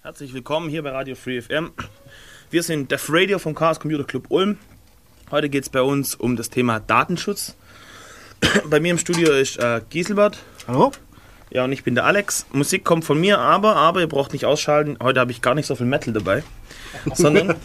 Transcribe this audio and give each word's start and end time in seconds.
Herzlich 0.00 0.32
willkommen 0.32 0.70
hier 0.70 0.84
bei 0.84 0.90
Radio 0.90 1.16
Free 1.16 1.42
FM. 1.42 1.72
Wir 2.50 2.62
sind 2.62 2.92
Def 2.92 3.08
Radio 3.10 3.40
vom 3.40 3.56
Chaos 3.56 3.80
Computer 3.80 4.04
Club 4.04 4.26
Ulm. 4.28 4.56
Heute 5.32 5.48
geht 5.48 5.64
es 5.64 5.68
bei 5.68 5.82
uns 5.82 6.14
um 6.14 6.36
das 6.36 6.50
Thema 6.50 6.78
Datenschutz. 6.78 7.56
Bei 8.70 8.78
mir 8.78 8.92
im 8.92 8.98
Studio 8.98 9.32
ist 9.32 9.58
äh, 9.58 9.80
Giselbert. 9.90 10.38
Hallo? 10.68 10.92
Ja, 11.50 11.64
und 11.64 11.72
ich 11.72 11.82
bin 11.82 11.96
der 11.96 12.04
Alex. 12.04 12.46
Musik 12.52 12.84
kommt 12.84 13.04
von 13.04 13.20
mir, 13.20 13.40
aber, 13.40 13.74
aber 13.74 14.00
ihr 14.00 14.06
braucht 14.06 14.32
nicht 14.32 14.44
ausschalten. 14.44 14.96
Heute 15.02 15.18
habe 15.18 15.32
ich 15.32 15.42
gar 15.42 15.56
nicht 15.56 15.66
so 15.66 15.74
viel 15.74 15.86
Metal 15.86 16.14
dabei. 16.14 16.44
Sondern, 17.14 17.56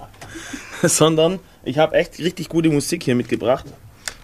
sondern 0.82 1.40
ich 1.62 1.76
habe 1.76 1.94
echt 1.94 2.18
richtig 2.20 2.48
gute 2.48 2.70
Musik 2.70 3.04
hier 3.04 3.14
mitgebracht. 3.14 3.66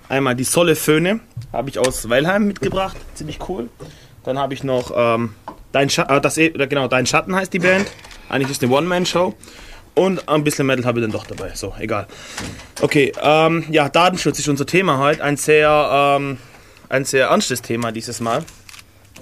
Einmal 0.09 0.37
die 0.37 0.45
Solle 0.45 0.75
Föhne 0.75 1.21
habe 1.53 1.69
ich 1.69 1.79
aus 1.79 2.09
Weilheim 2.09 2.47
mitgebracht. 2.47 2.97
Ziemlich 3.15 3.47
cool. 3.47 3.69
Dann 4.25 4.39
habe 4.39 4.55
ich 4.55 4.65
noch 4.65 4.91
ähm, 4.97 5.35
Dein, 5.77 5.91
Scha 5.91 6.05
äh, 6.05 6.23
das, 6.23 6.37
genau, 6.37 6.89
Dein 6.89 7.05
Schatten 7.05 7.37
heißt 7.37 7.53
die 7.53 7.59
Band. 7.59 7.87
Eigentlich 8.31 8.51
ist 8.51 8.63
es 8.63 8.67
eine 8.67 8.73
One-Man-Show. 8.73 9.35
Und 9.95 10.27
ein 10.27 10.43
bisschen 10.43 10.67
Metal 10.67 10.87
habe 10.87 11.01
ich 11.01 11.05
dann 11.05 11.13
doch 11.13 11.27
dabei. 11.27 11.51
So, 11.55 11.75
egal. 11.79 12.07
Okay, 12.81 13.13
ähm, 13.23 13.63
ja, 13.69 13.91
Datenschutz 13.91 14.39
ist 14.39 14.49
unser 14.49 14.65
Thema 14.65 14.97
heute. 14.97 15.23
Ein 15.23 15.37
sehr, 15.37 16.17
ähm, 16.19 16.39
ein 16.89 17.05
sehr 17.05 17.27
ernstes 17.27 17.61
Thema 17.61 17.93
dieses 17.93 18.21
Mal. 18.21 18.43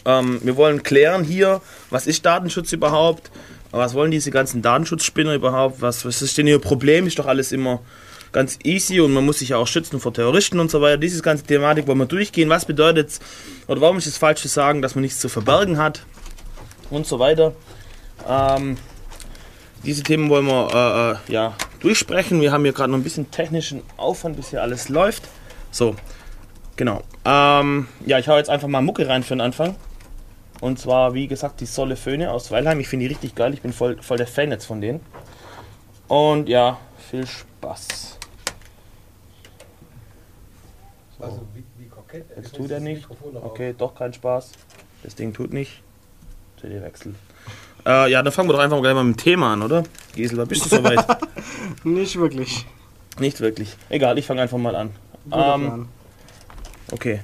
Ähm, 0.05 0.39
wir 0.45 0.55
wollen 0.55 0.85
klären 0.85 1.25
hier, 1.25 1.61
was 1.91 2.07
ist 2.07 2.25
Datenschutz 2.25 2.73
überhaupt? 2.73 3.33
Was 3.73 3.95
wollen 3.95 4.13
diese 4.13 4.31
ganzen 4.31 4.63
Datenschutzspinner 4.63 5.35
überhaupt? 5.35 5.83
Was, 5.83 6.05
was 6.05 6.23
ist 6.23 6.39
denn 6.39 6.47
ihr 6.47 6.61
Problem? 6.61 7.09
Ist 7.09 7.19
doch 7.19 7.27
alles 7.27 7.51
immer 7.51 7.81
ganz 8.31 8.61
easy 8.63 9.01
und 9.01 9.13
man 9.13 9.27
muss 9.27 9.41
sich 9.41 9.49
ja 9.49 9.57
auch 9.57 9.67
schützen 9.67 9.99
vor 9.99 10.15
Terroristen 10.15 10.61
und 10.61 10.71
so 10.71 10.81
weiter. 10.81 10.99
Diese 10.99 11.21
ganze 11.21 11.43
Thematik 11.43 11.89
wollen 11.89 11.99
wir 11.99 12.07
durchgehen. 12.07 12.49
Was 12.49 12.65
bedeutet 12.65 13.09
es, 13.09 13.21
oder 13.67 13.81
warum 13.81 13.99
ist 13.99 14.07
es 14.07 14.19
falsch 14.19 14.43
zu 14.43 14.47
sagen, 14.47 14.83
dass 14.83 14.95
man 14.95 15.03
nichts 15.03 15.19
zu 15.19 15.29
verbergen 15.29 15.79
hat 15.79 16.05
und 16.95 17.07
so 17.07 17.19
weiter. 17.19 17.53
Ähm, 18.29 18.77
diese 19.85 20.03
Themen 20.03 20.31
wollen 20.31 20.47
wir 20.47 21.19
äh, 21.29 21.31
äh, 21.31 21.33
ja, 21.33 21.55
durchsprechen. 21.81 22.41
Wir 22.41 22.53
haben 22.53 22.63
hier 22.63 22.73
gerade 22.73 22.91
noch 22.91 22.99
ein 22.99 23.05
bisschen 23.05 23.31
technischen 23.31 23.83
Aufwand, 23.97 24.37
bis 24.37 24.51
hier 24.51 24.63
alles 24.63 24.89
läuft. 24.89 25.29
So, 25.71 25.95
genau. 26.77 27.03
Ähm, 27.25 27.89
ja, 28.07 28.19
ich 28.19 28.29
hau 28.29 28.37
jetzt 28.37 28.51
einfach 28.51 28.69
mal 28.69 28.81
Mucke 28.81 29.09
rein 29.09 29.23
für 29.23 29.35
den 29.35 29.41
Anfang. 29.41 29.77
Und 30.61 30.79
zwar, 30.79 31.13
wie 31.13 31.27
gesagt, 31.27 31.61
die 31.61 31.67
Solle 31.67 31.97
Föhne 31.97 32.33
aus 32.33 32.51
Weilheim. 32.51 32.81
Ich 32.81 32.89
finde 32.89 33.05
die 33.05 33.13
richtig 33.13 33.35
geil. 33.35 33.53
Ich 33.53 33.61
bin 33.61 33.73
voll, 33.73 34.01
voll 34.01 34.17
der 34.17 34.27
Fan 34.27 34.51
jetzt 34.51 34.65
von 34.65 34.81
denen. 34.81 35.01
Und 36.09 36.49
ja, 36.49 36.79
viel 37.11 37.27
Spaß. 37.27 38.19
So. 41.19 41.25
Also, 41.25 41.43
wie, 41.55 41.65
wie 41.77 41.89
kokett. 41.89 42.25
Jetzt 42.37 42.55
tut 42.55 42.71
er 42.71 42.81
nicht. 42.81 43.07
Okay, 43.35 43.75
doch 43.77 43.95
kein 43.95 44.15
Spaß. 44.15 44.53
Das 45.03 45.15
Ding 45.15 45.35
tut 45.35 45.53
nicht. 45.53 45.84
CD-Wechsel. 46.65 47.15
Äh, 47.87 48.11
ja, 48.11 48.23
dann 48.23 48.33
fangen 48.33 48.49
wir 48.49 48.55
doch 48.55 48.61
einfach 48.61 48.81
gleich 48.81 48.95
mal 48.95 49.05
mit 49.05 49.19
dem 49.19 49.23
Thema 49.23 49.53
an, 49.53 49.61
oder? 49.63 49.83
Gisela, 50.15 50.47
bist 50.47 50.65
du 50.65 50.71
soweit? 50.77 51.05
Nicht 51.85 52.17
wirklich. 52.17 52.65
Nicht 53.19 53.41
wirklich. 53.41 53.77
Egal, 53.91 54.17
ich 54.19 54.25
fange 54.27 54.41
einfach 54.43 54.59
mal 54.59 54.75
an. 54.75 54.91
Ähm, 55.31 55.87
okay. 56.91 57.21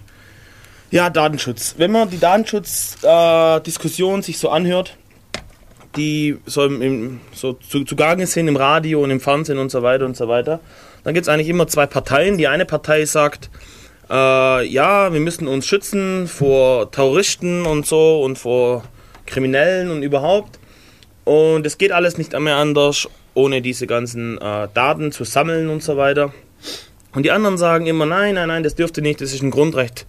Ja, 0.91 1.09
Datenschutz. 1.09 1.77
Wenn 1.79 1.93
man 1.93 2.11
die 2.11 2.19
Datenschutzdiskussion 2.19 4.21
äh, 4.21 4.23
sich 4.23 4.39
so 4.39 4.51
anhört, 4.51 4.99
die 5.97 6.37
so, 6.47 6.65
im, 6.65 7.21
so 7.33 7.55
zu, 7.55 7.85
zugange 7.85 8.27
sind 8.27 8.49
im 8.49 8.57
Radio 8.57 9.03
und 9.03 9.11
im 9.11 9.21
Fernsehen 9.21 9.59
und 9.59 9.71
so 9.71 9.83
weiter 9.83 10.05
und 10.05 10.17
so 10.17 10.29
weiter, 10.29 10.61
dann 11.05 11.15
gibt 11.15 11.27
es 11.27 11.29
eigentlich 11.29 11.49
immer 11.49 11.69
zwei 11.69 11.87
Parteien. 11.87 12.37
Die 12.39 12.49
eine 12.49 12.67
Partei 12.67 13.05
sagt, 13.07 13.51
äh, 14.11 14.67
ja, 14.67 15.13
wir 15.13 15.21
müssen 15.21 15.47
uns 15.49 15.67
schützen 15.67 16.29
vor 16.29 16.91
Terroristen 16.91 17.67
und 17.67 17.87
so 17.87 18.23
und 18.23 18.37
vor 18.37 18.85
Kriminellen 19.31 19.91
und 19.91 20.03
überhaupt. 20.03 20.59
Und 21.25 21.65
es 21.65 21.79
geht 21.79 21.93
alles 21.93 22.19
nicht 22.19 22.39
mehr 22.39 22.57
anders, 22.57 23.09
ohne 23.35 23.63
diese 23.63 23.87
ganzen 23.87 24.39
äh, 24.39 24.69
Daten 24.75 25.13
zu 25.13 25.25
sammeln 25.25 25.71
und 25.71 25.83
so 25.83 25.97
weiter. 25.97 26.33
Und 27.15 27.25
die 27.25 27.31
anderen 27.31 27.59
sagen 27.59 27.87
immer, 27.87 28.07
nein, 28.07 28.35
nein, 28.35 28.49
nein, 28.49 28.63
das 28.63 28.75
dürfte 28.75 29.03
nicht, 29.03 29.21
das 29.21 29.33
ist 29.33 29.43
ein 29.43 29.51
Grundrecht 29.51 30.07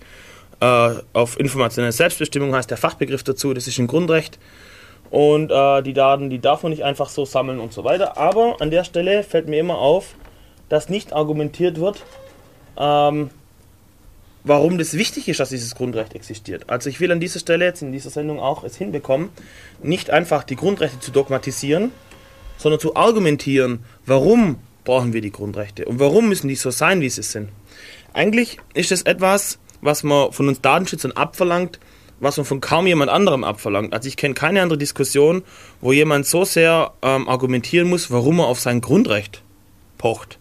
äh, 0.60 0.90
auf 1.14 1.40
informationelle 1.40 1.92
Selbstbestimmung, 1.92 2.56
heißt 2.56 2.70
der 2.70 2.78
Fachbegriff 2.78 3.24
dazu, 3.24 3.54
das 3.54 3.68
ist 3.68 3.80
ein 3.80 3.88
Grundrecht. 3.88 4.40
Und 5.10 5.52
äh, 5.52 5.82
die 5.82 5.94
Daten, 5.94 6.30
die 6.30 6.40
darf 6.40 6.64
man 6.64 6.72
nicht 6.72 6.84
einfach 6.84 7.10
so 7.10 7.26
sammeln 7.26 7.60
und 7.60 7.74
so 7.74 7.84
weiter. 7.84 8.18
Aber 8.18 8.56
an 8.62 8.72
der 8.72 8.86
Stelle 8.86 9.24
fällt 9.24 9.48
mir 9.50 9.60
immer 9.60 9.78
auf, 9.78 10.16
dass 10.70 10.88
nicht 10.88 11.12
argumentiert 11.12 11.82
wird, 11.82 12.04
ähm, 12.78 13.30
warum 14.44 14.78
das 14.78 14.94
wichtig 14.94 15.28
ist, 15.28 15.40
dass 15.40 15.50
dieses 15.50 15.76
Grundrecht 15.76 16.16
existiert. 16.16 16.70
Also 16.70 16.90
ich 16.90 17.00
will 17.00 17.12
an 17.12 17.20
dieser 17.20 17.40
Stelle 17.40 17.66
jetzt 17.66 17.82
in 17.82 17.92
dieser 17.92 18.10
Sendung 18.10 18.40
auch 18.40 18.64
es 18.64 18.78
hinbekommen, 18.78 19.30
nicht 19.82 20.10
einfach 20.10 20.44
die 20.44 20.56
Grundrechte 20.56 21.00
zu 21.00 21.12
dogmatisieren, 21.12 21.92
sondern 22.58 22.80
zu 22.80 22.96
argumentieren, 22.96 23.80
warum 24.06 24.58
brauchen 24.84 25.14
wir 25.14 25.22
die 25.22 25.32
Grundrechte 25.32 25.86
und 25.86 26.00
warum 26.00 26.30
müssen 26.30 26.48
die 26.48 26.56
so 26.56 26.72
sein, 26.72 27.02
wie 27.02 27.10
sie 27.10 27.24
sind. 27.24 27.50
Eigentlich 28.14 28.58
ist 28.74 28.92
es 28.92 29.04
etwas, 29.04 29.60
was 29.82 30.04
man 30.04 30.32
von 30.32 30.48
uns 30.48 30.62
Datenschützern 30.62 31.12
abverlangt, 31.14 31.80
was 32.20 32.38
man 32.38 32.46
von 32.46 32.62
kaum 32.62 32.86
jemand 32.88 33.10
anderem 33.10 33.44
abverlangt. 33.44 33.94
Also 33.94 34.08
ich 34.08 34.18
kenne 34.18 34.34
keine 34.34 34.62
andere 34.62 34.78
Diskussion, 34.78 35.44
wo 35.82 35.92
jemand 35.92 36.28
so 36.28 36.46
sehr 36.46 36.94
ähm, 37.02 37.28
argumentieren 37.28 37.90
muss, 37.90 38.12
warum 38.12 38.40
er 38.40 38.46
auf 38.46 38.60
sein 38.60 38.82
Grundrecht 38.82 39.42
pocht. 39.98 40.38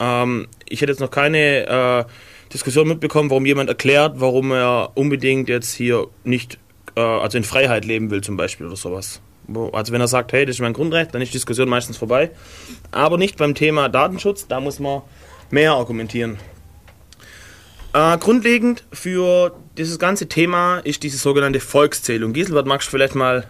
Ähm, 0.00 0.48
ich 0.68 0.80
hätte 0.82 0.92
jetzt 0.92 1.00
noch 1.00 1.10
keine 1.10 1.66
äh, 1.66 2.04
Diskussion 2.52 2.88
mitbekommen, 2.88 3.30
warum 3.30 3.46
jemand 3.46 3.68
erklärt, 3.68 4.20
warum 4.20 4.52
er 4.52 4.92
unbedingt 4.94 5.48
jetzt 5.48 5.74
hier 5.74 6.08
nicht, 6.24 6.58
äh, 6.96 7.00
also 7.00 7.38
in 7.38 7.44
Freiheit 7.44 7.84
leben 7.84 8.10
will 8.10 8.22
zum 8.22 8.36
Beispiel 8.36 8.66
oder 8.66 8.76
sowas. 8.76 9.20
Also 9.72 9.92
wenn 9.92 10.00
er 10.00 10.08
sagt, 10.08 10.32
hey, 10.32 10.44
das 10.44 10.56
ist 10.56 10.60
mein 10.60 10.74
Grundrecht, 10.74 11.14
dann 11.14 11.22
ist 11.22 11.28
die 11.28 11.38
Diskussion 11.38 11.68
meistens 11.68 11.96
vorbei. 11.96 12.30
Aber 12.90 13.16
nicht 13.16 13.38
beim 13.38 13.54
Thema 13.54 13.88
Datenschutz, 13.88 14.46
da 14.46 14.60
muss 14.60 14.78
man 14.78 15.02
mehr 15.50 15.72
argumentieren. 15.72 16.38
Äh, 17.94 18.18
grundlegend 18.18 18.84
für 18.92 19.56
dieses 19.78 19.98
ganze 19.98 20.28
Thema 20.28 20.78
ist 20.80 21.02
diese 21.02 21.16
sogenannte 21.16 21.60
Volkszählung. 21.60 22.34
Giselbert, 22.34 22.66
magst 22.66 22.88
du 22.88 22.90
vielleicht 22.90 23.14
mal 23.14 23.46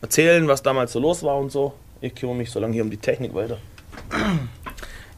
erzählen, 0.00 0.48
was 0.48 0.62
damals 0.62 0.92
so 0.92 0.98
los 0.98 1.22
war 1.22 1.38
und 1.38 1.52
so? 1.52 1.74
Ich 2.00 2.14
kümmere 2.14 2.36
mich 2.36 2.50
so 2.50 2.58
lange 2.58 2.74
hier 2.74 2.82
um 2.82 2.90
die 2.90 2.96
Technik 2.96 3.34
weiter. 3.34 3.58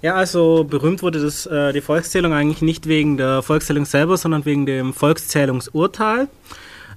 Ja, 0.03 0.15
also 0.15 0.65
berühmt 0.65 1.03
wurde 1.03 1.21
das, 1.21 1.45
äh, 1.45 1.73
die 1.75 1.83
Volkszählung 1.83 2.33
eigentlich 2.33 2.63
nicht 2.63 2.87
wegen 2.87 3.19
der 3.19 3.43
Volkszählung 3.43 3.85
selber, 3.85 4.17
sondern 4.17 4.47
wegen 4.47 4.65
dem 4.65 4.95
Volkszählungsurteil. 4.95 6.29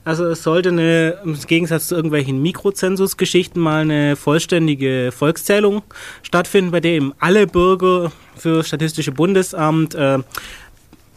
Also 0.05 0.25
es 0.25 0.43
sollte 0.43 0.69
eine, 0.69 1.19
im 1.23 1.37
Gegensatz 1.47 1.87
zu 1.87 1.95
irgendwelchen 1.95 2.41
Mikrozensusgeschichten 2.41 3.61
mal 3.61 3.81
eine 3.81 4.15
vollständige 4.15 5.11
Volkszählung 5.13 5.81
stattfinden, 6.23 6.71
bei 6.71 6.81
der 6.81 6.91
eben 6.91 7.13
alle 7.19 7.47
Bürger 7.47 8.11
für 8.35 8.63
Statistische 8.63 9.11
Bundesamt 9.11 9.95
äh, 9.95 10.19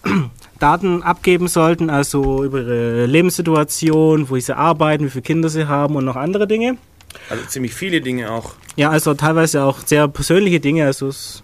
Daten 0.60 1.02
abgeben 1.02 1.48
sollten, 1.48 1.90
also 1.90 2.44
über 2.44 2.60
ihre 2.60 3.06
Lebenssituation, 3.06 4.30
wo 4.30 4.38
sie 4.38 4.56
arbeiten, 4.56 5.04
wie 5.04 5.10
viele 5.10 5.22
Kinder 5.22 5.48
sie 5.48 5.68
haben 5.68 5.96
und 5.96 6.04
noch 6.04 6.16
andere 6.16 6.46
Dinge. 6.46 6.78
Also 7.28 7.44
ziemlich 7.46 7.74
viele 7.74 8.00
Dinge 8.00 8.30
auch. 8.30 8.54
Ja, 8.76 8.90
also 8.90 9.14
teilweise 9.14 9.64
auch 9.64 9.78
sehr 9.84 10.06
persönliche 10.06 10.60
Dinge. 10.60 10.84
Also 10.84 11.08
es 11.08 11.42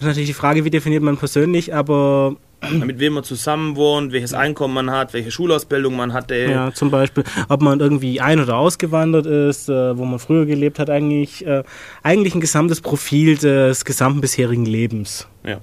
ist 0.00 0.06
natürlich 0.06 0.28
die 0.28 0.34
Frage, 0.34 0.64
wie 0.64 0.70
definiert 0.70 1.02
man 1.02 1.16
persönlich, 1.16 1.74
aber 1.74 2.36
mit 2.70 2.98
wem 2.98 3.14
man 3.14 3.24
zusammen 3.24 3.76
wohnt, 3.76 4.12
welches 4.12 4.32
Einkommen 4.34 4.74
man 4.74 4.90
hat, 4.90 5.12
welche 5.12 5.30
Schulausbildung 5.30 5.96
man 5.96 6.12
hatte. 6.12 6.34
Ja, 6.36 6.72
zum 6.72 6.90
Beispiel, 6.90 7.24
ob 7.48 7.60
man 7.60 7.80
irgendwie 7.80 8.20
ein- 8.20 8.40
oder 8.40 8.56
ausgewandert 8.56 9.26
ist, 9.26 9.68
äh, 9.68 9.96
wo 9.96 10.04
man 10.04 10.18
früher 10.18 10.46
gelebt 10.46 10.78
hat, 10.78 10.90
eigentlich, 10.90 11.46
äh, 11.46 11.62
eigentlich 12.02 12.34
ein 12.34 12.40
gesamtes 12.40 12.80
Profil 12.80 13.36
des 13.36 13.84
gesamten 13.84 14.20
bisherigen 14.20 14.66
Lebens. 14.66 15.28
Ja. 15.44 15.58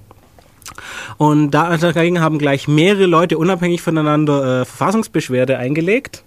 Und 1.18 1.52
dagegen 1.52 2.22
haben 2.22 2.38
gleich 2.38 2.68
mehrere 2.68 3.06
Leute 3.06 3.38
unabhängig 3.38 3.82
voneinander 3.82 4.62
äh, 4.62 4.66
Verfassungsbeschwerde 4.66 5.58
eingelegt. 5.58 6.24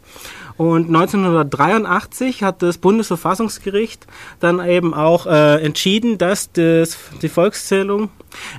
Und 0.56 0.86
1983 0.86 2.44
hat 2.44 2.62
das 2.62 2.78
Bundesverfassungsgericht 2.78 4.06
dann 4.38 4.64
eben 4.64 4.94
auch 4.94 5.26
äh, 5.26 5.60
entschieden, 5.60 6.16
dass 6.16 6.52
das, 6.52 6.96
die 7.22 7.28
Volkszählung 7.28 8.10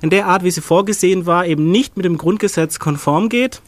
in 0.02 0.10
der 0.10 0.28
Art, 0.28 0.44
wie 0.44 0.52
sie 0.52 0.62
vorgesehen 0.62 1.26
war, 1.26 1.46
eben 1.46 1.72
nicht 1.72 1.96
mit 1.96 2.06
dem 2.06 2.18
Grundgesetz 2.18 2.80
konform 2.80 3.30
geht. 3.30 3.62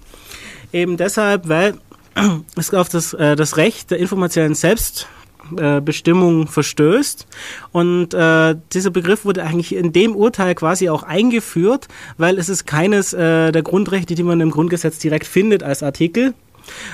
Eben 0.74 0.98
deshalb, 0.98 1.48
weil 1.48 1.76
es 2.58 2.74
auf 2.74 2.90
das, 2.90 3.14
äh, 3.14 3.38
das 3.38 3.56
Recht 3.56 3.92
der 3.92 4.00
informationellen 4.00 4.56
Selbstbestimmung 4.56 6.48
verstößt. 6.48 7.28
Und 7.72 8.14
äh, 8.14 8.56
dieser 8.74 8.90
Begriff 8.90 9.24
wurde 9.24 9.44
eigentlich 9.44 9.74
in 9.74 9.94
dem 9.94 10.18
Urteil 10.18 10.54
quasi 10.54 10.90
auch 10.90 11.04
eingeführt, 11.04 11.88
weil 12.18 12.38
es 12.38 12.50
ist 12.50 12.66
keines 12.66 13.14
äh, 13.14 13.54
der 13.54 13.64
Grundrechte, 13.64 14.16
die 14.16 14.24
man 14.24 14.42
im 14.42 14.52
Grundgesetz 14.52 15.00
direkt 15.00 15.28
findet 15.28 15.64
als 15.64 15.82
Artikel, 15.82 16.34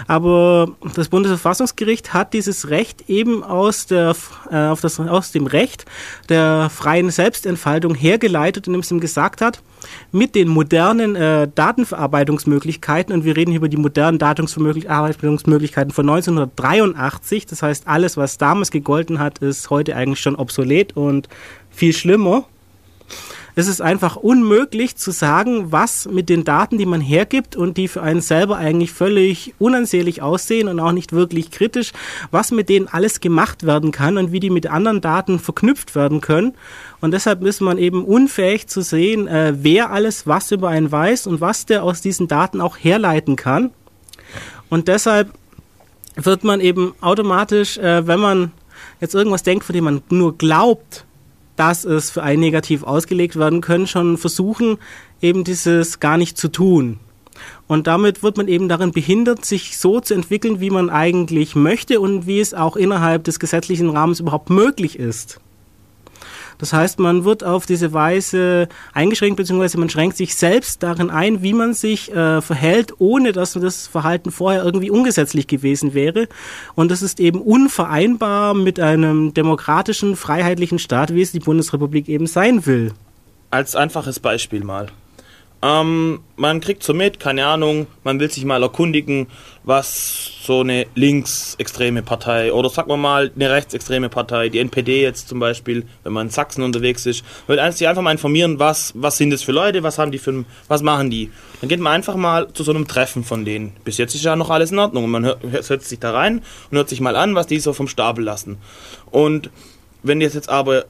Aber 0.07 0.75
das 0.95 1.09
Bundesverfassungsgericht 1.09 2.13
hat 2.13 2.33
dieses 2.33 2.69
Recht 2.69 3.09
eben 3.09 3.43
aus, 3.43 3.85
der, 3.87 4.15
äh, 4.51 4.67
auf 4.67 4.81
das, 4.81 4.99
aus 4.99 5.31
dem 5.31 5.47
Recht 5.47 5.85
der 6.29 6.69
freien 6.69 7.09
Selbstentfaltung 7.09 7.95
hergeleitet, 7.95 8.67
indem 8.67 8.81
es 8.81 8.91
ihm 8.91 8.99
gesagt 8.99 9.41
hat, 9.41 9.61
mit 10.11 10.35
den 10.35 10.47
modernen 10.47 11.15
äh, 11.15 11.47
Datenverarbeitungsmöglichkeiten, 11.53 13.13
und 13.13 13.25
wir 13.25 13.35
reden 13.35 13.51
hier 13.51 13.59
über 13.59 13.69
die 13.69 13.77
modernen 13.77 14.17
Datenverarbeitungsmöglichkeiten 14.17 15.91
von 15.91 16.09
1983, 16.09 17.45
das 17.45 17.63
heißt, 17.63 17.87
alles, 17.87 18.17
was 18.17 18.37
damals 18.37 18.71
gegolten 18.71 19.19
hat, 19.19 19.39
ist 19.39 19.69
heute 19.69 19.95
eigentlich 19.95 20.19
schon 20.19 20.35
obsolet 20.35 20.95
und 20.95 21.27
viel 21.69 21.93
schlimmer 21.93 22.45
es 23.55 23.67
ist 23.67 23.81
einfach 23.81 24.15
unmöglich 24.15 24.95
zu 24.95 25.11
sagen, 25.11 25.71
was 25.71 26.07
mit 26.07 26.29
den 26.29 26.43
Daten, 26.43 26.77
die 26.77 26.87
man 26.87 27.01
hergibt 27.01 27.55
und 27.55 27.77
die 27.77 27.87
für 27.87 28.01
einen 28.01 28.21
selber 28.21 28.57
eigentlich 28.57 28.91
völlig 28.91 29.53
unansehlich 29.59 30.21
aussehen 30.21 30.67
und 30.67 30.79
auch 30.79 30.91
nicht 30.91 31.13
wirklich 31.13 31.51
kritisch, 31.51 31.91
was 32.31 32.51
mit 32.51 32.69
denen 32.69 32.87
alles 32.87 33.19
gemacht 33.19 33.65
werden 33.65 33.91
kann 33.91 34.17
und 34.17 34.31
wie 34.31 34.39
die 34.39 34.49
mit 34.49 34.67
anderen 34.67 35.01
Daten 35.01 35.39
verknüpft 35.39 35.93
werden 35.93 36.19
können. 36.19 36.53
Und 36.99 37.11
deshalb 37.11 37.43
ist 37.43 37.61
man 37.61 37.77
eben 37.77 38.03
unfähig 38.05 38.67
zu 38.67 38.81
sehen, 38.81 39.27
äh, 39.27 39.53
wer 39.55 39.91
alles 39.91 40.25
was 40.25 40.51
über 40.51 40.69
einen 40.69 40.91
weiß 40.91 41.27
und 41.27 41.39
was 41.39 41.65
der 41.65 41.83
aus 41.83 42.01
diesen 42.01 42.27
Daten 42.27 42.59
auch 42.59 42.77
herleiten 42.77 43.35
kann. 43.35 43.71
Und 44.69 44.87
deshalb 44.87 45.31
wird 46.15 46.43
man 46.43 46.59
eben 46.59 46.95
automatisch, 47.01 47.77
äh, 47.77 48.07
wenn 48.07 48.19
man 48.19 48.51
jetzt 48.99 49.13
irgendwas 49.13 49.43
denkt, 49.43 49.63
von 49.63 49.73
dem 49.73 49.83
man 49.83 50.01
nur 50.09 50.37
glaubt, 50.37 51.05
dass 51.55 51.85
es 51.85 52.09
für 52.09 52.23
einen 52.23 52.39
negativ 52.39 52.83
ausgelegt 52.83 53.35
werden 53.35 53.61
können, 53.61 53.87
schon 53.87 54.17
versuchen, 54.17 54.77
eben 55.21 55.43
dieses 55.43 55.99
gar 55.99 56.17
nicht 56.17 56.37
zu 56.37 56.49
tun. 56.49 56.99
Und 57.67 57.87
damit 57.87 58.23
wird 58.23 58.37
man 58.37 58.47
eben 58.47 58.69
darin 58.69 58.91
behindert, 58.91 59.45
sich 59.45 59.77
so 59.77 59.99
zu 59.99 60.13
entwickeln, 60.13 60.59
wie 60.59 60.69
man 60.69 60.89
eigentlich 60.89 61.55
möchte 61.55 61.99
und 61.99 62.27
wie 62.27 62.39
es 62.39 62.53
auch 62.53 62.75
innerhalb 62.75 63.23
des 63.23 63.39
gesetzlichen 63.39 63.89
Rahmens 63.89 64.19
überhaupt 64.19 64.49
möglich 64.49 64.99
ist. 64.99 65.39
Das 66.57 66.73
heißt, 66.73 66.99
man 66.99 67.25
wird 67.25 67.43
auf 67.43 67.65
diese 67.65 67.93
Weise 67.93 68.67
eingeschränkt, 68.93 69.37
beziehungsweise 69.37 69.77
man 69.77 69.89
schränkt 69.89 70.17
sich 70.17 70.35
selbst 70.35 70.83
darin 70.83 71.09
ein, 71.09 71.41
wie 71.41 71.53
man 71.53 71.73
sich 71.73 72.11
äh, 72.11 72.41
verhält, 72.41 72.93
ohne 72.99 73.31
dass 73.31 73.53
das 73.53 73.87
Verhalten 73.87 74.31
vorher 74.31 74.63
irgendwie 74.63 74.89
ungesetzlich 74.89 75.47
gewesen 75.47 75.93
wäre. 75.93 76.27
Und 76.75 76.91
das 76.91 77.01
ist 77.01 77.19
eben 77.19 77.41
unvereinbar 77.41 78.53
mit 78.53 78.79
einem 78.79 79.33
demokratischen, 79.33 80.15
freiheitlichen 80.15 80.79
Staat, 80.79 81.13
wie 81.13 81.21
es 81.21 81.31
die 81.31 81.39
Bundesrepublik 81.39 82.09
eben 82.09 82.27
sein 82.27 82.65
will. 82.65 82.93
Als 83.51 83.75
einfaches 83.75 84.19
Beispiel 84.19 84.63
mal. 84.63 84.87
Ähm, 85.63 86.19
man 86.35 86.59
kriegt 86.59 86.83
so 86.83 86.93
mit, 86.93 87.21
keine 87.21 87.45
Ahnung, 87.45 87.87
man 88.03 88.19
will 88.19 88.29
sich 88.29 88.43
mal 88.43 88.61
erkundigen, 88.61 89.27
was 89.63 90.29
so 90.43 90.59
eine 90.59 90.87
linksextreme 90.93 92.03
Partei 92.03 92.51
oder 92.51 92.69
sagen 92.69 92.89
wir 92.89 92.97
mal 92.97 93.31
eine 93.33 93.49
rechtsextreme 93.49 94.09
Partei, 94.09 94.49
die 94.49 94.59
NPD 94.59 95.01
jetzt 95.01 95.29
zum 95.29 95.39
Beispiel, 95.39 95.85
wenn 96.03 96.11
man 96.11 96.27
in 96.27 96.31
Sachsen 96.31 96.63
unterwegs 96.63 97.05
ist, 97.05 97.23
will 97.47 97.61
sich 97.71 97.87
einfach 97.87 98.01
mal 98.01 98.11
informieren, 98.11 98.59
was, 98.59 98.91
was 98.97 99.15
sind 99.17 99.29
das 99.29 99.41
für 99.41 99.53
Leute, 99.53 99.83
was 99.83 99.97
haben 99.97 100.11
die 100.11 100.17
für, 100.17 100.43
was 100.67 100.81
machen 100.81 101.09
die. 101.09 101.31
Dann 101.61 101.69
geht 101.69 101.79
man 101.79 101.93
einfach 101.93 102.17
mal 102.17 102.51
zu 102.51 102.63
so 102.63 102.73
einem 102.73 102.85
Treffen 102.85 103.23
von 103.23 103.45
denen. 103.45 103.71
Bis 103.85 103.97
jetzt 103.97 104.15
ist 104.15 104.25
ja 104.25 104.35
noch 104.35 104.49
alles 104.49 104.71
in 104.71 104.79
Ordnung 104.79 105.05
und 105.05 105.11
man 105.11 105.23
hört, 105.23 105.63
setzt 105.63 105.87
sich 105.87 105.99
da 105.99 106.11
rein 106.11 106.41
und 106.71 106.77
hört 106.77 106.89
sich 106.89 106.99
mal 106.99 107.15
an, 107.15 107.35
was 107.35 107.47
die 107.47 107.59
so 107.59 107.71
vom 107.71 107.87
Stapel 107.87 108.25
lassen. 108.25 108.57
Und 109.11 109.49
wenn 110.01 110.19
jetzt 110.19 110.33
jetzt 110.33 110.49
aber 110.49 110.87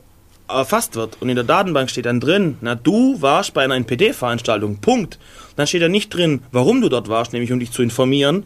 erfasst 0.48 0.96
wird 0.96 1.18
und 1.22 1.30
in 1.30 1.36
der 1.36 1.44
Datenbank 1.44 1.90
steht 1.90 2.06
dann 2.06 2.20
drin, 2.20 2.58
na 2.62 2.76
du 2.76 3.22
warst 3.22 3.54
bei 3.54 3.64
einer 3.64 3.76
NPD-Veranstaltung, 3.76 4.78
Punkt. 4.78 5.20
Dann 5.56 5.68
steht 5.68 5.82
da 5.82 5.90
nicht 5.90 6.14
drin, 6.14 6.42
warum 6.52 6.82
du 6.82 6.90
dort 6.90 7.10
warst, 7.10 7.34
nämlich 7.34 7.52
um 7.52 7.60
dich 7.60 7.72
zu 7.72 7.82
informieren, 7.82 8.46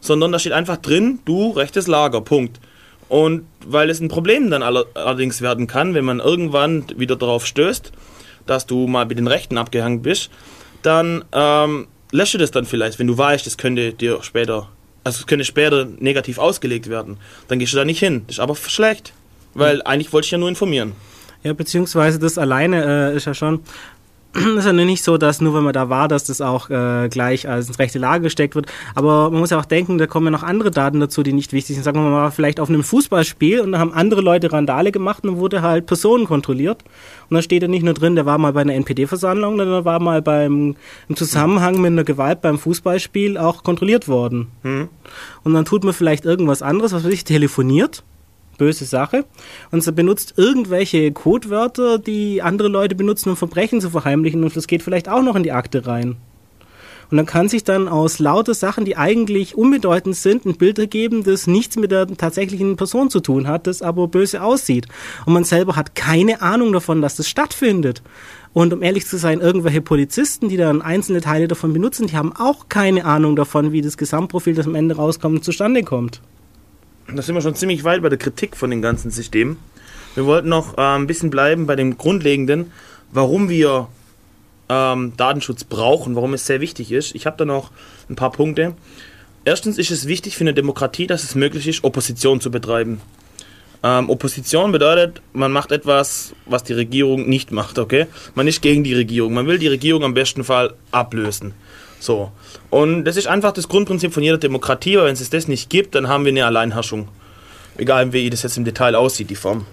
sondern 0.00 0.32
da 0.32 0.38
steht 0.38 0.52
einfach 0.52 0.76
drin, 0.76 1.20
du 1.24 1.50
rechtes 1.50 1.86
Lager, 1.86 2.20
Punkt. 2.20 2.60
Und 3.08 3.46
weil 3.64 3.90
es 3.90 4.00
ein 4.00 4.08
Problem 4.08 4.50
dann 4.50 4.62
allerdings 4.62 5.40
werden 5.40 5.66
kann, 5.66 5.94
wenn 5.94 6.04
man 6.04 6.18
irgendwann 6.18 6.84
wieder 6.96 7.16
darauf 7.16 7.46
stößt, 7.46 7.92
dass 8.46 8.66
du 8.66 8.86
mal 8.86 9.06
mit 9.06 9.18
den 9.18 9.28
Rechten 9.28 9.58
abgehangen 9.58 10.02
bist, 10.02 10.30
dann 10.82 11.24
ähm, 11.32 11.86
lösche 12.12 12.38
das 12.38 12.50
dann 12.50 12.64
vielleicht, 12.64 12.98
wenn 12.98 13.06
du 13.06 13.16
weißt, 13.16 13.46
das 13.46 13.58
könnte 13.58 13.92
dir 13.92 14.22
später, 14.22 14.68
also 15.04 15.20
es 15.20 15.26
könnte 15.26 15.44
später 15.44 15.86
negativ 15.98 16.38
ausgelegt 16.38 16.88
werden. 16.88 17.18
Dann 17.48 17.58
gehst 17.58 17.72
du 17.72 17.76
da 17.76 17.84
nicht 17.84 18.00
hin. 18.00 18.24
Das 18.26 18.36
ist 18.36 18.40
aber 18.40 18.56
schlecht, 18.56 19.12
weil 19.54 19.82
eigentlich 19.82 20.12
wollte 20.12 20.26
ich 20.26 20.30
ja 20.32 20.38
nur 20.38 20.48
informieren. 20.48 20.92
Ja, 21.46 21.52
beziehungsweise 21.52 22.18
das 22.18 22.38
alleine 22.38 23.12
äh, 23.12 23.16
ist 23.16 23.26
ja 23.26 23.32
schon 23.34 23.60
ist 24.58 24.64
ja 24.64 24.72
nicht 24.72 25.04
so, 25.04 25.16
dass 25.16 25.40
nur 25.40 25.54
wenn 25.54 25.62
man 25.62 25.72
da 25.72 25.88
war, 25.88 26.08
dass 26.08 26.24
das 26.24 26.40
auch 26.40 26.68
äh, 26.70 27.08
gleich 27.08 27.48
als 27.48 27.68
ins 27.68 27.78
rechte 27.78 28.00
Lager 28.00 28.24
gesteckt 28.24 28.56
wird. 28.56 28.66
Aber 28.96 29.30
man 29.30 29.38
muss 29.38 29.50
ja 29.50 29.60
auch 29.60 29.64
denken, 29.64 29.96
da 29.96 30.08
kommen 30.08 30.26
ja 30.26 30.32
noch 30.32 30.42
andere 30.42 30.72
Daten 30.72 30.98
dazu, 30.98 31.22
die 31.22 31.32
nicht 31.32 31.52
wichtig 31.52 31.76
sind. 31.76 31.84
Sagen 31.84 32.02
wir 32.02 32.10
mal, 32.10 32.32
vielleicht 32.32 32.58
auf 32.58 32.68
einem 32.68 32.82
Fußballspiel 32.82 33.60
und 33.60 33.70
da 33.70 33.78
haben 33.78 33.92
andere 33.92 34.22
Leute 34.22 34.52
Randale 34.52 34.90
gemacht 34.90 35.22
und 35.22 35.30
dann 35.30 35.38
wurde 35.38 35.62
halt 35.62 35.86
Personen 35.86 36.26
kontrolliert. 36.26 36.82
Und 37.30 37.36
da 37.36 37.42
steht 37.42 37.62
ja 37.62 37.68
nicht 37.68 37.84
nur 37.84 37.94
drin, 37.94 38.16
der 38.16 38.26
war 38.26 38.38
mal 38.38 38.52
bei 38.52 38.62
einer 38.62 38.74
NPD-Versammlung, 38.74 39.56
sondern 39.56 39.68
der 39.68 39.84
war 39.84 40.00
mal 40.00 40.20
beim 40.20 40.74
im 41.08 41.16
Zusammenhang 41.16 41.80
mit 41.80 41.92
einer 41.92 42.04
Gewalt 42.04 42.40
beim 42.40 42.58
Fußballspiel 42.58 43.38
auch 43.38 43.62
kontrolliert 43.62 44.08
worden. 44.08 44.48
Mhm. 44.64 44.88
Und 45.44 45.54
dann 45.54 45.64
tut 45.64 45.84
man 45.84 45.94
vielleicht 45.94 46.24
irgendwas 46.24 46.60
anderes, 46.60 46.92
was 46.92 47.04
weiß 47.04 47.12
ich, 47.12 47.22
telefoniert 47.22 48.02
böse 48.58 48.84
Sache. 48.84 49.24
Und 49.70 49.82
sie 49.82 49.92
benutzt 49.92 50.34
irgendwelche 50.36 51.12
Codewörter, 51.12 51.98
die 51.98 52.42
andere 52.42 52.68
Leute 52.68 52.94
benutzen, 52.94 53.30
um 53.30 53.36
Verbrechen 53.36 53.80
zu 53.80 53.90
verheimlichen. 53.90 54.44
Und 54.44 54.56
das 54.56 54.66
geht 54.66 54.82
vielleicht 54.82 55.08
auch 55.08 55.22
noch 55.22 55.36
in 55.36 55.42
die 55.42 55.52
Akte 55.52 55.86
rein. 55.86 56.16
Und 57.10 57.18
dann 57.18 57.26
kann 57.26 57.48
sich 57.48 57.62
dann 57.62 57.88
aus 57.88 58.18
lauter 58.18 58.54
Sachen, 58.54 58.84
die 58.84 58.96
eigentlich 58.96 59.56
unbedeutend 59.56 60.16
sind, 60.16 60.44
ein 60.44 60.56
Bild 60.56 60.78
ergeben, 60.78 61.22
das 61.22 61.46
nichts 61.46 61.76
mit 61.76 61.92
der 61.92 62.06
tatsächlichen 62.08 62.76
Person 62.76 63.10
zu 63.10 63.20
tun 63.20 63.46
hat, 63.46 63.66
das 63.66 63.82
aber 63.82 64.08
böse 64.08 64.42
aussieht. 64.42 64.86
Und 65.24 65.32
man 65.32 65.44
selber 65.44 65.76
hat 65.76 65.94
keine 65.94 66.42
Ahnung 66.42 66.72
davon, 66.72 67.02
dass 67.02 67.16
das 67.16 67.28
stattfindet. 67.28 68.02
Und 68.52 68.72
um 68.72 68.82
ehrlich 68.82 69.06
zu 69.06 69.18
sein, 69.18 69.40
irgendwelche 69.40 69.82
Polizisten, 69.82 70.48
die 70.48 70.56
dann 70.56 70.82
einzelne 70.82 71.20
Teile 71.20 71.46
davon 71.46 71.72
benutzen, 71.72 72.06
die 72.06 72.16
haben 72.16 72.32
auch 72.34 72.68
keine 72.68 73.04
Ahnung 73.04 73.36
davon, 73.36 73.70
wie 73.70 73.82
das 73.82 73.96
Gesamtprofil, 73.96 74.54
das 74.54 74.66
am 74.66 74.74
Ende 74.74 74.96
rauskommt, 74.96 75.44
zustande 75.44 75.82
kommt 75.84 76.20
da 77.14 77.22
sind 77.22 77.34
wir 77.34 77.42
schon 77.42 77.54
ziemlich 77.54 77.84
weit 77.84 78.02
bei 78.02 78.08
der 78.08 78.18
Kritik 78.18 78.56
von 78.56 78.70
den 78.70 78.82
ganzen 78.82 79.10
Systemen. 79.10 79.58
Wir 80.14 80.26
wollten 80.26 80.48
noch 80.48 80.76
äh, 80.78 80.80
ein 80.80 81.06
bisschen 81.06 81.30
bleiben 81.30 81.66
bei 81.66 81.76
dem 81.76 81.98
Grundlegenden, 81.98 82.72
warum 83.12 83.48
wir 83.48 83.88
ähm, 84.68 85.12
Datenschutz 85.16 85.64
brauchen, 85.64 86.16
warum 86.16 86.34
es 86.34 86.46
sehr 86.46 86.60
wichtig 86.60 86.90
ist. 86.90 87.14
Ich 87.14 87.26
habe 87.26 87.36
da 87.36 87.44
noch 87.44 87.70
ein 88.08 88.16
paar 88.16 88.32
Punkte. 88.32 88.74
Erstens 89.44 89.78
ist 89.78 89.90
es 89.90 90.08
wichtig 90.08 90.36
für 90.36 90.42
eine 90.42 90.54
Demokratie, 90.54 91.06
dass 91.06 91.22
es 91.22 91.34
möglich 91.34 91.68
ist, 91.68 91.84
Opposition 91.84 92.40
zu 92.40 92.50
betreiben. 92.50 93.00
Ähm, 93.82 94.10
Opposition 94.10 94.72
bedeutet, 94.72 95.20
man 95.32 95.52
macht 95.52 95.70
etwas, 95.70 96.34
was 96.46 96.64
die 96.64 96.72
Regierung 96.72 97.28
nicht 97.28 97.52
macht, 97.52 97.78
okay? 97.78 98.06
Man 98.34 98.48
ist 98.48 98.62
gegen 98.62 98.82
die 98.82 98.94
Regierung. 98.94 99.34
Man 99.34 99.46
will 99.46 99.58
die 99.58 99.68
Regierung 99.68 100.02
am 100.02 100.14
besten 100.14 100.42
Fall 100.42 100.74
ablösen. 100.90 101.54
So. 101.98 102.30
Und 102.70 103.04
das 103.04 103.16
ist 103.16 103.26
einfach 103.26 103.52
das 103.52 103.68
Grundprinzip 103.68 104.12
von 104.12 104.22
jeder 104.22 104.38
Demokratie, 104.38 104.96
aber 104.96 105.06
wenn 105.06 105.14
es 105.14 105.30
das 105.30 105.48
nicht 105.48 105.70
gibt, 105.70 105.94
dann 105.94 106.08
haben 106.08 106.24
wir 106.24 106.30
eine 106.30 106.46
Alleinherrschung. 106.46 107.08
Egal, 107.78 108.12
wie 108.12 108.30
das 108.30 108.42
jetzt 108.42 108.56
im 108.56 108.64
Detail 108.64 108.94
aussieht, 108.94 109.30
die 109.30 109.36
Form. 109.36 109.66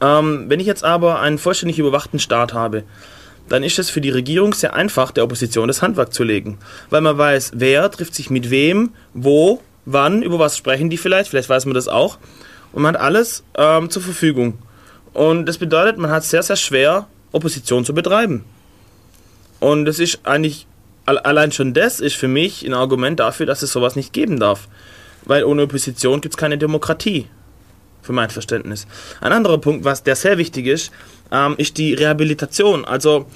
Ähm, 0.00 0.44
wenn 0.48 0.60
ich 0.60 0.66
jetzt 0.66 0.84
aber 0.84 1.20
einen 1.20 1.38
vollständig 1.38 1.78
überwachten 1.78 2.18
Staat 2.18 2.54
habe, 2.54 2.84
dann 3.48 3.62
ist 3.62 3.78
es 3.78 3.90
für 3.90 4.00
die 4.00 4.10
Regierung 4.10 4.52
sehr 4.52 4.74
einfach, 4.74 5.10
der 5.10 5.24
Opposition 5.24 5.68
das 5.68 5.82
Handwerk 5.82 6.12
zu 6.12 6.22
legen. 6.22 6.58
Weil 6.90 7.00
man 7.00 7.16
weiß, 7.16 7.52
wer 7.54 7.90
trifft 7.90 8.14
sich 8.14 8.30
mit 8.30 8.50
wem, 8.50 8.90
wo, 9.14 9.62
wann, 9.86 10.22
über 10.22 10.38
was 10.38 10.56
sprechen 10.56 10.90
die 10.90 10.98
vielleicht, 10.98 11.30
vielleicht 11.30 11.48
weiß 11.48 11.64
man 11.64 11.74
das 11.74 11.88
auch. 11.88 12.18
Und 12.72 12.82
man 12.82 12.94
hat 12.94 13.00
alles 13.00 13.44
ähm, 13.56 13.90
zur 13.90 14.02
Verfügung. 14.02 14.58
Und 15.14 15.46
das 15.46 15.58
bedeutet, 15.58 15.98
man 15.98 16.10
hat 16.10 16.24
sehr, 16.24 16.42
sehr 16.42 16.56
schwer, 16.56 17.06
Opposition 17.32 17.84
zu 17.84 17.94
betreiben. 17.94 18.44
Und 19.60 19.86
das 19.86 19.98
ist 19.98 20.20
eigentlich 20.24 20.66
allein 21.16 21.52
schon 21.52 21.74
das 21.74 22.00
ist 22.00 22.16
für 22.16 22.28
mich 22.28 22.66
ein 22.66 22.74
Argument 22.74 23.18
dafür, 23.18 23.46
dass 23.46 23.62
es 23.62 23.72
sowas 23.72 23.96
nicht 23.96 24.12
geben 24.12 24.38
darf. 24.38 24.68
Weil 25.24 25.44
ohne 25.44 25.62
Opposition 25.62 26.20
gibt 26.20 26.34
es 26.34 26.38
keine 26.38 26.58
Demokratie. 26.58 27.26
Für 28.02 28.12
mein 28.12 28.30
Verständnis. 28.30 28.86
Ein 29.20 29.32
anderer 29.32 29.58
Punkt, 29.58 29.84
was 29.84 30.02
der 30.02 30.16
sehr 30.16 30.38
wichtig 30.38 30.66
ist, 30.66 30.92
ähm, 31.30 31.54
ist 31.58 31.76
die 31.76 31.92
Rehabilitation. 31.94 32.84
Also, 32.84 33.26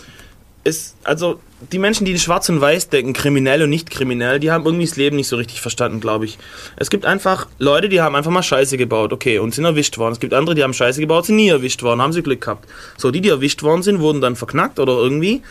ist, 0.65 0.97
also 1.03 1.41
die 1.73 1.79
Menschen, 1.79 2.05
die 2.05 2.13
in 2.13 2.19
Schwarz 2.19 2.49
und 2.49 2.61
Weiß 2.61 2.89
denken, 2.89 3.13
kriminell 3.13 3.63
und 3.63 3.71
nicht 3.71 3.91
kriminell, 3.91 4.41
die 4.41 4.51
haben 4.51 4.65
irgendwie 4.65 4.87
das 4.87 4.97
Leben 4.97 5.17
nicht 5.17 5.29
so 5.29 5.37
richtig 5.37 5.61
verstanden, 5.61 6.01
glaube 6.01 6.25
ich. 6.25 6.39
Es 6.77 6.91
gibt 6.91 7.05
einfach 7.05 7.49
Leute, 7.59 7.89
die 7.89 8.01
haben 8.01 8.15
einfach 8.15 8.31
mal 8.31 8.43
Scheiße 8.43 8.77
gebaut, 8.77 9.13
okay, 9.13 9.39
und 9.39 9.55
sind 9.55 9.65
erwischt 9.65 9.99
worden. 9.99 10.13
Es 10.13 10.21
gibt 10.21 10.35
andere, 10.35 10.55
die 10.55 10.63
haben 10.63 10.75
Scheiße 10.75 11.01
gebaut, 11.01 11.27
sind 11.27 11.37
nie 11.37 11.49
erwischt 11.49 11.83
worden, 11.83 12.01
haben 12.01 12.13
sie 12.13 12.23
Glück 12.23 12.41
gehabt. 12.41 12.69
So, 12.97 13.11
die, 13.11 13.21
die 13.21 13.29
erwischt 13.29 13.63
worden 13.63 13.83
sind, 13.83 14.01
wurden 14.01 14.21
dann 14.21 14.37
verknackt 14.37 14.79
oder 14.79 14.93
irgendwie. 14.93 15.43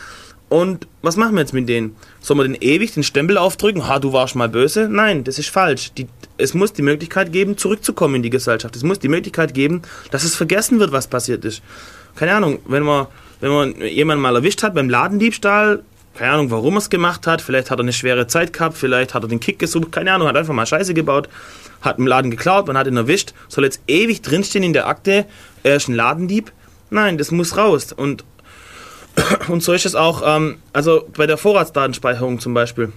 Und 0.51 0.85
was 1.01 1.15
machen 1.15 1.35
wir 1.35 1.39
jetzt 1.39 1.53
mit 1.53 1.69
denen? 1.69 1.95
Sollen 2.19 2.41
wir 2.41 2.43
den 2.43 2.57
ewig 2.59 2.93
den 2.93 3.03
Stempel 3.03 3.37
aufdrücken? 3.37 3.87
Ha, 3.87 3.99
du 3.99 4.11
warst 4.11 4.35
mal 4.35 4.49
böse? 4.49 4.89
Nein, 4.89 5.23
das 5.23 5.39
ist 5.39 5.47
falsch. 5.47 5.93
Die, 5.93 6.09
es 6.37 6.53
muss 6.53 6.73
die 6.73 6.81
Möglichkeit 6.81 7.31
geben, 7.31 7.57
zurückzukommen 7.57 8.15
in 8.15 8.21
die 8.21 8.29
Gesellschaft. 8.29 8.75
Es 8.75 8.83
muss 8.83 8.99
die 8.99 9.07
Möglichkeit 9.07 9.53
geben, 9.53 9.81
dass 10.11 10.25
es 10.25 10.35
vergessen 10.35 10.77
wird, 10.81 10.91
was 10.91 11.07
passiert 11.07 11.45
ist. 11.45 11.61
Keine 12.17 12.33
Ahnung, 12.33 12.59
wenn 12.67 12.83
man, 12.83 13.07
wenn 13.39 13.49
man 13.49 13.75
jemanden 13.79 14.21
mal 14.21 14.35
erwischt 14.35 14.61
hat 14.61 14.75
beim 14.75 14.89
Ladendiebstahl, 14.89 15.83
keine 16.15 16.33
Ahnung, 16.33 16.51
warum 16.51 16.73
er 16.73 16.79
es 16.79 16.89
gemacht 16.89 17.27
hat. 17.27 17.41
Vielleicht 17.41 17.71
hat 17.71 17.79
er 17.79 17.83
eine 17.83 17.93
schwere 17.93 18.27
Zeit 18.27 18.51
gehabt, 18.51 18.75
vielleicht 18.75 19.13
hat 19.13 19.23
er 19.23 19.29
den 19.29 19.39
Kick 19.39 19.57
gesucht, 19.57 19.93
keine 19.93 20.11
Ahnung, 20.11 20.27
hat 20.27 20.35
einfach 20.35 20.53
mal 20.53 20.65
Scheiße 20.65 20.93
gebaut, 20.93 21.29
hat 21.79 21.97
einen 21.97 22.07
Laden 22.07 22.29
geklaut, 22.29 22.67
man 22.67 22.77
hat 22.77 22.87
ihn 22.87 22.97
erwischt. 22.97 23.33
Soll 23.47 23.63
jetzt 23.63 23.79
ewig 23.87 24.21
drinstehen 24.21 24.65
in 24.65 24.73
der 24.73 24.87
Akte, 24.87 25.27
er 25.63 25.77
ist 25.77 25.87
ein 25.87 25.95
Ladendieb? 25.95 26.51
Nein, 26.89 27.17
das 27.17 27.31
muss 27.31 27.55
raus. 27.55 27.93
Und, 27.93 28.25
und 29.47 29.63
so 29.63 29.73
ist 29.73 29.85
es 29.85 29.95
auch, 29.95 30.23
ähm, 30.25 30.57
also 30.73 31.07
bei 31.15 31.27
der 31.27 31.37
Vorratsdatenspeicherung 31.37 32.39
zum 32.39 32.53
Beispiel. 32.53 32.91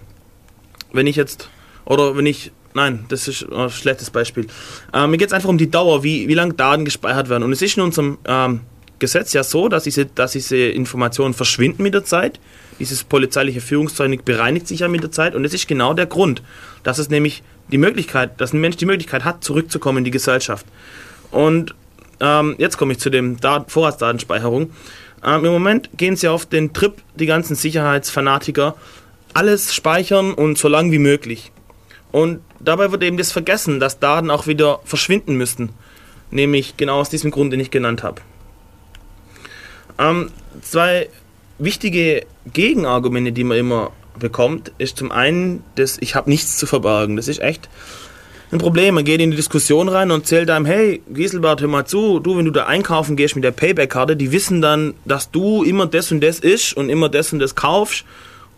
Wenn 0.93 1.07
ich 1.07 1.17
jetzt, 1.17 1.49
oder 1.85 2.17
wenn 2.17 2.27
ich 2.27 2.53
Nein, 2.77 3.05
das 3.09 3.29
ist 3.29 3.47
ein 3.53 3.71
schlechtes 3.71 4.11
Beispiel. 4.11 4.49
Ähm, 4.93 5.13
mir 5.13 5.17
geht 5.17 5.29
es 5.29 5.33
einfach 5.33 5.49
um 5.49 5.59
die 5.59 5.71
Dauer, 5.71 6.03
wie, 6.03 6.27
wie 6.27 6.35
lange 6.35 6.55
Daten 6.55 6.85
gespeichert 6.85 7.29
werden. 7.29 7.45
Und 7.45 7.53
es 7.53 7.63
ist 7.63 7.77
in 7.77 7.85
unserem 7.85 8.19
ähm, 8.25 8.63
Gesetz 8.99 9.33
ja 9.33 9.45
so, 9.45 9.69
dass 9.69 9.85
diese, 9.85 10.07
dass 10.07 10.33
diese 10.33 10.57
Informationen 10.57 11.35
verschwinden 11.35 11.85
mit 11.85 11.95
der 11.95 12.05
Zeit. 12.05 12.41
Dieses 12.81 13.05
polizeiliche 13.05 13.61
Führungszeugnis 13.61 14.23
bereinigt 14.25 14.67
sich 14.67 14.81
ja 14.81 14.89
mit 14.89 15.05
der 15.05 15.13
Zeit. 15.13 15.37
Und 15.37 15.45
das 15.45 15.55
ist 15.55 15.69
genau 15.69 15.95
der 15.95 16.07
Grund, 16.07 16.43
dass 16.83 16.99
es 16.99 17.11
nämlich 17.11 17.45
die 17.71 17.79
Möglichkeit, 17.79 18.41
dass 18.41 18.53
ein 18.53 18.61
Mensch 18.61 18.77
die 18.77 18.87
Möglichkeit 18.87 19.25
hat, 19.25 19.45
zurückzukommen 19.45 19.99
in 19.99 20.05
die 20.05 20.11
Gesellschaft. 20.11 20.67
Und 21.31 21.77
ähm, 22.19 22.57
jetzt 22.59 22.77
komme 22.77 22.93
ich 22.93 22.99
zu 22.99 23.09
dem 23.09 23.39
Dat 23.39 23.71
Vorratsdatenspeicherung. 23.71 24.71
Ähm, 25.25 25.45
Im 25.45 25.53
Moment 25.53 25.91
gehen 25.97 26.17
sie 26.17 26.29
auf 26.29 26.47
den 26.47 26.73
Trip, 26.73 26.95
die 27.15 27.27
ganzen 27.27 27.55
Sicherheitsfanatiker, 27.55 28.77
alles 29.33 29.75
speichern 29.75 30.33
und 30.35 30.59
so 30.59 30.69
lang 30.69 30.93
wie 30.93 30.99
möglich. 30.99 31.51
Und 32.13 32.41
dabei 32.61 32.93
wird 32.93 33.03
eben 33.03 33.17
das 33.17 33.33
vergessen, 33.33 33.81
dass 33.81 33.99
Daten 33.99 34.31
auch 34.31 34.47
wieder 34.47 34.81
verschwinden 34.85 35.37
müssten. 35.37 35.71
Nämlich 36.31 36.77
genau 36.77 37.01
aus 37.01 37.11
diesem 37.11 37.31
Grund, 37.31 37.53
den 37.53 37.61
ich 37.61 37.71
genannt 37.71 38.03
habe. 38.03 38.21
Ähm, 39.99 40.31
zwei 40.63 41.09
wichtige 41.59 42.27
Gegenargumente, 42.53 43.33
die 43.33 43.45
man 43.45 43.59
immer 43.59 43.93
bekommt, 44.19 44.73
ist 44.79 44.97
zum 44.97 45.11
einen, 45.11 45.65
dass 45.75 45.99
ich 46.01 46.15
habe 46.15 46.31
nichts 46.31 46.57
zu 46.57 46.67
verbergen. 46.67 47.17
Das 47.17 47.29
ist 47.29 47.41
echt 47.41 47.69
ein 48.53 48.59
Problem. 48.59 48.95
Man 48.95 49.05
geht 49.05 49.21
in 49.21 49.31
die 49.31 49.37
Diskussion 49.37 49.89
rein 49.89 50.11
und 50.11 50.27
zählt 50.27 50.51
einem, 50.51 50.67
hey, 50.67 51.03
Gieselbart, 51.13 51.61
hör 51.61 51.69
mal 51.69 51.87
zu, 51.87 52.21
du, 52.21 52.37
wenn 52.37 52.45
du 52.45 52.51
da 52.51 52.67
einkaufen 52.67 53.17
gehst 53.17 53.35
mit 53.35 53.45
der 53.45 53.51
Payback-Karte, 53.51 54.17
die 54.17 54.33
wissen 54.33 54.61
dann, 54.61 54.95
dass 55.05 55.31
du 55.31 55.63
immer 55.65 55.87
das 55.87 56.13
und 56.13 56.21
das 56.21 56.41
isch 56.41 56.77
und 56.77 56.89
immer 56.89 57.09
das 57.09 57.33
und 57.33 57.39
das 57.39 57.55
kaufst 57.55 58.05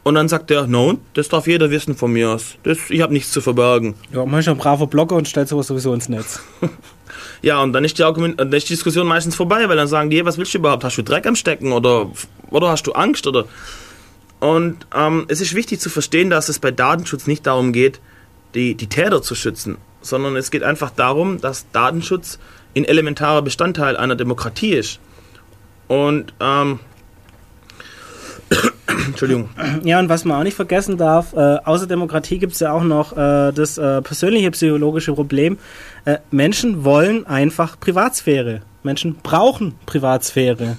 und 0.07 0.15
dann 0.15 0.29
sagt 0.29 0.53
er, 0.53 0.69
no, 0.69 0.99
das 1.15 1.29
darf 1.29 1.49
jeder 1.49 1.69
wissen 1.73 1.97
von 1.97 2.13
mir 2.13 2.31
aus. 2.31 2.59
Das, 2.63 2.79
ich 2.91 3.01
habe 3.01 3.13
nichts 3.13 3.33
zu 3.33 3.41
verbergen. 3.41 3.97
Ja, 4.13 4.25
manchmal 4.25 4.55
ein 4.55 4.59
braver 4.59 4.87
Blogger 4.87 5.17
und 5.17 5.27
stellt 5.27 5.49
sowas 5.49 5.67
sowieso 5.67 5.93
ins 5.95 6.09
Netz. 6.09 6.39
ja, 7.43 7.61
und 7.61 7.73
dann 7.73 7.85
ist, 7.85 7.99
die 7.99 8.05
Argument, 8.05 8.39
dann 8.39 8.53
ist 8.53 8.69
die 8.69 8.75
Diskussion 8.75 9.05
meistens 9.09 9.35
vorbei, 9.35 9.69
weil 9.69 9.77
dann 9.77 9.89
sagen 9.89 10.09
die, 10.09 10.19
hey, 10.19 10.25
was 10.25 10.39
willst 10.39 10.55
du 10.55 10.59
überhaupt? 10.59 10.85
Hast 10.85 10.97
du 10.97 11.03
Dreck 11.03 11.27
am 11.27 11.35
Stecken 11.35 11.73
oder, 11.73 12.09
oder 12.51 12.69
hast 12.69 12.87
du 12.87 12.93
Angst? 12.93 13.27
Oder? 13.27 13.47
Und 14.39 14.87
ähm, 14.95 15.25
es 15.27 15.41
ist 15.41 15.55
wichtig 15.57 15.81
zu 15.81 15.91
verstehen, 15.91 16.31
dass 16.31 16.49
es 16.49 16.61
bei 16.61 16.71
Datenschutz 16.71 17.27
nicht 17.27 17.45
darum 17.45 17.73
geht, 17.73 18.01
die, 18.57 18.75
die 18.75 18.89
Täter 18.89 19.23
zu 19.23 19.35
schützen, 19.35 19.77
sondern 20.01 20.37
es 20.37 20.51
geht 20.51 20.63
einfach 20.63 20.91
darum, 20.91 21.41
dass 21.41 21.71
Datenschutz 21.73 22.39
ein 22.77 22.85
elementarer 22.85 23.43
Bestandteil 23.43 23.97
einer 23.97 24.17
Demokratie 24.17 24.73
ist. 24.73 24.99
Und 25.89 26.35
ähm, 26.41 26.81
Entschuldigung. 29.07 29.49
Ja, 29.85 29.99
und 29.99 30.09
was 30.09 30.25
man 30.25 30.39
auch 30.39 30.43
nicht 30.43 30.55
vergessen 30.55 30.97
darf, 30.97 31.33
äh, 31.33 31.59
außer 31.65 31.87
Demokratie 31.87 32.39
gibt 32.39 32.55
es 32.55 32.61
ja 32.61 32.73
auch 32.73 32.83
noch 32.83 33.13
äh, 33.13 33.53
das 33.53 33.79
äh, 33.79 34.03
persönliche 34.03 34.51
psychologische 34.51 35.13
Problem. 35.15 35.59
Äh, 36.05 36.19
Menschen 36.31 36.85
wollen 36.85 37.27
einfach 37.27 37.79
Privatsphäre. 37.79 38.63
Menschen 38.83 39.17
brauchen 39.23 39.75
Privatsphäre. 39.87 40.77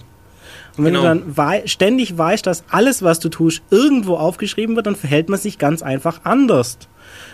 Und 0.78 0.86
wenn 0.86 0.94
genau. 0.94 1.02
du 1.02 1.08
dann 1.08 1.38
wei 1.38 1.64
ständig 1.66 2.18
weißt, 2.18 2.46
dass 2.46 2.64
alles, 2.70 3.02
was 3.02 3.20
du 3.20 3.30
tust, 3.30 3.64
irgendwo 3.72 4.16
aufgeschrieben 4.16 4.76
wird, 4.76 4.86
dann 4.86 4.96
verhält 4.96 5.28
man 5.28 5.40
sich 5.40 5.58
ganz 5.58 5.82
einfach 5.82 6.22
anders. 6.24 6.78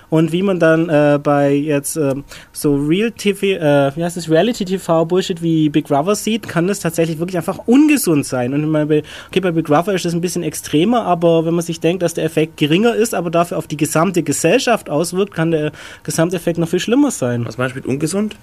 Und 0.10 0.32
wie 0.32 0.44
man 0.44 0.60
dann 0.60 0.90
äh, 0.90 1.20
bei 1.22 1.54
jetzt 1.54 1.96
äh, 1.98 2.16
so 2.52 2.76
Real 2.76 3.12
TV, 3.12 3.46
äh, 3.46 3.96
wie 3.96 4.04
heißt 4.04 4.18
das, 4.18 4.30
Reality 4.30 4.66
TV 4.66 5.06
Bullshit 5.06 5.42
wie 5.42 5.70
Big 5.70 5.88
Brother 5.88 6.16
sieht, 6.16 6.48
kann 6.48 6.68
das 6.68 6.80
tatsächlich 6.80 7.20
wirklich 7.20 7.38
einfach 7.38 7.60
ungesund 7.66 8.26
sein. 8.26 8.54
Und 8.54 8.72
bei, 8.72 9.04
okay, 9.28 9.40
bei 9.40 9.52
Big 9.52 9.66
Brother 9.66 9.94
ist 9.94 10.06
das 10.06 10.14
ein 10.14 10.22
bisschen 10.22 10.44
extremer, 10.44 11.06
aber 11.06 11.46
wenn 11.46 11.54
man 11.54 11.64
sich 11.64 11.80
denkt, 11.80 12.04
dass 12.04 12.14
der 12.14 12.26
Effekt 12.26 12.58
geringer 12.58 12.96
ist, 12.96 13.14
aber 13.14 13.30
dafür 13.30 13.58
auf 13.58 13.68
die 13.68 13.78
gesamte 13.78 14.24
Gesellschaft 14.24 14.90
auswirkt, 14.90 15.34
kann 15.34 15.52
der 15.52 15.72
Gesamteffekt 16.04 16.58
noch 16.58 16.70
viel 16.70 16.80
schlimmer 16.80 17.12
sein. 17.12 17.46
Was 17.46 17.58
meinst 17.58 17.76
du 17.76 17.80
mit 17.80 17.86
ungesund? 17.88 18.36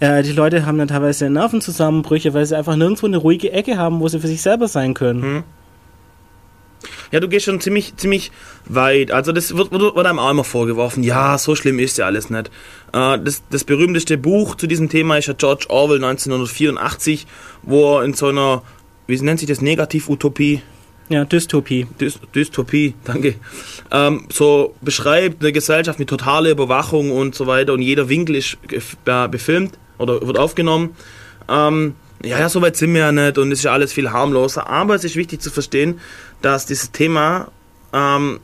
Äh, 0.00 0.22
die 0.22 0.32
Leute 0.32 0.66
haben 0.66 0.78
dann 0.78 0.88
teilweise 0.88 1.30
Nervenzusammenbrüche, 1.30 2.34
weil 2.34 2.46
sie 2.46 2.56
einfach 2.56 2.76
nirgendwo 2.76 3.06
eine 3.06 3.18
ruhige 3.18 3.52
Ecke 3.52 3.78
haben, 3.78 4.00
wo 4.00 4.08
sie 4.08 4.20
für 4.20 4.26
sich 4.26 4.42
selber 4.42 4.68
sein 4.68 4.94
können. 4.94 5.22
Hm. 5.22 5.44
Ja, 7.12 7.20
du 7.20 7.28
gehst 7.28 7.44
schon 7.44 7.60
ziemlich, 7.60 7.94
ziemlich 7.96 8.32
weit. 8.64 9.12
Also 9.12 9.32
das 9.32 9.54
wird, 9.54 9.70
wird, 9.70 9.94
wird 9.94 10.06
einem 10.06 10.18
auch 10.18 10.30
immer 10.30 10.44
vorgeworfen. 10.44 11.02
Ja, 11.02 11.36
so 11.36 11.54
schlimm 11.54 11.78
ist 11.78 11.98
ja 11.98 12.06
alles 12.06 12.30
nicht. 12.30 12.48
Äh, 12.92 13.18
das, 13.18 13.42
das 13.50 13.64
berühmteste 13.64 14.16
Buch 14.16 14.56
zu 14.56 14.66
diesem 14.66 14.88
Thema 14.88 15.18
ist 15.18 15.26
ja 15.26 15.34
George 15.34 15.66
Orwell 15.68 16.02
1984, 16.02 17.26
wo 17.62 17.98
er 17.98 18.04
in 18.04 18.14
so 18.14 18.28
einer, 18.28 18.62
wie 19.06 19.20
nennt 19.20 19.40
sich 19.40 19.48
das, 19.48 19.60
Negativ-Utopie? 19.60 20.62
Ja, 21.10 21.26
Dystopie. 21.26 21.86
Dy 22.00 22.10
Dystopie, 22.34 22.94
danke. 23.04 23.34
Ähm, 23.90 24.26
so 24.32 24.74
beschreibt 24.80 25.42
eine 25.42 25.52
Gesellschaft 25.52 25.98
mit 25.98 26.08
totaler 26.08 26.50
Überwachung 26.50 27.10
und 27.10 27.34
so 27.34 27.46
weiter 27.46 27.74
und 27.74 27.82
jeder 27.82 28.08
Winkel 28.08 28.36
ist 28.36 28.56
befilmt 29.30 29.78
oder 29.98 30.26
wird 30.26 30.38
aufgenommen. 30.38 30.96
Ähm, 31.50 31.94
ja, 32.24 32.38
ja, 32.38 32.48
so 32.48 32.62
weit 32.62 32.76
sind 32.76 32.94
wir 32.94 33.00
ja 33.00 33.12
nicht 33.12 33.36
und 33.36 33.50
es 33.50 33.58
ist 33.58 33.64
ja 33.64 33.72
alles 33.72 33.92
viel 33.92 34.10
harmloser. 34.10 34.68
Aber 34.68 34.94
es 34.94 35.04
ist 35.04 35.16
wichtig 35.16 35.40
zu 35.40 35.50
verstehen, 35.50 36.00
dass 36.42 36.66
dieses 36.66 36.92
Thema, 36.92 37.48
ähm, 37.92 38.40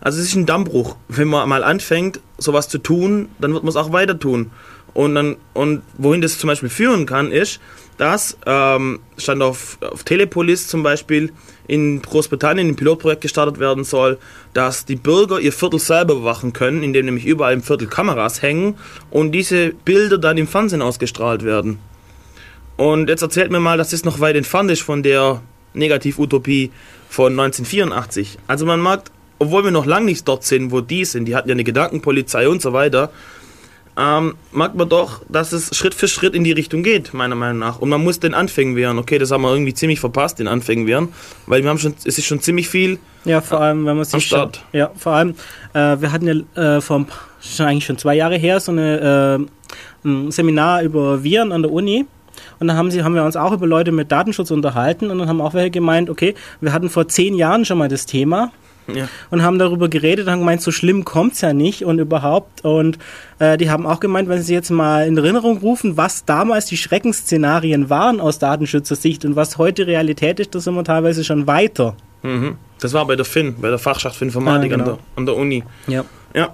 also 0.00 0.20
es 0.20 0.26
ist 0.26 0.34
ein 0.34 0.46
Dammbruch. 0.46 0.96
Wenn 1.08 1.28
man 1.28 1.48
mal 1.48 1.64
anfängt, 1.64 2.20
sowas 2.38 2.68
zu 2.68 2.78
tun, 2.78 3.28
dann 3.38 3.52
wird 3.54 3.62
man 3.62 3.70
es 3.70 3.76
auch 3.76 3.92
weiter 3.92 4.18
tun. 4.18 4.50
Und, 4.92 5.14
dann, 5.14 5.36
und 5.54 5.82
wohin 5.98 6.20
das 6.20 6.38
zum 6.38 6.48
Beispiel 6.48 6.68
führen 6.68 7.06
kann, 7.06 7.30
ist, 7.30 7.60
dass, 7.96 8.36
ähm, 8.46 9.00
stand 9.18 9.42
auf, 9.42 9.78
auf 9.82 10.04
Telepolis 10.04 10.66
zum 10.66 10.82
Beispiel, 10.82 11.32
in 11.66 12.02
Großbritannien 12.02 12.68
ein 12.68 12.76
Pilotprojekt 12.76 13.20
gestartet 13.20 13.60
werden 13.60 13.84
soll, 13.84 14.18
dass 14.54 14.86
die 14.86 14.96
Bürger 14.96 15.38
ihr 15.38 15.52
Viertel 15.52 15.78
selber 15.78 16.16
bewachen 16.16 16.52
können, 16.52 16.82
indem 16.82 17.04
nämlich 17.04 17.26
überall 17.26 17.52
im 17.52 17.62
Viertel 17.62 17.86
Kameras 17.86 18.42
hängen 18.42 18.76
und 19.10 19.32
diese 19.32 19.70
Bilder 19.84 20.18
dann 20.18 20.38
im 20.38 20.48
Fernsehen 20.48 20.82
ausgestrahlt 20.82 21.44
werden. 21.44 21.78
Und 22.76 23.08
jetzt 23.08 23.22
erzählt 23.22 23.52
mir 23.52 23.60
mal, 23.60 23.78
dass 23.78 23.90
das 23.90 24.04
noch 24.04 24.18
weit 24.18 24.34
entfernt 24.34 24.70
ist 24.70 24.82
von 24.82 25.02
der 25.02 25.42
Negativ-Utopie 25.74 26.70
von 27.08 27.32
1984. 27.32 28.38
Also 28.46 28.66
man 28.66 28.82
merkt, 28.82 29.10
obwohl 29.38 29.64
wir 29.64 29.70
noch 29.70 29.86
lange 29.86 30.06
nicht 30.06 30.26
dort 30.28 30.44
sind, 30.44 30.70
wo 30.70 30.80
die 30.80 31.04
sind, 31.04 31.24
die 31.24 31.34
hatten 31.34 31.48
ja 31.48 31.54
eine 31.54 31.64
Gedankenpolizei 31.64 32.48
und 32.48 32.60
so 32.62 32.72
weiter, 32.72 33.10
ähm, 33.96 34.36
merkt 34.52 34.76
man 34.76 34.88
doch, 34.88 35.22
dass 35.28 35.52
es 35.52 35.76
Schritt 35.76 35.94
für 35.94 36.08
Schritt 36.08 36.34
in 36.34 36.44
die 36.44 36.52
Richtung 36.52 36.82
geht, 36.82 37.12
meiner 37.12 37.34
Meinung 37.34 37.58
nach. 37.58 37.80
Und 37.80 37.88
man 37.88 38.02
muss 38.02 38.20
den 38.20 38.34
Anfängen 38.34 38.76
wehren. 38.76 38.98
Okay, 38.98 39.18
das 39.18 39.30
haben 39.30 39.42
wir 39.42 39.52
irgendwie 39.52 39.74
ziemlich 39.74 40.00
verpasst, 40.00 40.38
den 40.38 40.48
Anfängen 40.48 40.86
wehren, 40.86 41.08
weil 41.46 41.62
wir 41.62 41.70
haben 41.70 41.78
schon, 41.78 41.94
es 42.04 42.16
ist 42.16 42.24
schon 42.24 42.40
ziemlich 42.40 42.68
viel. 42.68 42.98
Ja, 43.24 43.40
vor 43.40 43.60
allem, 43.60 43.84
wenn 43.86 43.96
man 43.96 44.04
sich 44.04 44.26
schon, 44.26 44.50
ja, 44.72 44.90
vor 44.96 45.12
allem, 45.12 45.34
äh, 45.74 46.00
wir 46.00 46.12
hatten 46.12 46.26
ja 46.54 46.76
äh, 46.76 46.80
vor 46.80 47.06
schon 47.42 47.66
eigentlich 47.66 47.86
schon 47.86 47.98
zwei 47.98 48.14
Jahre 48.14 48.36
her 48.36 48.60
so 48.60 48.72
eine, 48.72 49.48
äh, 50.04 50.08
ein 50.08 50.30
Seminar 50.30 50.82
über 50.82 51.22
Viren 51.22 51.52
an 51.52 51.62
der 51.62 51.72
Uni. 51.72 52.06
Und 52.58 52.68
dann 52.68 52.76
haben, 52.76 52.90
sie, 52.90 53.02
haben 53.02 53.14
wir 53.14 53.24
uns 53.24 53.36
auch 53.36 53.52
über 53.52 53.66
Leute 53.66 53.92
mit 53.92 54.10
Datenschutz 54.12 54.50
unterhalten 54.50 55.10
und 55.10 55.18
dann 55.18 55.28
haben 55.28 55.40
auch 55.40 55.54
welche 55.54 55.70
gemeint, 55.70 56.10
okay, 56.10 56.34
wir 56.60 56.72
hatten 56.72 56.90
vor 56.90 57.08
zehn 57.08 57.34
Jahren 57.34 57.64
schon 57.64 57.78
mal 57.78 57.88
das 57.88 58.06
Thema. 58.06 58.52
Ja. 58.92 59.08
Und 59.30 59.42
haben 59.42 59.60
darüber 59.60 59.88
geredet 59.88 60.26
und 60.26 60.32
haben 60.32 60.40
gemeint, 60.40 60.62
so 60.62 60.72
schlimm 60.72 61.04
kommt 61.04 61.34
es 61.34 61.42
ja 61.42 61.52
nicht 61.52 61.84
und 61.84 62.00
überhaupt. 62.00 62.64
Und 62.64 62.98
äh, 63.38 63.56
die 63.56 63.70
haben 63.70 63.86
auch 63.86 64.00
gemeint, 64.00 64.28
wenn 64.28 64.42
sie 64.42 64.52
jetzt 64.52 64.70
mal 64.70 65.06
in 65.06 65.16
Erinnerung 65.16 65.58
rufen, 65.58 65.96
was 65.96 66.24
damals 66.24 66.66
die 66.66 66.76
Schreckensszenarien 66.76 67.88
waren 67.88 68.20
aus 68.20 68.40
Datenschützersicht 68.40 69.24
und 69.24 69.36
was 69.36 69.58
heute 69.58 69.86
Realität 69.86 70.40
ist, 70.40 70.56
da 70.56 70.60
sind 70.60 70.74
wir 70.74 70.82
teilweise 70.82 71.22
schon 71.22 71.46
weiter. 71.46 71.94
Mhm. 72.22 72.56
Das 72.80 72.92
war 72.92 73.06
bei 73.06 73.14
der 73.14 73.24
FIN, 73.24 73.60
bei 73.60 73.68
der 73.68 73.78
Fachschaft 73.78 74.16
für 74.16 74.24
Informatik 74.24 74.70
ja, 74.70 74.76
genau. 74.76 74.90
an, 74.90 74.96
der, 74.96 75.18
an 75.18 75.26
der 75.26 75.36
Uni. 75.36 75.64
Ja. 75.86 76.04
Ja, 76.34 76.52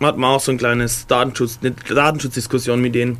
hat 0.00 0.18
man 0.18 0.30
auch 0.30 0.40
so 0.40 0.52
ein 0.52 0.58
kleines 0.58 1.06
Datenschutz, 1.06 1.58
eine 1.62 1.72
Datenschutzdiskussion 1.72 2.80
mit 2.80 2.94
denen 2.94 3.18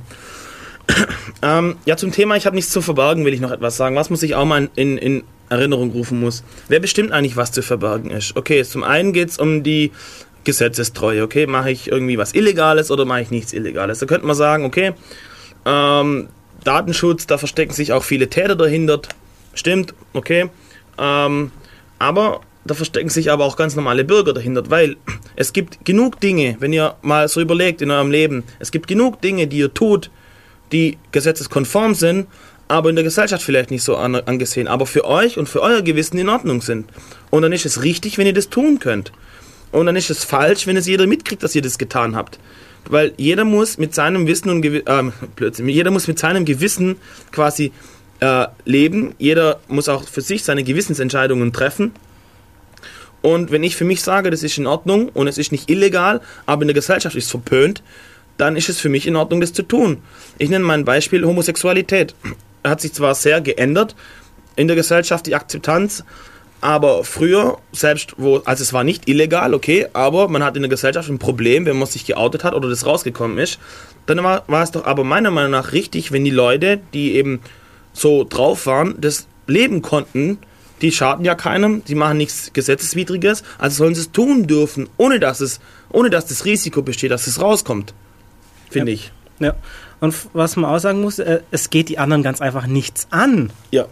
ähm, 1.42 1.76
ja, 1.84 1.96
zum 1.96 2.12
Thema, 2.12 2.36
ich 2.36 2.46
habe 2.46 2.56
nichts 2.56 2.70
zu 2.70 2.80
verbergen, 2.80 3.24
will 3.24 3.34
ich 3.34 3.40
noch 3.40 3.50
etwas 3.50 3.76
sagen. 3.76 3.96
Was 3.96 4.10
muss 4.10 4.22
ich 4.22 4.34
auch 4.34 4.44
mal 4.44 4.68
in, 4.76 4.98
in 4.98 5.24
Erinnerung 5.48 5.90
rufen 5.90 6.20
muss? 6.20 6.44
Wer 6.68 6.80
bestimmt 6.80 7.12
eigentlich, 7.12 7.36
was 7.36 7.52
zu 7.52 7.62
verbergen 7.62 8.10
ist? 8.10 8.36
Okay, 8.36 8.64
zum 8.64 8.82
einen 8.82 9.12
geht 9.12 9.30
es 9.30 9.38
um 9.38 9.62
die 9.62 9.92
Gesetzestreue. 10.44 11.22
Okay, 11.22 11.46
mache 11.46 11.70
ich 11.70 11.90
irgendwie 11.90 12.18
was 12.18 12.34
Illegales 12.34 12.90
oder 12.90 13.04
mache 13.04 13.22
ich 13.22 13.30
nichts 13.30 13.52
Illegales? 13.52 13.98
Da 13.98 14.06
könnte 14.06 14.26
man 14.26 14.36
sagen, 14.36 14.64
okay, 14.64 14.92
ähm, 15.64 16.28
Datenschutz, 16.64 17.26
da 17.26 17.38
verstecken 17.38 17.72
sich 17.72 17.92
auch 17.92 18.04
viele 18.04 18.28
Täter 18.28 18.56
dahinter. 18.56 19.00
Stimmt, 19.54 19.94
okay. 20.12 20.50
Ähm, 20.98 21.50
aber 21.98 22.40
da 22.64 22.74
verstecken 22.74 23.08
sich 23.08 23.30
aber 23.30 23.44
auch 23.44 23.56
ganz 23.56 23.76
normale 23.76 24.04
Bürger 24.04 24.32
dahinter, 24.32 24.68
weil 24.70 24.96
es 25.36 25.52
gibt 25.52 25.84
genug 25.84 26.20
Dinge, 26.20 26.56
wenn 26.58 26.72
ihr 26.72 26.96
mal 27.02 27.28
so 27.28 27.40
überlegt 27.40 27.82
in 27.82 27.90
eurem 27.90 28.10
Leben, 28.10 28.44
es 28.58 28.72
gibt 28.72 28.88
genug 28.88 29.20
Dinge, 29.20 29.46
die 29.46 29.58
ihr 29.58 29.72
tut, 29.72 30.10
die 30.72 30.98
gesetzeskonform 31.12 31.94
sind, 31.94 32.26
aber 32.68 32.90
in 32.90 32.96
der 32.96 33.04
Gesellschaft 33.04 33.42
vielleicht 33.42 33.70
nicht 33.70 33.82
so 33.82 33.96
an, 33.96 34.14
angesehen, 34.14 34.66
aber 34.66 34.86
für 34.86 35.04
euch 35.04 35.38
und 35.38 35.48
für 35.48 35.62
euer 35.62 35.82
Gewissen 35.82 36.18
in 36.18 36.28
Ordnung 36.28 36.60
sind. 36.60 36.86
Und 37.30 37.42
dann 37.42 37.52
ist 37.52 37.66
es 37.66 37.82
richtig, 37.82 38.18
wenn 38.18 38.26
ihr 38.26 38.32
das 38.32 38.48
tun 38.48 38.78
könnt. 38.78 39.12
Und 39.72 39.86
dann 39.86 39.96
ist 39.96 40.10
es 40.10 40.24
falsch, 40.24 40.66
wenn 40.66 40.76
es 40.76 40.86
jeder 40.86 41.06
mitkriegt, 41.06 41.42
dass 41.42 41.54
ihr 41.54 41.62
das 41.62 41.78
getan 41.78 42.16
habt. 42.16 42.38
Weil 42.88 43.12
jeder 43.16 43.44
muss 43.44 43.78
mit 43.78 43.94
seinem 43.94 44.26
Wissen 44.26 44.50
und 44.50 44.62
Gewi 44.62 44.82
ähm, 44.86 45.12
Blödsinn, 45.34 45.68
jeder 45.68 45.90
muss 45.90 46.06
mit 46.06 46.18
seinem 46.18 46.44
Gewissen 46.44 46.96
quasi 47.32 47.72
äh, 48.20 48.46
leben. 48.64 49.14
Jeder 49.18 49.60
muss 49.68 49.88
auch 49.88 50.04
für 50.04 50.20
sich 50.20 50.44
seine 50.44 50.62
Gewissensentscheidungen 50.62 51.52
treffen. 51.52 51.92
Und 53.22 53.50
wenn 53.50 53.64
ich 53.64 53.74
für 53.74 53.84
mich 53.84 54.02
sage, 54.02 54.30
das 54.30 54.42
ist 54.42 54.56
in 54.56 54.66
Ordnung 54.66 55.08
und 55.08 55.26
es 55.26 55.36
ist 55.36 55.50
nicht 55.50 55.68
illegal, 55.68 56.20
aber 56.46 56.62
in 56.62 56.68
der 56.68 56.74
Gesellschaft 56.74 57.16
ist 57.16 57.24
es 57.24 57.30
verpönt, 57.30 57.82
dann 58.36 58.56
ist 58.56 58.68
es 58.68 58.80
für 58.80 58.88
mich 58.88 59.06
in 59.06 59.16
Ordnung, 59.16 59.40
das 59.40 59.52
zu 59.52 59.62
tun. 59.62 59.98
Ich 60.38 60.50
nenne 60.50 60.64
mal 60.64 60.74
ein 60.74 60.84
Beispiel 60.84 61.24
Homosexualität. 61.24 62.14
Hat 62.64 62.80
sich 62.80 62.92
zwar 62.92 63.14
sehr 63.14 63.40
geändert 63.40 63.94
in 64.56 64.66
der 64.66 64.76
Gesellschaft, 64.76 65.26
die 65.26 65.34
Akzeptanz, 65.34 66.02
aber 66.60 67.04
früher, 67.04 67.58
selbst 67.72 68.14
wo, 68.16 68.38
also 68.44 68.62
es 68.62 68.72
war 68.72 68.82
nicht 68.82 69.08
illegal, 69.08 69.54
okay, 69.54 69.86
aber 69.92 70.28
man 70.28 70.42
hat 70.42 70.56
in 70.56 70.62
der 70.62 70.70
Gesellschaft 70.70 71.08
ein 71.08 71.18
Problem, 71.18 71.66
wenn 71.66 71.78
man 71.78 71.86
sich 71.86 72.06
geoutet 72.06 72.44
hat 72.44 72.54
oder 72.54 72.68
das 72.68 72.86
rausgekommen 72.86 73.38
ist. 73.38 73.58
Dann 74.06 74.24
war, 74.24 74.42
war 74.46 74.62
es 74.62 74.70
doch 74.70 74.84
aber 74.84 75.04
meiner 75.04 75.30
Meinung 75.30 75.50
nach 75.50 75.72
richtig, 75.72 76.12
wenn 76.12 76.24
die 76.24 76.30
Leute, 76.30 76.80
die 76.94 77.14
eben 77.14 77.40
so 77.92 78.24
drauf 78.24 78.66
waren, 78.66 78.94
das 79.00 79.28
leben 79.46 79.82
konnten. 79.82 80.38
Die 80.82 80.92
schaden 80.92 81.24
ja 81.24 81.34
keinem, 81.34 81.84
die 81.84 81.94
machen 81.94 82.18
nichts 82.18 82.52
Gesetzeswidriges, 82.52 83.42
also 83.58 83.76
sollen 83.84 83.94
sie 83.94 84.02
es 84.02 84.12
tun 84.12 84.46
dürfen, 84.46 84.88
ohne 84.96 85.20
dass 85.20 85.40
es, 85.40 85.60
ohne 85.90 86.10
dass 86.10 86.26
das 86.26 86.44
Risiko 86.44 86.82
besteht, 86.82 87.10
dass 87.10 87.26
es 87.26 87.40
rauskommt. 87.40 87.94
Finde 88.70 88.92
Ja. 88.92 88.94
ich. 88.94 89.12
Ja. 89.38 89.54
Und 90.00 90.14
was 90.32 90.56
man 90.56 90.70
auch 90.70 90.78
sagen 90.78 91.00
muss, 91.00 91.18
äh, 91.18 91.40
es 91.50 91.70
geht 91.70 91.88
die 91.88 91.98
anderen 91.98 92.22
ganz 92.22 92.40
einfach 92.40 92.66
nichts 92.66 93.06
an. 93.10 93.50
Ja. 93.70 93.86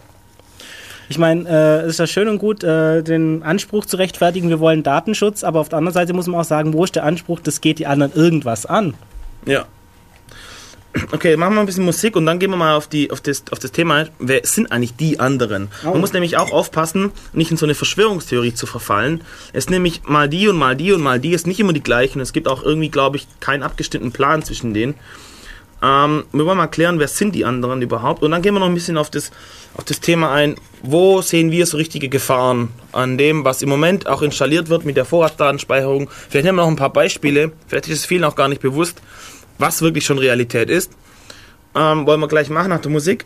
Ich 1.09 1.19
meine, 1.19 1.47
äh, 1.49 1.81
es 1.83 1.93
ist 1.93 1.99
ja 1.99 2.07
schön 2.07 2.29
und 2.29 2.39
gut, 2.39 2.65
äh, 2.65 3.03
den 3.03 3.43
Anspruch 3.43 3.85
zu 3.85 3.97
rechtfertigen, 3.99 4.49
wir 4.49 4.59
wollen 4.61 4.83
Datenschutz, 4.83 5.45
aber 5.45 5.61
auf 5.61 5.69
der 5.69 5.79
anderen 5.79 5.93
Seite 5.95 6.15
muss 6.15 6.27
man 6.27 6.41
auch 6.41 6.45
sagen, 6.45 6.73
wo 6.73 6.83
ist 6.85 6.95
der 6.97 7.05
Anspruch, 7.05 7.41
das 7.41 7.61
geht 7.61 7.79
die 7.79 7.87
anderen 7.87 8.13
irgendwas 8.15 8.65
an. 8.65 8.95
Ja. 9.45 9.67
Okay, 11.11 11.37
machen 11.37 11.55
wir 11.55 11.61
ein 11.61 11.67
bisschen 11.67 11.85
Musik 11.85 12.15
und 12.15 12.25
dann 12.27 12.39
gehen 12.39 12.51
wir 12.51 12.57
mal 12.57 12.77
auf, 12.77 12.87
die, 12.87 13.11
auf, 13.11 13.21
das, 13.21 13.43
auf 13.51 13.59
das 13.59 13.73
Thema, 13.73 14.07
wer 14.19 14.41
sind 14.45 14.71
eigentlich 14.71 14.95
die 14.95 15.19
anderen? 15.19 15.69
Oh. 15.85 15.91
Man 15.91 16.01
muss 16.01 16.13
nämlich 16.13 16.37
auch 16.37 16.53
aufpassen, 16.53 17.11
nicht 17.33 17.51
in 17.51 17.57
so 17.57 17.67
eine 17.67 17.75
Verschwörungstheorie 17.75 18.55
zu 18.55 18.67
verfallen. 18.67 19.23
Es 19.53 19.65
ist 19.65 19.71
nämlich 19.71 20.03
mal 20.05 20.29
die 20.29 20.49
und 20.49 20.57
mal 20.57 20.77
die 20.77 20.93
und 20.93 21.03
mal 21.03 21.19
die, 21.19 21.33
ist 21.33 21.47
nicht 21.47 21.59
immer 21.59 21.73
die 21.73 21.83
gleichen. 21.83 22.21
Es 22.21 22.33
gibt 22.33 22.47
auch 22.47 22.63
irgendwie, 22.63 22.91
glaube 22.91 23.17
ich, 23.17 23.27
keinen 23.41 23.63
abgestimmten 23.63 24.13
Plan 24.13 24.43
zwischen 24.43 24.73
denen. 24.73 24.95
Ähm, 25.83 26.25
wir 26.33 26.47
wollen 26.47 26.57
mal 26.57 26.69
klären, 26.69 26.99
wer 26.99 27.09
sind 27.09 27.35
die 27.35 27.45
anderen 27.45 27.83
überhaupt? 27.83 28.23
Und 28.23 28.31
dann 28.31 28.41
gehen 28.41 28.55
wir 28.55 28.61
noch 28.61 28.69
ein 28.69 28.75
bisschen 28.75 28.97
auf 28.97 29.11
das, 29.11 29.31
auf 29.77 29.85
das 29.85 30.01
Thema 30.01 30.33
ein, 30.33 30.55
wo 30.83 31.21
sehen 31.21 31.51
wir 31.51 31.67
so 31.67 31.77
richtige 31.77 32.09
Gefahren 32.09 32.69
an 32.93 33.19
dem, 33.19 33.45
was 33.45 33.61
im 33.61 33.69
Moment 33.69 34.07
auch 34.07 34.23
installiert 34.23 34.69
wird 34.69 34.85
mit 34.85 34.97
der 34.97 35.05
Vorratsdatenspeicherung. 35.05 36.09
Vielleicht 36.29 36.47
nehmen 36.47 36.57
wir 36.57 36.63
noch 36.63 36.71
ein 36.71 36.77
paar 36.77 36.93
Beispiele, 36.93 37.53
vielleicht 37.67 37.89
ist 37.89 37.99
es 37.99 38.07
vielen 38.07 38.25
auch 38.25 38.37
gar 38.37 38.49
nicht 38.49 38.63
bewusst, 38.63 39.03
was 39.59 39.83
wirklich 39.83 40.05
schon 40.05 40.19
Realität 40.19 40.71
ist. 40.71 40.93
Ähm, 41.75 42.07
wollen 42.07 42.21
wir 42.21 42.29
gleich 42.29 42.51
machen 42.51 42.69
nach 42.69 42.81
der 42.81 42.91
Musik. 42.91 43.25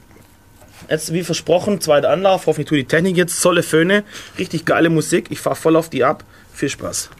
Jetzt, 0.88 1.12
wie 1.12 1.22
versprochen, 1.22 1.80
zweiter 1.80 2.10
Anlauf. 2.10 2.46
Hoffentlich 2.46 2.68
tut 2.68 2.78
die 2.78 2.84
Technik 2.84 3.16
jetzt. 3.16 3.40
Solle 3.40 3.62
Föhne. 3.62 4.04
Richtig 4.38 4.64
geile 4.64 4.88
Musik. 4.88 5.26
Ich 5.30 5.40
fahre 5.40 5.56
voll 5.56 5.76
auf 5.76 5.90
die 5.90 6.04
ab. 6.04 6.24
Viel 6.54 6.70
Spaß. 6.70 7.10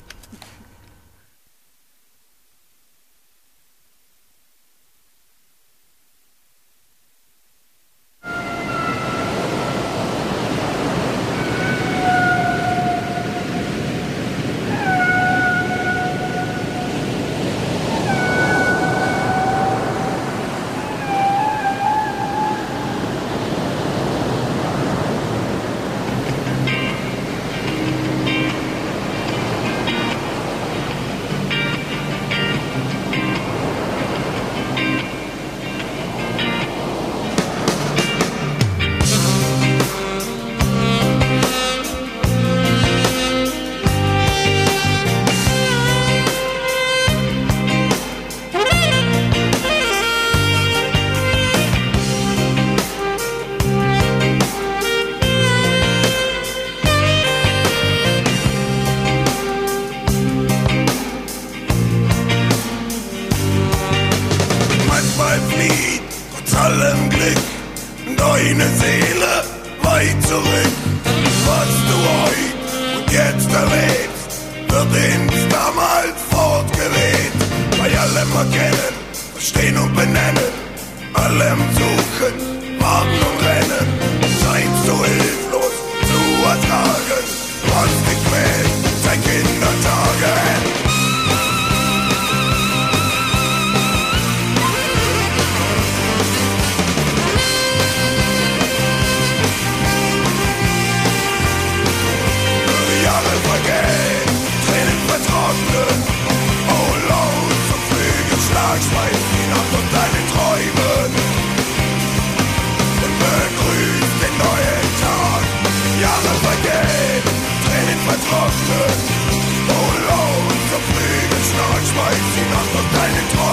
Tränen 118.49 119.01
vertrocknen. 119.09 119.69
Oh, 119.69 119.93
laut 120.09 120.61
zum 120.71 120.83
Flügelschlag 120.89 121.81
schmeißt 121.91 122.33
die 122.37 122.47
Nacht 122.51 122.73
und 122.75 122.89
deine 122.97 123.23
Träumen. 123.29 123.48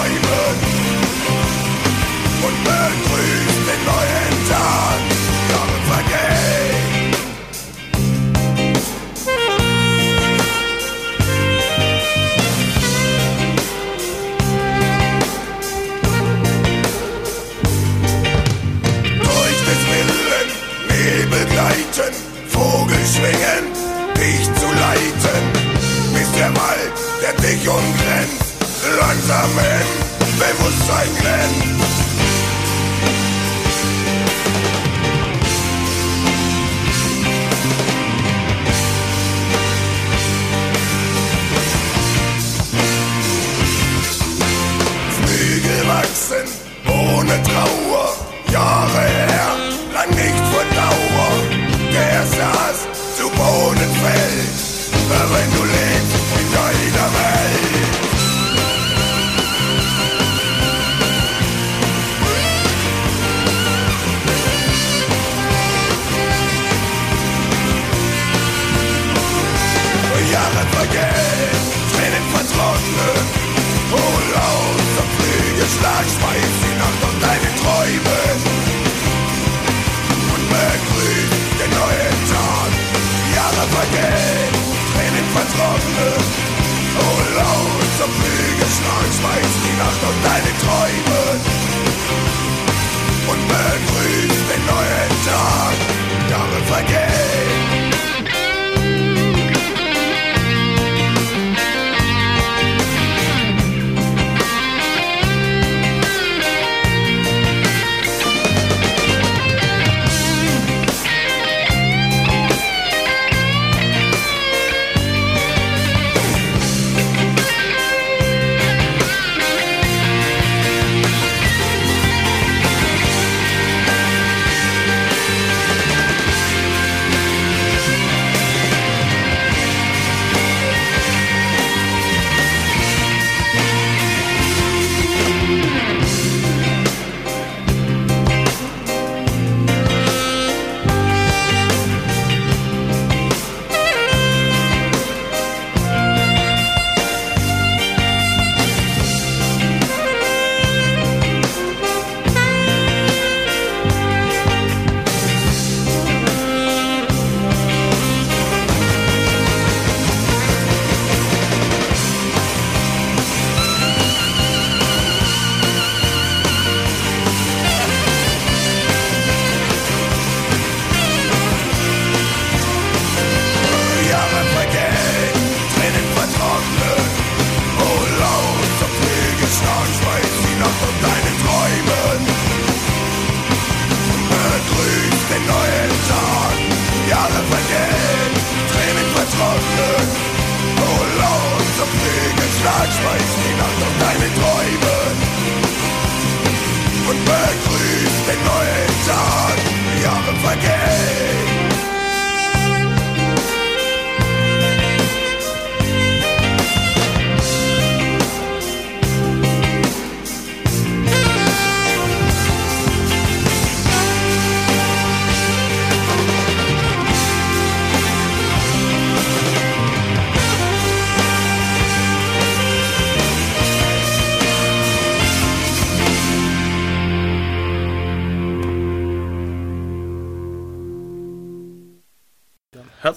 Tag 192.86 192.92
speist 192.92 193.38
die 193.44 193.54
Nacht 193.58 193.82
und 193.82 194.00
deine 194.00 194.34
Träume. 194.34 194.55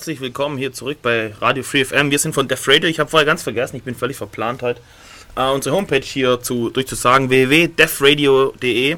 Herzlich 0.10 0.22
willkommen 0.22 0.58
hier 0.58 0.74
zurück 0.74 0.98
bei 1.04 1.36
Radio 1.39 1.62
Free 1.62 1.86
FM. 1.86 2.10
Wir 2.10 2.17
sind 2.17 2.34
von 2.34 2.48
Def 2.48 2.67
Radio. 2.67 2.89
Ich 2.89 3.00
habe 3.00 3.12
vorher 3.12 3.28
ganz 3.28 3.43
vergessen, 3.43 3.76
ich 3.76 3.84
bin 3.84 3.93
völlig 3.93 4.17
verplant 4.17 4.63
heute, 4.63 4.82
äh, 5.36 5.52
unsere 5.52 5.76
Homepage 5.76 6.02
hier 6.02 6.41
zu, 6.41 6.72
durchzusagen: 6.72 7.30
www.defradio.de. 7.30 8.98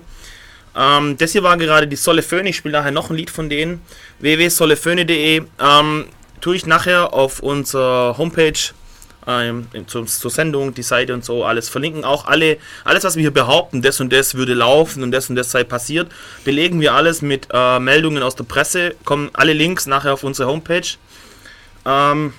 Ähm, 0.73 1.17
das 1.17 1.33
hier 1.33 1.43
war 1.43 1.57
gerade 1.57 1.89
die 1.89 1.97
Solle 1.97 2.21
Föhn. 2.21 2.45
Ich 2.45 2.55
spiele 2.55 2.77
nachher 2.77 2.91
noch 2.91 3.09
ein 3.09 3.17
Lied 3.17 3.29
von 3.29 3.49
denen. 3.49 3.81
www.solleföhne.de. 4.19 5.41
Ähm, 5.59 6.05
tue 6.39 6.55
ich 6.55 6.65
nachher 6.65 7.13
auf 7.13 7.41
unserer 7.41 8.17
Homepage 8.17 8.53
ähm, 9.27 9.67
zur, 9.87 10.05
zur 10.05 10.31
Sendung, 10.31 10.73
die 10.73 10.83
Seite 10.83 11.13
und 11.13 11.23
so, 11.23 11.43
alles 11.43 11.69
verlinken. 11.69 12.03
Auch 12.03 12.25
alle, 12.25 12.57
alles, 12.83 13.03
was 13.03 13.15
wir 13.15 13.21
hier 13.21 13.31
behaupten, 13.31 13.81
das 13.81 13.99
und 13.99 14.11
das 14.11 14.35
würde 14.35 14.53
laufen 14.53 15.03
und 15.03 15.11
das 15.11 15.29
und 15.29 15.35
das 15.35 15.51
sei 15.51 15.63
passiert, 15.63 16.11
belegen 16.43 16.81
wir 16.81 16.93
alles 16.93 17.21
mit 17.21 17.47
äh, 17.51 17.79
Meldungen 17.79 18.23
aus 18.23 18.35
der 18.35 18.43
Presse. 18.45 18.95
Kommen 19.05 19.29
alle 19.33 19.53
Links 19.53 19.85
nachher 19.85 20.13
auf 20.13 20.23
unsere 20.23 20.49
Homepage. 20.49 20.87
Ähm, 21.85 22.33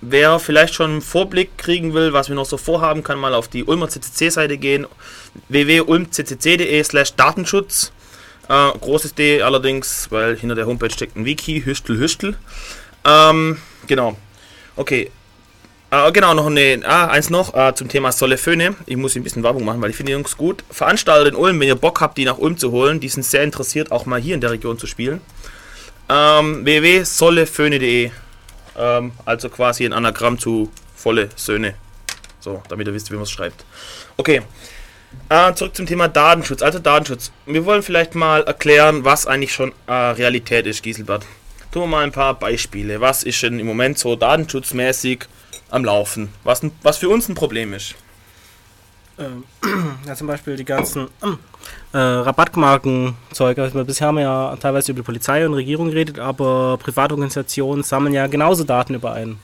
wer 0.00 0.38
vielleicht 0.38 0.74
schon 0.74 0.90
einen 0.90 1.02
Vorblick 1.02 1.56
kriegen 1.58 1.94
will, 1.94 2.12
was 2.12 2.28
wir 2.28 2.36
noch 2.36 2.46
so 2.46 2.56
vorhaben, 2.56 3.02
kann 3.02 3.18
mal 3.18 3.34
auf 3.34 3.48
die 3.48 3.64
Ulmer 3.64 3.88
CCC-Seite 3.88 4.58
gehen. 4.58 4.86
www.ulmccc.de 5.48 6.82
slash 6.84 7.14
Datenschutz. 7.14 7.92
Äh, 8.48 8.70
großes 8.78 9.14
D 9.14 9.42
allerdings, 9.42 10.10
weil 10.10 10.36
hinter 10.36 10.56
der 10.56 10.66
Homepage 10.66 10.90
steckt 10.90 11.16
ein 11.16 11.24
Wiki, 11.24 11.62
Hüstel, 11.62 11.98
Hüstel. 11.98 12.36
Ähm, 13.04 13.58
genau. 13.86 14.16
Okay, 14.74 15.10
äh, 15.92 16.12
genau, 16.12 16.32
noch 16.32 16.46
eine, 16.46 16.80
ah, 16.84 17.08
eins 17.08 17.28
noch 17.28 17.54
äh, 17.54 17.74
zum 17.74 17.88
Thema 17.88 18.12
Solleföhne. 18.12 18.74
Ich 18.86 18.96
muss 18.96 19.14
ein 19.14 19.22
bisschen 19.22 19.42
Werbung 19.42 19.64
machen, 19.64 19.82
weil 19.82 19.90
ich 19.90 19.96
finde 19.96 20.10
die 20.10 20.14
Jungs 20.14 20.36
gut. 20.36 20.64
Veranstalter 20.70 21.28
in 21.28 21.34
Ulm, 21.34 21.60
wenn 21.60 21.68
ihr 21.68 21.74
Bock 21.74 22.00
habt, 22.00 22.16
die 22.16 22.24
nach 22.24 22.38
Ulm 22.38 22.56
zu 22.56 22.70
holen, 22.70 22.98
die 22.98 23.08
sind 23.08 23.24
sehr 23.24 23.42
interessiert, 23.42 23.92
auch 23.92 24.06
mal 24.06 24.18
hier 24.18 24.34
in 24.34 24.40
der 24.40 24.50
Region 24.50 24.78
zu 24.78 24.86
spielen. 24.86 25.20
Ähm, 26.08 26.64
www.solleföhne.de 26.64 28.10
ähm, 28.78 29.12
Also 29.26 29.48
quasi 29.50 29.84
ein 29.84 29.92
Anagramm 29.92 30.38
zu 30.38 30.70
volle 30.96 31.28
Söhne. 31.36 31.74
So, 32.40 32.62
damit 32.68 32.86
ihr 32.86 32.94
wisst, 32.94 33.10
wie 33.10 33.14
man 33.14 33.24
es 33.24 33.30
schreibt. 33.30 33.64
Okay. 34.16 34.42
Äh, 35.28 35.52
zurück 35.54 35.76
zum 35.76 35.86
Thema 35.86 36.08
Datenschutz. 36.08 36.62
Also 36.62 36.78
Datenschutz. 36.78 37.32
Wir 37.44 37.66
wollen 37.66 37.82
vielleicht 37.82 38.14
mal 38.14 38.42
erklären, 38.44 39.04
was 39.04 39.26
eigentlich 39.26 39.52
schon 39.52 39.72
äh, 39.86 39.92
Realität 39.92 40.66
ist, 40.66 40.82
Giselbert. 40.82 41.26
Tun 41.70 41.82
wir 41.82 41.86
mal 41.86 42.04
ein 42.04 42.12
paar 42.12 42.34
Beispiele. 42.34 43.00
Was 43.00 43.22
ist 43.22 43.42
denn 43.42 43.58
im 43.58 43.66
Moment 43.66 43.98
so 43.98 44.16
datenschutzmäßig 44.16 45.26
am 45.72 45.84
Laufen, 45.84 46.28
was, 46.44 46.62
was 46.82 46.98
für 46.98 47.08
uns 47.08 47.28
ein 47.28 47.34
Problem 47.34 47.72
ist. 47.72 47.94
Ähm, 49.18 49.44
ja, 50.06 50.14
zum 50.14 50.26
Beispiel 50.26 50.56
die 50.56 50.64
ganzen 50.64 51.08
äh, 51.92 51.98
Rabattmarkenzeug. 51.98 53.58
Also 53.58 53.84
bisher 53.84 54.08
haben 54.08 54.16
wir 54.16 54.22
ja 54.22 54.56
teilweise 54.56 54.92
über 54.92 55.00
die 55.00 55.06
Polizei 55.06 55.44
und 55.46 55.54
Regierung 55.54 55.88
geredet, 55.90 56.18
aber 56.18 56.78
Privatorganisationen 56.78 57.82
sammeln 57.82 58.14
ja 58.14 58.26
genauso 58.26 58.64
Daten 58.64 58.94
über 58.94 59.12
einen. 59.12 59.38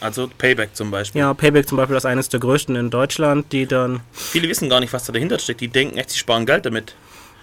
Also 0.00 0.30
Payback 0.38 0.74
zum 0.74 0.90
Beispiel. 0.90 1.20
Ja, 1.20 1.34
Payback 1.34 1.68
zum 1.68 1.76
Beispiel 1.76 1.96
ist 1.96 2.06
eines 2.06 2.28
der 2.28 2.40
größten 2.40 2.74
in 2.76 2.88
Deutschland, 2.88 3.52
die 3.52 3.66
dann. 3.66 4.00
Viele 4.12 4.48
wissen 4.48 4.70
gar 4.70 4.80
nicht, 4.80 4.92
was 4.92 5.04
da 5.04 5.12
dahinter 5.12 5.38
steckt. 5.38 5.60
Die 5.60 5.68
denken 5.68 5.98
echt, 5.98 6.10
sie 6.10 6.18
sparen 6.18 6.46
Geld 6.46 6.64
damit. 6.64 6.94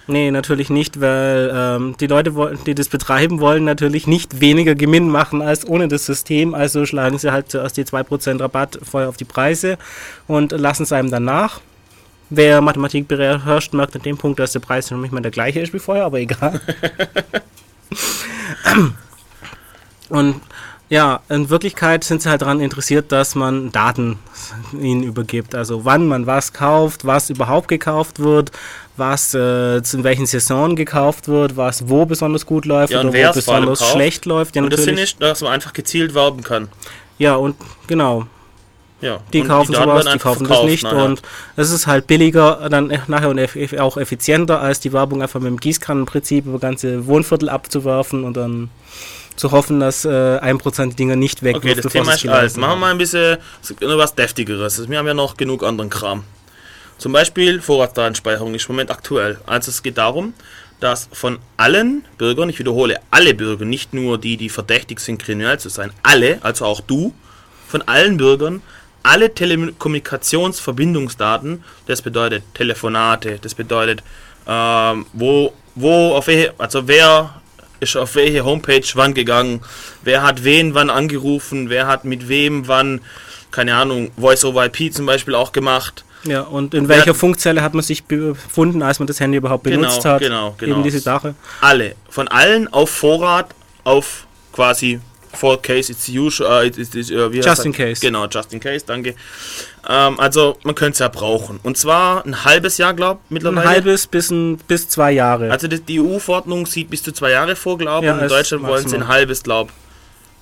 Nee, 0.10 0.32
natürlich 0.32 0.70
nicht, 0.70 1.02
weil 1.02 1.52
ähm, 1.54 1.96
die 2.00 2.08
Leute, 2.08 2.32
die 2.66 2.76
das 2.76 2.88
betreiben 2.88 3.42
wollen, 3.42 3.66
natürlich 3.66 4.08
nicht 4.08 4.40
weniger 4.40 4.74
Gewinn 4.74 5.10
machen 5.10 5.42
als 5.42 5.68
ohne 5.68 5.90
das 5.90 6.06
System. 6.06 6.54
Also 6.54 6.86
schlagen 6.86 7.18
sie 7.18 7.34
halt 7.34 7.52
zuerst 7.52 7.76
die 7.76 7.84
2% 7.84 8.40
Rabatt 8.40 8.80
vorher 8.82 9.10
auf 9.10 9.18
die 9.18 9.26
Preise 9.26 9.78
und 10.26 10.54
lassen 10.54 10.84
es 10.84 10.94
einem 10.94 11.12
dann 11.12 11.26
nach. 11.26 11.60
Wer 12.30 12.62
Mathematik 12.62 13.08
beherrscht, 13.10 13.74
merkt 13.74 13.96
an 13.96 14.02
dem 14.02 14.18
Punkt, 14.18 14.40
dass 14.40 14.54
der 14.54 14.60
Preis 14.62 14.90
noch 14.92 14.98
nicht 14.98 15.12
mehr 15.12 15.22
der 15.22 15.32
gleiche 15.32 15.60
ist 15.60 15.74
wie 15.74 15.80
vorher, 15.80 16.06
aber 16.06 16.20
egal. 16.20 16.62
und 20.10 20.42
ja, 20.90 21.20
in 21.28 21.50
Wirklichkeit 21.50 22.06
sind 22.06 22.22
sie 22.22 22.30
halt 22.30 22.42
daran 22.42 22.62
interessiert, 22.62 23.12
dass 23.12 23.36
man 23.36 23.74
Daten 23.74 24.20
ihnen 24.80 25.04
übergibt. 25.04 25.54
Also 25.54 25.84
wann 25.84 26.08
man 26.08 26.28
was 26.28 26.54
kauft, 26.54 27.06
was 27.06 27.30
überhaupt 27.30 27.68
gekauft 27.68 28.20
wird, 28.20 28.52
was 28.98 29.34
äh, 29.34 29.78
in 29.78 30.04
welchen 30.04 30.26
Saison 30.26 30.76
gekauft 30.76 31.28
wird, 31.28 31.58
was 31.58 31.88
wo 31.88 32.06
besonders 32.06 32.46
gut 32.46 32.66
läuft 32.66 32.94
ja, 32.94 33.02
oder 33.02 33.14
wo 33.14 33.34
besonders 33.34 33.92
schlecht 33.92 34.26
läuft. 34.26 34.56
Ja, 34.56 34.64
und 34.64 34.74
das 34.74 34.84
finde 34.84 35.04
ich, 35.04 35.18
dass 35.18 35.42
man 35.42 35.54
einfach 35.54 35.74
gezielt 35.74 36.14
werben 36.14 36.44
kann. 36.44 36.68
Ja, 37.18 37.36
und 37.36 37.56
genau. 37.88 38.28
Ja, 39.00 39.20
die 39.32 39.44
kaufen 39.44 39.74
die 39.74 39.78
sowas, 39.78 40.06
die 40.12 40.18
kaufen 40.18 40.48
das 40.48 40.64
nicht 40.64 40.84
nachher. 40.84 41.06
und 41.06 41.22
es 41.56 41.70
ist 41.70 41.86
halt 41.86 42.08
billiger 42.08 42.68
dann 42.70 42.92
nachher 43.08 43.30
und 43.30 43.40
auch 43.80 43.98
effizienter, 43.98 44.60
als 44.60 44.80
die 44.80 44.92
Werbung 44.92 45.22
einfach 45.22 45.40
mit 45.40 45.50
dem 45.50 45.60
Gießkannenprinzip 45.60 46.48
über 46.48 46.58
ganze 46.58 47.06
Wohnviertel 47.06 47.50
abzuwerfen 47.50 48.24
und 48.24 48.36
dann 48.36 48.72
zu 49.36 49.52
hoffen, 49.52 49.80
dass 49.80 50.04
äh, 50.04 50.10
1% 50.10 50.96
Dinger 50.96 51.16
nicht 51.16 51.44
weg 51.44 51.58
Okay, 51.58 51.76
das 51.76 51.92
Thema 51.92 52.14
ist 52.14 52.28
alt. 52.28 52.58
Machen 52.58 52.72
wir 52.72 52.76
mal 52.76 52.92
ein 52.92 52.98
bisschen 52.98 53.38
was 53.80 54.16
Deftigeres. 54.16 54.90
Wir 54.90 54.98
haben 54.98 55.06
ja 55.06 55.14
noch 55.14 55.38
genug 55.38 55.64
anderen 55.64 55.92
Kram. 55.92 56.24
Zum 56.98 57.12
Beispiel 57.12 57.62
Vorratsdatenspeicherung 57.62 58.56
ist 58.56 58.68
im 58.68 58.76
Moment 58.76 58.92
aktuell. 58.92 59.40
Also 59.46 59.70
es 59.70 59.84
geht 59.84 59.98
darum, 59.98 60.34
dass 60.80 61.10
von 61.12 61.40
allen 61.58 62.06
Bürgern, 62.18 62.50
ich 62.50 62.60
wiederhole, 62.60 63.00
alle 63.12 63.34
Bürger, 63.34 63.66
nicht 63.66 63.94
nur 63.94 64.18
die, 64.18 64.38
die 64.38 64.50
verdächtig 64.50 65.00
sind, 65.00 65.22
kriminell 65.22 65.60
zu 65.60 65.70
sein, 65.70 65.92
alle, 66.04 66.40
also 66.42 66.66
auch 66.66 66.82
du, 66.82 67.14
von 67.68 67.82
allen 67.84 68.18
Bürgern 68.18 68.62
alle 69.08 69.34
Telekommunikationsverbindungsdaten, 69.34 71.64
das 71.86 72.02
bedeutet 72.02 72.44
Telefonate, 72.54 73.40
das 73.42 73.56
bedeutet, 73.56 74.04
ähm, 74.46 75.06
wo, 75.14 75.54
wo, 75.76 76.14
auf 76.14 76.28
welche, 76.28 76.54
also 76.58 76.90
wer 76.90 77.42
ist 77.80 77.96
auf 77.96 78.16
welche 78.16 78.44
Homepage 78.44 78.84
wann 78.96 79.14
gegangen, 79.14 79.62
wer 80.04 80.24
hat 80.24 80.44
wen 80.44 80.74
wann 80.74 80.90
angerufen, 80.90 81.70
wer 81.70 81.88
hat 81.88 82.04
mit 82.04 82.28
wem 82.28 82.68
wann, 82.68 83.00
keine 83.52 83.76
Ahnung, 83.76 84.12
Voice 84.18 84.44
over 84.44 84.66
IP 84.66 84.94
zum 84.94 85.06
Beispiel 85.06 85.36
auch 85.36 85.54
gemacht. 85.54 86.04
Ja, 86.24 86.42
und 86.42 86.74
in 86.74 86.88
welcher 86.88 87.14
Funkzelle 87.14 87.62
hat 87.62 87.74
man 87.74 87.84
sich 87.84 88.04
befunden, 88.04 88.82
als 88.82 89.00
man 89.00 89.08
das 89.08 89.20
Handy 89.20 89.38
überhaupt 89.38 89.64
genau, 89.64 89.78
benutzt 89.78 90.02
genau, 90.02 90.14
hat? 90.14 90.22
Genau, 90.22 90.56
genau. 90.58 90.76
Eben 90.76 90.84
diese 90.84 91.00
Sache. 91.00 91.36
Alle, 91.62 91.96
von 92.10 92.28
allen 92.28 92.72
auf 92.74 92.90
Vorrat, 92.90 93.54
auf 93.84 94.26
quasi 94.52 95.00
for 95.34 95.62
case 95.62 95.92
it's 95.92 96.10
usual, 96.10 96.50
uh, 96.50 96.66
it's, 96.66 96.96
it's, 96.96 97.12
uh, 97.12 97.30
just 97.30 97.66
in 97.66 97.72
case. 97.72 98.02
Genau, 98.02 98.28
just 98.28 98.54
in 98.54 98.60
case, 98.60 98.86
danke. 98.86 99.16
Ähm, 99.88 100.20
also 100.20 100.58
man 100.64 100.76
könnte 100.76 100.94
es 100.94 101.00
ja 101.00 101.08
brauchen. 101.08 101.60
Und 101.64 101.78
zwar 101.78 102.26
ein 102.26 102.44
halbes 102.44 102.78
Jahr, 102.78 102.94
glaube 102.94 103.20
ich, 103.26 103.32
mittlerweile. 103.32 103.62
Ein 103.62 103.76
halbes 103.76 104.08
bis, 104.08 104.32
ein, 104.32 104.58
bis 104.68 104.90
zwei 104.90 105.12
Jahre. 105.12 105.52
Also 105.52 105.68
die, 105.68 106.02
EU-Verordnung 106.02 106.66
sieht 106.66 106.90
bis 106.90 107.04
zu 107.04 107.12
zwei 107.12 107.32
Jahre 107.32 107.56
vor, 107.56 107.78
glaube 107.78 108.06
ich. 108.06 108.10
Ja, 108.10 108.16
und 108.16 108.24
in 108.24 108.28
Deutschland 108.28 108.64
wollen 108.64 108.88
sie 108.88 108.96
ein 108.96 109.08
halbes, 109.08 109.44
glaube 109.44 109.72
ich. 109.72 109.87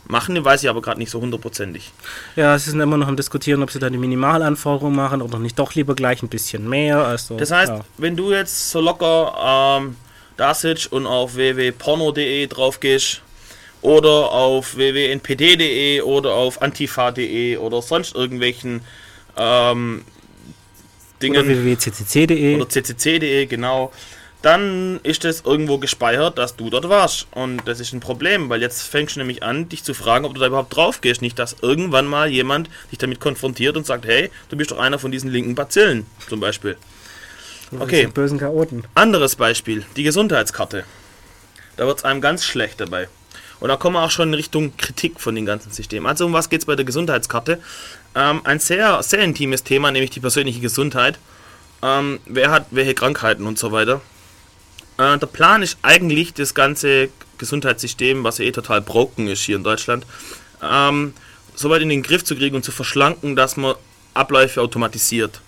Machen, 0.07 0.43
weiß 0.43 0.63
ich 0.63 0.69
aber 0.69 0.81
gerade 0.81 0.99
nicht 0.99 1.09
so 1.09 1.19
hundertprozentig. 1.19 1.91
Ja, 2.35 2.57
sie 2.59 2.69
sind 2.69 2.79
immer 2.79 2.97
noch 2.97 3.07
am 3.07 3.17
diskutieren, 3.17 3.63
ob 3.63 3.71
sie 3.71 3.79
da 3.79 3.89
die 3.89 3.97
Minimalanforderungen 3.97 4.95
machen 4.95 5.21
oder 5.21 5.39
nicht 5.39 5.57
doch 5.57 5.73
lieber 5.73 5.95
gleich 5.95 6.21
ein 6.21 6.29
bisschen 6.29 6.69
mehr. 6.69 7.05
Also, 7.05 7.37
das 7.37 7.51
heißt, 7.51 7.71
ja. 7.71 7.85
wenn 7.97 8.15
du 8.15 8.31
jetzt 8.31 8.69
so 8.69 8.81
locker 8.81 9.79
ähm, 9.81 9.95
da 10.37 10.53
sitzt 10.53 10.91
und 10.91 11.07
auf 11.07 11.35
www.porno.de 11.35 12.47
drauf 12.47 12.79
gehst, 12.79 13.21
oder 13.85 14.31
auf 14.31 14.77
www.npd.de 14.77 16.01
oder 16.01 16.33
auf 16.33 16.61
antifa.de 16.61 17.57
oder 17.57 17.83
sonst 17.83 18.15
irgendwelchen 18.15 18.81
ähm, 19.37 20.03
Dingen. 21.21 21.37
Oder 21.37 21.47
www.ccc.de. 21.47 22.55
Oder 22.55 22.67
ccc.de, 22.67 23.45
genau. 23.45 23.91
Dann 24.45 24.99
ist 25.01 25.25
es 25.25 25.41
irgendwo 25.43 25.79
gespeichert, 25.79 26.37
dass 26.37 26.55
du 26.55 26.69
dort 26.69 26.87
warst. 26.87 27.25
Und 27.31 27.63
das 27.65 27.79
ist 27.79 27.93
ein 27.93 27.99
Problem, 27.99 28.47
weil 28.47 28.61
jetzt 28.61 28.83
fängst 28.83 29.15
du 29.15 29.19
nämlich 29.19 29.41
an, 29.41 29.69
dich 29.69 29.83
zu 29.83 29.95
fragen, 29.95 30.23
ob 30.23 30.35
du 30.35 30.39
da 30.39 30.45
überhaupt 30.45 30.75
drauf 30.75 31.01
gehst. 31.01 31.23
Nicht, 31.23 31.39
dass 31.39 31.55
irgendwann 31.63 32.05
mal 32.05 32.29
jemand 32.29 32.69
dich 32.91 32.99
damit 32.99 33.19
konfrontiert 33.19 33.75
und 33.75 33.87
sagt, 33.87 34.05
hey, 34.05 34.29
du 34.49 34.55
bist 34.55 34.69
doch 34.69 34.77
einer 34.77 34.99
von 34.99 35.11
diesen 35.11 35.31
linken 35.31 35.55
Bazillen, 35.55 36.05
zum 36.29 36.41
Beispiel. 36.41 36.77
Okay. 37.79 38.05
Bösen 38.05 38.37
Chaoten. 38.37 38.83
Anderes 38.93 39.35
Beispiel, 39.35 39.83
die 39.95 40.03
Gesundheitskarte. 40.03 40.83
Da 41.75 41.87
wird 41.87 41.97
es 41.97 42.03
einem 42.05 42.21
ganz 42.21 42.45
schlecht 42.45 42.79
dabei. 42.79 43.09
Und 43.59 43.69
da 43.69 43.77
kommen 43.77 43.95
wir 43.95 44.03
auch 44.03 44.11
schon 44.11 44.27
in 44.27 44.35
Richtung 44.35 44.77
Kritik 44.77 45.19
von 45.19 45.33
den 45.33 45.47
ganzen 45.47 45.71
Systemen. 45.71 46.05
Also 46.05 46.23
um 46.27 46.33
was 46.33 46.49
geht 46.49 46.59
es 46.59 46.65
bei 46.67 46.75
der 46.75 46.85
Gesundheitskarte? 46.85 47.59
Ähm, 48.13 48.41
ein 48.43 48.59
sehr, 48.59 49.01
sehr 49.01 49.21
intimes 49.21 49.63
Thema, 49.63 49.89
nämlich 49.89 50.11
die 50.11 50.19
persönliche 50.19 50.59
Gesundheit. 50.59 51.17
ähm, 51.81 52.19
wer 52.27 52.51
hat 52.51 52.67
welche 52.69 52.93
Krankheiten 52.93 53.47
und 53.47 53.57
so 53.57 53.71
weiter. 53.71 54.01
Äh, 54.97 55.17
der 55.17 55.27
Plan 55.27 55.61
ist 55.61 55.77
eigentlich, 55.81 56.33
das 56.33 56.53
ganze 56.53 57.09
Gesundheitssystem, 57.37 58.23
was 58.23 58.37
ja 58.37 58.45
eh 58.45 58.51
total 58.51 58.81
broken 58.81 59.27
ist 59.27 59.41
hier 59.41 59.57
in 59.57 59.63
Deutschland, 59.63 60.05
ähm, 60.61 61.13
so 61.53 61.69
weit 61.69 61.81
in 61.81 61.89
den 61.89 62.03
Griff 62.03 62.23
zu 62.23 62.35
kriegen 62.35 62.55
und 62.55 62.63
zu 62.63 62.71
verschlanken, 62.71 63.35
dass 63.35 63.57
man 63.57 63.75
Abläufe 64.13 64.61
automatisiert. 64.61 65.41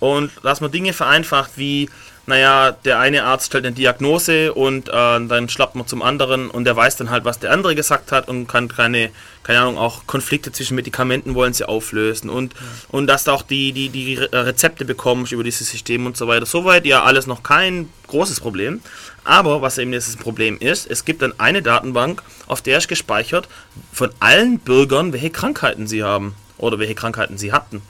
Und 0.00 0.30
dass 0.42 0.60
man 0.60 0.70
Dinge 0.70 0.92
vereinfacht 0.92 1.52
wie 1.56 1.88
naja, 2.26 2.72
der 2.72 2.98
eine 2.98 3.24
Arzt 3.24 3.46
stellt 3.46 3.64
eine 3.64 3.74
Diagnose 3.74 4.52
und 4.52 4.88
äh, 4.88 4.92
dann 4.92 5.48
schlappt 5.48 5.76
man 5.76 5.86
zum 5.86 6.02
anderen 6.02 6.50
und 6.50 6.64
der 6.64 6.74
weiß 6.74 6.96
dann 6.96 7.10
halt, 7.10 7.24
was 7.24 7.38
der 7.38 7.52
andere 7.52 7.76
gesagt 7.76 8.10
hat 8.10 8.28
und 8.28 8.48
kann 8.48 8.66
keine, 8.68 9.10
keine 9.44 9.60
Ahnung, 9.60 9.78
auch 9.78 10.06
Konflikte 10.06 10.50
zwischen 10.50 10.74
Medikamenten 10.74 11.36
wollen 11.36 11.52
sie 11.52 11.68
auflösen 11.68 12.28
und, 12.28 12.54
ja. 12.54 12.60
und 12.88 13.06
dass 13.06 13.24
du 13.24 13.30
auch 13.30 13.42
die, 13.42 13.72
die, 13.72 13.90
die 13.90 14.16
Rezepte 14.16 14.84
bekommst 14.84 15.30
über 15.30 15.44
dieses 15.44 15.70
System 15.70 16.04
und 16.04 16.16
so 16.16 16.26
weiter. 16.26 16.46
Soweit 16.46 16.84
ja 16.84 17.04
alles 17.04 17.28
noch 17.28 17.44
kein 17.44 17.88
großes 18.08 18.40
Problem. 18.40 18.80
Aber 19.22 19.60
was 19.60 19.78
eben 19.78 19.90
das 19.90 20.16
Problem 20.16 20.56
ist, 20.58 20.88
es 20.88 21.04
gibt 21.04 21.22
dann 21.22 21.34
eine 21.38 21.60
Datenbank, 21.60 22.22
auf 22.46 22.62
der 22.62 22.78
ist 22.78 22.86
gespeichert 22.86 23.48
von 23.92 24.10
allen 24.20 24.60
Bürgern, 24.60 25.12
welche 25.12 25.30
Krankheiten 25.30 25.88
sie 25.88 26.04
haben 26.04 26.34
oder 26.58 26.78
welche 26.78 26.94
Krankheiten 26.94 27.36
sie 27.36 27.52
hatten. 27.52 27.82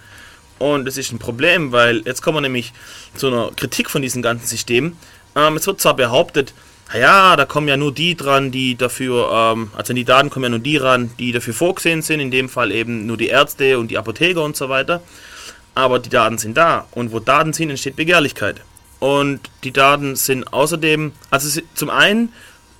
Und 0.58 0.86
das 0.86 0.96
ist 0.96 1.12
ein 1.12 1.18
Problem, 1.18 1.72
weil 1.72 2.02
jetzt 2.06 2.22
kommen 2.22 2.36
wir 2.36 2.42
nämlich 2.42 2.72
zu 3.14 3.26
einer 3.26 3.50
Kritik 3.56 3.90
von 3.90 4.02
diesem 4.02 4.22
ganzen 4.22 4.46
System. 4.46 4.96
Ähm, 5.34 5.56
es 5.56 5.66
wird 5.66 5.80
zwar 5.80 5.94
behauptet, 5.94 6.54
naja, 6.92 7.36
da 7.36 7.44
kommen 7.44 7.68
ja 7.68 7.76
nur 7.76 7.92
die 7.92 8.16
dran, 8.16 8.50
die 8.50 8.76
dafür, 8.76 9.30
ähm, 9.32 9.70
also 9.76 9.90
in 9.90 9.96
die 9.96 10.04
Daten 10.04 10.30
kommen 10.30 10.44
ja 10.44 10.50
nur 10.50 10.58
die 10.60 10.76
ran, 10.76 11.10
die 11.18 11.32
dafür 11.32 11.52
vorgesehen 11.52 12.02
sind, 12.02 12.20
in 12.20 12.30
dem 12.30 12.48
Fall 12.48 12.72
eben 12.72 13.06
nur 13.06 13.16
die 13.16 13.28
Ärzte 13.28 13.78
und 13.78 13.90
die 13.90 13.98
Apotheker 13.98 14.42
und 14.42 14.56
so 14.56 14.68
weiter. 14.68 15.02
Aber 15.74 15.98
die 15.98 16.08
Daten 16.08 16.38
sind 16.38 16.56
da 16.56 16.86
und 16.92 17.12
wo 17.12 17.20
Daten 17.20 17.52
sind, 17.52 17.70
entsteht 17.70 17.96
Begehrlichkeit. 17.96 18.62
Und 18.98 19.40
die 19.62 19.72
Daten 19.72 20.16
sind 20.16 20.52
außerdem, 20.52 21.12
also 21.30 21.60
zum 21.74 21.90
einen 21.90 22.32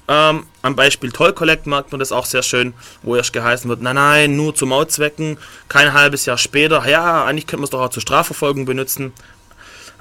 ähm, 0.08 0.46
am 0.62 0.76
Beispiel 0.76 1.10
Toll 1.10 1.32
Collect 1.32 1.66
merkt 1.66 1.92
man 1.92 1.98
das 1.98 2.12
auch 2.12 2.26
sehr 2.26 2.42
schön, 2.42 2.74
wo 3.02 3.16
erst 3.16 3.32
geheißen 3.32 3.68
wird, 3.68 3.82
nein, 3.82 3.96
nein, 3.96 4.36
nur 4.36 4.54
zu 4.54 4.66
Mautzwecken, 4.66 5.38
kein 5.68 5.92
halbes 5.92 6.26
Jahr 6.26 6.38
später, 6.38 6.86
ja, 6.88 7.24
eigentlich 7.24 7.46
könnte 7.46 7.58
man 7.58 7.64
es 7.64 7.70
doch 7.70 7.80
auch 7.80 7.90
zur 7.90 8.02
Strafverfolgung 8.02 8.64
benutzen. 8.64 9.12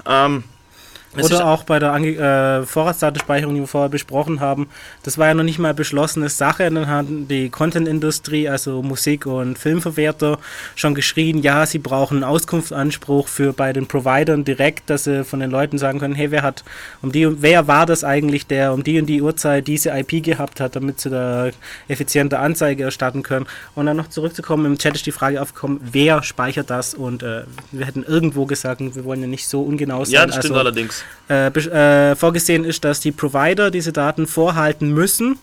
Ähm, 0.06 0.44
oder 1.24 1.46
auch 1.46 1.64
bei 1.64 1.78
der 1.78 1.94
äh, 1.94 2.66
Vorratsdatenspeicherung, 2.66 3.54
die 3.54 3.60
wir 3.60 3.66
vorher 3.66 3.88
besprochen 3.88 4.40
haben. 4.40 4.68
Das 5.02 5.18
war 5.18 5.28
ja 5.28 5.34
noch 5.34 5.44
nicht 5.44 5.58
mal 5.58 5.74
beschlossene 5.74 6.28
Sache. 6.28 6.70
Dann 6.70 6.86
hat 6.86 7.06
die 7.08 7.48
Content-Industrie, 7.48 8.48
also 8.48 8.82
Musik- 8.82 9.26
und 9.26 9.58
Filmverwerter, 9.58 10.38
schon 10.74 10.94
geschrien, 10.94 11.42
ja, 11.42 11.66
sie 11.66 11.78
brauchen 11.78 12.18
einen 12.18 12.24
Auskunftsanspruch 12.24 13.28
für 13.28 13.52
bei 13.52 13.72
den 13.72 13.86
Providern 13.86 14.44
direkt, 14.44 14.90
dass 14.90 15.04
sie 15.04 15.24
von 15.24 15.40
den 15.40 15.50
Leuten 15.50 15.78
sagen 15.78 15.98
können, 15.98 16.14
hey, 16.14 16.30
wer 16.30 16.42
hat 16.42 16.64
um 17.02 17.12
die 17.12 17.26
wer 17.42 17.66
war 17.66 17.86
das 17.86 18.04
eigentlich, 18.04 18.46
der 18.46 18.72
um 18.72 18.82
die 18.82 18.98
und 18.98 19.06
die 19.06 19.22
Uhrzeit 19.22 19.66
diese 19.66 19.90
IP 19.90 20.22
gehabt 20.22 20.60
hat, 20.60 20.76
damit 20.76 21.00
sie 21.00 21.10
da 21.10 21.50
effiziente 21.88 22.38
Anzeige 22.38 22.84
erstatten 22.84 23.22
können. 23.22 23.46
Und 23.74 23.86
dann 23.86 23.96
noch 23.96 24.08
zurückzukommen, 24.08 24.66
im 24.66 24.78
Chat 24.78 24.94
ist 24.94 25.06
die 25.06 25.12
Frage 25.12 25.40
aufgekommen, 25.40 25.80
wer 25.82 26.22
speichert 26.22 26.70
das? 26.70 26.94
Und 26.94 27.22
äh, 27.22 27.42
wir 27.72 27.86
hätten 27.86 28.02
irgendwo 28.02 28.46
gesagt, 28.46 28.80
wir 28.80 29.04
wollen 29.04 29.20
ja 29.20 29.26
nicht 29.26 29.46
so 29.46 29.62
ungenau 29.62 30.04
sein. 30.04 30.14
Ja, 30.14 30.26
das 30.26 30.36
stimmt 30.36 30.52
also, 30.52 30.60
allerdings 30.60 31.04
äh, 31.28 31.48
äh, 31.48 32.14
vorgesehen 32.14 32.64
ist, 32.64 32.84
dass 32.84 33.00
die 33.00 33.12
Provider 33.12 33.70
diese 33.70 33.92
Daten 33.92 34.26
vorhalten 34.26 34.92
müssen 34.92 35.38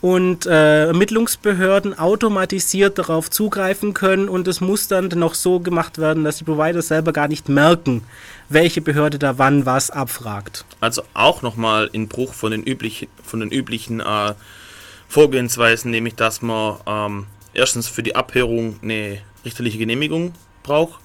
und 0.00 0.46
äh, 0.46 0.86
Ermittlungsbehörden 0.86 1.98
automatisiert 1.98 2.98
darauf 2.98 3.30
zugreifen 3.30 3.94
können 3.94 4.28
und 4.28 4.46
es 4.48 4.60
muss 4.60 4.88
dann 4.88 5.08
noch 5.08 5.34
so 5.34 5.60
gemacht 5.60 5.98
werden, 5.98 6.24
dass 6.24 6.38
die 6.38 6.44
Provider 6.44 6.82
selber 6.82 7.12
gar 7.12 7.28
nicht 7.28 7.48
merken, 7.48 8.02
welche 8.48 8.80
Behörde 8.80 9.18
da 9.18 9.38
wann 9.38 9.64
was 9.64 9.90
abfragt. 9.90 10.64
Also 10.80 11.02
auch 11.14 11.42
nochmal 11.42 11.88
in 11.92 12.08
Bruch 12.08 12.34
von 12.34 12.50
den 12.50 12.62
üblichen, 12.62 13.08
von 13.22 13.40
den 13.40 13.50
üblichen 13.50 14.00
äh, 14.00 14.34
Vorgehensweisen, 15.08 15.90
nämlich 15.90 16.14
dass 16.16 16.42
man 16.42 16.76
ähm, 16.86 17.26
erstens 17.54 17.88
für 17.88 18.02
die 18.02 18.16
Abhörung 18.16 18.78
eine 18.82 19.18
richterliche 19.44 19.78
Genehmigung 19.78 20.34
braucht 20.62 21.00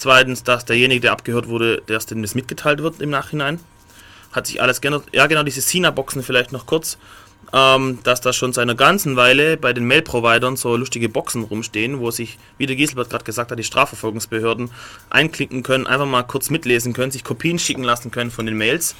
Zweitens, 0.00 0.42
dass 0.42 0.64
derjenige, 0.64 1.02
der 1.02 1.12
abgehört 1.12 1.46
wurde, 1.48 1.82
der 1.86 1.98
dem 1.98 2.22
das 2.22 2.34
mitgeteilt 2.34 2.82
wird 2.82 3.02
im 3.02 3.10
Nachhinein. 3.10 3.60
Hat 4.32 4.46
sich 4.46 4.62
alles 4.62 4.80
geändert. 4.80 5.04
Ja, 5.12 5.26
genau, 5.26 5.42
diese 5.42 5.60
Sina-Boxen 5.60 6.22
vielleicht 6.22 6.52
noch 6.52 6.64
kurz. 6.64 6.96
Ähm, 7.52 7.98
dass 8.02 8.22
da 8.22 8.32
schon 8.32 8.54
seit 8.54 8.62
einer 8.62 8.76
ganzen 8.76 9.16
Weile 9.16 9.58
bei 9.58 9.74
den 9.74 9.84
Mail-Providern 9.84 10.56
so 10.56 10.74
lustige 10.74 11.10
Boxen 11.10 11.42
rumstehen, 11.42 12.00
wo 12.00 12.10
sich, 12.10 12.38
wie 12.56 12.64
der 12.64 12.76
Gieselbert 12.76 13.10
gerade 13.10 13.24
gesagt 13.24 13.50
hat, 13.50 13.58
die 13.58 13.64
Strafverfolgungsbehörden 13.64 14.70
einklicken 15.10 15.62
können, 15.62 15.86
einfach 15.86 16.06
mal 16.06 16.22
kurz 16.22 16.48
mitlesen 16.48 16.94
können, 16.94 17.10
sich 17.10 17.24
Kopien 17.24 17.58
schicken 17.58 17.82
lassen 17.82 18.10
können 18.10 18.30
von 18.30 18.46
den 18.46 18.56
Mails. 18.56 18.94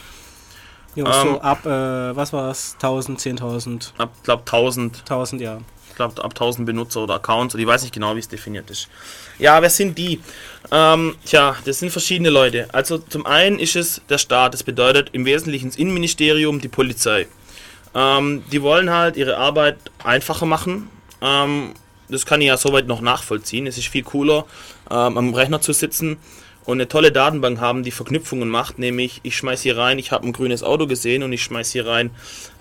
Ja, 0.96 1.22
ähm, 1.22 1.28
so 1.28 1.40
ab, 1.40 1.64
äh, 1.64 2.14
was 2.14 2.34
war 2.34 2.50
es, 2.50 2.74
1000, 2.74 3.20
10.000? 3.20 3.92
Ab, 3.96 4.12
glaube 4.22 4.42
1000. 4.42 4.98
1000, 4.98 5.40
ja 5.40 5.60
glaube, 6.00 6.24
ab 6.24 6.32
1000 6.32 6.66
Benutzer 6.66 7.02
oder 7.02 7.14
Accounts, 7.14 7.54
oder 7.54 7.62
ich 7.62 7.68
weiß 7.68 7.82
nicht 7.82 7.94
genau, 7.94 8.14
wie 8.14 8.20
es 8.20 8.28
definiert 8.28 8.70
ist. 8.70 8.88
Ja, 9.38 9.60
wer 9.60 9.70
sind 9.70 9.96
die? 9.98 10.20
Ähm, 10.70 11.16
tja, 11.24 11.56
das 11.64 11.78
sind 11.78 11.90
verschiedene 11.90 12.30
Leute. 12.30 12.68
Also 12.72 12.98
zum 12.98 13.26
einen 13.26 13.58
ist 13.58 13.76
es 13.76 14.00
der 14.08 14.18
Staat, 14.18 14.54
das 14.54 14.62
bedeutet 14.62 15.10
im 15.12 15.24
Wesentlichen 15.24 15.68
das 15.68 15.76
Innenministerium, 15.76 16.60
die 16.60 16.68
Polizei. 16.68 17.26
Ähm, 17.94 18.44
die 18.50 18.62
wollen 18.62 18.90
halt 18.90 19.16
ihre 19.16 19.36
Arbeit 19.36 19.76
einfacher 20.02 20.46
machen. 20.46 20.88
Ähm, 21.20 21.74
das 22.08 22.26
kann 22.26 22.40
ich 22.40 22.48
ja 22.48 22.56
soweit 22.56 22.86
noch 22.86 23.00
nachvollziehen. 23.00 23.66
Es 23.66 23.78
ist 23.78 23.88
viel 23.88 24.02
cooler, 24.02 24.46
ähm, 24.90 25.16
am 25.18 25.34
Rechner 25.34 25.60
zu 25.60 25.72
sitzen 25.72 26.16
und 26.64 26.76
eine 26.76 26.88
tolle 26.88 27.12
Datenbank 27.12 27.60
haben, 27.60 27.82
die 27.82 27.90
Verknüpfungen 27.90 28.48
macht, 28.48 28.78
nämlich 28.78 29.20
ich 29.22 29.36
schmeiß 29.36 29.62
hier 29.62 29.76
rein, 29.76 29.98
ich 29.98 30.12
habe 30.12 30.26
ein 30.26 30.32
grünes 30.32 30.62
Auto 30.62 30.86
gesehen 30.86 31.22
und 31.22 31.32
ich 31.32 31.42
schmeiß 31.42 31.72
hier 31.72 31.86
rein, 31.86 32.10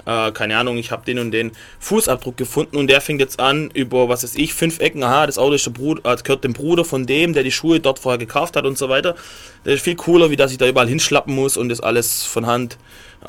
äh, 0.09 0.31
keine 0.31 0.57
Ahnung, 0.57 0.77
ich 0.77 0.91
habe 0.91 1.05
den 1.05 1.19
und 1.19 1.31
den 1.31 1.51
Fußabdruck 1.79 2.35
gefunden 2.35 2.77
und 2.77 2.87
der 2.87 2.99
fängt 3.01 3.21
jetzt 3.21 3.39
an 3.39 3.69
über, 3.73 4.09
was 4.09 4.23
weiß 4.23 4.35
ich, 4.35 4.53
fünf 4.53 4.79
Ecken, 4.79 5.03
aha, 5.03 5.27
das 5.27 5.37
Auto 5.37 5.53
ist 5.53 5.65
der 5.65 5.71
Bruder, 5.71 6.11
äh, 6.11 6.17
gehört 6.17 6.43
dem 6.43 6.53
Bruder 6.53 6.83
von 6.83 7.05
dem, 7.05 7.33
der 7.33 7.43
die 7.43 7.51
Schuhe 7.51 7.79
dort 7.79 7.99
vorher 7.99 8.17
gekauft 8.17 8.55
hat 8.55 8.65
und 8.65 8.77
so 8.77 8.89
weiter. 8.89 9.15
Das 9.63 9.75
ist 9.75 9.83
viel 9.83 9.95
cooler, 9.95 10.31
wie 10.31 10.35
dass 10.35 10.51
ich 10.51 10.57
da 10.57 10.67
überall 10.67 10.87
hinschlappen 10.87 11.35
muss 11.35 11.57
und 11.57 11.69
das 11.69 11.79
alles 11.79 12.23
von 12.23 12.47
Hand 12.47 12.77
äh, 13.21 13.27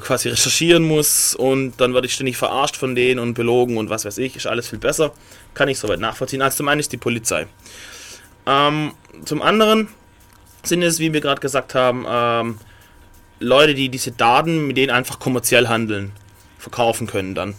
quasi 0.00 0.28
recherchieren 0.28 0.82
muss 0.82 1.34
und 1.34 1.74
dann 1.78 1.94
werde 1.94 2.06
ich 2.06 2.14
ständig 2.14 2.36
verarscht 2.36 2.76
von 2.76 2.94
denen 2.94 3.20
und 3.20 3.34
belogen 3.34 3.76
und 3.76 3.90
was 3.90 4.04
weiß 4.04 4.18
ich, 4.18 4.34
ist 4.34 4.46
alles 4.46 4.68
viel 4.68 4.78
besser. 4.78 5.12
Kann 5.54 5.68
ich 5.68 5.78
soweit 5.78 6.00
nachvollziehen. 6.00 6.42
Also 6.42 6.58
zum 6.58 6.68
einen 6.68 6.80
ist 6.80 6.92
die 6.92 6.96
Polizei. 6.96 7.46
Ähm, 8.46 8.92
zum 9.24 9.42
anderen 9.42 9.88
sind 10.64 10.82
es, 10.82 10.98
wie 10.98 11.12
wir 11.12 11.20
gerade 11.20 11.40
gesagt 11.40 11.74
haben, 11.74 12.04
ähm, 12.08 12.58
Leute, 13.38 13.74
die 13.74 13.88
diese 13.88 14.12
Daten 14.12 14.66
mit 14.66 14.76
denen 14.76 14.90
einfach 14.90 15.18
kommerziell 15.18 15.68
handeln, 15.68 16.12
verkaufen 16.58 17.06
können 17.06 17.34
dann. 17.34 17.54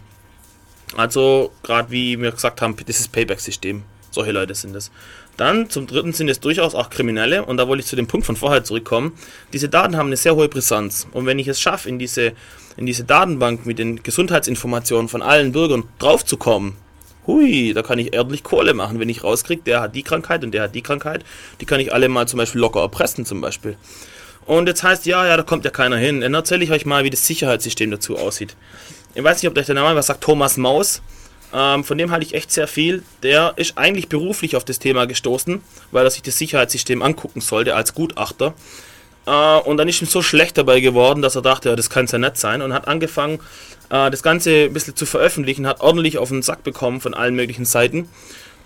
Also, 0.96 1.52
gerade 1.64 1.92
wie 1.92 2.20
wir 2.20 2.32
gesagt 2.32 2.62
haben, 2.62 2.76
dieses 2.76 3.08
Payback-System. 3.08 3.84
Solche 4.10 4.32
Leute 4.32 4.56
sind 4.56 4.76
es. 4.76 4.90
Dann 5.36 5.70
zum 5.70 5.86
dritten 5.86 6.14
sind 6.14 6.30
es 6.30 6.40
durchaus 6.40 6.74
auch 6.74 6.90
Kriminelle 6.90 7.46
und 7.46 7.58
da 7.58 7.68
wollte 7.68 7.82
ich 7.82 7.88
zu 7.88 7.96
dem 7.96 8.08
Punkt 8.08 8.26
von 8.26 8.36
vorher 8.36 8.64
zurückkommen. 8.64 9.14
Diese 9.54 9.70
Daten 9.70 9.96
haben 9.96 10.08
eine 10.08 10.18
sehr 10.18 10.36
hohe 10.36 10.50
Brisanz 10.50 11.08
und 11.12 11.28
wenn 11.28 11.38
ich 11.38 11.48
es 11.48 11.62
schaffe, 11.62 11.88
in 11.90 12.00
diese, 12.00 12.34
in 12.76 12.88
diese 12.88 13.04
Datenbank 13.04 13.68
mit 13.68 13.78
den 13.78 14.02
Gesundheitsinformationen 14.02 15.10
von 15.10 15.22
allen 15.22 15.52
Bürgern 15.52 15.84
draufzukommen, 16.00 16.74
hui, 17.28 17.74
da 17.74 17.84
kann 17.84 18.00
ich 18.00 18.18
ordentlich 18.18 18.44
Kohle 18.44 18.74
machen, 18.74 19.00
wenn 19.00 19.10
ich 19.10 19.24
rauskriege, 19.24 19.62
der 19.62 19.82
hat 19.82 19.96
die 19.96 20.02
Krankheit 20.02 20.44
und 20.44 20.52
der 20.52 20.64
hat 20.64 20.74
die 20.74 20.82
Krankheit, 20.82 21.24
die 21.62 21.66
kann 21.66 21.80
ich 21.80 21.94
alle 21.94 22.10
mal 22.10 22.28
zum 22.28 22.38
Beispiel 22.40 22.62
locker 22.62 22.82
erpressen 22.82 23.24
zum 23.24 23.40
Beispiel. 23.40 23.78
Und 24.48 24.68
jetzt 24.68 24.82
heißt, 24.82 25.06
ja, 25.06 25.28
ja, 25.28 25.36
da 25.36 25.44
kommt 25.44 25.66
ja 25.66 25.72
keiner 25.72 25.98
hin. 25.98 26.22
Dann 26.22 26.34
erzähle 26.34 26.64
ich 26.64 26.72
euch 26.72 26.86
mal, 26.86 27.04
wie 27.04 27.10
das 27.10 27.28
Sicherheitssystem 27.28 27.92
dazu 27.92 28.18
aussieht. 28.18 28.56
Ich 29.14 29.24
weiß 29.24 29.42
nicht, 29.42 29.52
ob 29.52 29.58
euch 29.58 29.66
der 29.66 29.76
Name 29.76 29.96
was 29.96 30.08
sagt, 30.08 30.24
Thomas 30.24 30.56
Maus. 30.56 31.02
Ähm, 31.54 31.84
von 31.84 31.98
dem 31.98 32.12
halte 32.12 32.26
ich 32.26 32.34
echt 32.34 32.52
sehr 32.52 32.68
viel. 32.68 33.04
Der 33.24 33.54
ist 33.58 33.78
eigentlich 33.78 34.08
beruflich 34.08 34.56
auf 34.56 34.64
das 34.64 34.80
Thema 34.80 35.06
gestoßen, 35.06 35.62
weil 35.92 36.06
er 36.06 36.12
sich 36.12 36.22
das 36.22 36.38
Sicherheitssystem 36.38 37.02
angucken 37.02 37.42
sollte 37.42 37.76
als 37.76 37.94
Gutachter. 37.94 38.54
Äh, 39.26 39.32
und 39.32 39.76
dann 39.76 39.90
ist 39.90 40.02
ihm 40.02 40.08
so 40.08 40.22
schlecht 40.22 40.58
dabei 40.58 40.80
geworden, 40.80 41.22
dass 41.22 41.36
er 41.36 41.42
dachte, 41.42 41.70
ja, 41.70 41.76
das 41.76 41.90
kann 41.90 42.06
es 42.06 42.12
ja 42.14 42.18
nicht 42.18 42.38
sein. 42.38 42.62
Und 42.62 42.74
hat 42.74 42.88
angefangen, 42.88 43.40
äh, 43.90 44.10
das 44.10 44.24
Ganze 44.24 44.66
ein 44.66 44.74
bisschen 44.74 44.96
zu 44.96 45.06
veröffentlichen, 45.06 45.68
hat 45.68 45.82
ordentlich 45.82 46.18
auf 46.18 46.30
den 46.30 46.42
Sack 46.42 46.64
bekommen 46.64 47.02
von 47.02 47.14
allen 47.14 47.36
möglichen 47.36 47.66
Seiten 47.66 48.08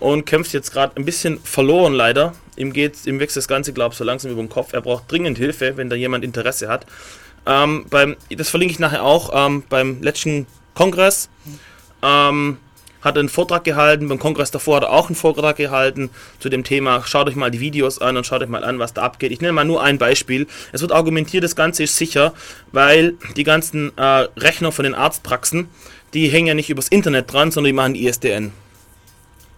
und 0.02 0.26
kämpft 0.26 0.52
jetzt 0.52 0.72
gerade 0.72 0.96
ein 0.96 1.04
bisschen 1.04 1.38
verloren 1.44 1.92
leider. 1.92 2.32
Ihm 2.56 2.72
geht, 2.72 3.06
ihm 3.06 3.20
wächst 3.20 3.36
das 3.36 3.46
Ganze, 3.46 3.72
glaube 3.72 3.92
ich, 3.92 3.98
so 3.98 4.04
langsam 4.04 4.32
über 4.32 4.42
den 4.42 4.48
Kopf. 4.48 4.72
Er 4.72 4.80
braucht 4.80 5.10
dringend 5.10 5.38
Hilfe, 5.38 5.76
wenn 5.76 5.88
da 5.88 5.96
jemand 5.96 6.24
Interesse 6.24 6.68
hat. 6.68 6.86
Ähm, 7.46 7.86
beim, 7.88 8.16
das 8.36 8.50
verlinke 8.50 8.72
ich 8.72 8.78
nachher 8.80 9.04
auch 9.04 9.30
ähm, 9.32 9.62
beim 9.68 10.02
letzten 10.02 10.46
Kongress. 10.74 11.30
Ähm, 12.02 12.58
hat 13.00 13.16
einen 13.16 13.28
Vortrag 13.28 13.64
gehalten, 13.64 14.08
beim 14.08 14.18
Kongress 14.18 14.50
davor 14.50 14.76
hat 14.76 14.84
er 14.84 14.90
auch 14.90 15.06
einen 15.06 15.16
Vortrag 15.16 15.56
gehalten 15.56 16.10
zu 16.40 16.48
dem 16.48 16.64
Thema. 16.64 17.02
Schaut 17.06 17.28
euch 17.28 17.36
mal 17.36 17.50
die 17.50 17.60
Videos 17.60 18.00
an 18.00 18.16
und 18.16 18.26
schaut 18.26 18.42
euch 18.42 18.48
mal 18.48 18.64
an, 18.64 18.80
was 18.80 18.94
da 18.94 19.02
abgeht. 19.02 19.30
Ich 19.30 19.40
nenne 19.40 19.52
mal 19.52 19.64
nur 19.64 19.82
ein 19.82 19.98
Beispiel. 19.98 20.48
Es 20.72 20.80
wird 20.80 20.92
argumentiert, 20.92 21.44
das 21.44 21.56
Ganze 21.56 21.84
ist 21.84 21.96
sicher, 21.96 22.34
weil 22.72 23.14
die 23.36 23.44
ganzen 23.44 23.96
äh, 23.96 24.02
Rechner 24.36 24.72
von 24.72 24.84
den 24.84 24.94
Arztpraxen, 24.94 25.68
die 26.12 26.28
hängen 26.28 26.48
ja 26.48 26.54
nicht 26.54 26.70
übers 26.70 26.88
Internet 26.88 27.32
dran, 27.32 27.52
sondern 27.52 27.68
die 27.68 27.76
machen 27.76 27.94
ISDN. 27.94 28.52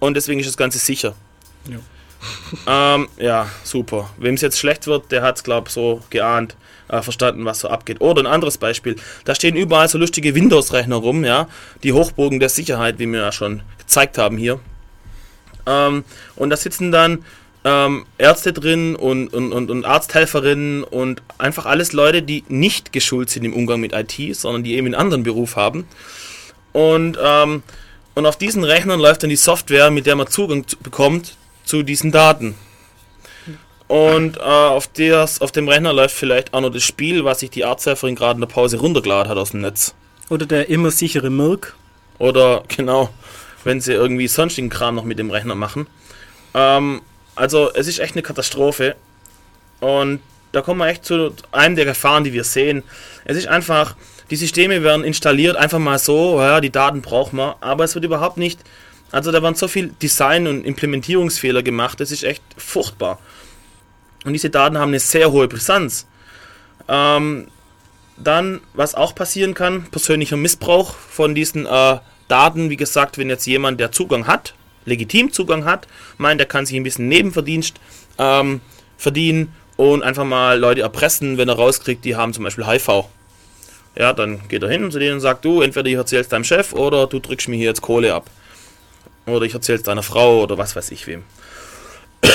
Und 0.04 0.12
deswegen 0.14 0.38
ist 0.38 0.46
das 0.46 0.58
Ganze 0.58 0.78
sicher. 0.78 1.14
Ja. 1.66 2.94
ähm, 2.94 3.08
ja, 3.16 3.48
super. 3.62 4.10
Wem 4.18 4.34
es 4.34 4.42
jetzt 4.42 4.58
schlecht 4.58 4.86
wird, 4.86 5.10
der 5.10 5.22
hat 5.22 5.36
es, 5.36 5.44
glaube 5.44 5.68
ich, 5.68 5.72
so 5.72 6.02
geahnt, 6.10 6.56
äh, 6.88 7.00
verstanden, 7.00 7.46
was 7.46 7.60
so 7.60 7.68
abgeht. 7.68 8.02
Oder 8.02 8.20
ein 8.20 8.26
anderes 8.26 8.58
Beispiel. 8.58 8.96
Da 9.24 9.34
stehen 9.34 9.56
überall 9.56 9.88
so 9.88 9.96
lustige 9.96 10.34
Windows-Rechner 10.34 10.96
rum, 10.96 11.24
ja. 11.24 11.48
Die 11.82 11.94
Hochbogen 11.94 12.38
der 12.38 12.50
Sicherheit, 12.50 12.98
wie 12.98 13.06
wir 13.06 13.20
ja 13.20 13.32
schon 13.32 13.62
gezeigt 13.78 14.18
haben 14.18 14.36
hier. 14.36 14.60
Ähm, 15.64 16.04
und 16.36 16.50
da 16.50 16.58
sitzen 16.58 16.92
dann 16.92 17.24
ähm, 17.64 18.04
Ärzte 18.18 18.52
drin 18.52 18.96
und, 18.96 19.32
und, 19.32 19.54
und, 19.54 19.70
und 19.70 19.86
Arzthelferinnen 19.86 20.84
und 20.84 21.22
einfach 21.38 21.64
alles 21.64 21.94
Leute, 21.94 22.20
die 22.20 22.44
nicht 22.48 22.92
geschult 22.92 23.30
sind 23.30 23.44
im 23.44 23.54
Umgang 23.54 23.80
mit 23.80 23.94
IT, 23.94 24.36
sondern 24.36 24.64
die 24.64 24.74
eben 24.74 24.88
einen 24.88 24.96
anderen 24.96 25.22
Beruf 25.22 25.56
haben. 25.56 25.86
Und, 26.74 27.16
ähm, 27.22 27.62
und 28.14 28.26
auf 28.26 28.36
diesen 28.36 28.64
Rechnern 28.64 29.00
läuft 29.00 29.22
dann 29.22 29.30
die 29.30 29.36
Software, 29.36 29.90
mit 29.90 30.06
der 30.06 30.16
man 30.16 30.28
Zugang 30.28 30.66
zu, 30.66 30.76
bekommt 30.78 31.36
zu 31.64 31.82
diesen 31.82 32.12
Daten. 32.12 32.54
Und 33.86 34.38
äh, 34.38 34.40
auf, 34.40 34.86
des, 34.88 35.40
auf 35.40 35.52
dem 35.52 35.68
Rechner 35.68 35.92
läuft 35.92 36.16
vielleicht 36.16 36.54
auch 36.54 36.60
noch 36.60 36.70
das 36.70 36.82
Spiel, 36.82 37.24
was 37.24 37.40
sich 37.40 37.50
die 37.50 37.64
Arzthelferin 37.64 38.14
gerade 38.14 38.36
in 38.36 38.40
der 38.40 38.48
Pause 38.48 38.78
runtergeladen 38.78 39.30
hat 39.30 39.36
aus 39.36 39.50
dem 39.50 39.60
Netz. 39.60 39.94
Oder 40.30 40.46
der 40.46 40.68
immer 40.68 40.90
sichere 40.90 41.30
Mirk. 41.30 41.76
Oder 42.18 42.64
genau, 42.68 43.10
wenn 43.64 43.80
sie 43.80 43.92
irgendwie 43.92 44.28
sonstigen 44.28 44.70
Kram 44.70 44.94
noch 44.94 45.04
mit 45.04 45.18
dem 45.18 45.30
Rechner 45.30 45.54
machen. 45.54 45.86
Ähm, 46.54 47.02
also 47.34 47.72
es 47.74 47.86
ist 47.86 47.98
echt 47.98 48.14
eine 48.14 48.22
Katastrophe. 48.22 48.96
Und 49.80 50.20
da 50.54 50.62
kommen 50.62 50.80
wir 50.80 50.86
echt 50.86 51.04
zu 51.04 51.34
einem 51.52 51.76
der 51.76 51.84
Gefahren, 51.84 52.24
die 52.24 52.32
wir 52.32 52.44
sehen. 52.44 52.82
Es 53.24 53.36
ist 53.36 53.48
einfach, 53.48 53.96
die 54.30 54.36
Systeme 54.36 54.82
werden 54.82 55.04
installiert, 55.04 55.56
einfach 55.56 55.78
mal 55.78 55.98
so, 55.98 56.40
ja, 56.40 56.60
die 56.60 56.70
Daten 56.70 57.02
brauchen 57.02 57.36
wir, 57.36 57.56
aber 57.60 57.84
es 57.84 57.94
wird 57.94 58.04
überhaupt 58.04 58.36
nicht, 58.36 58.60
also 59.10 59.32
da 59.32 59.42
waren 59.42 59.54
so 59.54 59.68
viel 59.68 59.88
Design- 60.00 60.46
und 60.46 60.64
Implementierungsfehler 60.64 61.62
gemacht, 61.62 62.00
das 62.00 62.10
ist 62.10 62.22
echt 62.22 62.42
furchtbar. 62.56 63.18
Und 64.24 64.32
diese 64.32 64.48
Daten 64.48 64.78
haben 64.78 64.88
eine 64.88 65.00
sehr 65.00 65.30
hohe 65.30 65.48
Brisanz. 65.48 66.06
Ähm, 66.88 67.48
dann, 68.16 68.60
was 68.74 68.94
auch 68.94 69.14
passieren 69.14 69.54
kann, 69.54 69.84
persönlicher 69.90 70.36
Missbrauch 70.36 70.94
von 70.94 71.34
diesen 71.34 71.66
äh, 71.66 71.98
Daten, 72.28 72.70
wie 72.70 72.76
gesagt, 72.76 73.18
wenn 73.18 73.28
jetzt 73.28 73.46
jemand, 73.46 73.80
der 73.80 73.92
Zugang 73.92 74.26
hat, 74.26 74.54
legitim 74.84 75.32
Zugang 75.32 75.64
hat, 75.64 75.88
meint, 76.16 76.40
er 76.40 76.46
kann 76.46 76.64
sich 76.64 76.76
ein 76.76 76.84
bisschen 76.84 77.08
Nebenverdienst 77.08 77.80
ähm, 78.18 78.60
verdienen 78.96 79.52
und 79.76 80.02
einfach 80.02 80.24
mal 80.24 80.58
Leute 80.58 80.82
erpressen, 80.82 81.38
wenn 81.38 81.48
er 81.48 81.56
rauskriegt, 81.56 82.04
die 82.04 82.16
haben 82.16 82.32
zum 82.32 82.44
Beispiel 82.44 82.66
HIV. 82.66 83.04
Ja, 83.96 84.12
dann 84.12 84.48
geht 84.48 84.62
er 84.62 84.68
hin 84.68 84.90
zu 84.90 84.98
denen 84.98 85.14
und 85.14 85.20
sagt, 85.20 85.44
du, 85.44 85.62
entweder 85.62 85.88
ich 85.88 85.94
erzähl's 85.94 86.28
deinem 86.28 86.44
Chef 86.44 86.72
oder 86.72 87.06
du 87.06 87.20
drückst 87.20 87.48
mir 87.48 87.56
hier 87.56 87.66
jetzt 87.66 87.82
Kohle 87.82 88.14
ab. 88.14 88.28
Oder 89.26 89.46
ich 89.46 89.54
erzähl's 89.54 89.82
deiner 89.82 90.02
Frau 90.02 90.42
oder 90.42 90.58
was 90.58 90.76
weiß 90.76 90.90
ich 90.90 91.06
wem. 91.06 91.22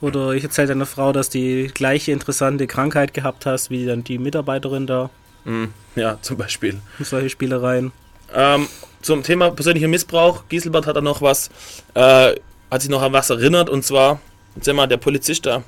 Oder 0.00 0.32
ich 0.32 0.42
erzähle 0.42 0.68
deiner 0.68 0.86
Frau, 0.86 1.12
dass 1.12 1.28
die 1.28 1.70
gleiche 1.74 2.12
interessante 2.12 2.66
Krankheit 2.66 3.12
gehabt 3.12 3.44
hast, 3.44 3.68
wie 3.68 3.84
dann 3.84 4.02
die 4.02 4.18
Mitarbeiterin 4.18 4.86
da. 4.86 5.10
Hm, 5.44 5.74
ja, 5.94 6.18
zum 6.22 6.38
Beispiel. 6.38 6.80
Solche 7.00 7.28
Spielereien. 7.28 7.92
Ähm, 8.34 8.66
zum 9.02 9.22
Thema 9.22 9.50
persönlicher 9.50 9.88
Missbrauch, 9.88 10.44
Gieselbert 10.48 10.86
hat 10.86 10.96
da 10.96 11.00
noch 11.02 11.20
was, 11.20 11.50
äh, 11.94 12.34
hat 12.70 12.80
sich 12.80 12.90
noch 12.90 13.02
an 13.02 13.12
was 13.12 13.28
erinnert 13.28 13.68
und 13.68 13.84
zwar, 13.84 14.20
sag 14.60 14.74
mal, 14.74 14.86
der 14.86 14.96
Polizist 14.96 15.44
da. 15.44 15.62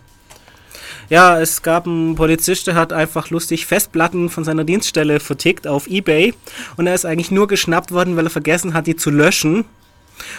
Ja, 1.12 1.38
es 1.38 1.60
gab 1.60 1.86
einen 1.86 2.14
Polizist, 2.14 2.66
der 2.68 2.74
hat 2.74 2.90
einfach 2.90 3.28
lustig 3.28 3.66
Festplatten 3.66 4.30
von 4.30 4.44
seiner 4.44 4.64
Dienststelle 4.64 5.20
vertickt 5.20 5.66
auf 5.66 5.86
Ebay 5.86 6.32
und 6.78 6.86
er 6.86 6.94
ist 6.94 7.04
eigentlich 7.04 7.30
nur 7.30 7.48
geschnappt 7.48 7.92
worden, 7.92 8.16
weil 8.16 8.24
er 8.24 8.30
vergessen 8.30 8.72
hat, 8.72 8.86
die 8.86 8.96
zu 8.96 9.10
löschen. 9.10 9.66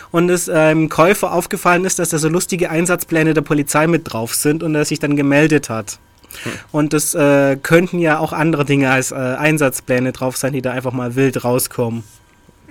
Und 0.09 0.31
es 0.31 0.49
einem 0.49 0.89
Käufer 0.89 1.31
aufgefallen 1.31 1.85
ist, 1.85 1.99
dass 1.99 2.09
da 2.09 2.17
so 2.17 2.27
lustige 2.27 2.71
Einsatzpläne 2.71 3.35
der 3.35 3.43
Polizei 3.43 3.85
mit 3.85 4.11
drauf 4.11 4.33
sind 4.33 4.63
und 4.63 4.73
er 4.73 4.83
sich 4.83 4.97
dann 4.97 5.15
gemeldet 5.15 5.69
hat. 5.69 5.99
Und 6.71 6.93
das 6.93 7.13
äh, 7.13 7.55
könnten 7.61 7.99
ja 7.99 8.17
auch 8.17 8.33
andere 8.33 8.65
Dinge 8.65 8.89
als 8.89 9.11
äh, 9.11 9.13
Einsatzpläne 9.13 10.11
drauf 10.11 10.37
sein, 10.37 10.53
die 10.53 10.63
da 10.63 10.71
einfach 10.71 10.91
mal 10.91 11.13
wild 11.13 11.43
rauskommen. 11.43 12.03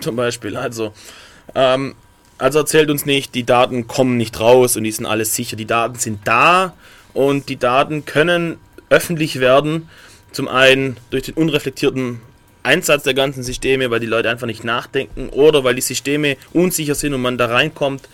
Zum 0.01 0.17
Beispiel, 0.17 0.57
also. 0.57 0.93
Ähm, 1.55 1.95
also 2.37 2.59
erzählt 2.59 2.91
uns 2.91 3.07
nicht, 3.07 3.37
die 3.37 3.45
Daten 3.45 3.87
kommen 3.87 4.17
nicht 4.17 4.41
raus 4.41 4.77
und 4.77 4.83
die 4.83 4.91
sind 4.91 5.07
alles 5.07 5.37
sicher. 5.37 5.55
Die 5.55 5.67
Daten 5.67 6.01
sind 6.01 6.23
da 6.25 6.73
und 7.15 7.49
die 7.49 7.57
Daten 7.57 8.05
können 8.05 8.59
öffentlich 8.89 9.41
werden. 9.41 9.89
Zum 10.33 10.49
einen 10.49 10.97
durch 11.11 11.25
den 11.25 11.35
unreflektierten 11.35 12.21
Einsatz 12.63 13.03
der 13.03 13.15
ganzen 13.15 13.43
Systeme, 13.43 13.91
weil 13.91 14.01
die 14.01 14.07
Leute 14.07 14.31
einfach 14.31 14.47
nicht 14.47 14.65
nachdenken 14.65 15.29
oder 15.31 15.65
weil 15.65 15.75
die 15.75 15.81
Systeme 15.81 16.37
unsicher 16.53 16.95
sind 16.95 17.15
und 17.15 17.23
man 17.23 17.39
da 17.39 17.47
reinkommt. 17.47 18.09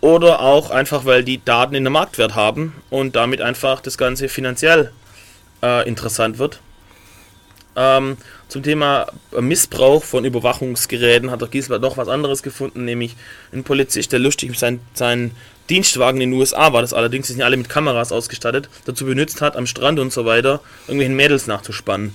Oder 0.00 0.40
auch 0.40 0.70
einfach, 0.70 1.04
weil 1.04 1.24
die 1.24 1.44
Daten 1.44 1.74
in 1.74 1.84
der 1.84 1.90
Marktwert 1.90 2.34
haben 2.34 2.74
und 2.88 3.16
damit 3.16 3.42
einfach 3.42 3.80
das 3.80 3.98
Ganze 3.98 4.28
finanziell 4.28 4.92
äh, 5.62 5.86
interessant 5.86 6.38
wird. 6.38 6.60
Ähm, 7.76 8.16
zum 8.48 8.62
Thema 8.62 9.06
Missbrauch 9.38 10.02
von 10.02 10.24
Überwachungsgeräten 10.24 11.30
hat 11.30 11.40
der 11.40 11.48
Giesbert 11.48 11.82
noch 11.82 11.96
was 11.96 12.08
anderes 12.08 12.42
gefunden, 12.42 12.84
nämlich 12.84 13.14
ein 13.52 13.62
Polizist, 13.62 14.10
der 14.10 14.18
lustig 14.18 14.58
seinen, 14.58 14.80
seinen 14.94 15.32
Dienstwagen 15.70 16.20
in 16.20 16.30
den 16.30 16.38
USA 16.38 16.72
war 16.72 16.82
das 16.82 16.92
allerdings, 16.92 17.28
die 17.28 17.34
sind 17.34 17.40
ja 17.40 17.46
alle 17.46 17.56
mit 17.56 17.68
Kameras 17.68 18.12
ausgestattet, 18.12 18.68
dazu 18.84 19.06
benutzt 19.06 19.40
hat, 19.40 19.56
am 19.56 19.66
Strand 19.66 19.98
und 19.98 20.12
so 20.12 20.24
weiter, 20.24 20.60
irgendwelchen 20.86 21.16
Mädels 21.16 21.46
nachzuspannen. 21.46 22.12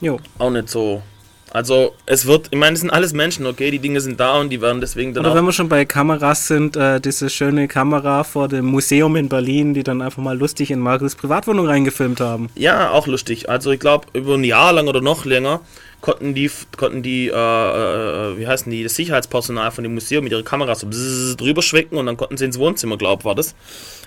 Jo. 0.00 0.20
Auch 0.38 0.50
nicht 0.50 0.68
so. 0.68 1.02
Also 1.50 1.94
es 2.04 2.26
wird, 2.26 2.48
ich 2.50 2.58
meine, 2.58 2.74
es 2.74 2.80
sind 2.80 2.90
alles 2.90 3.14
Menschen, 3.14 3.46
okay, 3.46 3.70
die 3.70 3.78
Dinge 3.78 4.00
sind 4.00 4.20
da 4.20 4.38
und 4.38 4.50
die 4.50 4.60
werden 4.60 4.80
deswegen 4.80 5.14
dann 5.14 5.24
Oder 5.24 5.32
auch 5.32 5.36
wenn 5.36 5.46
wir 5.46 5.52
schon 5.52 5.68
bei 5.68 5.84
Kameras 5.86 6.46
sind, 6.46 6.76
äh, 6.76 7.00
diese 7.00 7.30
schöne 7.30 7.68
Kamera 7.68 8.22
vor 8.24 8.48
dem 8.48 8.66
Museum 8.66 9.16
in 9.16 9.30
Berlin, 9.30 9.72
die 9.72 9.82
dann 9.82 10.02
einfach 10.02 10.22
mal 10.22 10.36
lustig 10.36 10.70
in 10.70 10.78
Markus 10.78 11.14
Privatwohnung 11.14 11.66
reingefilmt 11.66 12.20
haben. 12.20 12.50
Ja, 12.54 12.90
auch 12.90 13.06
lustig. 13.06 13.48
Also 13.48 13.70
ich 13.70 13.80
glaube, 13.80 14.08
über 14.12 14.34
ein 14.34 14.44
Jahr 14.44 14.74
lang 14.74 14.88
oder 14.88 15.00
noch 15.00 15.24
länger 15.24 15.60
konnten 16.00 16.34
die, 16.34 16.50
konnten 16.76 17.02
die, 17.02 17.28
äh, 17.28 17.32
äh, 17.32 18.38
wie 18.38 18.46
heißen 18.46 18.70
die, 18.70 18.82
das 18.84 18.94
Sicherheitspersonal 18.94 19.70
von 19.70 19.82
dem 19.84 19.94
Museum 19.94 20.24
mit 20.24 20.32
ihren 20.32 20.44
Kameras 20.44 20.80
so 20.88 21.34
drüber 21.36 21.62
schwenken 21.62 21.96
und 21.96 22.06
dann 22.06 22.16
konnten 22.16 22.36
sie 22.36 22.44
ins 22.44 22.58
Wohnzimmer, 22.58 22.96
glaub 22.96 23.24
war 23.24 23.34
das, 23.34 23.54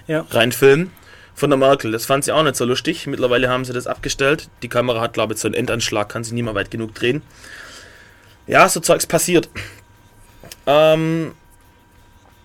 Ja. 0.07 0.25
reinfilmen. 0.29 0.91
Von 1.33 1.49
der 1.49 1.57
Merkel. 1.57 1.91
Das 1.93 2.05
fand 2.05 2.25
sie 2.25 2.33
auch 2.33 2.43
nicht 2.43 2.57
so 2.57 2.65
lustig. 2.65 3.07
Mittlerweile 3.07 3.49
haben 3.49 3.63
sie 3.63 3.71
das 3.73 3.87
abgestellt. 3.87 4.49
Die 4.63 4.67
Kamera 4.67 4.99
hat, 4.99 5.13
glaube 5.13 5.33
ich, 5.33 5.39
so 5.39 5.47
einen 5.47 5.55
Endanschlag, 5.55 6.09
kann 6.09 6.23
sie 6.25 6.35
nie 6.35 6.43
mehr 6.43 6.55
weit 6.55 6.69
genug 6.69 6.93
drehen. 6.93 7.21
Ja, 8.47 8.67
so 8.67 8.81
Zeugs 8.81 9.07
passiert. 9.07 9.49
Ähm, 10.65 11.31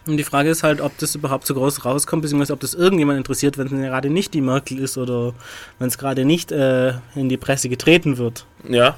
Und 0.07 0.17
die 0.17 0.25
Frage 0.25 0.51
ist 0.51 0.63
halt, 0.63 0.81
ob 0.81 0.97
das 0.99 1.17
überhaupt 1.17 1.47
so 1.49 1.55
groß 1.55 1.85
rauskommt, 1.85 2.23
beziehungsweise 2.23 2.53
ob 2.53 2.61
das 2.61 2.75
irgendjemand 2.75 3.19
interessiert, 3.19 3.59
wenn 3.59 3.67
es 3.67 3.73
gerade 3.73 4.09
nicht 4.09 4.33
die 4.35 4.41
Merkel 4.41 4.79
ist 4.79 4.97
oder 4.97 5.35
wenn 5.81 5.89
es 5.89 5.99
gerade 5.99 6.25
nicht 6.25 6.53
äh, 6.53 6.91
in 7.17 7.29
die 7.29 7.37
Presse 7.37 7.69
getreten 7.69 8.17
wird. 8.19 8.47
ja. 8.69 8.97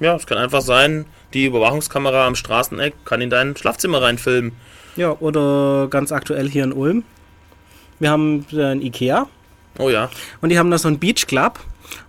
Ja, 0.00 0.16
es 0.16 0.26
kann 0.26 0.38
einfach 0.38 0.62
sein, 0.62 1.04
die 1.34 1.44
Überwachungskamera 1.44 2.26
am 2.26 2.34
Straßeneck 2.34 2.94
kann 3.04 3.20
in 3.20 3.30
dein 3.30 3.56
Schlafzimmer 3.56 4.02
reinfilmen. 4.02 4.52
Ja, 4.96 5.16
oder 5.20 5.88
ganz 5.88 6.10
aktuell 6.10 6.48
hier 6.48 6.64
in 6.64 6.72
Ulm. 6.72 7.04
Wir 7.98 8.10
haben 8.10 8.46
äh, 8.52 8.64
ein 8.64 8.82
Ikea 8.82 9.26
Oh 9.78 9.88
ja. 9.90 10.10
und 10.40 10.48
die 10.48 10.58
haben 10.58 10.70
da 10.70 10.78
so 10.78 10.88
einen 10.88 10.98
Beach 10.98 11.26
Club. 11.26 11.60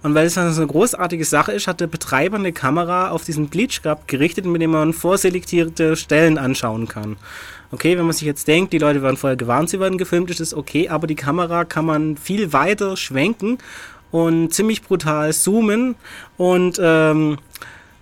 Und 0.04 0.14
weil 0.14 0.28
es 0.28 0.36
dann 0.36 0.52
so 0.54 0.62
eine 0.62 0.72
großartige 0.72 1.26
Sache 1.26 1.52
ist, 1.54 1.68
hat 1.68 1.80
der 1.80 1.88
Betreiber 1.88 2.38
eine 2.38 2.54
Kamera 2.54 3.10
auf 3.10 3.24
diesen 3.24 3.50
Beach 3.50 3.82
Club 3.82 4.08
gerichtet, 4.08 4.46
mit 4.46 4.62
dem 4.62 4.72
man 4.72 4.94
vorselektierte 4.94 5.96
Stellen 5.96 6.38
anschauen 6.38 6.88
kann. 6.88 7.18
Okay, 7.72 7.98
wenn 7.98 8.06
man 8.06 8.14
sich 8.14 8.28
jetzt 8.28 8.48
denkt, 8.48 8.74
die 8.74 8.78
Leute 8.78 9.02
werden 9.02 9.18
vorher 9.18 9.38
gewarnt, 9.38 9.70
sie 9.70 9.80
werden 9.80 9.98
gefilmt, 9.98 10.30
ist 10.30 10.40
das 10.40 10.54
okay, 10.54 10.90
aber 10.90 11.08
die 11.08 11.16
Kamera 11.16 11.66
kann 11.66 11.86
man 11.86 12.18
viel 12.18 12.54
weiter 12.54 12.96
schwenken 12.96 13.58
und 14.12 14.54
ziemlich 14.54 14.84
brutal 14.84 15.34
zoomen 15.34 15.96
und 16.38 16.80
ähm, 16.84 17.38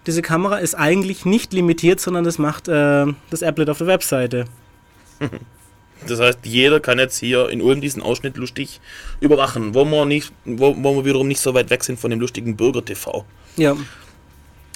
diese 0.05 0.21
Kamera 0.21 0.57
ist 0.57 0.75
eigentlich 0.75 1.25
nicht 1.25 1.53
limitiert, 1.53 1.99
sondern 1.99 2.23
das 2.23 2.37
macht 2.37 2.67
äh, 2.67 3.05
das 3.29 3.43
Applet 3.43 3.69
auf 3.69 3.79
der 3.79 3.87
Webseite. 3.87 4.45
Das 6.07 6.19
heißt, 6.19 6.39
jeder 6.43 6.79
kann 6.79 6.97
jetzt 6.97 7.17
hier 7.17 7.49
in 7.49 7.61
Ulm 7.61 7.81
diesen 7.81 8.01
Ausschnitt 8.01 8.37
lustig 8.37 8.79
überwachen, 9.19 9.73
wo 9.73 9.83
wir, 9.83 10.05
nicht, 10.05 10.31
wo, 10.45 10.73
wo 10.77 10.95
wir 10.95 11.05
wiederum 11.05 11.27
nicht 11.27 11.41
so 11.41 11.53
weit 11.53 11.69
weg 11.69 11.83
sind 11.83 11.99
von 11.99 12.09
dem 12.09 12.21
lustigen 12.21 12.55
Bürger-TV. 12.55 13.25
Ja, 13.57 13.75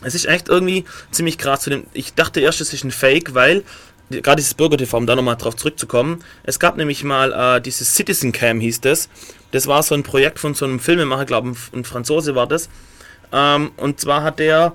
Es 0.03 0.15
ist 0.15 0.25
echt 0.25 0.49
irgendwie 0.49 0.83
ziemlich 1.11 1.37
krass. 1.37 1.61
Zu 1.61 1.69
dem, 1.69 1.85
ich 1.93 2.13
dachte 2.13 2.41
erst, 2.41 2.59
es 2.59 2.73
ist 2.73 2.83
ein 2.83 2.91
Fake, 2.91 3.33
weil 3.33 3.63
gerade 4.09 4.41
dieses 4.41 4.53
Bürger-TV, 4.53 4.97
um 4.97 5.07
da 5.07 5.15
nochmal 5.15 5.37
drauf 5.37 5.55
zurückzukommen, 5.55 6.21
es 6.43 6.59
gab 6.59 6.75
nämlich 6.75 7.05
mal 7.05 7.31
äh, 7.31 7.61
dieses 7.61 7.95
Citizen 7.95 8.33
Cam, 8.33 8.59
hieß 8.59 8.81
das. 8.81 9.07
Das 9.51 9.67
war 9.67 9.81
so 9.81 9.95
ein 9.95 10.03
Projekt 10.03 10.39
von 10.39 10.53
so 10.55 10.65
einem 10.65 10.79
Filmemacher, 10.81 11.25
glaube 11.25 11.49
ein, 11.49 11.57
ein 11.73 11.83
Franzose 11.85 12.35
war 12.35 12.47
das. 12.47 12.67
Ähm, 13.31 13.71
und 13.77 14.01
zwar 14.01 14.23
hat 14.23 14.39
der 14.39 14.73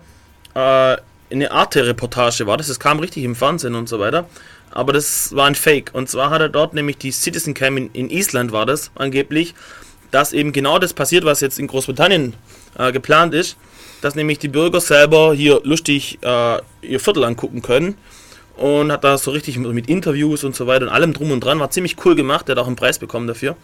äh, 0.59 0.97
eine 1.31 1.51
Arte-Reportage, 1.51 2.47
war 2.47 2.57
das, 2.57 2.69
das 2.69 2.81
kam 2.81 2.99
richtig 3.01 3.23
im 3.23 3.37
Fernsehen 3.37 3.75
und 3.75 3.89
so 3.89 3.99
weiter. 4.01 4.29
Aber 4.71 4.93
das 4.93 5.35
war 5.35 5.47
ein 5.47 5.55
Fake. 5.55 5.91
Und 5.95 6.09
zwar 6.09 6.31
hat 6.31 6.41
er 6.41 6.49
dort 6.49 6.75
nämlich 6.75 6.99
die 6.99 7.13
Citizen 7.13 7.55
Cam 7.55 7.77
in, 7.77 7.91
in 7.93 8.11
Island, 8.11 8.53
war 8.53 8.67
das 8.67 8.91
angeblich, 8.95 9.55
dass 10.11 10.33
eben 10.33 10.53
genau 10.53 10.79
das 10.79 10.93
passiert, 10.95 11.25
was 11.25 11.41
jetzt 11.41 11.59
in 11.59 11.67
Großbritannien 11.67 12.35
äh, 12.79 12.93
geplant 12.93 13.35
ist, 13.35 13.57
dass 14.01 14.15
nämlich 14.15 14.39
die 14.39 14.49
Bürger 14.49 14.81
selber 14.81 15.35
hier 15.35 15.61
lustig 15.65 16.19
äh, 16.23 16.59
ihr 16.83 17.01
Viertel 17.01 17.25
angucken 17.25 17.63
können 17.63 17.97
und 18.57 18.91
hat 18.91 19.05
da 19.05 19.17
so 19.19 19.31
richtig 19.31 19.59
mit 19.59 19.89
Interviews 19.89 20.45
und 20.45 20.57
so 20.57 20.67
weiter 20.67 20.87
und 20.87 20.93
allem 20.93 21.13
drum 21.13 21.31
und 21.31 21.41
dran, 21.45 21.61
war 21.61 21.71
ziemlich 21.71 21.97
cool 22.05 22.15
gemacht, 22.15 22.49
der 22.49 22.57
hat 22.57 22.63
auch 22.63 22.67
einen 22.67 22.77
Preis 22.77 22.99
bekommen 22.99 23.27
dafür. 23.27 23.57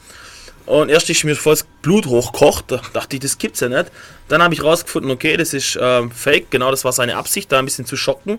Und 0.67 0.89
erst 0.89 1.11
ich 1.11 1.25
mir 1.25 1.37
voll 1.37 1.53
das 1.53 1.67
Blut 1.83 2.07
hochkocht, 2.07 2.71
da 2.71 2.81
dachte 2.93 3.17
ich, 3.17 3.21
das 3.21 3.39
gibt's 3.39 3.61
ja 3.61 3.69
nicht. 3.69 3.87
Dann 4.29 4.43
habe 4.43 4.55
ich 4.55 4.63
rausgefunden, 4.63 5.11
okay, 5.11 5.37
das 5.37 5.53
ist 5.53 5.77
äh, 5.77 6.09
fake, 6.09 6.51
genau 6.51 6.71
das 6.71 6.85
war 6.85 6.93
seine 6.93 7.17
Absicht, 7.17 7.53
da 7.53 7.59
ein 7.59 7.67
bisschen 7.67 7.85
zu 7.85 7.97
schocken. 7.97 8.39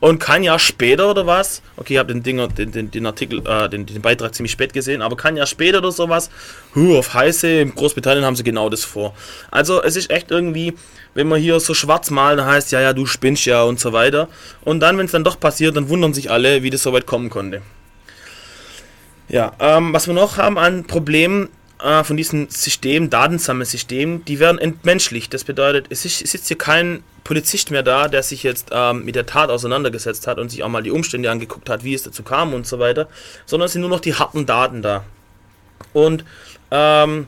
Und 0.00 0.20
kein 0.20 0.44
Jahr 0.44 0.60
später 0.60 1.10
oder 1.10 1.26
was, 1.26 1.60
okay, 1.76 1.94
ich 1.94 1.98
habe 1.98 2.12
den, 2.12 2.22
Ding, 2.22 2.54
den, 2.54 2.70
den, 2.70 2.90
den 2.90 3.04
Artikel, 3.04 3.42
äh, 3.46 3.68
den, 3.68 3.84
den 3.84 4.00
Beitrag 4.00 4.32
ziemlich 4.32 4.52
spät 4.52 4.72
gesehen, 4.72 5.02
aber 5.02 5.16
kein 5.16 5.36
Jahr 5.36 5.46
später 5.46 5.78
oder 5.78 5.90
sowas, 5.90 6.30
hu, 6.76 6.96
auf 6.96 7.14
heiße, 7.14 7.48
in 7.48 7.74
Großbritannien 7.74 8.24
haben 8.24 8.36
sie 8.36 8.44
genau 8.44 8.68
das 8.68 8.84
vor. 8.84 9.14
Also 9.50 9.82
es 9.82 9.96
ist 9.96 10.10
echt 10.10 10.30
irgendwie, 10.30 10.74
wenn 11.14 11.26
man 11.26 11.40
hier 11.40 11.58
so 11.58 11.74
schwarz 11.74 12.10
malen, 12.10 12.44
heißt, 12.44 12.70
ja, 12.70 12.80
ja, 12.80 12.92
du 12.92 13.06
spinnst 13.06 13.44
ja 13.44 13.64
und 13.64 13.80
so 13.80 13.92
weiter. 13.92 14.28
Und 14.64 14.80
dann, 14.80 14.98
wenn 14.98 15.06
es 15.06 15.12
dann 15.12 15.24
doch 15.24 15.40
passiert, 15.40 15.76
dann 15.76 15.88
wundern 15.88 16.14
sich 16.14 16.30
alle, 16.30 16.62
wie 16.62 16.70
das 16.70 16.84
so 16.84 16.92
weit 16.92 17.06
kommen 17.06 17.28
konnte. 17.28 17.60
Ja, 19.28 19.52
ähm, 19.58 19.92
was 19.92 20.06
wir 20.06 20.14
noch 20.14 20.36
haben 20.36 20.58
an 20.58 20.84
Problemen 20.86 21.48
äh, 21.82 22.04
von 22.04 22.16
diesen 22.16 22.48
Systemen, 22.50 23.10
Datensammelsystemen, 23.10 24.24
die 24.24 24.38
werden 24.40 24.58
entmenschlicht. 24.58 25.32
Das 25.32 25.44
bedeutet, 25.44 25.86
es, 25.90 26.04
ist, 26.04 26.26
sitzt 26.26 26.48
hier 26.48 26.58
kein 26.58 27.02
Polizist 27.24 27.70
mehr 27.70 27.82
da, 27.82 28.08
der 28.08 28.22
sich 28.22 28.42
jetzt 28.42 28.68
ähm, 28.72 29.04
mit 29.04 29.14
der 29.14 29.26
Tat 29.26 29.50
auseinandergesetzt 29.50 30.26
hat 30.26 30.38
und 30.38 30.50
sich 30.50 30.62
auch 30.62 30.68
mal 30.68 30.82
die 30.82 30.90
Umstände 30.90 31.30
angeguckt 31.30 31.68
hat, 31.68 31.84
wie 31.84 31.94
es 31.94 32.02
dazu 32.02 32.22
kam 32.22 32.54
und 32.54 32.66
so 32.66 32.78
weiter, 32.78 33.08
sondern 33.46 33.66
es 33.66 33.72
sind 33.72 33.82
nur 33.82 33.90
noch 33.90 34.00
die 34.00 34.14
harten 34.14 34.46
Daten 34.46 34.82
da. 34.82 35.04
Und, 35.92 36.24
ähm, 36.70 37.26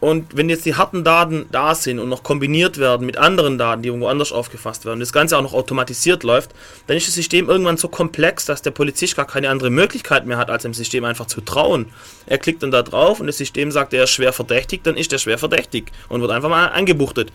und 0.00 0.36
wenn 0.36 0.48
jetzt 0.48 0.64
die 0.64 0.76
harten 0.76 1.02
Daten 1.02 1.46
da 1.50 1.74
sind 1.74 1.98
und 1.98 2.08
noch 2.08 2.22
kombiniert 2.22 2.78
werden 2.78 3.04
mit 3.04 3.16
anderen 3.16 3.58
Daten, 3.58 3.82
die 3.82 3.88
irgendwo 3.88 4.06
anders 4.06 4.30
aufgefasst 4.30 4.84
werden, 4.84 4.94
und 4.94 5.00
das 5.00 5.12
Ganze 5.12 5.36
auch 5.36 5.42
noch 5.42 5.54
automatisiert 5.54 6.22
läuft, 6.22 6.52
dann 6.86 6.96
ist 6.96 7.08
das 7.08 7.14
System 7.14 7.48
irgendwann 7.48 7.76
so 7.76 7.88
komplex, 7.88 8.44
dass 8.44 8.62
der 8.62 8.70
Polizist 8.70 9.16
gar 9.16 9.26
keine 9.26 9.50
andere 9.50 9.70
Möglichkeit 9.70 10.24
mehr 10.26 10.36
hat, 10.38 10.50
als 10.50 10.62
dem 10.62 10.74
System 10.74 11.04
einfach 11.04 11.26
zu 11.26 11.40
trauen. 11.40 11.86
Er 12.26 12.38
klickt 12.38 12.62
dann 12.62 12.70
da 12.70 12.82
drauf 12.82 13.18
und 13.18 13.26
das 13.26 13.38
System 13.38 13.72
sagt, 13.72 13.92
er 13.92 14.04
ist 14.04 14.10
schwer 14.10 14.32
verdächtig, 14.32 14.84
dann 14.84 14.96
ist 14.96 15.12
er 15.12 15.18
schwer 15.18 15.38
verdächtig 15.38 15.90
und 16.08 16.20
wird 16.20 16.30
einfach 16.30 16.48
mal 16.48 16.66
angebuchtet. 16.66 17.32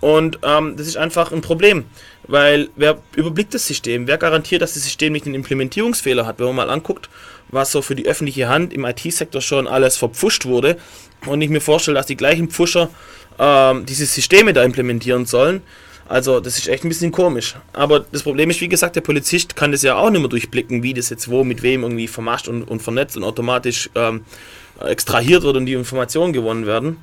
Und 0.00 0.38
ähm, 0.44 0.76
das 0.76 0.86
ist 0.86 0.96
einfach 0.96 1.32
ein 1.32 1.40
Problem, 1.40 1.84
weil 2.28 2.68
wer 2.76 2.98
überblickt 3.16 3.52
das 3.52 3.66
System? 3.66 4.06
Wer 4.06 4.16
garantiert, 4.16 4.62
dass 4.62 4.74
das 4.74 4.84
System 4.84 5.12
nicht 5.12 5.26
einen 5.26 5.34
Implementierungsfehler 5.34 6.24
hat? 6.24 6.38
Wenn 6.38 6.46
man 6.46 6.56
mal 6.56 6.70
anguckt, 6.70 7.10
was 7.48 7.72
so 7.72 7.82
für 7.82 7.96
die 7.96 8.06
öffentliche 8.06 8.48
Hand 8.48 8.72
im 8.72 8.84
IT-Sektor 8.84 9.40
schon 9.40 9.66
alles 9.66 9.96
verpfuscht 9.96 10.44
wurde 10.44 10.76
und 11.26 11.40
ich 11.40 11.50
mir 11.50 11.60
vorstelle, 11.60 11.96
dass 11.96 12.06
die 12.06 12.16
gleichen 12.16 12.48
Pfuscher 12.48 12.90
ähm, 13.38 13.86
diese 13.86 14.06
Systeme 14.06 14.52
da 14.52 14.62
implementieren 14.62 15.26
sollen, 15.26 15.62
also 16.08 16.40
das 16.40 16.56
ist 16.56 16.68
echt 16.68 16.84
ein 16.84 16.88
bisschen 16.88 17.12
komisch. 17.12 17.54
Aber 17.74 18.00
das 18.00 18.22
Problem 18.22 18.48
ist, 18.48 18.60
wie 18.60 18.68
gesagt, 18.68 18.96
der 18.96 19.02
Polizist 19.02 19.56
kann 19.56 19.72
das 19.72 19.82
ja 19.82 19.96
auch 19.96 20.10
nicht 20.10 20.20
mehr 20.20 20.28
durchblicken, 20.28 20.82
wie 20.82 20.94
das 20.94 21.10
jetzt 21.10 21.30
wo, 21.30 21.44
mit 21.44 21.62
wem 21.62 21.82
irgendwie 21.82 22.08
vermascht 22.08 22.48
und, 22.48 22.62
und 22.62 22.82
vernetzt 22.82 23.16
und 23.16 23.24
automatisch 23.24 23.90
ähm, 23.94 24.24
extrahiert 24.80 25.42
wird 25.42 25.56
und 25.56 25.66
die 25.66 25.74
Informationen 25.74 26.32
gewonnen 26.32 26.66
werden. 26.66 26.96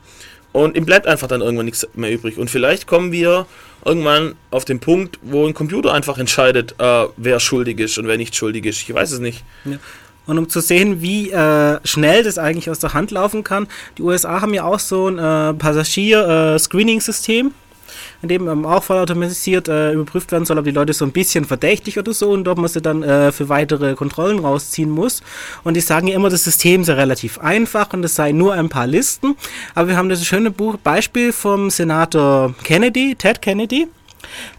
Und 0.53 0.76
ihm 0.76 0.86
bleibt 0.86 1.05
einfach 1.05 1.28
dann 1.28 1.41
irgendwann 1.41 1.66
nichts 1.66 1.88
mehr 1.93 2.11
übrig. 2.11 2.38
Und 2.38 2.49
vielleicht 2.49 2.88
kommen 2.88 3.11
wir 3.11 3.45
irgendwann 3.84 4.36
auf 4.49 4.66
den 4.66 4.80
Punkt, 4.80 5.20
wo 5.22 5.45
ein 5.45 5.53
Computer 5.53 5.93
einfach 5.93 6.18
entscheidet, 6.18 6.76
äh, 6.80 7.05
wer 7.18 7.39
schuldig 7.39 7.80
ist 7.80 7.97
und 7.99 8.07
wer 8.07 8.18
nicht 8.18 8.36
schuldig 8.36 8.66
ist. 8.66 8.82
Ich 8.82 8.93
weiß 8.93 9.11
es 9.11 9.20
nicht. 9.20 9.43
Ja. 9.66 9.78
Und 10.26 10.38
um 10.38 10.49
zu 10.49 10.59
sehen, 10.59 11.01
wie 11.01 11.32
äh, 11.32 11.80
schnell 11.84 12.23
das 12.23 12.38
eigentlich 12.38 12.69
aus 12.69 12.80
der 12.80 12.93
Hand 12.93 13.11
laufen 13.11 13.43
kann, 13.43 13.67
die 13.97 14.01
USA 14.03 14.41
haben 14.41 14.53
ja 14.53 14.63
auch 14.63 14.80
so 14.80 15.07
ein 15.07 15.17
äh, 15.17 15.53
Passagier-Screening-System. 15.53 17.47
Äh, 17.47 17.51
in 18.21 18.30
dem 18.30 18.47
ähm, 18.47 18.65
auch 18.65 18.84
vollautomatisiert 18.84 19.67
äh, 19.67 19.93
überprüft 19.93 20.32
werden 20.32 20.45
soll, 20.45 20.57
ob 20.57 20.65
die 20.65 20.71
Leute 20.71 20.93
so 20.93 21.05
ein 21.05 21.11
bisschen 21.11 21.45
verdächtig 21.45 21.99
oder 21.99 22.13
so 22.13 22.32
und 22.32 22.47
ob 22.47 22.57
man 22.57 22.67
sie 22.67 22.82
dann 22.82 23.03
äh, 23.03 23.32
für 23.32 23.49
weitere 23.49 23.95
Kontrollen 23.95 24.39
rausziehen 24.39 24.89
muss. 24.89 25.21
Und 25.63 25.76
die 25.76 25.82
sagen 25.82 26.07
ja 26.07 26.15
immer, 26.15 26.30
das 26.30 26.43
System 26.43 26.84
sei 26.84 26.93
relativ 26.93 27.39
einfach 27.39 27.93
und 27.93 28.03
es 28.03 28.15
sei 28.15 28.32
nur 28.32 28.53
ein 28.53 28.69
paar 28.69 28.88
Listen. 28.88 29.36
Aber 29.73 29.89
wir 29.89 29.97
haben 29.97 30.09
das 30.09 30.26
schöne 30.26 30.51
Buch 30.51 30.78
Beispiel 30.78 31.32
vom 31.32 31.69
Senator 31.69 32.53
Kennedy, 32.63 33.15
Ted 33.15 33.41
Kennedy 33.41 33.88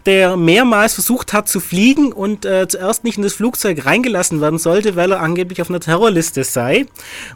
der 0.05 0.37
mehrmals 0.37 0.93
versucht 0.93 1.33
hat 1.33 1.47
zu 1.47 1.59
fliegen 1.59 2.11
und 2.11 2.45
äh, 2.45 2.67
zuerst 2.67 3.03
nicht 3.03 3.17
in 3.17 3.23
das 3.23 3.33
Flugzeug 3.33 3.85
reingelassen 3.85 4.41
werden 4.41 4.59
sollte, 4.59 4.95
weil 4.95 5.11
er 5.11 5.21
angeblich 5.21 5.61
auf 5.61 5.69
einer 5.69 5.79
Terrorliste 5.79 6.43
sei 6.43 6.85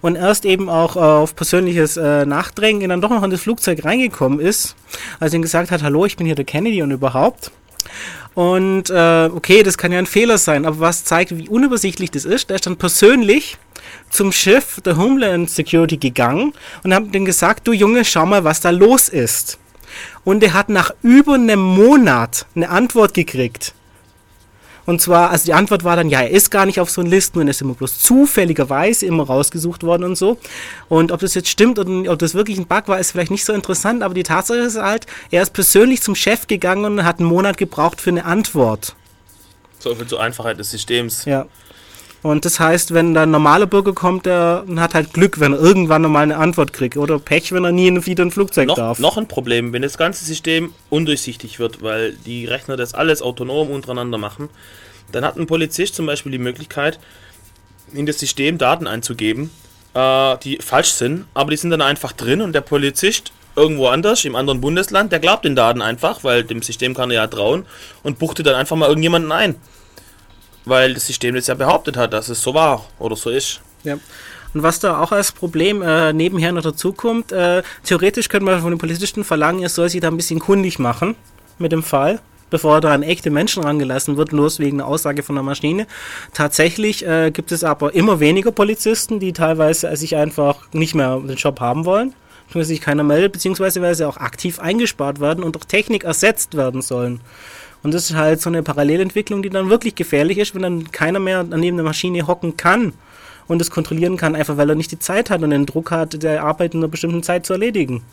und 0.02 0.16
erst 0.16 0.46
eben 0.46 0.70
auch 0.70 0.96
äh, 0.96 1.00
auf 1.00 1.36
persönliches 1.36 1.98
äh, 1.98 2.26
Nachdrängen 2.26 2.90
dann 2.90 3.02
doch 3.02 3.10
noch 3.10 3.24
in 3.24 3.32
das 3.32 3.42
Flugzeug 3.42 3.84
reingekommen 3.86 4.40
ist, 4.40 4.76
als 5.20 5.34
er 5.34 5.38
ihm 5.38 5.42
gesagt 5.42 5.72
hat, 5.72 5.84
hallo, 5.84 6.06
ich 6.06 6.18
bin 6.18 6.26
hier 6.26 6.36
der 6.36 6.46
Kennedy 6.46 6.82
und 6.82 6.92
überhaupt. 6.92 7.52
Und 8.34 8.90
äh, 8.90 9.30
okay, 9.34 9.64
das 9.64 9.78
kann 9.78 9.92
ja 9.92 10.00
ein 10.00 10.06
Fehler 10.06 10.38
sein, 10.38 10.66
aber 10.66 10.80
was 10.80 11.04
zeigt, 11.04 11.38
wie 11.38 11.50
unübersichtlich 11.50 12.12
das 12.12 12.24
ist, 12.24 12.50
der 12.50 12.56
ist 12.56 12.66
dann 12.66 12.78
persönlich 12.78 13.58
zum 14.10 14.32
Chef 14.32 14.80
der 14.82 14.96
Homeland 14.98 15.50
Security 15.50 15.98
gegangen 15.98 16.54
und 16.84 16.94
hat 16.94 17.14
ihm 17.14 17.26
gesagt, 17.26 17.68
du 17.68 17.74
Junge, 17.74 18.06
schau 18.06 18.26
mal, 18.26 18.44
was 18.44 18.62
da 18.62 18.70
los 18.70 19.10
ist 19.10 19.58
und 20.24 20.44
er 20.44 20.54
hat 20.54 20.70
nach 20.70 20.92
über 21.02 21.36
einem 21.36 21.62
Monat 21.62 22.46
eine 22.56 22.70
Antwort 22.70 23.14
gekriegt. 23.14 23.74
Und 24.86 25.00
zwar, 25.00 25.30
also 25.30 25.46
die 25.46 25.54
Antwort 25.54 25.84
war 25.84 25.96
dann, 25.96 26.10
ja, 26.10 26.22
er 26.22 26.32
ist 26.32 26.50
gar 26.50 26.66
nicht 26.66 26.80
auf 26.80 26.90
so 26.90 27.02
einen 27.02 27.10
Listen 27.10 27.40
und 27.40 27.48
er 27.48 27.52
ist 27.52 27.62
immer 27.62 27.76
bloß 27.76 28.00
zufälligerweise 28.00 29.06
immer 29.06 29.24
rausgesucht 29.24 29.84
worden 29.84 30.04
und 30.04 30.16
so. 30.16 30.38
Und 30.90 31.12
ob 31.12 31.20
das 31.20 31.36
jetzt 31.36 31.50
stimmt 31.50 31.78
oder 31.78 32.12
ob 32.12 32.20
das 32.20 32.34
wirklich 32.34 32.58
ein 32.58 32.66
Bug 32.66 32.88
war, 32.88 33.00
ist 33.00 33.12
vielleicht 33.12 33.32
nicht 33.32 33.46
so 33.46 33.54
interessant, 33.54 34.02
aber 34.04 34.14
die 34.14 34.24
Tatsache 34.24 34.60
ist 34.60 34.78
halt, 34.78 35.06
er 35.30 35.44
ist 35.44 35.54
persönlich 35.54 36.02
zum 36.02 36.16
Chef 36.16 36.48
gegangen 36.48 36.86
und 36.86 37.06
hat 37.06 37.20
einen 37.20 37.30
Monat 37.30 37.58
gebraucht 37.58 38.02
für 38.02 38.10
eine 38.10 38.26
Antwort. 38.26 38.96
So 39.80 39.96
viel 39.96 40.08
zur 40.08 40.22
Einfachheit 40.22 40.60
des 40.60 40.72
Systems. 40.72 41.26
Ja. 41.26 41.46
Und 42.24 42.46
das 42.46 42.60
heißt, 42.60 42.94
wenn 42.94 43.16
da 43.16 43.24
ein 43.24 43.32
normaler 43.32 43.66
Bürger 43.66 43.94
kommt, 43.94 44.28
der 44.28 44.64
hat 44.76 44.94
halt 44.94 45.14
Glück, 45.14 45.40
wenn 45.40 45.54
er 45.54 45.60
irgendwann 45.60 46.04
mal 46.04 46.22
eine 46.22 46.38
Antwort 46.38 46.72
kriegt. 46.72 46.98
Oder 46.98 47.18
Pech, 47.18 47.52
wenn 47.52 47.64
er 47.64 47.72
nie 47.72 48.06
wieder 48.06 48.24
ein 48.24 48.32
Flugzeug 48.32 48.68
noch, 48.68 48.76
darf. 48.76 49.00
Noch 49.00 49.18
ein 49.18 49.28
Problem, 49.28 49.74
wenn 49.74 49.82
das 49.82 49.98
ganze 49.98 50.24
System 50.24 50.74
undurchsichtig 50.90 51.58
wird, 51.58 51.82
weil 51.82 52.14
die 52.14 52.46
Rechner 52.46 52.78
das 52.78 52.94
alles 52.94 53.24
autonom 53.24 53.72
untereinander 53.72 54.20
machen, 54.20 54.50
dann 55.12 55.26
hat 55.26 55.38
ein 55.38 55.48
Polizist 55.48 55.96
zum 55.96 56.06
Beispiel 56.06 56.32
die 56.32 56.38
Möglichkeit, 56.38 57.00
in 57.92 58.06
das 58.06 58.20
System 58.20 58.58
Daten 58.58 58.88
einzugeben, 58.88 59.50
äh, 59.96 60.38
die 60.38 60.58
falsch 60.58 60.92
sind, 60.92 61.26
aber 61.34 61.52
die 61.52 61.58
sind 61.58 61.72
dann 61.72 61.82
einfach 61.82 62.12
drin 62.14 62.42
und 62.42 62.54
der 62.54 62.62
Polizist 62.62 63.34
irgendwo 63.56 63.88
anders, 63.88 64.24
im 64.24 64.36
anderen 64.36 64.62
Bundesland, 64.62 65.12
der 65.12 65.20
glaubt 65.20 65.44
den 65.44 65.56
Daten 65.56 65.82
einfach, 65.82 66.24
weil 66.24 66.44
dem 66.44 66.62
System 66.62 66.94
kann 66.94 67.10
er 67.10 67.16
ja 67.16 67.28
trauen 67.28 67.66
und 68.04 68.18
buchte 68.20 68.44
dann 68.44 68.56
einfach 68.56 68.78
mal 68.78 68.88
irgendjemanden 68.88 69.32
ein 69.32 69.56
weil 70.66 70.94
das 70.94 71.08
System 71.08 71.36
das 71.36 71.48
ja 71.48 71.56
behauptet 71.56 71.98
hat, 71.98 72.14
dass 72.14 72.30
es 72.30 72.42
so 72.42 72.54
war 72.54 72.86
oder 73.00 73.16
so 73.16 73.30
ist. 73.30 73.62
Ja. 73.84 73.98
Und 74.54 74.64
was 74.64 74.80
da 74.80 75.00
auch 75.00 75.12
als 75.12 75.32
Problem 75.32 75.82
äh, 75.82 76.14
nebenher 76.14 76.52
noch 76.52 76.62
dazukommt, 76.62 77.32
äh, 77.32 77.64
theoretisch 77.84 78.28
könnte 78.28 78.46
man 78.46 78.62
von 78.62 78.72
den 78.72 78.80
Polizisten 78.80 79.24
verlangen, 79.24 79.64
er 79.64 79.70
soll 79.70 79.90
sich 79.90 80.02
da 80.02 80.10
ein 80.10 80.18
bisschen 80.18 80.40
kundig 80.40 80.78
machen 80.78 81.16
mit 81.58 81.72
dem 81.72 81.84
Fall, 81.84 82.20
bevor 82.50 82.82
da 82.82 82.94
an 82.94 83.04
echte 83.04 83.30
Menschen 83.30 83.64
rangelassen 83.64 84.18
wird, 84.18 84.32
bloß 84.32 84.60
wegen 84.60 84.82
einer 84.82 84.90
Aussage 84.90 85.24
von 85.24 85.36
der 85.36 85.44
Maschine. 85.44 85.88
Tatsächlich 86.34 87.08
äh, 87.08 87.32
gibt 87.32 87.52
es 87.54 87.64
aber 87.64 87.94
immer 87.94 88.20
weniger 88.20 88.52
Polizisten, 88.52 89.20
die 89.20 89.32
teilweise 89.32 89.96
sich 89.96 90.18
einfach 90.18 90.68
nicht 90.74 90.96
mehr 90.96 91.20
den 91.20 91.38
Job 91.38 91.62
haben 91.62 91.86
wollen, 91.86 92.14
weil 92.52 92.66
sich 92.66 92.82
keiner 92.82 93.04
meldet, 93.04 93.32
beziehungsweise 93.32 93.82
weil 93.82 93.96
sie 93.96 94.06
auch 94.06 94.18
aktiv 94.18 94.60
eingespart 94.60 95.22
werden 95.22 95.46
und 95.46 95.56
durch 95.56 95.66
Technik 95.66 96.04
ersetzt 96.04 96.58
werden 96.58 96.82
sollen. 96.82 97.22
Und 97.84 97.94
das 97.94 98.10
ist 98.10 98.16
halt 98.16 98.42
so 98.42 98.50
eine 98.50 98.64
Parallelentwicklung, 98.64 99.42
die 99.42 99.50
dann 99.50 99.70
wirklich 99.70 99.96
gefährlich 99.96 100.38
ist, 100.38 100.54
wenn 100.54 100.62
dann 100.62 100.92
keiner 100.92 101.20
mehr 101.20 101.44
neben 101.44 101.78
der 101.78 101.86
Maschine 101.86 102.28
hocken 102.28 102.58
kann 102.58 102.94
und 103.48 103.62
es 103.62 103.72
kontrollieren 103.72 104.18
kann, 104.18 104.36
einfach 104.36 104.58
weil 104.58 104.70
er 104.70 104.76
nicht 104.76 104.92
die 104.92 105.00
Zeit 105.00 105.30
hat 105.30 105.42
und 105.42 105.50
den 105.50 105.66
Druck 105.66 105.92
hat, 105.92 106.22
der 106.22 106.44
Arbeit 106.44 106.74
in 106.74 106.80
einer 106.80 106.88
bestimmten 106.88 107.24
Zeit 107.24 107.46
zu 107.46 107.54
erledigen. 107.54 108.04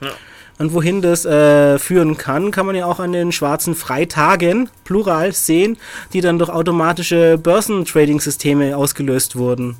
Ja. 0.00 0.10
Und 0.58 0.72
wohin 0.72 1.02
das 1.02 1.24
äh, 1.24 1.78
führen 1.78 2.16
kann, 2.16 2.52
kann 2.52 2.66
man 2.66 2.76
ja 2.76 2.86
auch 2.86 3.00
an 3.00 3.12
den 3.12 3.32
schwarzen 3.32 3.74
Freitagen, 3.74 4.68
plural, 4.84 5.32
sehen, 5.32 5.76
die 6.12 6.20
dann 6.20 6.38
durch 6.38 6.50
automatische 6.50 7.38
Börsentrading-Systeme 7.38 8.76
ausgelöst 8.76 9.34
wurden. 9.34 9.76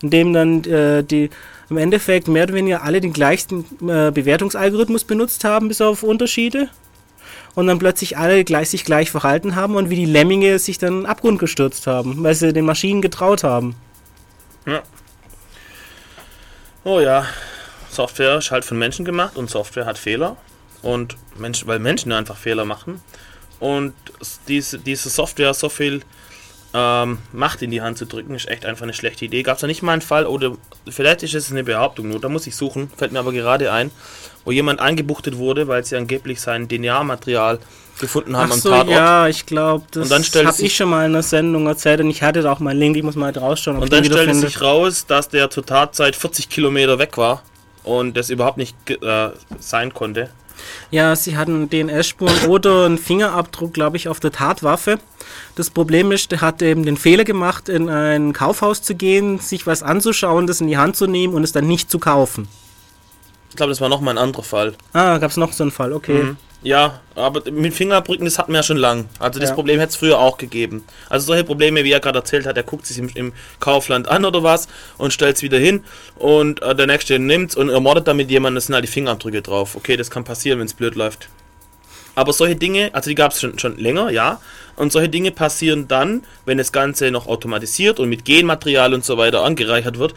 Indem 0.00 0.32
dann 0.32 0.64
äh, 0.64 1.02
die 1.02 1.30
im 1.68 1.76
Endeffekt 1.76 2.28
mehr 2.28 2.44
oder 2.44 2.54
weniger 2.54 2.82
alle 2.84 3.00
den 3.00 3.12
gleichen 3.12 3.64
äh, 3.88 4.12
Bewertungsalgorithmus 4.12 5.02
benutzt 5.04 5.42
haben, 5.42 5.66
bis 5.66 5.80
auf 5.80 6.04
Unterschiede 6.04 6.68
und 7.54 7.66
dann 7.66 7.78
plötzlich 7.78 8.16
alle 8.18 8.44
gleich, 8.44 8.70
sich 8.70 8.84
gleich 8.84 9.10
verhalten 9.10 9.56
haben 9.56 9.76
und 9.76 9.90
wie 9.90 9.96
die 9.96 10.04
Lemminge 10.04 10.58
sich 10.58 10.78
dann 10.78 10.88
in 10.88 11.00
den 11.00 11.06
Abgrund 11.06 11.38
gestürzt 11.38 11.86
haben, 11.86 12.22
weil 12.22 12.34
sie 12.34 12.52
den 12.52 12.64
Maschinen 12.64 13.02
getraut 13.02 13.44
haben. 13.44 13.74
Ja. 14.66 14.82
Oh 16.84 17.00
ja, 17.00 17.26
Software 17.90 18.38
ist 18.38 18.50
halt 18.50 18.64
von 18.64 18.78
Menschen 18.78 19.04
gemacht 19.04 19.36
und 19.36 19.50
Software 19.50 19.86
hat 19.86 19.98
Fehler. 19.98 20.36
Und 20.82 21.16
Mensch, 21.36 21.66
weil 21.66 21.80
Menschen 21.80 22.12
einfach 22.12 22.36
Fehler 22.36 22.64
machen. 22.64 23.00
Und 23.58 23.94
diese, 24.46 24.78
diese 24.78 25.08
Software 25.08 25.52
so 25.54 25.68
viel 25.68 26.02
ähm, 26.74 27.18
Macht 27.32 27.62
in 27.62 27.70
die 27.70 27.80
Hand 27.80 27.98
zu 27.98 28.06
drücken, 28.06 28.34
ist 28.34 28.48
echt 28.48 28.64
einfach 28.64 28.84
eine 28.84 28.94
schlechte 28.94 29.24
Idee. 29.24 29.42
Gab 29.42 29.56
es 29.56 29.62
da 29.62 29.66
nicht 29.66 29.82
mal 29.82 29.92
einen 29.92 30.02
Fall, 30.02 30.26
oder 30.26 30.56
vielleicht 30.88 31.22
ist 31.22 31.34
es 31.34 31.50
eine 31.50 31.64
Behauptung 31.64 32.08
nur, 32.08 32.20
da 32.20 32.28
muss 32.28 32.46
ich 32.46 32.54
suchen, 32.54 32.90
fällt 32.96 33.12
mir 33.12 33.18
aber 33.18 33.32
gerade 33.32 33.72
ein, 33.72 33.90
wo 34.48 34.52
jemand 34.52 34.80
eingebuchtet 34.80 35.36
wurde, 35.36 35.68
weil 35.68 35.84
sie 35.84 35.94
angeblich 35.94 36.40
sein 36.40 36.66
DNA-Material 36.70 37.58
gefunden 38.00 38.34
haben 38.34 38.48
Ach 38.48 38.54
am 38.54 38.60
so, 38.60 38.70
Tatort. 38.70 38.88
ja, 38.88 39.28
ich 39.28 39.44
glaube, 39.44 39.84
das 39.90 40.04
Und 40.04 40.10
dann 40.10 40.24
stellt 40.24 40.46
habe 40.46 40.62
ich 40.62 40.74
schon 40.74 40.88
mal 40.88 41.04
in 41.04 41.12
einer 41.12 41.22
Sendung 41.22 41.66
erzählt 41.66 42.00
und 42.00 42.08
ich 42.08 42.22
hatte 42.22 42.40
da 42.40 42.50
auch 42.52 42.58
mal 42.58 42.70
einen 42.70 42.80
Link, 42.80 42.96
ich 42.96 43.02
muss 43.02 43.14
mal 43.14 43.26
halt 43.26 43.36
rausschauen, 43.36 43.76
Und 43.76 43.92
dann 43.92 44.02
stellte 44.02 44.22
wiederfinde. 44.22 44.46
sich 44.46 44.62
raus, 44.62 45.04
dass 45.06 45.28
der 45.28 45.50
zur 45.50 45.66
Tatzeit 45.66 46.16
40 46.16 46.48
Kilometer 46.48 46.98
weg 46.98 47.18
war 47.18 47.42
und 47.84 48.16
das 48.16 48.30
überhaupt 48.30 48.56
nicht 48.56 48.74
äh, 48.88 49.28
sein 49.60 49.92
konnte. 49.92 50.30
Ja, 50.90 51.14
sie 51.14 51.36
hatten 51.36 51.68
DNS-Spuren 51.68 52.46
oder 52.48 52.86
einen 52.86 52.96
Fingerabdruck, 52.96 53.74
glaube 53.74 53.98
ich, 53.98 54.08
auf 54.08 54.18
der 54.18 54.32
Tatwaffe. 54.32 54.98
Das 55.56 55.68
Problem 55.68 56.10
ist, 56.10 56.32
der 56.32 56.40
hat 56.40 56.62
eben 56.62 56.86
den 56.86 56.96
Fehler 56.96 57.24
gemacht, 57.24 57.68
in 57.68 57.90
ein 57.90 58.32
Kaufhaus 58.32 58.80
zu 58.80 58.94
gehen, 58.94 59.40
sich 59.40 59.66
was 59.66 59.82
anzuschauen, 59.82 60.46
das 60.46 60.62
in 60.62 60.68
die 60.68 60.78
Hand 60.78 60.96
zu 60.96 61.06
nehmen 61.06 61.34
und 61.34 61.44
es 61.44 61.52
dann 61.52 61.66
nicht 61.66 61.90
zu 61.90 61.98
kaufen. 61.98 62.48
Ich 63.50 63.56
glaube, 63.56 63.70
das 63.70 63.80
war 63.80 63.88
nochmal 63.88 64.14
ein 64.14 64.18
anderer 64.18 64.42
Fall. 64.42 64.74
Ah, 64.92 65.18
gab 65.18 65.30
es 65.30 65.36
noch 65.36 65.52
so 65.52 65.64
einen 65.64 65.70
Fall, 65.70 65.92
okay. 65.92 66.34
Ja, 66.62 67.00
aber 67.14 67.48
mit 67.52 67.72
Fingerabdrücken, 67.72 68.24
das 68.24 68.36
hatten 68.38 68.50
wir 68.52 68.58
ja 68.58 68.62
schon 68.64 68.78
lang. 68.78 69.08
Also 69.20 69.38
das 69.38 69.50
Ja. 69.50 69.54
Problem 69.54 69.78
hätte 69.78 69.90
es 69.90 69.96
früher 69.96 70.18
auch 70.18 70.38
gegeben. 70.38 70.84
Also 71.08 71.26
solche 71.26 71.44
Probleme, 71.44 71.84
wie 71.84 71.92
er 71.92 72.00
gerade 72.00 72.18
erzählt 72.18 72.46
hat, 72.46 72.56
er 72.56 72.64
guckt 72.64 72.84
sich 72.84 72.98
im, 72.98 73.08
im 73.14 73.32
Kaufland 73.60 74.08
an 74.08 74.24
oder 74.24 74.42
was 74.42 74.66
und 74.98 75.12
stellt 75.12 75.36
es 75.36 75.42
wieder 75.42 75.58
hin 75.58 75.84
und 76.16 76.60
äh, 76.62 76.74
der 76.74 76.88
Nächste 76.88 77.16
nimmt 77.20 77.54
und 77.56 77.68
ermordet 77.68 78.08
damit 78.08 78.28
jemanden, 78.30 78.56
das 78.56 78.66
sind 78.66 78.74
halt 78.74 78.84
die 78.84 78.90
Fingerabdrücke 78.90 79.40
drauf. 79.40 79.76
Okay, 79.76 79.96
das 79.96 80.10
kann 80.10 80.24
passieren, 80.24 80.58
wenn 80.58 80.66
es 80.66 80.74
blöd 80.74 80.96
läuft. 80.96 81.28
Aber 82.16 82.32
solche 82.32 82.56
Dinge, 82.56 82.90
also 82.92 83.08
die 83.08 83.14
gab 83.14 83.30
es 83.30 83.40
schon, 83.40 83.56
schon 83.60 83.78
länger, 83.78 84.10
ja. 84.10 84.40
Und 84.74 84.90
solche 84.90 85.08
Dinge 85.08 85.30
passieren 85.30 85.86
dann, 85.86 86.24
wenn 86.44 86.58
das 86.58 86.72
Ganze 86.72 87.12
noch 87.12 87.28
automatisiert 87.28 88.00
und 88.00 88.08
mit 88.08 88.24
Genmaterial 88.24 88.94
und 88.94 89.04
so 89.04 89.16
weiter 89.16 89.44
angereichert 89.44 90.00
wird, 90.00 90.14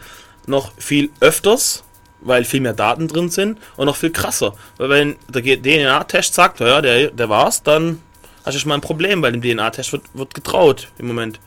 noch 0.48 0.72
viel 0.76 1.10
öfters, 1.20 1.84
weil 2.24 2.44
viel 2.44 2.60
mehr 2.60 2.72
Daten 2.72 3.08
drin 3.08 3.28
sind 3.30 3.58
und 3.76 3.86
noch 3.86 3.96
viel 3.96 4.10
krasser. 4.10 4.54
Weil 4.78 4.88
wenn 4.88 5.16
der 5.28 5.42
DNA-Test 5.42 6.34
sagt, 6.34 6.60
ja, 6.60 6.80
der, 6.80 7.10
der 7.10 7.28
war's, 7.28 7.62
dann 7.62 8.00
hast 8.44 8.54
du 8.54 8.58
schon 8.60 8.68
mal 8.68 8.76
ein 8.76 8.80
Problem, 8.80 9.22
weil 9.22 9.32
dem 9.32 9.42
DNA-Test 9.42 9.92
wird, 9.92 10.02
wird 10.14 10.34
getraut 10.34 10.88
im 10.98 11.06
Moment. 11.06 11.40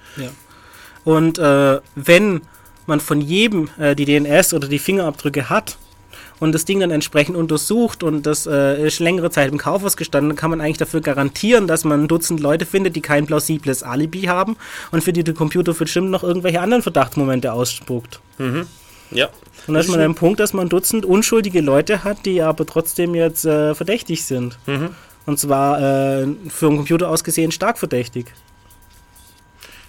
Und 1.04 1.38
äh, 1.40 1.80
wenn 1.96 2.42
man 2.86 3.00
von 3.00 3.22
jedem 3.22 3.70
äh, 3.80 3.96
die 3.96 4.06
DNS 4.06 4.54
oder 4.54 4.68
die 4.68 4.80
Fingerabdrücke 4.80 5.50
hat 5.50 5.78
und 6.40 6.52
das 6.52 6.66
Ding 6.66 6.80
dann 6.80 6.92
entsprechend 6.92 7.36
untersucht 7.36 8.04
und 8.04 8.26
das 8.26 8.46
äh, 8.46 8.86
ist 8.86 9.00
längere 9.00 9.30
Zeit 9.30 9.52
im 9.52 9.58
Kaufhaus 9.58 9.98
gestanden, 9.98 10.30
dann 10.30 10.38
kann 10.38 10.50
man 10.50 10.62
eigentlich 10.62 10.78
dafür 10.78 11.02
garantieren, 11.02 11.68
dass 11.68 11.84
man 11.84 12.04
ein 12.04 12.08
Dutzend 12.08 12.40
Leute 12.40 12.66
findet, 12.66 12.96
die 12.96 13.02
kein 13.02 13.26
plausibles 13.26 13.84
Alibi 13.84 14.24
haben 14.24 14.58
und 14.92 15.04
für 15.04 15.14
die 15.14 15.24
der 15.24 15.34
Computer 15.34 15.74
bestimmt 15.74 16.12
noch 16.12 16.24
irgendwelche 16.24 16.60
anderen 16.60 16.84
Verdachtsmomente 16.84 17.54
ausspuckt. 17.54 18.20
Ja. 19.12 19.30
Dann 19.68 19.76
ist 19.76 19.88
man 19.88 20.00
an 20.00 20.06
einem 20.06 20.16
Punkt, 20.16 20.40
dass 20.40 20.54
man 20.54 20.68
ein 20.68 20.70
Dutzend 20.70 21.06
unschuldige 21.06 21.62
Leute 21.62 22.04
hat, 22.04 22.26
die 22.26 22.42
aber 22.42 22.66
trotzdem 22.66 23.16
jetzt 23.16 23.46
äh, 23.46 23.74
verdächtig 23.74 24.24
sind. 24.26 24.58
Und 25.26 25.40
zwar 25.40 25.78
äh, 25.80 26.28
für 26.50 26.68
einen 26.68 26.78
Computer 26.78 27.10
aus 27.10 27.24
gesehen 27.24 27.52
stark 27.52 27.78
verdächtig. 27.78 28.28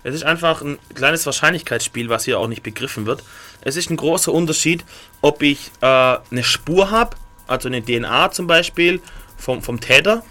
Es 0.03 0.15
ist 0.15 0.25
einfach 0.25 0.63
ein 0.63 0.79
kleines 0.95 1.27
Wahrscheinlichkeitsspiel, 1.27 2.09
was 2.09 2.25
hier 2.25 2.39
auch 2.39 2.47
nicht 2.47 2.63
begriffen 2.63 3.07
wird. 3.07 3.25
Es 3.61 3.77
ist 3.77 3.91
ein 3.91 3.97
großer 3.97 4.33
Unterschied, 4.33 4.85
ob 5.21 5.43
ich 5.43 5.73
äh, 5.81 5.87
eine 5.87 6.45
Spur 6.45 6.91
habe, 6.91 7.17
also 7.49 7.69
eine 7.69 7.85
DNA 7.85 8.31
zum 8.31 8.47
Beispiel 8.47 9.01
vom, 9.37 9.63
vom 9.63 9.81
Täter 9.81 10.23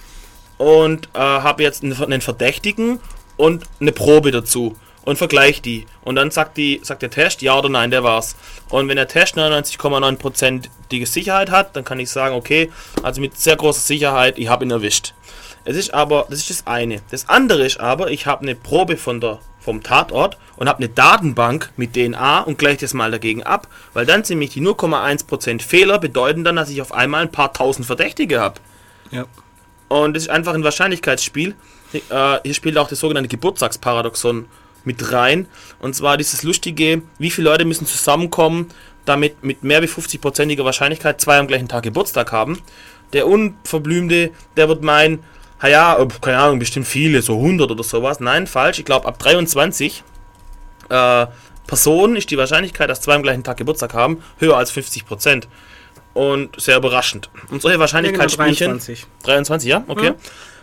und 0.58 1.10
äh, 1.14 1.20
habe 1.20 1.64
jetzt 1.64 1.84
einen, 1.84 1.94
einen 2.02 2.22
Verdächtigen 2.22 3.00
und 3.36 3.66
eine 3.82 3.92
Probe 3.92 4.32
dazu 4.32 4.78
und 5.06 5.18
vergleiche 5.18 5.62
die. 5.62 5.86
Und 6.04 6.16
dann 6.16 6.32
sagt, 6.32 6.58
die, 6.58 6.82
sagt 6.84 7.02
der 7.02 7.10
Test, 7.10 7.42
ja 7.42 7.58
oder 7.58 7.70
nein, 7.70 7.92
der 7.92 8.04
war's. 8.04 8.36
Und 8.70 8.90
wenn 8.90 8.98
der 8.98 9.08
Test 9.08 9.38
99,9% 9.38 10.66
die 10.92 11.06
Sicherheit 11.06 11.52
hat, 11.52 11.76
dann 11.76 11.86
kann 11.86 12.00
ich 12.00 12.10
sagen, 12.10 12.36
okay, 12.36 12.72
also 13.04 13.22
mit 13.22 13.38
sehr 13.38 13.56
großer 13.56 13.82
Sicherheit, 13.82 14.38
ich 14.38 14.50
habe 14.50 14.66
ihn 14.66 14.72
erwischt. 14.72 15.14
Es 15.64 15.76
ist 15.76 15.94
aber, 15.94 16.28
das 16.30 16.40
ist 16.40 16.50
das 16.50 16.68
eine. 16.68 17.02
Das 17.10 17.28
andere 17.30 17.66
ist 17.66 17.80
aber, 17.80 18.12
ich 18.12 18.26
habe 18.28 18.42
eine 18.42 18.56
Probe 18.56 18.98
von 18.98 19.20
der, 19.20 19.40
vom 19.60 19.82
Tatort 19.82 20.38
und 20.58 20.70
habe 20.70 20.80
eine 20.80 20.90
Datenbank 20.90 21.72
mit 21.76 21.94
DNA 21.94 22.42
und 22.42 22.60
gleiche 22.60 22.82
das 22.82 22.94
mal 22.94 23.10
dagegen 23.10 23.42
ab, 23.44 23.68
weil 23.94 24.06
dann 24.06 24.24
sind 24.24 24.38
nämlich 24.38 24.52
die 24.52 24.62
0,1% 24.62 25.62
Fehler 25.64 25.98
bedeuten 25.98 26.44
dann, 26.44 26.56
dass 26.56 26.70
ich 26.70 26.82
auf 26.82 26.92
einmal 26.92 27.24
ein 27.24 27.32
paar 27.32 27.52
tausend 27.52 27.88
Verdächtige 27.88 28.40
habe. 28.40 28.60
Ja. 29.10 29.26
Und 29.88 30.16
das 30.16 30.24
ist 30.24 30.30
einfach 30.30 30.54
ein 30.54 30.64
Wahrscheinlichkeitsspiel. 30.64 31.56
Äh, 31.94 32.38
hier 32.44 32.54
spielt 32.54 32.78
auch 32.78 32.88
das 32.88 33.00
sogenannte 33.00 33.30
Geburtstagsparadoxon 33.30 34.48
mit 34.86 35.12
rein. 35.12 35.48
Und 35.80 35.96
zwar 35.96 36.18
dieses 36.18 36.44
lustige, 36.44 37.02
wie 37.18 37.32
viele 37.32 37.50
Leute 37.50 37.66
müssen 37.66 37.86
zusammenkommen, 37.86 38.70
damit 39.06 39.44
mit 39.44 39.64
mehr 39.64 39.82
wie 39.82 39.88
50%iger 39.88 40.66
Wahrscheinlichkeit 40.66 41.22
zwei 41.22 41.38
am 41.38 41.48
gleichen 41.48 41.68
Tag 41.68 41.84
Geburtstag 41.84 42.32
haben. 42.32 42.60
Der 43.14 43.28
Unverblümte, 43.28 44.32
der 44.58 44.68
wird 44.68 44.84
meinen, 44.84 45.24
ja, 45.62 46.06
keine 46.22 46.38
Ahnung, 46.38 46.60
bestimmt 46.60 46.88
viele, 46.88 47.22
so 47.22 47.38
100 47.38 47.72
oder 47.72 47.84
sowas. 47.84 48.20
Nein, 48.20 48.48
falsch. 48.48 48.80
Ich 48.80 48.86
glaube, 48.86 49.08
ab 49.08 49.20
23 49.20 50.04
äh, 50.90 51.28
Personen 51.68 52.16
ist 52.16 52.30
die 52.30 52.38
Wahrscheinlichkeit, 52.38 52.90
dass 52.90 53.02
zwei 53.02 53.16
am 53.16 53.24
gleichen 53.24 53.44
Tag 53.44 53.58
Geburtstag 53.58 53.94
haben, 53.94 54.22
höher 54.40 54.58
als 54.58 54.74
50%. 54.74 55.44
Und 56.14 56.60
sehr 56.62 56.78
überraschend. 56.78 57.30
Und 57.50 57.62
solche 57.62 57.78
Wahrscheinlichkeitsspielchen... 57.78 58.68
23. 58.68 59.06
23, 59.24 59.70
ja? 59.70 59.84
Okay. 59.88 60.06
Ja. 60.08 60.16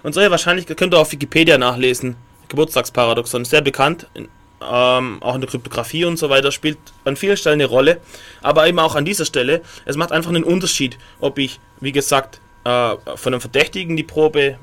Und 0.03 0.15
solche 0.15 0.31
Wahrscheinlichkeit 0.31 0.79
könnt 0.79 0.95
ihr 0.95 0.99
auf 0.99 1.13
Wikipedia 1.13 1.59
nachlesen. 1.59 2.17
Geburtstagsparadoxon, 2.53 3.45
sehr 3.45 3.63
bekannt. 3.63 4.07
Ähm, 4.15 5.21
auch 5.21 5.35
in 5.35 5.41
der 5.41 5.51
Kryptographie 5.51 6.05
und 6.05 6.19
so 6.19 6.31
weiter, 6.31 6.53
spielt 6.53 6.79
an 7.05 7.17
vielen 7.17 7.37
Stellen 7.37 7.61
eine 7.61 7.67
Rolle. 7.67 8.01
Aber 8.43 8.69
eben 8.69 8.79
auch 8.79 8.95
an 8.95 9.05
dieser 9.05 9.25
Stelle. 9.25 9.63
Es 9.85 9.97
macht 9.97 10.13
einfach 10.13 10.31
einen 10.31 10.45
Unterschied, 10.45 10.99
ob 11.21 11.39
ich, 11.39 11.59
wie 11.81 11.93
gesagt, 11.93 12.41
äh, 12.65 12.95
von 13.17 13.33
einem 13.33 13.41
Verdächtigen 13.41 13.97
die 13.97 14.05
Probe 14.05 14.59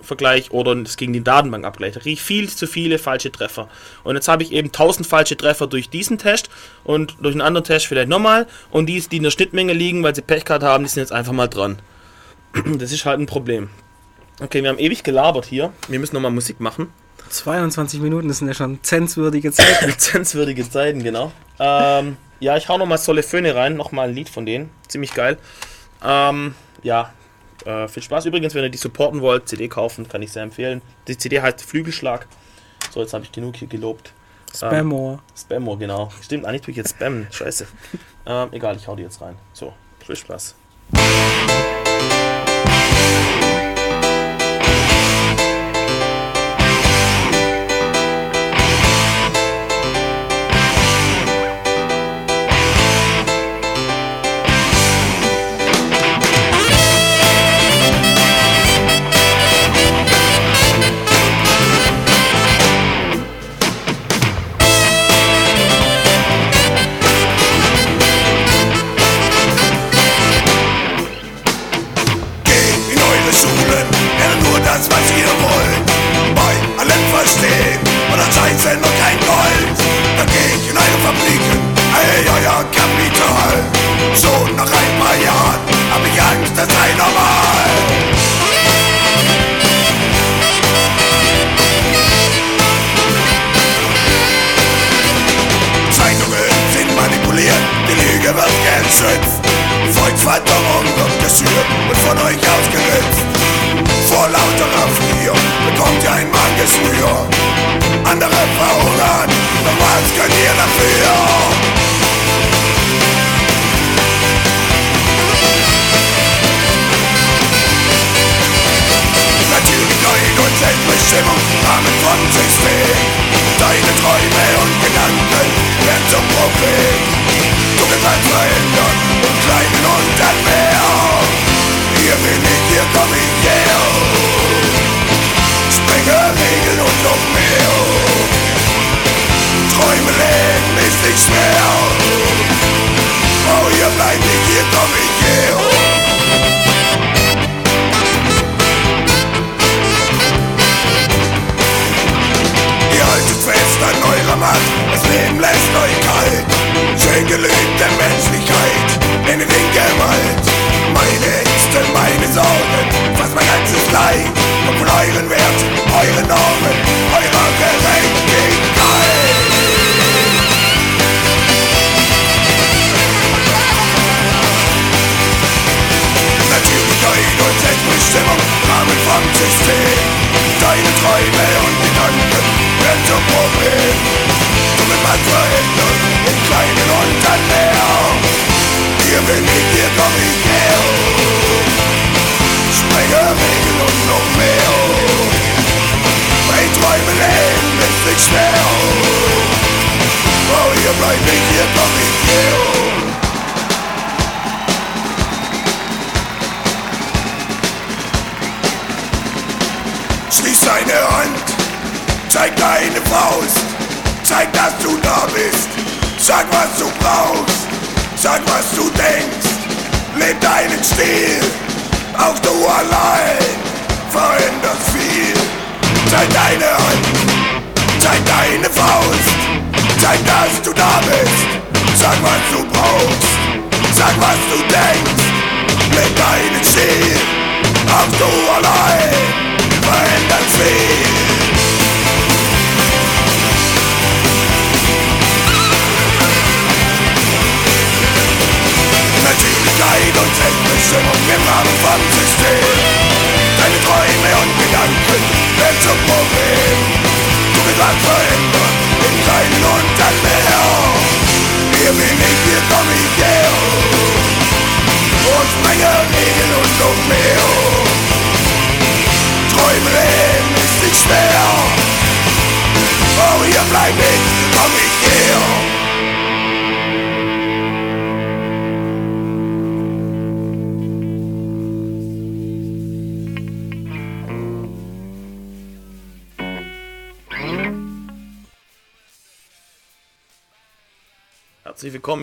vergleiche 0.00 0.50
oder 0.52 0.72
es 0.82 0.96
gegen 0.96 1.12
die 1.12 1.22
Datenbank 1.22 1.64
abgleiche. 1.64 1.94
Da 1.94 2.00
kriege 2.00 2.14
ich 2.14 2.22
viel 2.22 2.48
zu 2.48 2.66
viele 2.66 2.98
falsche 2.98 3.30
Treffer. 3.30 3.68
Und 4.04 4.14
jetzt 4.14 4.28
habe 4.28 4.42
ich 4.42 4.52
eben 4.52 4.68
1000 4.68 5.06
falsche 5.06 5.36
Treffer 5.36 5.66
durch 5.66 5.90
diesen 5.90 6.18
Test 6.18 6.48
und 6.84 7.16
durch 7.20 7.34
einen 7.34 7.42
anderen 7.42 7.64
Test 7.64 7.86
vielleicht 7.86 8.08
nochmal. 8.08 8.46
Und 8.70 8.86
die, 8.86 9.00
die 9.00 9.18
in 9.18 9.22
der 9.22 9.30
Schnittmenge 9.30 9.72
liegen, 9.72 10.02
weil 10.02 10.14
sie 10.14 10.22
Pech 10.22 10.44
gehabt 10.44 10.64
haben, 10.64 10.84
die 10.84 10.90
sind 10.90 11.02
jetzt 11.02 11.12
einfach 11.12 11.32
mal 11.32 11.48
dran. 11.48 11.80
Das 12.78 12.92
ist 12.92 13.04
halt 13.04 13.18
ein 13.18 13.26
Problem. 13.26 13.70
Okay, 14.40 14.62
wir 14.62 14.70
haben 14.70 14.78
ewig 14.78 15.04
gelabert 15.04 15.46
hier. 15.46 15.72
Wir 15.88 15.98
müssen 15.98 16.14
nochmal 16.14 16.30
Musik 16.30 16.60
machen. 16.60 16.88
22 17.32 18.00
Minuten, 18.00 18.28
das 18.28 18.38
sind 18.38 18.48
ja 18.48 18.54
schon 18.54 18.82
zenswürdige 18.82 19.52
Zeiten. 19.52 19.86
Lizenzwürdige 19.86 20.68
Zeiten, 20.68 21.02
genau. 21.02 21.32
Ähm, 21.58 22.16
ja, 22.40 22.56
ich 22.56 22.68
hau 22.68 22.76
nochmal 22.76 22.98
Solle 22.98 23.22
Föhne 23.22 23.54
rein. 23.54 23.76
Nochmal 23.76 24.08
ein 24.08 24.14
Lied 24.14 24.28
von 24.28 24.44
denen. 24.44 24.70
Ziemlich 24.88 25.14
geil. 25.14 25.38
Ähm, 26.04 26.54
ja, 26.82 27.12
äh, 27.64 27.88
viel 27.88 28.02
Spaß. 28.02 28.26
Übrigens, 28.26 28.54
wenn 28.54 28.64
ihr 28.64 28.70
die 28.70 28.78
supporten 28.78 29.20
wollt, 29.20 29.48
CD 29.48 29.68
kaufen, 29.68 30.08
kann 30.08 30.22
ich 30.22 30.32
sehr 30.32 30.42
empfehlen. 30.42 30.82
Die 31.08 31.16
CD 31.16 31.40
heißt 31.40 31.62
Flügelschlag. 31.62 32.26
So, 32.90 33.00
jetzt 33.00 33.14
habe 33.14 33.24
ich 33.24 33.32
genug 33.32 33.56
hier 33.56 33.68
gelobt. 33.68 34.12
Spammore. 34.54 35.20
Spammo, 35.34 35.76
genau. 35.76 36.10
Stimmt, 36.20 36.44
eigentlich 36.44 36.62
tue 36.62 36.72
ich 36.72 36.76
jetzt 36.76 36.90
spammen. 36.90 37.26
Scheiße. 37.30 37.66
ähm, 38.26 38.48
egal, 38.52 38.76
ich 38.76 38.86
hau 38.86 38.96
die 38.96 39.02
jetzt 39.02 39.20
rein. 39.22 39.36
So, 39.54 39.72
viel 40.04 40.16
Spaß. 40.16 40.54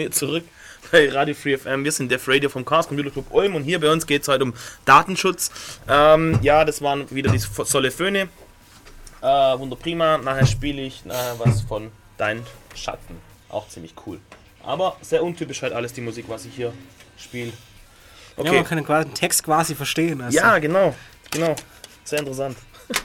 Hier 0.09 0.11
zurück 0.11 0.43
bei 0.91 1.09
Radio 1.11 1.35
Free 1.35 1.57
FM. 1.57 1.83
Wir 1.83 1.91
sind 1.91 2.09
Def 2.09 2.27
Radio 2.27 2.49
vom 2.49 2.65
Chaos 2.65 2.87
Computer 2.87 3.11
Club 3.11 3.27
Ulm 3.29 3.55
und 3.55 3.63
hier 3.63 3.79
bei 3.79 3.91
uns 3.91 4.07
geht 4.07 4.23
es 4.23 4.27
heute 4.27 4.43
um 4.43 4.53
Datenschutz. 4.85 5.51
Ähm, 5.87 6.39
ja, 6.41 6.65
das 6.65 6.81
waren 6.81 7.09
wieder 7.11 7.31
die 7.31 7.37
Solle 7.37 7.91
Föhne. 7.91 8.29
Äh, 9.21 9.25
wunder 9.25 9.75
prima. 9.75 10.17
Nachher 10.17 10.47
spiele 10.47 10.81
ich 10.81 11.05
äh, 11.05 11.09
was 11.37 11.61
von 11.61 11.91
Dein 12.17 12.43
Schatten. 12.75 13.17
Auch 13.49 13.67
ziemlich 13.67 13.93
cool. 14.05 14.19
Aber 14.63 14.97
sehr 15.01 15.23
untypisch 15.23 15.61
halt 15.61 15.73
alles 15.73 15.93
die 15.93 16.01
Musik, 16.01 16.25
was 16.27 16.45
ich 16.45 16.55
hier 16.55 16.73
spiele. 17.17 17.51
Ja, 18.37 18.43
Okay. 18.45 18.55
man 18.55 18.85
kann 18.85 19.03
den 19.03 19.13
Text 19.13 19.43
quasi 19.43 19.75
verstehen. 19.75 20.21
Also. 20.21 20.37
Ja, 20.37 20.57
genau, 20.59 20.95
genau. 21.29 21.55
Sehr 22.03 22.19
interessant. 22.19 22.57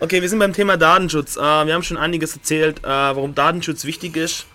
okay, 0.00 0.22
wir 0.22 0.28
sind 0.28 0.38
beim 0.38 0.52
Thema 0.52 0.76
Datenschutz. 0.76 1.36
Äh, 1.36 1.40
wir 1.40 1.74
haben 1.74 1.82
schon 1.82 1.96
einiges 1.96 2.34
erzählt, 2.34 2.78
äh, 2.78 2.86
warum 2.88 3.34
Datenschutz 3.34 3.84
wichtig 3.84 4.16
ist. 4.16 4.46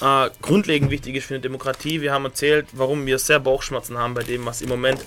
Äh, 0.00 0.30
grundlegend 0.42 0.90
wichtig 0.90 1.16
ist 1.16 1.26
für 1.26 1.34
eine 1.34 1.40
Demokratie. 1.40 2.00
Wir 2.00 2.12
haben 2.12 2.24
erzählt, 2.24 2.66
warum 2.72 3.06
wir 3.06 3.18
sehr 3.18 3.40
Bauchschmerzen 3.40 3.98
haben 3.98 4.14
bei 4.14 4.22
dem, 4.22 4.46
was 4.46 4.62
im 4.62 4.68
Moment 4.68 5.04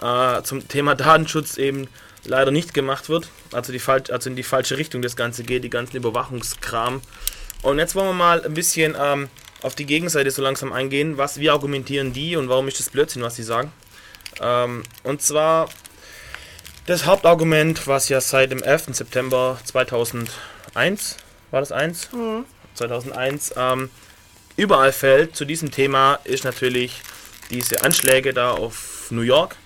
äh, 0.00 0.42
zum 0.42 0.66
Thema 0.68 0.94
Datenschutz 0.96 1.58
eben 1.58 1.88
leider 2.24 2.50
nicht 2.50 2.74
gemacht 2.74 3.08
wird. 3.08 3.28
Also, 3.52 3.72
die 3.72 3.80
also 3.86 4.30
in 4.30 4.36
die 4.36 4.42
falsche 4.42 4.78
Richtung 4.78 5.02
das 5.02 5.16
Ganze 5.16 5.42
geht, 5.44 5.64
die 5.64 5.70
ganzen 5.70 5.96
Überwachungskram. 5.96 7.00
Und 7.62 7.78
jetzt 7.78 7.94
wollen 7.94 8.08
wir 8.08 8.14
mal 8.14 8.44
ein 8.44 8.54
bisschen 8.54 8.96
ähm, 8.98 9.28
auf 9.62 9.74
die 9.74 9.86
Gegenseite 9.86 10.30
so 10.30 10.42
langsam 10.42 10.72
eingehen. 10.72 11.18
Was, 11.18 11.38
wie 11.38 11.50
argumentieren 11.50 12.12
die 12.12 12.36
und 12.36 12.48
warum 12.48 12.68
ist 12.68 12.78
das 12.80 12.90
Blödsinn, 12.90 13.22
was 13.22 13.36
sie 13.36 13.42
sagen? 13.42 13.72
Ähm, 14.40 14.82
und 15.04 15.22
zwar 15.22 15.68
das 16.86 17.06
Hauptargument, 17.06 17.86
was 17.86 18.08
ja 18.08 18.20
seit 18.20 18.50
dem 18.50 18.62
11. 18.62 18.96
September 18.96 19.58
2001, 19.64 21.16
war 21.50 21.60
das 21.60 21.70
1? 21.70 22.08
2001, 22.88 23.54
ähm, 23.56 23.90
überall 24.56 24.92
fällt 24.92 25.36
zu 25.36 25.44
diesem 25.44 25.70
Thema, 25.70 26.18
ist 26.24 26.44
natürlich 26.44 27.00
diese 27.50 27.82
Anschläge 27.84 28.32
da 28.32 28.52
auf 28.52 29.08
New 29.10 29.22
York. 29.22 29.56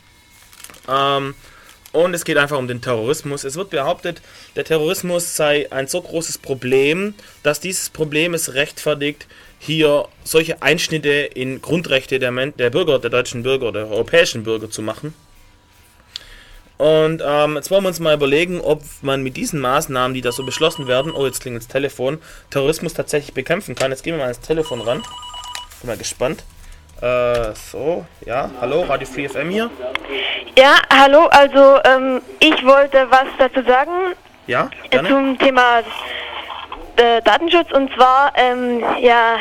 Ähm, 0.88 1.34
und 1.92 2.12
es 2.12 2.26
geht 2.26 2.36
einfach 2.36 2.58
um 2.58 2.68
den 2.68 2.82
Terrorismus. 2.82 3.44
Es 3.44 3.56
wird 3.56 3.70
behauptet, 3.70 4.20
der 4.54 4.64
Terrorismus 4.64 5.34
sei 5.34 5.72
ein 5.72 5.86
so 5.86 6.02
großes 6.02 6.38
Problem, 6.38 7.14
dass 7.42 7.58
dieses 7.58 7.88
Problem 7.88 8.34
es 8.34 8.52
rechtfertigt, 8.52 9.26
hier 9.58 10.06
solche 10.22 10.60
Einschnitte 10.60 11.08
in 11.08 11.62
Grundrechte 11.62 12.18
der, 12.18 12.32
Men 12.32 12.54
der 12.58 12.68
Bürger, 12.68 12.98
der 12.98 13.08
deutschen 13.08 13.42
Bürger, 13.42 13.72
der 13.72 13.88
europäischen 13.88 14.44
Bürger 14.44 14.70
zu 14.70 14.82
machen. 14.82 15.14
Und 16.78 17.22
ähm, 17.24 17.56
jetzt 17.56 17.70
wollen 17.70 17.84
wir 17.84 17.88
uns 17.88 18.00
mal 18.00 18.14
überlegen, 18.14 18.60
ob 18.60 18.82
man 19.00 19.22
mit 19.22 19.36
diesen 19.36 19.60
Maßnahmen, 19.60 20.14
die 20.14 20.20
da 20.20 20.30
so 20.32 20.44
beschlossen 20.44 20.86
werden, 20.86 21.12
oh 21.12 21.24
jetzt 21.24 21.40
klingelt 21.40 21.62
das 21.62 21.68
Telefon, 21.68 22.18
Terrorismus 22.50 22.92
tatsächlich 22.92 23.34
bekämpfen 23.34 23.74
kann. 23.74 23.90
Jetzt 23.90 24.02
gehen 24.02 24.14
wir 24.14 24.18
mal 24.18 24.24
ans 24.24 24.40
Telefon 24.40 24.82
ran. 24.82 25.02
Bin 25.80 25.88
mal 25.88 25.96
gespannt. 25.96 26.44
Äh, 27.00 27.54
so, 27.54 28.04
ja, 28.24 28.50
hallo, 28.60 28.82
Radio 28.82 29.06
Free 29.06 29.28
FM 29.28 29.50
hier. 29.50 29.70
Ja, 30.58 30.76
hallo, 30.90 31.26
also 31.26 31.78
ähm, 31.84 32.22
ich 32.40 32.64
wollte 32.64 33.06
was 33.10 33.26
dazu 33.38 33.62
sagen 33.66 34.14
Ja, 34.46 34.70
gerne. 34.88 35.08
zum 35.08 35.38
Thema 35.38 35.80
äh, 36.96 37.20
Datenschutz 37.22 37.70
und 37.72 37.92
zwar, 37.94 38.32
ähm, 38.36 38.82
ja, 39.00 39.36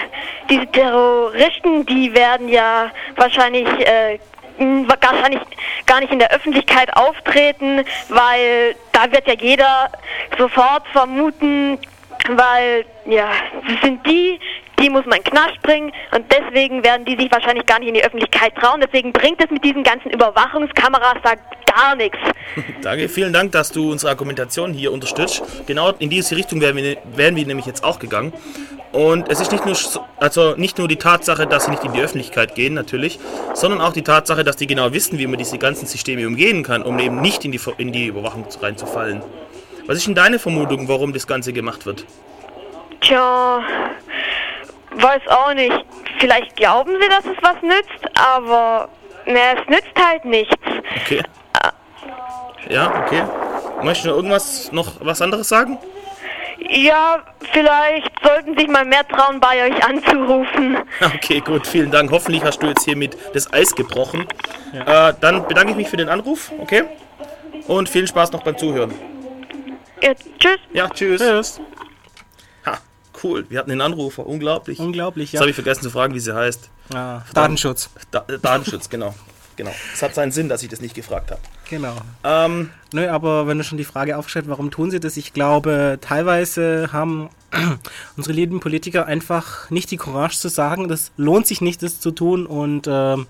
diese 0.50 0.68
Terroristen, 0.68 1.86
die 1.86 2.14
werden 2.14 2.50
ja 2.50 2.92
wahrscheinlich 3.16 3.68
äh, 3.88 4.20
wahrscheinlich 4.58 5.42
gar 5.86 6.00
nicht 6.00 6.12
in 6.12 6.20
der 6.20 6.32
Öffentlichkeit 6.32 6.96
auftreten, 6.96 7.84
weil 8.10 8.76
da 8.92 9.12
wird 9.12 9.28
ja 9.28 9.34
jeder 9.40 9.90
sofort 10.38 10.88
vermuten, 10.92 11.78
weil 12.30 12.86
ja, 13.06 13.30
das 13.68 13.82
sind 13.82 14.06
die, 14.06 14.40
die 14.80 14.90
muss 14.90 15.06
man 15.06 15.18
in 15.20 15.24
Knast 15.24 15.62
bringen 15.62 15.92
und 16.14 16.26
deswegen 16.32 16.84
werden 16.84 17.06
die 17.06 17.16
sich 17.16 17.32
wahrscheinlich 17.32 17.66
gar 17.66 17.80
nicht 17.80 17.90
in 17.90 17.94
die 17.94 18.04
Öffentlichkeit 18.04 18.56
trauen. 18.56 18.82
Deswegen 18.82 19.12
bringt 19.12 19.44
es 19.44 19.50
mit 19.50 19.64
diesen 19.64 19.84
ganzen 19.84 20.12
Überwachungskameras 20.12 21.18
da 21.24 21.34
gar 21.76 21.96
nichts. 21.96 22.18
Danke, 22.82 23.10
vielen 23.10 23.34
Dank, 23.34 23.52
dass 23.52 23.72
du 23.72 23.92
unsere 23.92 24.12
Argumentation 24.12 24.74
hier 24.74 24.92
unterstützt. 24.92 25.44
Genau 25.68 25.92
in 26.00 26.10
diese 26.10 26.36
Richtung 26.36 26.62
wären 26.62 26.76
wir, 26.76 26.98
wären 27.16 27.36
wir 27.36 27.46
nämlich 27.46 27.66
jetzt 27.66 27.84
auch 27.84 28.00
gegangen. 28.00 28.34
Und 28.92 29.30
es 29.30 29.40
ist 29.42 29.52
nicht 29.52 29.66
nur, 29.66 29.76
so- 29.76 30.06
also 30.18 30.56
nicht 30.56 30.78
nur 30.78 30.88
die 30.88 30.96
Tatsache, 30.96 31.48
dass 31.48 31.66
sie 31.66 31.72
nicht 31.72 31.84
in 31.84 31.92
die 31.94 32.02
Öffentlichkeit 32.02 32.56
gehen, 32.56 32.74
natürlich, 32.74 33.20
sondern 33.54 33.82
auch 33.82 33.92
die 33.94 34.04
Tatsache, 34.04 34.44
dass 34.44 34.56
die 34.56 34.68
genau 34.68 34.94
wissen, 34.94 35.20
wie 35.20 35.28
man 35.28 35.38
diese 35.38 35.58
ganzen 35.58 35.86
Systeme 35.86 36.26
umgehen 36.26 36.64
kann, 36.64 36.82
um 36.82 36.98
eben 37.00 37.20
nicht 37.22 37.44
in 37.44 37.52
die, 37.52 37.60
in 37.78 37.92
die 37.92 38.08
Überwachung 38.08 38.46
reinzufallen. 38.62 39.22
Was 39.88 39.98
ist 39.98 40.08
denn 40.08 40.16
deine 40.16 40.40
Vermutung, 40.40 40.88
warum 40.88 41.12
das 41.14 41.28
Ganze 41.28 41.52
gemacht 41.52 41.86
wird? 41.86 42.06
Tja, 43.02 43.62
weiß 44.96 45.22
auch 45.28 45.54
nicht. 45.54 45.74
Vielleicht 46.20 46.56
glauben 46.56 46.92
sie, 47.02 47.10
dass 47.10 47.26
es 47.26 47.38
was 47.44 47.62
nützt, 47.62 48.18
aber 48.18 48.88
na, 49.26 49.54
es 49.62 49.68
nützt 49.70 49.92
halt 50.02 50.24
nichts. 50.26 50.56
Okay. 51.04 51.22
Ja, 52.70 53.04
okay. 53.06 53.24
Möchtest 53.84 54.06
du 54.06 54.10
noch 54.10 54.16
irgendwas, 54.16 54.72
noch 54.72 54.94
was 55.02 55.22
anderes 55.22 55.50
sagen? 55.50 55.78
Ja, 56.70 57.24
vielleicht 57.52 58.12
sollten 58.24 58.58
sich 58.58 58.68
mal 58.68 58.86
mehr 58.86 59.08
trauen, 59.08 59.40
bei 59.40 59.70
euch 59.70 59.84
anzurufen. 59.84 60.78
Okay, 61.16 61.40
gut, 61.42 61.68
vielen 61.68 61.92
Dank. 61.92 62.10
Hoffentlich 62.12 62.44
hast 62.44 62.62
du 62.62 62.68
jetzt 62.68 62.84
hiermit 62.86 63.18
das 63.34 63.52
Eis 63.52 63.76
gebrochen. 63.76 64.26
Äh, 64.74 65.14
dann 65.20 65.48
bedanke 65.48 65.72
ich 65.72 65.78
mich 65.78 65.90
für 65.90 65.98
den 65.98 66.10
Anruf, 66.10 66.52
okay? 66.60 66.84
Und 67.68 67.90
viel 67.90 68.08
Spaß 68.08 68.32
noch 68.32 68.44
beim 68.44 68.58
Zuhören. 68.58 68.94
Ja, 70.02 70.14
tschüss. 70.40 70.60
Ja, 70.74 70.90
tschüss. 70.90 71.22
Tschüss. 71.22 71.62
Ha, 72.66 72.78
cool. 73.24 73.46
Wir 73.50 73.60
hatten 73.60 73.70
den 73.70 73.82
Anrufer. 73.82 74.26
Unglaublich. 74.26 74.80
Unglaublich, 74.80 75.32
Jetzt 75.32 75.34
ja. 75.34 75.40
habe 75.42 75.50
ich 75.50 75.56
vergessen 75.56 75.84
zu 75.84 75.90
fragen, 75.90 76.14
wie 76.14 76.20
sie 76.20 76.36
heißt. 76.36 76.70
Ah, 76.94 77.22
Datenschutz. 77.34 77.90
Da 78.12 78.22
Datenschutz, 78.22 78.90
genau. 78.90 79.14
Genau. 79.56 79.72
Es 79.94 80.02
hat 80.02 80.14
seinen 80.14 80.32
Sinn, 80.32 80.50
dass 80.50 80.64
ich 80.64 80.70
das 80.70 80.82
nicht 80.82 80.96
gefragt 80.96 81.32
habe. 81.32 81.42
Genau. 81.70 81.96
Ähm, 82.24 82.72
Nö, 82.92 83.08
aber 83.10 83.48
wenn 83.48 83.58
du 83.58 83.64
schon 83.64 83.78
die 83.78 83.86
Frage 83.86 84.18
aufgestellt, 84.18 84.48
warum 84.48 84.72
tun 84.72 84.92
sie 84.92 85.00
das? 85.00 85.18
Ich 85.18 85.34
glaube, 85.34 85.98
teilweise 86.02 86.90
haben 86.92 87.30
unsere 88.18 88.34
lieben 88.34 88.60
Politiker 88.60 89.06
einfach 89.06 89.70
nicht 89.70 89.92
die 89.92 89.98
Courage 89.98 90.38
zu 90.38 90.50
sagen, 90.50 90.88
das 90.88 91.12
lohnt 91.18 91.48
sich 91.48 91.62
nicht, 91.62 91.84
das 91.84 92.00
zu 92.00 92.12
tun 92.12 92.46
und 92.46 92.88
ähm, 92.88 93.28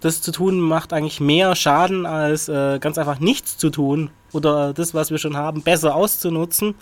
das 0.00 0.22
zu 0.22 0.32
tun 0.32 0.58
macht 0.60 0.92
eigentlich 0.92 1.20
mehr 1.20 1.54
Schaden, 1.54 2.06
als 2.06 2.48
äh, 2.48 2.78
ganz 2.78 2.96
einfach 2.96 3.20
nichts 3.20 3.58
zu 3.58 3.70
tun 3.70 4.10
oder 4.32 4.72
das, 4.72 4.94
was 4.94 5.10
wir 5.10 5.18
schon 5.18 5.36
haben, 5.36 5.62
besser 5.62 5.94
auszunutzen. 5.94 6.74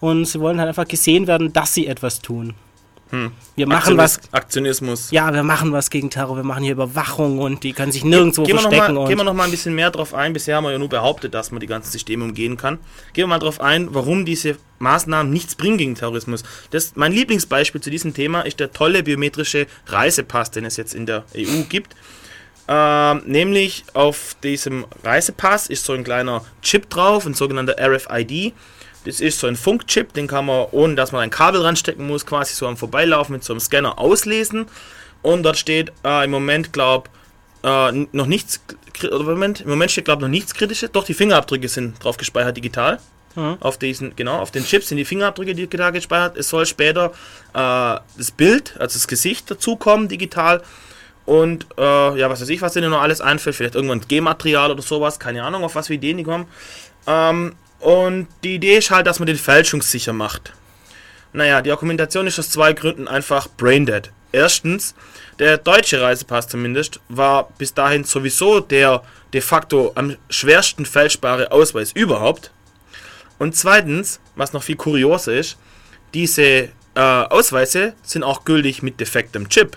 Und 0.00 0.24
sie 0.26 0.40
wollen 0.40 0.58
halt 0.58 0.68
einfach 0.68 0.88
gesehen 0.88 1.26
werden, 1.26 1.52
dass 1.52 1.74
sie 1.74 1.86
etwas 1.86 2.20
tun. 2.20 2.54
Wir 3.56 3.66
machen 3.66 3.98
was, 3.98 4.18
Aktionis- 4.18 4.32
Aktionismus. 4.32 5.10
ja, 5.10 5.32
wir 5.34 5.42
machen 5.42 5.70
was 5.72 5.90
gegen 5.90 6.08
Terror, 6.08 6.34
wir 6.36 6.44
machen 6.44 6.62
hier 6.64 6.72
Überwachung 6.72 7.38
und 7.38 7.62
die 7.62 7.74
können 7.74 7.92
sich 7.92 8.04
nirgendwo 8.04 8.42
noch 8.42 8.48
verstecken. 8.48 8.94
mal, 8.94 9.06
gehen 9.06 9.18
wir 9.18 9.24
noch 9.24 9.34
mal 9.34 9.44
ein 9.44 9.50
bisschen 9.50 9.74
mehr 9.74 9.90
drauf 9.90 10.14
ein. 10.14 10.32
Bisher 10.32 10.56
haben 10.56 10.64
wir 10.64 10.72
ja 10.72 10.78
nur 10.78 10.88
behauptet, 10.88 11.34
dass 11.34 11.50
man 11.50 11.60
die 11.60 11.66
ganzen 11.66 11.90
Systeme 11.92 12.24
umgehen 12.24 12.56
kann. 12.56 12.78
Gehen 13.12 13.24
wir 13.24 13.26
mal 13.26 13.38
drauf 13.38 13.60
ein, 13.60 13.94
warum 13.94 14.24
diese 14.24 14.56
Maßnahmen 14.78 15.30
nichts 15.30 15.54
bringen 15.54 15.76
gegen 15.76 15.94
Terrorismus. 15.94 16.42
Das, 16.70 16.92
mein 16.96 17.12
Lieblingsbeispiel 17.12 17.82
zu 17.82 17.90
diesem 17.90 18.14
Thema 18.14 18.40
ist 18.42 18.58
der 18.60 18.72
tolle 18.72 19.02
biometrische 19.02 19.66
Reisepass, 19.88 20.50
den 20.50 20.64
es 20.64 20.78
jetzt 20.78 20.94
in 20.94 21.04
der 21.04 21.24
EU 21.36 21.64
gibt. 21.68 21.94
Ähm, 22.68 23.22
nämlich 23.26 23.84
auf 23.92 24.36
diesem 24.42 24.86
Reisepass 25.04 25.66
ist 25.66 25.84
so 25.84 25.92
ein 25.92 26.04
kleiner 26.04 26.44
Chip 26.62 26.88
drauf, 26.88 27.26
ein 27.26 27.34
sogenannter 27.34 27.76
RFID. 27.78 28.54
Das 29.04 29.20
ist 29.20 29.40
so 29.40 29.46
ein 29.46 29.56
Funkchip, 29.56 30.12
den 30.12 30.28
kann 30.28 30.46
man, 30.46 30.66
ohne 30.70 30.94
dass 30.94 31.12
man 31.12 31.22
ein 31.22 31.30
Kabel 31.30 31.60
ranstecken 31.62 32.06
muss, 32.06 32.24
quasi 32.24 32.54
so 32.54 32.66
am 32.66 32.76
Vorbeilaufen 32.76 33.32
mit 33.32 33.44
so 33.44 33.52
einem 33.52 33.60
Scanner 33.60 33.98
auslesen. 33.98 34.66
Und 35.22 35.42
dort 35.42 35.58
steht 35.58 35.92
äh, 36.04 36.24
im 36.24 36.30
Moment, 36.30 36.72
glaube 36.72 37.10
äh, 37.64 37.92
noch 38.12 38.26
nichts, 38.26 38.60
oder 39.04 39.24
Moment, 39.24 39.60
im 39.62 39.70
Moment 39.70 39.90
steht, 39.90 40.04
glaube 40.04 40.22
noch 40.22 40.28
nichts 40.28 40.54
Kritisches. 40.54 40.92
Doch, 40.92 41.04
die 41.04 41.14
Fingerabdrücke 41.14 41.68
sind 41.68 42.02
drauf 42.02 42.16
gespeichert 42.16 42.56
digital. 42.56 42.98
Auf 43.60 43.78
diesen, 43.78 44.14
genau, 44.14 44.38
auf 44.38 44.50
den 44.50 44.64
Chips 44.64 44.88
sind 44.88 44.98
die 44.98 45.06
Fingerabdrücke 45.06 45.54
digital 45.54 45.90
gespeichert. 45.92 46.36
Es 46.36 46.50
soll 46.50 46.66
später 46.66 47.12
äh, 47.54 47.98
das 48.18 48.30
Bild, 48.36 48.74
also 48.78 48.98
das 48.98 49.08
Gesicht 49.08 49.50
dazukommen, 49.50 50.08
digital. 50.08 50.62
Und 51.24 51.66
äh, 51.78 52.18
ja, 52.18 52.28
was 52.28 52.42
weiß 52.42 52.48
ich, 52.50 52.60
was 52.60 52.74
denen 52.74 52.90
noch 52.90 53.00
alles 53.00 53.20
einfällt. 53.20 53.56
Vielleicht 53.56 53.74
irgendwann 53.74 54.02
G-Material 54.06 54.70
oder 54.70 54.82
sowas. 54.82 55.18
Keine 55.18 55.44
Ahnung, 55.44 55.64
auf 55.64 55.74
was 55.74 55.86
für 55.86 55.94
Ideen 55.94 56.18
die 56.18 56.24
kommen. 56.24 56.46
Ähm, 57.06 57.54
und 57.82 58.28
die 58.44 58.54
Idee 58.54 58.78
ist 58.78 58.90
halt, 58.90 59.06
dass 59.06 59.18
man 59.18 59.26
den 59.26 59.36
fälschungssicher 59.36 60.12
macht. 60.12 60.52
Naja, 61.32 61.62
die 61.62 61.72
Argumentation 61.72 62.26
ist 62.26 62.38
aus 62.38 62.50
zwei 62.50 62.72
Gründen 62.72 63.08
einfach 63.08 63.48
braindead. 63.56 64.10
Erstens, 64.30 64.94
der 65.38 65.58
deutsche 65.58 66.00
Reisepass 66.00 66.48
zumindest 66.48 67.00
war 67.08 67.50
bis 67.58 67.74
dahin 67.74 68.04
sowieso 68.04 68.60
der 68.60 69.02
de 69.32 69.40
facto 69.40 69.92
am 69.94 70.16
schwersten 70.30 70.86
fälschbare 70.86 71.50
Ausweis 71.50 71.92
überhaupt. 71.92 72.50
Und 73.38 73.56
zweitens, 73.56 74.20
was 74.36 74.52
noch 74.52 74.62
viel 74.62 74.76
kurioser 74.76 75.34
ist, 75.34 75.56
diese 76.14 76.42
äh, 76.94 77.00
Ausweise 77.00 77.94
sind 78.02 78.22
auch 78.22 78.44
gültig 78.44 78.82
mit 78.82 79.00
defektem 79.00 79.48
Chip. 79.48 79.76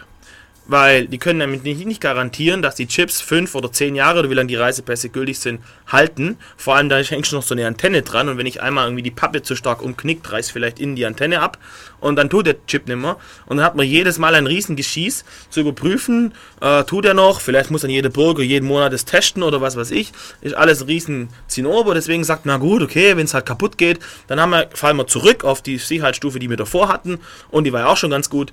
Weil 0.68 1.08
die 1.08 1.20
können 1.20 1.40
nämlich 1.40 1.62
nicht, 1.62 1.86
nicht 1.86 2.02
garantieren, 2.02 2.62
dass 2.62 2.76
die 2.76 2.88
Chips 2.88 3.22
fünf 3.22 3.54
oder 3.54 3.72
zehn 3.72 3.94
Jahre 3.94 4.20
oder 4.20 4.30
wie 4.32 4.34
lange 4.34 4.48
die 4.48 4.56
Reisepässe 4.56 5.10
gültig 5.10 5.38
sind, 5.40 5.62
halten. 5.88 6.38
Vor 6.58 6.76
allem 6.76 6.90
da 6.90 6.98
hängt 6.98 7.28
schon 7.28 7.38
noch 7.38 7.46
so 7.46 7.54
eine 7.54 7.68
Antenne 7.68 8.02
dran 8.02 8.30
und 8.30 8.38
wenn 8.38 8.48
ich 8.48 8.62
einmal 8.62 8.86
irgendwie 8.86 9.04
die 9.04 9.12
Pappe 9.12 9.44
zu 9.44 9.56
stark 9.56 9.84
umknickt, 9.84 10.32
reißt 10.32 10.52
vielleicht 10.52 10.80
innen 10.80 10.96
die 10.96 11.06
Antenne 11.06 11.42
ab 11.42 11.60
und 12.00 12.16
dann 12.16 12.30
tut 12.30 12.48
der 12.48 12.66
Chip 12.66 12.88
nimmer. 12.88 13.18
Und 13.46 13.58
dann 13.58 13.66
hat 13.66 13.76
man 13.76 13.86
jedes 13.86 14.18
Mal 14.18 14.34
ein 14.34 14.48
riesen 14.48 14.76
Geschieß 14.76 15.24
zu 15.50 15.60
überprüfen, 15.60 16.34
äh, 16.62 16.84
tut 16.84 17.06
er 17.06 17.14
noch, 17.14 17.42
vielleicht 17.42 17.70
muss 17.70 17.82
dann 17.82 17.92
jeder 17.92 18.10
Bürger 18.10 18.42
jeden 18.42 18.68
Monat 18.68 18.94
das 18.94 19.06
testen 19.06 19.44
oder 19.44 19.62
was 19.62 19.76
weiß 19.76 19.92
ich. 19.92 20.14
Ist 20.42 20.56
alles 20.56 20.82
ein 20.82 20.88
riesen 20.88 21.30
Zinnober, 21.48 21.94
deswegen 21.94 22.24
sagt 22.24 22.46
man, 22.46 22.60
na 22.60 22.66
gut, 22.66 22.82
okay, 22.82 23.18
wenn 23.18 23.26
es 23.26 23.34
halt 23.34 23.46
kaputt 23.46 23.78
geht, 23.78 24.00
dann 24.28 24.40
haben 24.40 24.52
wir, 24.52 24.70
fallen 24.74 24.98
wir 24.98 25.08
zurück 25.08 25.44
auf 25.44 25.62
die 25.62 25.78
Sicherheitsstufe, 25.78 26.40
die 26.40 26.50
wir 26.50 26.58
davor 26.58 26.90
hatten 26.90 27.20
und 27.50 27.66
die 27.66 27.74
war 27.74 27.82
ja 27.82 27.88
auch 27.88 27.98
schon 27.98 28.12
ganz 28.12 28.30
gut. 28.30 28.52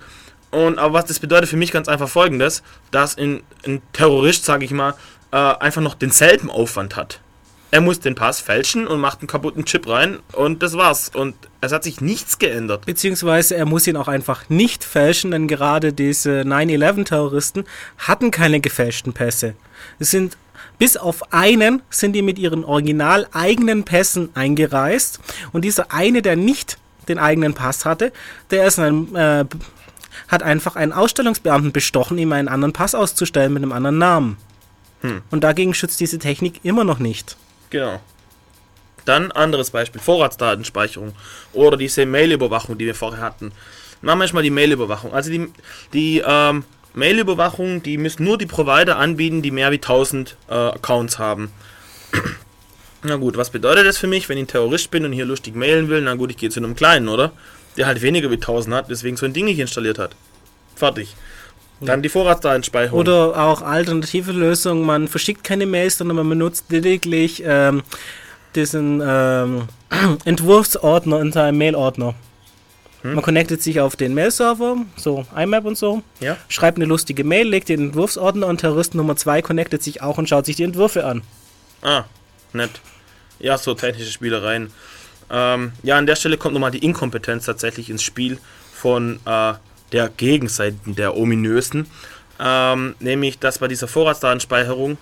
Und 0.53 0.79
aber 0.79 0.95
was 0.95 1.07
das 1.07 1.19
bedeutet 1.19 1.49
für 1.49 1.57
mich 1.57 1.73
ganz 1.73 1.89
einfach 1.89 2.09
folgendes, 2.09 2.63
dass 2.93 3.19
ein, 3.19 3.43
ein 3.67 3.83
Terrorist, 3.93 4.45
sage 4.45 4.65
ich 4.65 4.71
mal, 4.71 4.95
äh, 5.33 5.37
einfach 5.37 5.83
noch 5.83 5.95
denselben 5.95 6.51
Aufwand 6.51 6.95
hat. 6.95 7.21
Er 7.71 7.81
muss 7.81 8.01
den 8.01 8.15
Pass 8.15 8.39
fälschen 8.41 8.87
und 8.87 9.01
macht 9.01 9.21
einen 9.21 9.29
kaputten 9.29 9.65
Chip 9.65 9.89
rein 9.89 10.19
und 10.33 10.63
das 10.63 10.77
war's. 10.77 11.11
Und 11.15 11.35
es 11.63 11.73
hat 11.73 11.85
sich 11.85 12.03
nichts 12.03 12.39
geändert. 12.39 12.85
Beziehungsweise 12.85 13.57
er 13.57 13.65
muss 13.65 13.87
ihn 13.87 13.97
auch 13.97 14.09
einfach 14.09 14.51
nicht 14.51 14.85
fälschen, 14.85 15.31
denn 15.31 15.49
gerade 15.49 15.95
diese 15.95 16.43
9-11-Terroristen 16.43 17.65
hatten 17.97 18.31
keine 18.31 18.61
gefälschten 18.61 19.15
Pässe. 19.15 19.55
Es 19.99 20.11
sind 20.11 20.37
bis 20.79 20.99
auf 20.99 21.33
einen 21.33 21.81
sind 21.89 22.13
die 22.13 22.23
mit 22.23 22.39
ihren 22.39 22.65
original 22.65 23.27
eigenen 23.33 23.85
Pässen 23.85 24.29
eingereist 24.35 25.21
und 25.53 25.65
dieser 25.65 25.93
eine, 25.93 26.21
der 26.21 26.37
nicht 26.37 26.77
den 27.09 27.19
eigenen 27.19 27.55
Pass 27.55 27.85
hatte, 27.85 28.13
der 28.51 28.67
ist 28.67 28.79
ein, 28.79 29.15
äh, 29.15 29.45
hat 30.33 30.43
einfach 30.43 30.75
einen 30.75 30.93
Ausstellungsbeamten 30.93 31.71
bestochen, 31.71 32.19
ihm 32.19 32.33
einen 32.33 32.49
anderen 32.49 32.73
Pass 32.73 32.97
auszustellen 32.97 33.53
mit 33.53 33.63
einem 33.63 33.73
anderen 33.73 33.99
Namen. 33.99 34.37
Und 35.31 35.45
dagegen 35.45 35.75
schützt 35.75 36.01
diese 36.01 36.19
Technik 36.19 36.61
immer 36.65 36.85
noch 36.85 36.99
nicht. 36.99 37.37
Genau. 37.71 38.01
Dann 39.05 39.33
anderes 39.33 39.71
Beispiel, 39.71 40.01
Vorratsdatenspeicherung 40.01 41.13
oder 41.53 41.77
diese 41.77 42.07
Mail-Überwachung, 42.07 42.79
die 42.79 42.87
wir 42.87 42.95
vorher 42.95 43.21
hatten. 43.21 43.53
Machen 44.01 44.19
wir 44.21 44.25
erstmal 44.25 44.45
die 44.45 44.51
Mail-Überwachung. 44.51 45.13
Also 45.13 45.31
die, 45.31 45.49
die 45.93 46.23
ähm, 46.25 46.65
Mail-Überwachung, 46.95 47.83
die 47.83 47.99
müssen 47.99 48.25
nur 48.25 48.39
die 48.39 48.47
Provider 48.47 48.97
anbieten, 48.97 49.43
die 49.43 49.51
mehr 49.51 49.71
wie 49.73 49.77
1000 49.77 50.37
äh, 50.49 50.55
Accounts 50.55 51.19
haben. 51.19 51.51
Na 53.03 53.17
gut, 53.17 53.37
was 53.37 53.51
bedeutet 53.51 53.87
das 53.87 53.99
für 53.99 54.07
mich, 54.07 54.29
wenn 54.29 54.39
ich 54.39 54.45
ein 54.45 54.49
Terrorist 54.49 54.91
bin 54.93 55.05
und 55.05 55.13
hier 55.13 55.25
lustig 55.25 55.57
mailen 55.57 55.89
will? 55.89 56.01
Na 56.03 56.15
gut, 56.15 56.31
ich 56.31 56.37
gehe 56.37 56.51
zu 56.51 56.61
einem 56.61 56.77
kleinen, 56.77 57.09
oder? 57.09 57.33
Der 57.77 57.87
halt 57.87 58.03
weniger 58.03 58.31
wie 58.31 58.35
1000 58.35 58.75
hat, 58.75 58.91
deswegen 58.91 59.17
so 59.17 59.25
ein 59.27 59.33
Ding 59.33 59.47
nicht 59.47 59.59
installiert 59.59 59.99
hat. 59.99 60.15
Fertig. 60.77 61.15
Dann 61.81 62.03
die 62.03 62.09
Vorratsdatenspeicherung. 62.09 63.01
Oder 63.01 63.37
auch 63.43 63.63
alternative 63.63 64.31
Lösungen, 64.33 64.85
man 64.85 65.09
verschickt 65.09 65.43
keine 65.43 65.67
Mails, 65.67 65.99
sondern 65.99 66.17
man 66.17 66.29
benutzt 66.29 66.67
lediglich 66.69 67.43
ähm, 67.45 67.83
diesen 68.55 69.03
ähm, 69.05 69.69
Entwurfsordner 70.25 71.21
in 71.21 71.33
seinem 71.33 71.59
Mailordner. 71.59 72.15
Hm? 73.03 73.15
Man 73.15 73.25
connectet 73.25 73.63
sich 73.63 73.81
auf 73.81 73.97
den 73.97 74.15
Mail-Server, 74.15 74.77
so 74.97 75.27
IMAP 75.37 75.65
und 75.65 75.77
so, 75.77 76.03
Ja. 76.21 76.37
schreibt 76.49 76.79
eine 76.79 76.85
lustige 76.85 77.25
Mail, 77.25 77.49
legt 77.49 77.69
den 77.69 77.81
Entwurfsordner 77.87 78.47
und 78.47 78.59
Terrorist 78.59 78.95
Nummer 78.95 79.17
2 79.17 79.43
connectet 79.43 79.83
sich 79.83 80.03
auch 80.03 80.19
und 80.19 80.29
schaut 80.29 80.47
sich 80.47 80.55
die 80.57 80.63
Entwürfe 80.65 81.05
an. 81.05 81.23
Ah, 81.83 82.05
nett. 82.53 82.71
Ja, 83.41 83.59
so 83.59 83.75
technische 83.75 84.13
Spielereien. 84.13 84.71
Ähm, 85.33 85.73
ja, 85.83 85.97
an 85.97 86.07
der 86.07 86.17
Stelle 86.17 86.37
kommt 86.37 86.53
nochmal 86.53 86.71
die 86.71 86.85
Inkompetenz 86.85 87.47
tatsächlich 87.47 87.89
ins 87.89 88.03
Spiel 88.03 88.39
von 88.75 89.19
äh, 89.25 89.55
der 89.91 90.09
Gegenseite, 90.11 90.77
der 90.87 91.17
ominösen. 91.17 91.87
Ähm, 92.39 92.95
nämlich, 93.01 93.39
dass 93.39 93.59
bei 93.59 93.69
dieser 93.69 93.89
Vorratsdatenspeicherung 93.89 94.99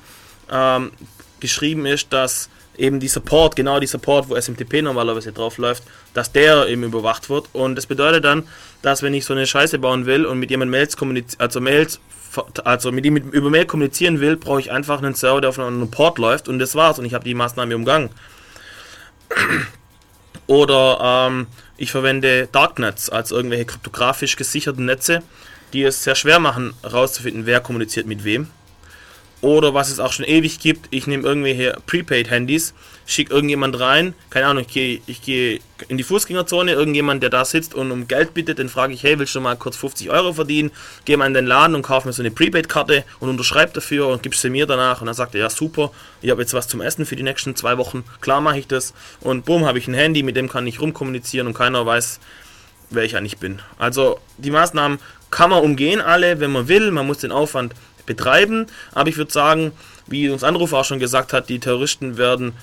ähm, 0.51 0.93
geschrieben 1.41 1.87
ist, 1.87 2.13
dass 2.13 2.49
eben 2.77 3.01
dieser 3.01 3.21
Port, 3.21 3.57
genau 3.57 3.81
dieser 3.81 3.99
Port, 3.99 4.29
wo 4.29 4.37
SMTP 4.37 4.83
normalerweise 4.83 5.33
drauf 5.33 5.59
läuft, 5.59 5.83
dass 6.15 6.33
der 6.33 6.67
eben 6.69 6.85
überwacht 6.85 7.29
wird. 7.29 7.49
Und 7.53 7.77
das 7.77 7.87
bedeutet 7.87 8.25
dann, 8.25 8.45
dass 8.83 9.03
wenn 9.03 9.15
ich 9.15 9.25
so 9.25 9.35
eine 9.35 9.47
Scheiße 9.47 9.79
bauen 9.79 10.07
will 10.07 10.25
und 10.25 10.39
mit 10.39 10.51
jemandem 10.51 10.73
Mails 10.73 10.97
kommunizieren, 10.97 11.41
also 11.41 11.61
Mails, 11.61 12.01
also 12.65 12.93
mit 12.93 13.05
ihm 13.05 13.17
über 13.17 13.51
Mail 13.51 13.67
kommunizieren 13.67 14.21
will, 14.21 14.37
brauche 14.37 14.61
ich 14.61 14.71
einfach 14.71 14.99
einen 14.99 15.15
Server, 15.15 15.41
der 15.41 15.51
auf 15.51 15.59
einem 15.59 15.91
Port 15.91 16.19
läuft 16.19 16.49
und 16.49 16.59
das 16.59 16.75
war's 16.75 16.99
und 16.99 17.05
ich 17.05 17.15
habe 17.15 17.25
die 17.25 17.35
Maßnahme 17.35 17.75
umgangen. 17.75 18.11
Oder 20.51 21.29
ähm, 21.31 21.47
ich 21.77 21.93
verwende 21.93 22.49
Darknets 22.51 23.09
als 23.09 23.31
irgendwelche 23.31 23.67
kryptografisch 23.67 24.35
gesicherten 24.35 24.85
Netze, 24.85 25.23
die 25.73 25.85
es 25.85 26.03
sehr 26.03 26.17
schwer 26.17 26.41
machen, 26.41 26.75
herauszufinden, 26.83 27.47
wer 27.47 27.61
kommuniziert 27.61 28.09
mit 28.09 28.25
wem. 28.25 28.49
Oder 29.43 29.73
was 29.73 29.91
es 29.91 30.01
auch 30.01 30.13
schon 30.13 30.27
ewig 30.27 30.61
gibt, 30.61 30.89
ich 30.91 31.07
nehme 31.07 31.27
irgendwelche 31.27 31.79
Prepaid-Handys, 31.87 32.75
schicke 33.07 33.33
irgendjemand 33.33 33.81
rein, 33.81 34.15
keine 34.29 34.47
Ahnung, 34.47 34.65
ich 34.67 34.73
gehe 34.73 35.01
ich 35.07 35.23
geh 35.23 35.61
in 35.89 35.97
die 35.97 36.03
Fußgängerzone, 36.03 36.73
irgendjemand, 36.73 37.23
der 37.23 37.31
da 37.31 37.47
sitzt 37.47 37.75
und 37.75 37.91
um 37.91 38.07
Geld 38.07 38.35
bittet, 38.35 38.59
den 38.59 38.69
frage 38.69 38.93
ich, 38.93 39.03
hey, 39.03 39.19
willst 39.19 39.35
du 39.35 39.41
mal 39.41 39.57
kurz 39.57 39.77
50 39.77 40.11
Euro 40.11 40.35
verdienen? 40.35 40.71
Gehe 41.07 41.17
mal 41.17 41.27
in 41.27 41.33
den 41.33 41.47
Laden 41.47 41.75
und 41.75 41.83
kaufe 41.83 42.07
mir 42.07 42.13
so 42.13 42.23
eine 42.23 42.31
Prepaid-Karte 42.31 43.05
und 43.19 43.31
unterschreibe 43.31 43.73
dafür 43.73 44.09
und 44.09 44.23
gibst 44.23 44.43
sie 44.43 44.51
mir 44.51 44.67
danach. 44.67 45.01
Und 45.01 45.07
dann 45.07 45.15
sagt 45.15 45.35
er, 45.35 45.41
ja 45.41 45.51
super, 45.51 45.91
ich 46.21 46.31
habe 46.31 46.43
jetzt 46.43 46.53
was 46.53 46.69
zum 46.69 46.83
Essen 46.83 47.07
für 47.07 47.17
die 47.17 47.23
nächsten 47.23 47.57
zwei 47.57 47.79
Wochen, 47.79 48.05
klar 48.21 48.43
mache 48.43 48.59
ich 48.59 48.67
das. 48.67 48.93
Und 49.21 49.47
bumm, 49.47 49.65
habe 49.65 49.79
ich 49.79 49.89
ein 49.89 49.95
Handy, 49.95 50.23
mit 50.23 50.37
dem 50.37 50.51
kann 50.51 50.67
ich 50.67 50.81
rumkommunizieren 50.81 51.47
und 51.47 51.55
keiner 51.55 51.87
weiß, 51.87 52.21
wer 52.91 53.05
ich 53.05 53.17
eigentlich 53.17 53.39
bin. 53.39 53.61
Also 53.79 54.21
die 54.37 54.51
Maßnahmen 54.51 54.99
kann 55.31 55.51
man 55.51 55.63
umgehen 55.63 56.01
alle, 56.01 56.41
wenn 56.41 56.51
man 56.51 56.69
will, 56.69 56.91
man 56.91 57.07
muss 57.07 57.19
den 57.19 57.33
Aufwand 57.33 57.75
betreiben. 58.07 58.67
Aber 58.93 59.09
ich 59.09 59.17
würde 59.17 59.33
sagen, 59.33 59.73
wie 60.07 60.29
uns 60.29 60.45
Anrufer 60.45 60.79
auch 60.79 60.85
schon 60.85 60.99
gesagt 60.99 61.33
hat, 61.33 61.49
die 61.49 61.59
Terroristen 61.59 62.17
werden 62.17 62.55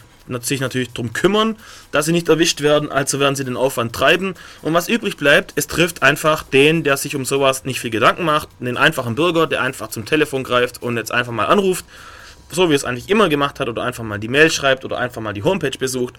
sich 0.41 0.59
natürlich 0.59 0.91
darum 0.91 1.13
kümmern, 1.13 1.55
dass 1.91 2.05
sie 2.05 2.11
nicht 2.11 2.27
erwischt 2.27 2.61
werden, 2.61 2.91
also 2.91 3.19
werden 3.19 3.35
sie 3.35 3.45
den 3.45 3.57
Aufwand 3.57 3.93
treiben. 3.93 4.35
Und 4.61 4.73
was 4.73 4.89
übrig 4.89 5.17
bleibt, 5.17 5.53
es 5.55 5.67
trifft 5.67 6.03
einfach 6.03 6.43
den, 6.43 6.83
der 6.83 6.97
sich 6.97 7.15
um 7.15 7.25
sowas 7.25 7.63
nicht 7.63 7.79
viel 7.79 7.91
Gedanken 7.91 8.25
macht, 8.25 8.49
den 8.59 8.77
einfachen 8.77 9.15
Bürger, 9.15 9.47
der 9.47 9.61
einfach 9.61 9.88
zum 9.88 10.05
Telefon 10.05 10.43
greift 10.43 10.81
und 10.81 10.97
jetzt 10.97 11.11
einfach 11.11 11.31
mal 11.31 11.45
anruft, 11.45 11.85
so 12.51 12.69
wie 12.69 12.73
es 12.73 12.83
eigentlich 12.83 13.09
immer 13.09 13.29
gemacht 13.29 13.59
hat, 13.59 13.69
oder 13.69 13.83
einfach 13.83 14.03
mal 14.03 14.19
die 14.19 14.27
Mail 14.27 14.51
schreibt 14.51 14.85
oder 14.85 14.97
einfach 14.97 15.21
mal 15.21 15.33
die 15.33 15.43
Homepage 15.43 15.77
besucht. 15.77 16.15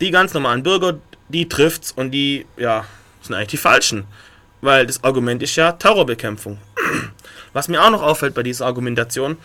Die 0.00 0.10
ganz 0.10 0.34
normalen 0.34 0.62
Bürger, 0.62 0.98
die 1.28 1.48
trifft's 1.48 1.92
und 1.92 2.10
die, 2.10 2.46
ja, 2.56 2.84
sind 3.22 3.34
eigentlich 3.34 3.48
die 3.48 3.56
falschen. 3.56 4.04
Weil 4.60 4.86
das 4.86 5.02
Argument 5.04 5.42
ist 5.42 5.56
ja 5.56 5.72
Terrorbekämpfung. 5.72 6.58
Was 7.56 7.68
mir 7.68 7.82
auch 7.82 7.88
noch 7.88 8.02
auffällt 8.02 8.34
bei 8.34 8.42
dieser 8.42 8.66
Argumentation, 8.66 9.38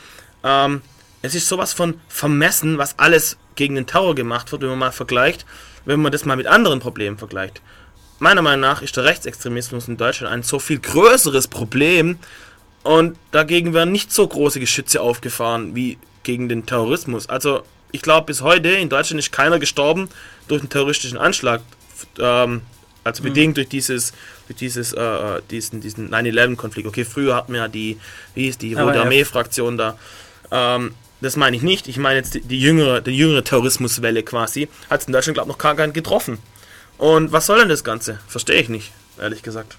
ähm, 0.43 0.81
es 1.21 1.33
ist 1.33 1.47
sowas 1.47 1.71
von 1.71 1.97
vermessen, 2.09 2.77
was 2.77 2.99
alles 2.99 3.37
gegen 3.55 3.75
den 3.75 3.87
Terror 3.87 4.15
gemacht 4.15 4.51
wird, 4.51 4.63
wenn 4.63 4.69
man 4.71 4.79
mal 4.79 4.91
vergleicht, 4.91 5.45
wenn 5.85 6.01
man 6.01 6.11
das 6.11 6.25
mal 6.25 6.35
mit 6.35 6.45
anderen 6.45 6.81
Problemen 6.81 7.17
vergleicht. 7.17 7.61
Meiner 8.19 8.41
Meinung 8.41 8.59
nach 8.59 8.81
ist 8.81 8.97
der 8.97 9.05
Rechtsextremismus 9.05 9.87
in 9.87 9.95
Deutschland 9.95 10.33
ein 10.33 10.43
so 10.43 10.59
viel 10.59 10.79
größeres 10.79 11.47
Problem 11.47 12.19
und 12.83 13.17
dagegen 13.31 13.73
werden 13.73 13.93
nicht 13.93 14.11
so 14.11 14.27
große 14.27 14.59
Geschütze 14.59 14.99
aufgefahren 14.99 15.73
wie 15.73 15.97
gegen 16.23 16.49
den 16.49 16.65
Terrorismus. 16.65 17.29
Also 17.29 17.63
ich 17.93 18.01
glaube, 18.01 18.25
bis 18.25 18.41
heute 18.41 18.71
in 18.71 18.89
Deutschland 18.89 19.19
ist 19.19 19.31
keiner 19.31 19.57
gestorben 19.57 20.09
durch 20.49 20.59
einen 20.59 20.69
terroristischen 20.69 21.17
Anschlag. 21.17 21.61
Ähm, 22.19 22.61
also 23.03 23.23
bedingt 23.23 23.57
durch 23.57 23.69
dieses, 23.69 24.13
durch 24.47 24.57
dieses, 24.57 24.93
äh, 24.93 25.01
äh 25.01 25.41
diesen, 25.49 25.81
diesen 25.81 26.11
9-11-Konflikt. 26.11 26.87
Okay, 26.87 27.05
früher 27.05 27.35
hatten 27.35 27.53
wir 27.53 27.61
ja 27.61 27.67
die, 27.67 27.97
wie 28.35 28.43
hieß 28.43 28.57
die 28.57 28.73
Rote 28.73 29.01
Armee-Fraktion 29.01 29.77
da. 29.77 29.97
Ähm, 30.51 30.93
das 31.21 31.35
meine 31.35 31.55
ich 31.55 31.61
nicht. 31.61 31.87
Ich 31.87 31.97
meine 31.97 32.17
jetzt 32.17 32.33
die, 32.33 32.41
die 32.41 32.59
jüngere, 32.59 33.01
die 33.01 33.11
jüngere 33.11 33.43
Terrorismuswelle 33.43 34.23
quasi. 34.23 34.67
Hat 34.89 35.01
es 35.01 35.07
in 35.07 35.13
Deutschland, 35.13 35.35
glaube 35.35 35.49
ich, 35.49 35.55
noch 35.55 35.61
gar 35.61 35.75
keinen 35.75 35.93
getroffen. 35.93 36.39
Und 36.97 37.31
was 37.31 37.45
soll 37.45 37.59
denn 37.59 37.69
das 37.69 37.83
Ganze? 37.83 38.19
Verstehe 38.27 38.61
ich 38.61 38.69
nicht, 38.69 38.91
ehrlich 39.19 39.41
gesagt. 39.41 39.77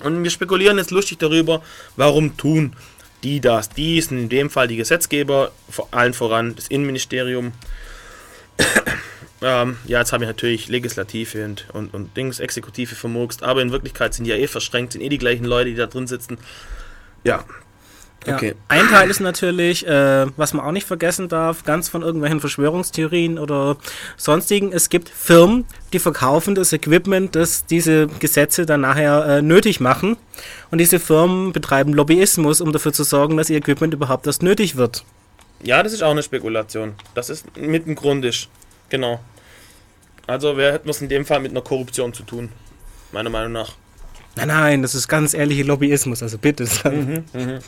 Und 0.00 0.22
wir 0.22 0.30
spekulieren 0.30 0.78
jetzt 0.78 0.90
lustig 0.90 1.18
darüber, 1.18 1.62
warum 1.96 2.36
tun 2.36 2.74
die 3.22 3.40
das. 3.40 3.68
Die 3.70 4.00
sind 4.00 4.18
in 4.18 4.28
dem 4.28 4.50
Fall 4.50 4.68
die 4.68 4.76
Gesetzgeber, 4.76 5.52
vor 5.70 5.88
allen 5.90 6.12
voran 6.12 6.56
das 6.56 6.68
Innenministerium. 6.68 7.52
Ähm, 9.42 9.76
ja, 9.86 9.98
jetzt 9.98 10.12
habe 10.12 10.24
ich 10.24 10.28
natürlich 10.28 10.68
Legislative 10.68 11.44
und, 11.44 11.66
und, 11.72 11.94
und 11.94 12.16
Dings, 12.16 12.38
Exekutive 12.38 12.94
vermurkst, 12.94 13.42
aber 13.42 13.62
in 13.62 13.72
Wirklichkeit 13.72 14.14
sind 14.14 14.24
die 14.24 14.30
ja 14.30 14.36
eh 14.36 14.46
verschränkt, 14.46 14.92
sind 14.92 15.02
eh 15.02 15.08
die 15.08 15.18
gleichen 15.18 15.44
Leute, 15.44 15.70
die 15.70 15.76
da 15.76 15.86
drin 15.86 16.06
sitzen. 16.06 16.38
Ja. 17.24 17.44
Okay. 18.24 18.50
Ja, 18.50 18.54
ein 18.68 18.86
Teil 18.88 19.10
ist 19.10 19.18
natürlich, 19.18 19.84
äh, 19.84 20.26
was 20.36 20.52
man 20.52 20.64
auch 20.64 20.70
nicht 20.70 20.86
vergessen 20.86 21.28
darf, 21.28 21.64
ganz 21.64 21.88
von 21.88 22.02
irgendwelchen 22.02 22.38
Verschwörungstheorien 22.38 23.36
oder 23.36 23.76
sonstigen. 24.16 24.72
Es 24.72 24.90
gibt 24.90 25.08
Firmen, 25.08 25.64
die 25.92 25.98
verkaufen 25.98 26.54
das 26.54 26.72
Equipment, 26.72 27.34
das 27.34 27.66
diese 27.66 28.06
Gesetze 28.06 28.64
dann 28.64 28.82
nachher 28.82 29.26
äh, 29.26 29.42
nötig 29.42 29.80
machen. 29.80 30.16
Und 30.70 30.78
diese 30.78 31.00
Firmen 31.00 31.52
betreiben 31.52 31.92
Lobbyismus, 31.92 32.60
um 32.60 32.72
dafür 32.72 32.92
zu 32.92 33.02
sorgen, 33.02 33.36
dass 33.36 33.50
ihr 33.50 33.58
Equipment 33.58 33.92
überhaupt 33.92 34.24
erst 34.28 34.44
nötig 34.44 34.76
wird. 34.76 35.04
Ja, 35.64 35.82
das 35.82 35.92
ist 35.92 36.02
auch 36.04 36.12
eine 36.12 36.22
Spekulation. 36.22 36.94
Das 37.16 37.28
ist 37.28 37.56
mit 37.56 37.86
dem 37.86 37.96
Grund 37.96 38.24
ist. 38.24 38.48
Genau. 38.88 39.20
Also 40.26 40.56
wer 40.56 40.72
hätten 40.74 40.86
wir 40.86 40.90
es 40.90 41.02
in 41.02 41.08
dem 41.08 41.24
Fall 41.24 41.40
mit 41.40 41.50
einer 41.50 41.62
Korruption 41.62 42.12
zu 42.12 42.22
tun? 42.22 42.50
Meiner 43.12 43.30
Meinung 43.30 43.52
nach. 43.52 43.72
Nein, 44.36 44.48
nein, 44.48 44.82
das 44.82 44.94
ist 44.94 45.08
ganz 45.08 45.34
ehrlicher 45.34 45.64
Lobbyismus, 45.64 46.22
also 46.22 46.38
bitte. 46.38 46.66
Mhm, 46.84 47.24
mh. 47.32 47.58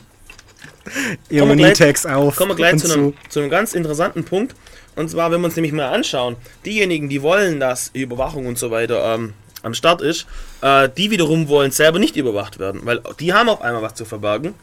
Ironietext 1.29 2.07
auf. 2.07 2.35
Kommen 2.35 2.51
wir 2.51 2.55
gleich 2.55 2.77
zu 2.77 2.91
einem, 2.91 3.13
zu 3.29 3.39
einem 3.39 3.49
ganz 3.49 3.73
interessanten 3.73 4.23
Punkt. 4.23 4.55
Und 4.95 5.09
zwar, 5.09 5.31
wenn 5.31 5.41
wir 5.41 5.45
uns 5.45 5.55
nämlich 5.55 5.73
mal 5.73 5.89
anschauen, 5.89 6.37
diejenigen, 6.65 7.09
die 7.09 7.21
wollen, 7.21 7.59
dass 7.59 7.89
Überwachung 7.93 8.45
und 8.45 8.57
so 8.57 8.71
weiter 8.71 9.15
ähm, 9.15 9.33
am 9.61 9.73
Start 9.73 10.01
ist, 10.01 10.25
äh, 10.61 10.89
die 10.89 11.11
wiederum 11.11 11.47
wollen 11.49 11.71
selber 11.71 11.99
nicht 11.99 12.15
überwacht 12.15 12.59
werden, 12.59 12.81
weil 12.83 13.01
die 13.19 13.33
haben 13.33 13.49
auf 13.49 13.61
einmal 13.61 13.81
was 13.81 13.95
zu 13.95 14.05
verbergen. 14.05 14.53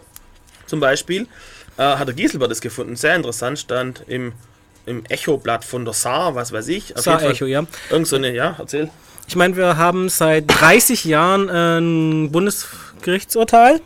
Zum 0.66 0.80
Beispiel 0.80 1.26
äh, 1.76 1.82
hat 1.82 2.08
der 2.08 2.14
Gieselbert 2.14 2.50
das 2.50 2.60
gefunden, 2.60 2.96
sehr 2.96 3.14
interessant, 3.14 3.58
stand 3.58 4.04
im 4.06 4.32
im 4.86 5.04
Echo-Blatt 5.06 5.64
von 5.64 5.84
der 5.84 5.94
Saar, 5.94 6.34
was 6.34 6.52
weiß 6.52 6.68
ich. 6.68 6.92
Saar-Echo, 6.96 7.46
ja. 7.46 7.64
Irgend 7.90 8.08
so 8.08 8.16
eine, 8.16 8.34
ja, 8.34 8.56
erzähl. 8.58 8.90
Ich 9.28 9.36
meine, 9.36 9.56
wir 9.56 9.76
haben 9.76 10.08
seit 10.08 10.44
30 10.48 11.04
Jahren 11.04 11.48
ein 11.48 12.32
Bundesgerichtsurteil, 12.32 13.80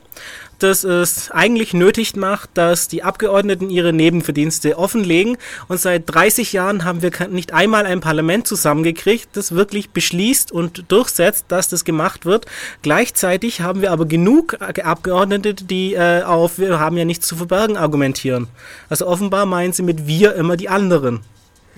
das 0.58 0.84
es 0.84 1.30
eigentlich 1.30 1.74
nötig 1.74 2.16
macht, 2.16 2.50
dass 2.54 2.88
die 2.88 3.02
Abgeordneten 3.02 3.70
ihre 3.70 3.92
Nebenverdienste 3.92 4.78
offenlegen. 4.78 5.36
Und 5.68 5.80
seit 5.80 6.02
30 6.06 6.52
Jahren 6.52 6.84
haben 6.84 7.02
wir 7.02 7.10
nicht 7.28 7.52
einmal 7.52 7.86
ein 7.86 8.00
Parlament 8.00 8.46
zusammengekriegt, 8.46 9.30
das 9.34 9.52
wirklich 9.52 9.90
beschließt 9.90 10.52
und 10.52 10.90
durchsetzt, 10.90 11.46
dass 11.48 11.68
das 11.68 11.84
gemacht 11.84 12.24
wird. 12.24 12.46
Gleichzeitig 12.82 13.60
haben 13.60 13.82
wir 13.82 13.92
aber 13.92 14.06
genug 14.06 14.56
Abgeordnete, 14.60 15.54
die 15.54 15.94
äh, 15.94 16.22
auf 16.22 16.58
wir 16.58 16.78
haben 16.78 16.96
ja 16.96 17.04
nichts 17.04 17.26
zu 17.26 17.36
verbergen 17.36 17.76
argumentieren. 17.76 18.48
Also 18.88 19.06
offenbar 19.06 19.46
meinen 19.46 19.72
sie 19.72 19.82
mit 19.82 20.06
wir 20.06 20.34
immer 20.34 20.56
die 20.56 20.68
anderen. 20.68 21.20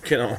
Genau. 0.03 0.39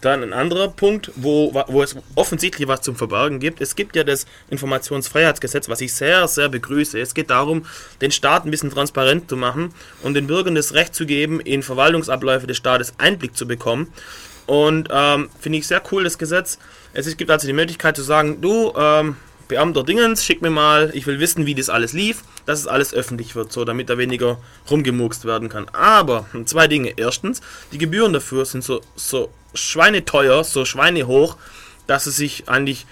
Dann 0.00 0.22
ein 0.22 0.32
anderer 0.32 0.68
Punkt, 0.68 1.10
wo, 1.16 1.52
wo 1.68 1.82
es 1.82 1.94
offensichtlich 2.14 2.66
was 2.66 2.80
zum 2.80 2.96
Verbergen 2.96 3.38
gibt. 3.38 3.60
Es 3.60 3.76
gibt 3.76 3.96
ja 3.96 4.04
das 4.04 4.26
Informationsfreiheitsgesetz, 4.48 5.68
was 5.68 5.80
ich 5.82 5.92
sehr, 5.92 6.26
sehr 6.26 6.48
begrüße. 6.48 6.98
Es 6.98 7.14
geht 7.14 7.28
darum, 7.28 7.66
den 8.00 8.10
Staat 8.10 8.46
ein 8.46 8.50
bisschen 8.50 8.70
transparent 8.70 9.28
zu 9.28 9.36
machen 9.36 9.74
und 10.02 10.14
den 10.14 10.26
Bürgern 10.26 10.54
das 10.54 10.72
Recht 10.72 10.94
zu 10.94 11.04
geben, 11.04 11.38
in 11.40 11.62
Verwaltungsabläufe 11.62 12.46
des 12.46 12.56
Staates 12.56 12.94
Einblick 12.98 13.36
zu 13.36 13.46
bekommen. 13.46 13.92
Und 14.46 14.88
ähm, 14.90 15.28
finde 15.38 15.58
ich 15.58 15.66
sehr 15.66 15.82
cool, 15.92 16.04
das 16.04 16.18
Gesetz. 16.18 16.58
Es 16.92 17.16
gibt 17.16 17.30
also 17.30 17.46
die 17.46 17.52
Möglichkeit 17.52 17.96
zu 17.96 18.02
sagen, 18.02 18.40
du, 18.40 18.72
ähm, 18.76 19.16
Beamter 19.50 19.82
Dingens, 19.82 20.24
schick 20.24 20.42
mir 20.42 20.50
mal, 20.50 20.90
ich 20.94 21.06
will 21.06 21.18
wissen, 21.18 21.44
wie 21.44 21.56
das 21.56 21.68
alles 21.68 21.92
lief, 21.92 22.22
dass 22.46 22.60
es 22.60 22.66
alles 22.66 22.94
öffentlich 22.94 23.34
wird, 23.34 23.52
so 23.52 23.64
damit 23.64 23.90
da 23.90 23.98
weniger 23.98 24.38
rumgemurkst 24.70 25.24
werden 25.24 25.48
kann. 25.48 25.68
Aber 25.72 26.26
zwei 26.46 26.68
Dinge. 26.68 26.94
Erstens, 26.96 27.40
die 27.72 27.78
Gebühren 27.78 28.12
dafür 28.12 28.44
sind 28.44 28.64
so, 28.64 28.80
so 28.96 29.30
schweineteuer, 29.54 30.44
so 30.44 30.64
schweinehoch, 30.64 31.36
dass 31.86 32.06
es 32.06 32.16
sich 32.16 32.48
eigentlich 32.48 32.86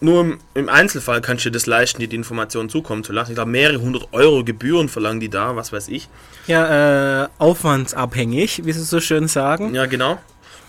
nur 0.00 0.20
im, 0.20 0.40
im, 0.54 0.68
Einzelfall 0.68 1.20
kannst 1.20 1.44
du 1.44 1.50
das 1.50 1.66
leisten, 1.66 2.00
dir 2.00 2.08
die 2.08 2.16
Informationen 2.16 2.68
zukommen 2.68 3.04
zu 3.04 3.12
lassen. 3.12 3.30
Ich 3.30 3.36
glaube, 3.36 3.50
mehrere 3.50 3.80
hundert 3.80 4.08
Euro 4.12 4.42
Gebühren 4.44 4.88
verlangen 4.88 5.20
die 5.20 5.28
da, 5.28 5.54
was 5.54 5.72
weiß 5.72 5.88
ich. 5.88 6.08
Ja, 6.48 7.24
äh, 7.24 7.28
aufwandsabhängig, 7.38 8.64
wie 8.64 8.72
sie 8.72 8.82
so 8.82 9.00
schön 9.00 9.28
sagen. 9.28 9.74
Ja, 9.74 9.86
genau. 9.86 10.18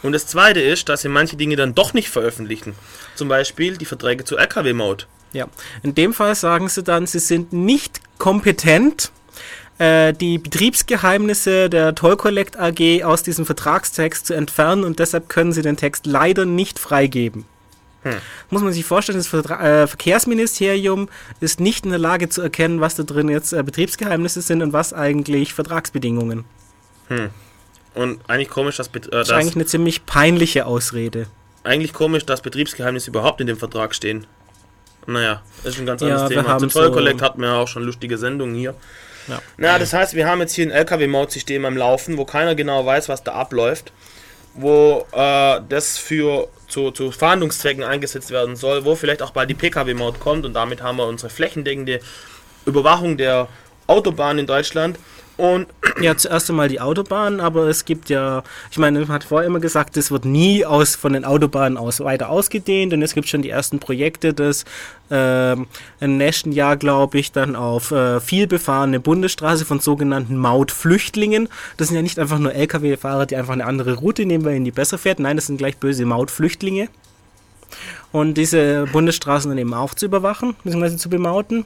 Und 0.03 0.11
das 0.11 0.27
zweite 0.27 0.61
ist, 0.61 0.89
dass 0.89 1.01
sie 1.01 1.09
manche 1.09 1.35
Dinge 1.35 1.55
dann 1.55 1.73
doch 1.73 1.93
nicht 1.93 2.09
veröffentlichen. 2.09 2.75
Zum 3.15 3.27
Beispiel 3.27 3.77
die 3.77 3.85
Verträge 3.85 4.23
zu 4.23 4.37
LKW-Maut. 4.37 5.07
Ja, 5.31 5.47
in 5.81 5.95
dem 5.95 6.13
Fall 6.13 6.35
sagen 6.35 6.69
sie 6.69 6.83
dann, 6.83 7.07
sie 7.07 7.19
sind 7.19 7.53
nicht 7.53 8.01
kompetent, 8.23 9.11
äh, 9.79 10.13
die 10.13 10.37
Betriebsgeheimnisse 10.37 11.69
der 11.69 11.93
Toll 11.93 12.15
Collect 12.15 12.57
AG 12.57 13.03
aus 13.03 13.21
diesem 13.21 13.45
Vertragstext 13.45 14.27
zu 14.27 14.33
entfernen 14.33 14.85
und 14.85 14.99
deshalb 14.99 15.27
können 15.27 15.51
sie 15.51 15.61
den 15.61 15.75
Text 15.75 16.05
leider 16.05 16.45
nicht 16.45 16.79
freigeben. 16.79 17.43
Hm. 18.03 18.13
Muss 18.49 18.61
man 18.61 18.71
sich 18.71 18.85
vorstellen, 18.85 19.17
das 19.17 19.27
Vertra 19.27 19.81
äh, 19.83 19.87
Verkehrsministerium 19.87 21.09
ist 21.41 21.59
nicht 21.59 21.83
in 21.83 21.91
der 21.91 21.99
Lage 21.99 22.29
zu 22.29 22.41
erkennen, 22.41 22.79
was 22.79 22.95
da 22.95 23.03
drin 23.03 23.27
jetzt 23.27 23.51
äh, 23.51 23.61
Betriebsgeheimnisse 23.61 24.41
sind 24.41 24.61
und 24.61 24.71
was 24.71 24.93
eigentlich 24.93 25.53
Vertragsbedingungen. 25.53 26.45
Hm. 27.09 27.29
Und 27.93 28.21
eigentlich 28.29 28.47
komisch, 28.47 28.77
dass, 28.77 28.87
äh, 28.87 29.01
Das 29.11 29.27
ist 29.27 29.33
eigentlich 29.33 29.55
eine 29.55 29.65
ziemlich 29.65 30.05
peinliche 30.05 30.65
Ausrede. 30.65 31.27
eigentlich 31.65 31.91
komisch, 31.91 32.25
dass 32.25 32.41
Betriebsgeheimnisse 32.41 33.09
überhaupt 33.09 33.41
in 33.41 33.47
dem 33.47 33.57
Vertrag 33.57 33.93
stehen. 33.93 34.27
Naja, 35.07 35.41
das 35.63 35.73
ist 35.75 35.79
ein 35.79 35.85
ganz 35.85 36.01
anderes 36.01 36.29
Thema. 36.29 36.57
Zum 36.57 36.69
so- 36.69 36.79
Zollkollekt 36.79 37.21
hatten 37.21 37.41
wir 37.41 37.49
ja 37.49 37.57
auch 37.57 37.67
schon 37.67 37.83
lustige 37.83 38.17
Sendungen 38.17 38.55
hier. 38.55 38.75
Ja. 39.27 39.41
Na, 39.57 39.79
das 39.79 39.93
heißt, 39.93 40.15
wir 40.15 40.27
haben 40.27 40.41
jetzt 40.41 40.53
hier 40.53 40.65
ein 40.65 40.71
LKW-Maut-System 40.71 41.63
am 41.65 41.77
Laufen, 41.77 42.17
wo 42.17 42.25
keiner 42.25 42.55
genau 42.55 42.85
weiß, 42.85 43.07
was 43.07 43.23
da 43.23 43.33
abläuft, 43.33 43.93
wo 44.53 45.07
äh, 45.13 45.61
das 45.69 45.97
für 45.97 46.49
zu, 46.67 46.91
zu 46.91 47.11
Fahndungszwecken 47.11 47.83
eingesetzt 47.83 48.31
werden 48.31 48.55
soll, 48.55 48.83
wo 48.83 48.95
vielleicht 48.95 49.21
auch 49.21 49.31
bald 49.31 49.49
die 49.49 49.53
Pkw-Maut 49.53 50.19
kommt 50.19 50.45
und 50.45 50.53
damit 50.53 50.81
haben 50.81 50.97
wir 50.97 51.05
unsere 51.07 51.29
flächendeckende 51.29 51.99
Überwachung 52.65 53.15
der 53.17 53.47
Autobahn 53.87 54.39
in 54.39 54.47
Deutschland. 54.47 54.97
Und 55.37 55.67
Ja, 56.01 56.17
zuerst 56.17 56.49
einmal 56.49 56.69
die 56.69 56.81
Autobahnen, 56.81 57.39
aber 57.39 57.67
es 57.67 57.85
gibt 57.85 58.09
ja, 58.09 58.43
ich 58.71 58.77
meine, 58.77 58.99
man 58.99 59.09
hat 59.09 59.23
vorher 59.23 59.47
immer 59.47 59.59
gesagt, 59.59 59.95
es 59.95 60.09
wird 60.11 60.25
nie 60.25 60.65
aus 60.65 60.95
von 60.95 61.13
den 61.13 61.23
Autobahnen 61.23 61.77
aus 61.77 61.99
weiter 61.99 62.29
ausgedehnt 62.29 62.93
und 62.93 63.01
es 63.03 63.13
gibt 63.13 63.27
schon 63.27 63.43
die 63.43 63.49
ersten 63.49 63.79
Projekte, 63.79 64.33
das 64.33 64.65
ähm, 65.11 65.67
im 65.99 66.17
nächsten 66.17 66.51
Jahr, 66.51 66.77
glaube 66.77 67.19
ich, 67.19 67.31
dann 67.31 67.55
auf 67.55 67.91
äh, 67.91 68.19
viel 68.19 68.47
befahrene 68.47 68.99
Bundesstraße 68.99 69.65
von 69.65 69.79
sogenannten 69.79 70.35
Mautflüchtlingen. 70.35 71.47
Das 71.77 71.89
sind 71.89 71.95
ja 71.95 72.01
nicht 72.01 72.17
einfach 72.17 72.39
nur 72.39 72.53
Lkw-Fahrer, 72.53 73.27
die 73.27 73.35
einfach 73.35 73.53
eine 73.53 73.65
andere 73.65 73.93
Route 73.95 74.25
nehmen, 74.25 74.45
weil 74.45 74.55
ihnen 74.55 74.65
die 74.65 74.71
besser 74.71 74.97
fährt. 74.97 75.19
Nein, 75.19 75.35
das 75.37 75.45
sind 75.45 75.57
gleich 75.57 75.77
böse 75.77 76.05
Mautflüchtlinge. 76.05 76.89
Und 78.11 78.35
diese 78.35 78.87
Bundesstraßen 78.91 79.49
dann 79.49 79.57
eben 79.57 79.73
auch 79.73 79.93
zu 79.93 80.05
überwachen, 80.05 80.55
beziehungsweise 80.63 80.97
zu 80.97 81.09
bemauten. 81.09 81.65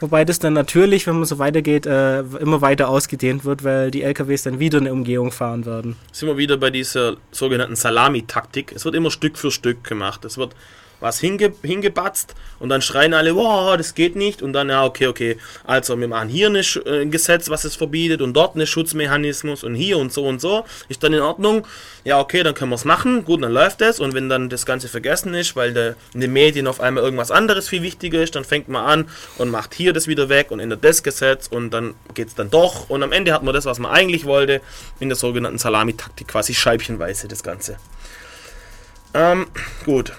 Wobei 0.00 0.24
das 0.24 0.38
dann 0.38 0.52
natürlich, 0.52 1.06
wenn 1.06 1.16
man 1.16 1.24
so 1.24 1.38
weitergeht, 1.38 1.86
äh, 1.86 2.20
immer 2.20 2.60
weiter 2.60 2.88
ausgedehnt 2.88 3.44
wird, 3.44 3.64
weil 3.64 3.90
die 3.90 4.02
LKWs 4.02 4.42
dann 4.42 4.58
wieder 4.58 4.78
eine 4.78 4.92
Umgehung 4.92 5.32
fahren 5.32 5.66
werden. 5.66 5.96
sind 6.12 6.28
wir 6.28 6.36
wieder 6.36 6.56
bei 6.56 6.70
dieser 6.70 7.16
sogenannten 7.30 7.76
Salami-Taktik. 7.76 8.72
Es 8.72 8.84
wird 8.84 8.94
immer 8.94 9.10
Stück 9.10 9.38
für 9.38 9.50
Stück 9.50 9.84
gemacht. 9.84 10.24
Es 10.24 10.38
wird 10.38 10.54
was 11.02 11.20
hinge 11.20 11.52
hingebatzt 11.62 12.34
und 12.62 12.68
dann 12.68 12.80
schreien 12.80 13.12
alle, 13.12 13.34
wow, 13.34 13.76
das 13.76 13.94
geht 13.94 14.14
nicht. 14.14 14.40
Und 14.40 14.52
dann, 14.52 14.68
ja, 14.68 14.84
okay, 14.84 15.08
okay. 15.08 15.36
Also, 15.64 15.98
wir 15.98 16.06
machen 16.06 16.28
hier 16.28 16.48
äh, 16.54 17.00
ein 17.02 17.10
Gesetz, 17.10 17.50
was 17.50 17.64
es 17.64 17.74
verbietet 17.74 18.22
und 18.22 18.34
dort 18.34 18.54
einen 18.54 18.68
Schutzmechanismus 18.68 19.64
und 19.64 19.74
hier 19.74 19.98
und 19.98 20.12
so 20.12 20.24
und 20.24 20.40
so. 20.40 20.64
Ist 20.88 21.02
dann 21.02 21.12
in 21.12 21.20
Ordnung. 21.20 21.66
Ja, 22.04 22.20
okay, 22.20 22.44
dann 22.44 22.54
können 22.54 22.70
wir 22.70 22.76
es 22.76 22.84
machen. 22.84 23.24
Gut, 23.24 23.42
dann 23.42 23.52
läuft 23.52 23.82
es. 23.82 23.98
Und 23.98 24.14
wenn 24.14 24.28
dann 24.28 24.48
das 24.48 24.64
Ganze 24.64 24.86
vergessen 24.86 25.34
ist, 25.34 25.56
weil 25.56 25.74
der, 25.74 25.96
in 26.14 26.20
den 26.20 26.32
Medien 26.32 26.68
auf 26.68 26.80
einmal 26.80 27.02
irgendwas 27.02 27.32
anderes 27.32 27.68
viel 27.68 27.82
wichtiger 27.82 28.22
ist, 28.22 28.36
dann 28.36 28.44
fängt 28.44 28.68
man 28.68 28.84
an 28.84 29.08
und 29.38 29.50
macht 29.50 29.74
hier 29.74 29.92
das 29.92 30.06
wieder 30.06 30.28
weg 30.28 30.52
und 30.52 30.60
ändert 30.60 30.84
das 30.84 31.02
Gesetz 31.02 31.48
und 31.48 31.70
dann 31.70 31.94
geht 32.14 32.28
es 32.28 32.36
dann 32.36 32.48
doch. 32.48 32.88
Und 32.88 33.02
am 33.02 33.10
Ende 33.10 33.32
hat 33.32 33.42
man 33.42 33.54
das, 33.54 33.64
was 33.64 33.80
man 33.80 33.90
eigentlich 33.90 34.24
wollte, 34.24 34.60
in 35.00 35.08
der 35.08 35.16
sogenannten 35.16 35.58
Salamitaktik 35.58 36.28
quasi 36.28 36.54
scheibchenweise 36.54 37.26
das 37.26 37.42
Ganze. 37.42 37.76
Ähm, 39.14 39.48
gut. 39.84 40.12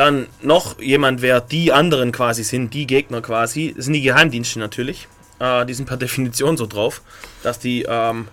Dann 0.00 0.28
noch 0.40 0.80
jemand, 0.80 1.20
wer 1.20 1.42
die 1.42 1.72
anderen 1.74 2.10
quasi 2.10 2.42
sind, 2.42 2.72
die 2.72 2.86
Gegner 2.86 3.20
quasi, 3.20 3.74
das 3.76 3.84
sind 3.84 3.92
die 3.92 4.00
Geheimdienste 4.00 4.58
natürlich. 4.58 5.08
Äh, 5.38 5.66
die 5.66 5.74
sind 5.74 5.84
per 5.84 5.98
Definition 5.98 6.56
so 6.56 6.64
drauf, 6.64 7.02
dass 7.42 7.58
die 7.58 7.84
ähm, 7.86 8.26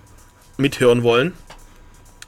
mithören 0.55 1.03
wollen. 1.03 1.33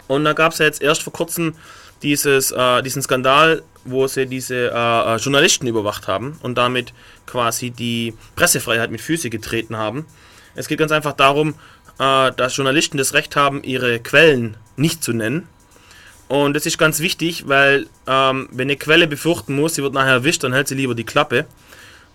Und 0.09 0.25
da 0.25 0.33
gab 0.33 0.51
es 0.51 0.57
ja 0.57 0.65
jetzt 0.65 0.81
erst 0.81 1.03
vor 1.03 1.13
kurzem 1.13 1.55
dieses, 2.01 2.51
äh, 2.51 2.81
diesen 2.81 3.01
Skandal, 3.01 3.63
wo 3.85 4.07
sie 4.07 4.25
diese 4.25 4.71
äh, 4.73 5.15
äh, 5.15 5.15
Journalisten 5.15 5.67
überwacht 5.67 6.09
haben 6.09 6.37
und 6.43 6.57
damit 6.57 6.91
quasi 7.25 7.71
die 7.71 8.13
Pressefreiheit 8.35 8.91
mit 8.91 8.99
Füße 8.99 9.29
getreten 9.29 9.77
haben. 9.77 10.05
Es 10.53 10.67
geht 10.67 10.79
ganz 10.79 10.91
einfach 10.91 11.13
darum, 11.13 11.55
äh, 11.97 12.33
dass 12.33 12.57
Journalisten 12.57 12.97
das 12.97 13.13
Recht 13.13 13.37
haben, 13.37 13.63
ihre 13.63 14.01
Quellen 14.01 14.57
nicht 14.75 15.01
zu 15.01 15.13
nennen. 15.13 15.47
Und 16.29 16.53
das 16.53 16.67
ist 16.67 16.77
ganz 16.77 16.99
wichtig, 16.99 17.47
weil 17.47 17.87
ähm, 18.05 18.47
wenn 18.51 18.67
eine 18.67 18.77
Quelle 18.77 19.07
befürchten 19.07 19.55
muss, 19.55 19.73
sie 19.73 19.83
wird 19.83 19.93
nachher 19.93 20.13
erwischt, 20.13 20.43
dann 20.43 20.53
hält 20.53 20.67
sie 20.67 20.75
lieber 20.75 20.93
die 20.93 21.03
Klappe. 21.03 21.45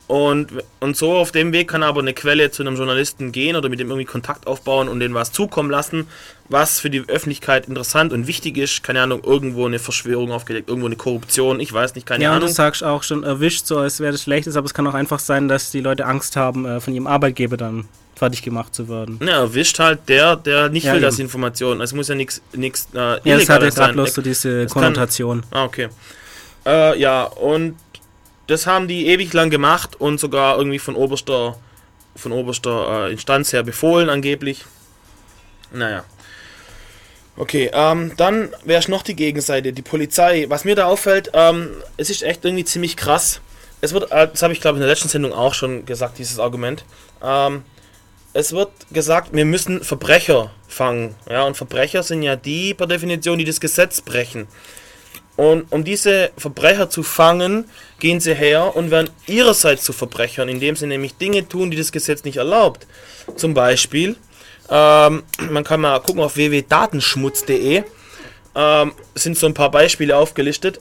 Und, 0.07 0.53
und 0.81 0.97
so 0.97 1.15
auf 1.15 1.33
dem 1.33 1.53
Weg 1.53 1.69
kann 1.69 1.83
aber 1.83 2.01
eine 2.01 2.13
Quelle 2.13 2.51
zu 2.51 2.63
einem 2.63 2.77
Journalisten 2.77 3.33
gehen 3.33 3.57
oder 3.57 3.69
mit 3.69 3.81
dem 3.81 3.89
irgendwie 3.89 4.05
Kontakt 4.05 4.47
aufbauen 4.47 4.89
und 4.89 5.01
denen 5.01 5.15
was 5.15 5.33
zukommen 5.33 5.69
lassen, 5.69 6.07
was 6.49 6.79
für 6.79 6.91
die 6.91 7.01
Öffentlichkeit 7.09 7.67
interessant 7.67 8.13
und 8.13 8.29
wichtig 8.29 8.57
ist. 8.57 8.85
Keine 8.85 9.03
Ahnung, 9.03 9.25
irgendwo 9.25 9.67
eine 9.67 9.81
Verschwörung 9.81 10.31
aufgedeckt, 10.31 10.69
irgendwo 10.69 10.87
eine 10.87 10.97
Korruption, 10.97 11.59
ich 11.59 11.73
weiß 11.73 11.97
nicht, 11.97 12.07
keine 12.07 12.25
ja, 12.25 12.33
Ahnung. 12.33 12.47
du 12.47 12.53
sagst 12.53 12.85
auch 12.85 13.03
schon 13.03 13.25
erwischt, 13.25 13.67
so 13.67 13.79
als 13.79 13.99
wäre 13.99 14.13
das 14.13 14.23
Schlechtes, 14.23 14.57
aber 14.57 14.67
es 14.67 14.75
kann 14.75 14.87
auch 14.87 14.95
einfach 14.95 15.19
sein, 15.19 15.49
dass 15.49 15.73
die 15.73 15.81
Leute 15.81 16.07
Angst 16.07 16.37
haben, 16.37 16.67
äh, 16.67 16.81
von 16.81 16.95
ihrem 16.95 17.09
Arbeitgeber 17.09 17.57
dann 17.57 17.89
fertig 18.17 18.43
gemacht 18.43 18.75
zu 18.75 18.89
werden. 18.89 19.19
Ja, 19.23 19.39
erwischt 19.41 19.79
halt 19.79 20.09
der, 20.09 20.37
der 20.37 20.69
nicht 20.69 20.85
Ja, 20.85 20.95
will, 20.95 21.01
dass 21.01 21.15
eben. 21.15 21.23
Informationen. 21.25 21.81
Es 21.81 21.93
muss 21.93 22.09
ja 22.09 22.15
nichts 22.15 22.41
nichts 22.53 22.89
äh, 22.95 22.99
Ja, 22.99 23.15
Illegales 23.25 23.49
hat 23.49 23.63
ja 23.63 23.71
sein. 23.71 23.85
gerade 23.85 23.93
bloß 23.95 24.15
so 24.15 24.23
diese 24.23 24.63
es 24.63 24.73
kann- 24.73 24.83
Konnotation. 24.85 25.43
Ah, 25.51 25.65
okay. 25.65 25.89
Äh, 26.67 26.99
ja, 26.99 27.25
und 27.25 27.77
das 28.47 28.67
haben 28.67 28.89
die 28.89 29.07
ewig 29.09 29.33
lang 29.33 29.51
gemacht 29.51 30.01
und 30.01 30.21
sogar 30.21 30.59
irgendwie 30.59 30.79
von 30.79 30.95
oberster, 30.97 31.57
von 32.17 32.33
oberster 32.33 33.07
äh, 33.09 33.13
Instanz 33.13 33.53
her 33.53 33.63
befohlen, 33.63 34.09
angeblich. 34.11 34.65
Naja. 35.73 36.05
Okay, 37.37 37.69
ähm, 37.73 38.13
dann 38.17 38.51
wäre 38.65 38.79
es 38.79 38.87
noch 38.89 39.03
die 39.03 39.17
Gegenseite, 39.17 39.73
die 39.73 39.83
Polizei. 39.83 40.47
Was 40.49 40.65
mir 40.65 40.77
da 40.77 40.85
auffällt, 40.87 41.31
ähm, 41.35 41.71
es 41.97 42.09
ist 42.11 42.23
echt 42.23 42.45
irgendwie 42.45 42.65
ziemlich 42.65 42.97
krass. 42.97 43.41
Es 43.81 43.93
wird, 43.93 44.13
äh, 44.13 44.29
das 44.29 44.43
habe 44.43 44.53
ich 44.53 44.61
glaube 44.61 44.77
ich 44.77 44.83
in 44.83 44.87
der 44.87 44.91
letzten 44.95 45.09
Sendung 45.09 45.33
auch 45.33 45.53
schon 45.53 45.85
gesagt, 45.85 46.19
dieses 46.19 46.39
Argument. 46.39 46.85
Ähm, 47.23 47.63
es 48.35 48.53
wird 48.53 48.71
gesagt, 48.93 49.33
wir 49.33 49.45
müssen 49.45 49.83
Verbrecher 49.83 50.51
fangen. 50.69 51.15
Ja, 51.31 51.45
und 51.45 51.57
Verbrecher 51.57 52.03
sind 52.03 52.23
ja 52.23 52.35
die 52.35 52.75
per 52.75 52.89
Definition, 52.89 53.39
die 53.39 53.45
das 53.45 53.61
Gesetz 53.61 54.01
brechen. 54.01 54.49
Und 55.37 55.71
um 55.73 55.85
diese 55.85 56.31
Verbrecher 56.37 56.91
zu 56.91 57.03
fangen, 57.03 57.69
gehen 58.01 58.21
sie 58.21 58.35
her 58.35 58.77
und 58.77 58.91
werden 58.91 59.11
ihrerseits 59.27 59.85
zu 59.85 59.93
Verbrechern, 59.93 60.49
indem 60.49 60.77
sie 60.77 60.87
nämlich 60.87 61.17
Dinge 61.17 61.49
tun, 61.49 61.71
die 61.71 61.77
das 61.77 61.93
Gesetz 61.93 62.25
nicht 62.25 62.37
erlaubt. 62.37 62.87
Zum 63.37 63.55
Beispiel, 63.55 64.17
ähm, 64.69 65.23
man 65.51 65.65
kann 65.65 65.81
mal 65.81 66.01
gucken 66.01 66.23
auf 66.23 66.37
www.datenschmutz.de, 66.37 67.85
ähm, 68.57 68.93
sind 69.15 69.39
so 69.39 69.47
ein 69.47 69.55
paar 69.55 69.71
Beispiele 69.71 70.17
aufgelistet, 70.17 70.81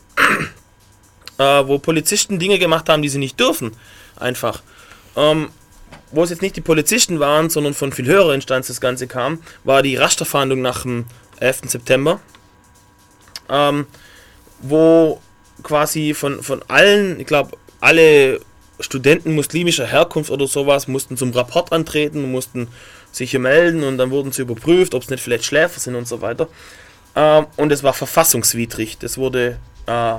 äh, 1.38 1.44
wo 1.66 1.78
Polizisten 1.78 2.40
Dinge 2.40 2.58
gemacht 2.58 2.90
haben, 2.90 3.02
die 3.04 3.10
sie 3.10 3.20
nicht 3.20 3.40
dürfen. 3.40 3.76
Einfach. 4.16 4.62
Ähm, 5.16 5.50
wo 6.14 6.24
es 6.24 6.30
jetzt 6.30 6.42
nicht 6.42 6.56
die 6.56 6.62
Polizisten 6.62 7.20
waren, 7.20 7.50
sondern 7.50 7.74
von 7.74 7.92
viel 7.92 8.06
höherer 8.06 8.34
Instanz 8.34 8.68
das 8.68 8.80
Ganze 8.80 9.08
kam, 9.08 9.40
war 9.64 9.82
die 9.82 9.96
Rasterfahndung 9.96 10.62
nach 10.62 10.84
dem 10.84 11.06
11. 11.40 11.62
September. 11.68 12.20
Ähm, 13.50 13.88
wo 14.62 15.20
quasi 15.64 16.14
von, 16.14 16.42
von 16.42 16.64
allen, 16.68 17.20
ich 17.20 17.28
glaube, 17.28 17.58
alle 17.82 18.40
Studenten 18.80 19.36
muslimischer 19.36 19.86
Herkunft 19.86 20.30
oder 20.30 20.48
sowas 20.48 20.88
mussten 20.88 21.18
zum 21.18 21.32
Rapport 21.32 21.72
antreten, 21.72 22.32
mussten 22.32 22.68
sich 23.12 23.32
hier 23.32 23.40
melden 23.40 23.84
und 23.84 23.98
dann 23.98 24.12
wurden 24.12 24.32
sie 24.32 24.42
überprüft, 24.42 24.96
ob 24.96 25.04
es 25.04 25.10
nicht 25.10 25.22
vielleicht 25.22 25.46
Schläfer 25.46 25.80
sind 25.80 25.96
und 25.96 26.08
so 26.08 26.22
weiter. 26.22 26.48
Ähm, 27.16 27.46
und 27.58 27.72
es 27.72 27.84
war 27.84 27.94
verfassungswidrig. 27.94 28.98
Das 28.98 29.18
wurde, 29.18 29.58
äh, 29.86 30.16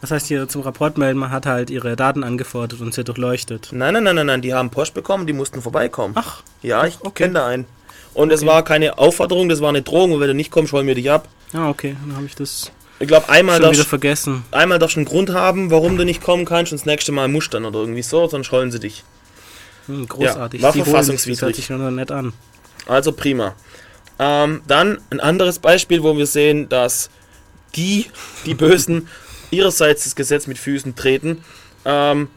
Das 0.00 0.10
heißt, 0.10 0.26
hier 0.26 0.48
zum 0.48 0.60
Rapport 0.62 0.98
melden, 0.98 1.18
man 1.18 1.30
hat 1.30 1.46
halt 1.46 1.70
ihre 1.70 1.96
Daten 1.96 2.24
angefordert 2.24 2.80
und 2.80 2.92
sie 2.92 3.04
durchleuchtet. 3.04 3.68
nein, 3.72 3.94
nein, 3.94 4.04
nein, 4.04 4.16
nein, 4.16 4.26
nein, 4.26 4.42
die 4.42 4.52
haben 4.52 4.70
Post 4.70 4.92
bekommen, 4.94 5.26
die 5.26 5.32
mussten 5.32 5.62
vorbeikommen. 5.62 6.14
Ach, 6.18 6.42
ja, 6.62 6.84
ich 6.86 6.98
okay. 7.00 7.24
kenne 7.24 7.34
da 7.34 7.46
einen. 7.46 7.64
Und 8.12 8.30
es 8.30 8.44
war 8.46 8.62
keine 8.64 8.98
Aufforderung, 8.98 9.48
das 9.48 9.60
war 9.60 9.70
eine 9.70 9.82
Drohung, 9.82 10.12
und 10.12 10.20
wenn 10.20 10.28
du 10.28 10.34
nicht 10.34 10.50
kommst, 10.50 10.72
holen 10.72 10.86
wir 10.86 10.94
dich 10.94 11.10
ab. 11.10 11.28
ah, 11.52 11.68
okay, 11.70 11.96
dann 12.06 12.16
habe 12.16 12.26
ich 12.26 12.34
das 12.36 12.70
Ich 13.00 13.08
glaube, 13.08 13.28
einmal 13.28 13.56
schon 13.56 13.72
darfst, 13.72 13.86
vergessen. 13.88 14.44
einmal 14.50 14.78
darfst 14.78 14.96
du 14.96 15.00
einen 15.00 15.06
Grund 15.06 15.32
haben, 15.32 15.70
warum 15.70 15.96
du 15.96 16.04
nicht 16.04 16.22
kommen 16.22 16.44
kannst, 16.44 16.70
und 16.72 16.80
das 16.80 16.86
nächste 16.86 17.10
Mal 17.10 17.28
musst 17.28 17.48
du 17.52 17.56
dann 17.56 17.64
oder 17.64 17.80
irgendwie 17.80 18.02
so, 18.02 18.28
sonst 18.28 18.52
holen 18.52 18.70
sie 18.70 18.78
dich. 18.80 19.04
Hm, 19.86 20.06
großartig. 20.06 20.62
war 20.62 20.72
Die 20.72 20.82
verfassungswidrig. 20.82 21.40
Das 21.40 21.46
hört 21.46 21.56
sich 21.56 21.66
schon 21.66 21.94
nett 21.94 22.10
an. 22.12 22.32
Also 22.86 23.12
prima. 23.12 23.54
Ähm, 24.18 24.62
dann 24.68 24.98
ein 25.10 25.18
anderes 25.20 25.58
Beispiel, 25.58 26.02
wo 26.02 26.16
wir 26.16 26.26
sehen, 26.26 26.68
dass 26.68 27.10
die, 27.74 28.06
die 28.46 28.54
Bösen, 28.54 29.08
ihrerseits 29.54 30.04
das 30.04 30.16
Gesetz 30.16 30.46
mit 30.46 30.58
Füßen 30.58 30.94
treten, 30.94 31.44
ähm, 31.84 32.28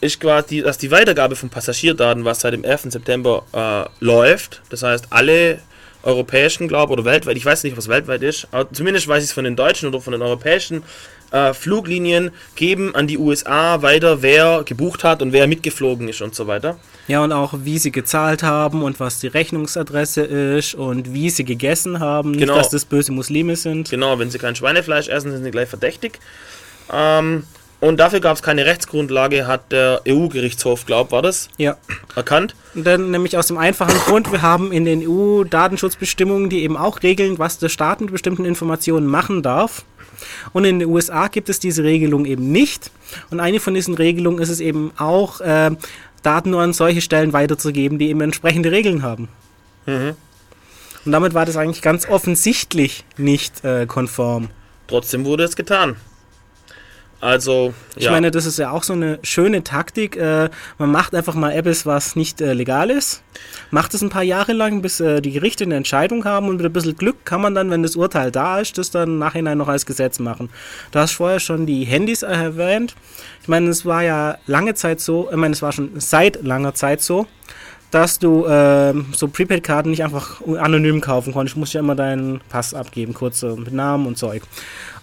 ist 0.00 0.20
quasi, 0.20 0.62
dass 0.62 0.78
die 0.78 0.90
Weitergabe 0.90 1.36
von 1.36 1.48
Passagierdaten, 1.48 2.24
was 2.24 2.40
seit 2.40 2.52
dem 2.52 2.64
11. 2.64 2.92
September 2.92 3.44
äh, 3.52 4.04
läuft, 4.04 4.62
das 4.70 4.82
heißt 4.82 5.06
alle 5.10 5.60
europäischen, 6.02 6.68
glaube 6.68 6.92
oder 6.92 7.04
weltweit, 7.04 7.36
ich 7.36 7.46
weiß 7.46 7.64
nicht, 7.64 7.76
was 7.76 7.88
weltweit 7.88 8.22
ist, 8.22 8.46
aber 8.50 8.70
zumindest 8.72 9.08
weiß 9.08 9.24
ich 9.24 9.30
es 9.30 9.34
von 9.34 9.44
den 9.44 9.56
deutschen 9.56 9.88
oder 9.88 10.00
von 10.00 10.12
den 10.12 10.20
europäischen 10.22 10.82
äh, 11.34 11.52
Fluglinien, 11.52 12.30
geben 12.54 12.94
an 12.94 13.06
die 13.06 13.18
USA 13.18 13.82
weiter, 13.82 14.22
wer 14.22 14.62
gebucht 14.64 15.02
hat 15.04 15.20
und 15.20 15.32
wer 15.32 15.46
mitgeflogen 15.46 16.08
ist 16.08 16.22
und 16.22 16.34
so 16.34 16.46
weiter. 16.46 16.76
Ja, 17.08 17.22
und 17.22 17.32
auch 17.32 17.52
wie 17.64 17.78
sie 17.78 17.90
gezahlt 17.92 18.42
haben 18.42 18.82
und 18.82 19.00
was 19.00 19.18
die 19.18 19.26
Rechnungsadresse 19.26 20.22
ist 20.22 20.74
und 20.74 21.12
wie 21.12 21.28
sie 21.30 21.44
gegessen 21.44 21.98
haben. 22.00 22.32
Genau. 22.32 22.54
Nicht, 22.54 22.64
dass 22.64 22.70
das 22.70 22.84
böse 22.84 23.12
Muslime 23.12 23.56
sind. 23.56 23.90
Genau, 23.90 24.18
wenn 24.18 24.30
sie 24.30 24.38
kein 24.38 24.54
Schweinefleisch 24.56 25.08
essen, 25.08 25.32
sind 25.32 25.44
sie 25.44 25.50
gleich 25.50 25.68
verdächtig. 25.68 26.20
Ähm, 26.92 27.44
Und 27.80 27.98
dafür 28.00 28.20
gab 28.20 28.34
es 28.36 28.42
keine 28.42 28.64
Rechtsgrundlage, 28.64 29.46
hat 29.46 29.70
der 29.70 30.00
EU-Gerichtshof, 30.08 30.86
glaubt, 30.86 31.12
war 31.12 31.20
das, 31.20 31.50
Ja. 31.58 31.76
erkannt. 32.16 32.54
Und 32.74 32.86
dann 32.86 33.10
nämlich 33.10 33.36
aus 33.36 33.48
dem 33.48 33.58
einfachen 33.58 33.98
Grund, 34.06 34.32
wir 34.32 34.40
haben 34.40 34.72
in 34.72 34.86
den 34.86 35.02
EU-Datenschutzbestimmungen, 35.06 36.48
die 36.48 36.62
eben 36.62 36.78
auch 36.78 37.02
regeln, 37.02 37.38
was 37.38 37.58
der 37.58 37.68
Staat 37.68 38.00
mit 38.00 38.10
bestimmten 38.10 38.46
Informationen 38.46 39.06
machen 39.06 39.42
darf. 39.42 39.84
Und 40.52 40.64
in 40.64 40.78
den 40.78 40.88
USA 40.88 41.28
gibt 41.28 41.48
es 41.48 41.58
diese 41.58 41.84
Regelung 41.84 42.24
eben 42.24 42.52
nicht. 42.52 42.90
Und 43.30 43.40
eine 43.40 43.60
von 43.60 43.74
diesen 43.74 43.94
Regelungen 43.94 44.40
ist 44.40 44.48
es 44.48 44.60
eben 44.60 44.92
auch, 44.96 45.40
äh, 45.40 45.70
Daten 46.22 46.50
nur 46.50 46.62
an 46.62 46.72
solche 46.72 47.00
Stellen 47.00 47.32
weiterzugeben, 47.32 47.98
die 47.98 48.08
eben 48.08 48.20
entsprechende 48.20 48.72
Regeln 48.72 49.02
haben. 49.02 49.28
Und 51.04 51.12
damit 51.12 51.34
war 51.34 51.44
das 51.44 51.56
eigentlich 51.56 51.82
ganz 51.82 52.08
offensichtlich 52.08 53.04
nicht 53.18 53.62
äh, 53.64 53.86
konform. 53.86 54.48
Trotzdem 54.86 55.24
wurde 55.24 55.44
es 55.44 55.54
getan. 55.54 55.96
Also, 57.24 57.72
Ich 57.96 58.04
ja. 58.04 58.10
meine, 58.10 58.30
das 58.30 58.44
ist 58.44 58.58
ja 58.58 58.70
auch 58.70 58.82
so 58.82 58.92
eine 58.92 59.18
schöne 59.22 59.64
Taktik. 59.64 60.14
Äh, 60.14 60.50
man 60.76 60.90
macht 60.92 61.14
einfach 61.14 61.34
mal 61.34 61.52
etwas, 61.52 61.86
was 61.86 62.16
nicht 62.16 62.42
äh, 62.42 62.52
legal 62.52 62.90
ist. 62.90 63.22
Macht 63.70 63.94
es 63.94 64.02
ein 64.02 64.10
paar 64.10 64.22
Jahre 64.22 64.52
lang, 64.52 64.82
bis 64.82 65.00
äh, 65.00 65.22
die 65.22 65.32
Gerichte 65.32 65.64
eine 65.64 65.76
Entscheidung 65.76 66.26
haben 66.26 66.48
und 66.48 66.58
mit 66.58 66.66
ein 66.66 66.72
bisschen 66.74 66.98
Glück 66.98 67.24
kann 67.24 67.40
man 67.40 67.54
dann, 67.54 67.70
wenn 67.70 67.82
das 67.82 67.96
Urteil 67.96 68.30
da 68.30 68.58
ist, 68.58 68.76
das 68.76 68.90
dann 68.90 69.08
im 69.08 69.18
Nachhinein 69.18 69.56
noch 69.56 69.68
als 69.68 69.86
Gesetz 69.86 70.18
machen. 70.18 70.50
Du 70.92 70.98
hast 70.98 71.12
vorher 71.12 71.40
schon 71.40 71.64
die 71.64 71.84
Handys 71.84 72.22
erwähnt. 72.22 72.94
Ich 73.40 73.48
meine, 73.48 73.70
es 73.70 73.86
war 73.86 74.02
ja 74.02 74.36
lange 74.46 74.74
Zeit 74.74 75.00
so, 75.00 75.30
ich 75.30 75.36
meine, 75.36 75.54
es 75.54 75.62
war 75.62 75.72
schon 75.72 75.92
seit 75.98 76.42
langer 76.42 76.74
Zeit 76.74 77.00
so, 77.00 77.26
dass 77.94 78.18
du 78.18 78.44
ähm, 78.48 79.06
so 79.12 79.28
Prepaid-Karten 79.28 79.90
nicht 79.90 80.02
einfach 80.02 80.42
anonym 80.42 81.00
kaufen 81.00 81.32
konntest. 81.32 81.54
Du 81.54 81.60
musst 81.60 81.74
ja 81.74 81.80
immer 81.80 81.94
deinen 81.94 82.40
Pass 82.48 82.74
abgeben, 82.74 83.14
kurz 83.14 83.40
so 83.40 83.56
mit 83.56 83.72
Namen 83.72 84.06
und 84.06 84.18
Zeug. 84.18 84.42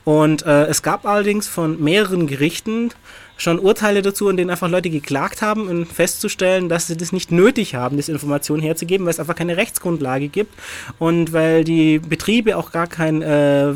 Und 0.04 0.46
äh, 0.46 0.66
es 0.66 0.82
gab 0.82 1.06
allerdings 1.06 1.48
von 1.48 1.82
mehreren 1.82 2.28
Gerichten 2.28 2.90
schon 3.38 3.60
Urteile 3.60 4.02
dazu, 4.02 4.30
in 4.30 4.38
denen 4.38 4.50
einfach 4.50 4.70
Leute 4.70 4.90
geklagt 4.90 5.42
haben, 5.42 5.68
um 5.68 5.86
festzustellen, 5.86 6.70
dass 6.70 6.88
sie 6.88 6.98
das 6.98 7.12
nicht 7.12 7.32
nötig 7.32 7.76
haben, 7.76 7.98
diese 7.98 8.12
Informationen 8.12 8.62
herzugeben, 8.62 9.06
weil 9.06 9.12
es 9.12 9.20
einfach 9.20 9.36
keine 9.36 9.58
Rechtsgrundlage 9.58 10.28
gibt 10.28 10.54
und 11.00 11.34
weil 11.34 11.64
die 11.64 12.00
Betriebe 12.00 12.58
auch 12.58 12.72
gar 12.72 12.88
keinen 12.88 13.22
äh, 13.22 13.74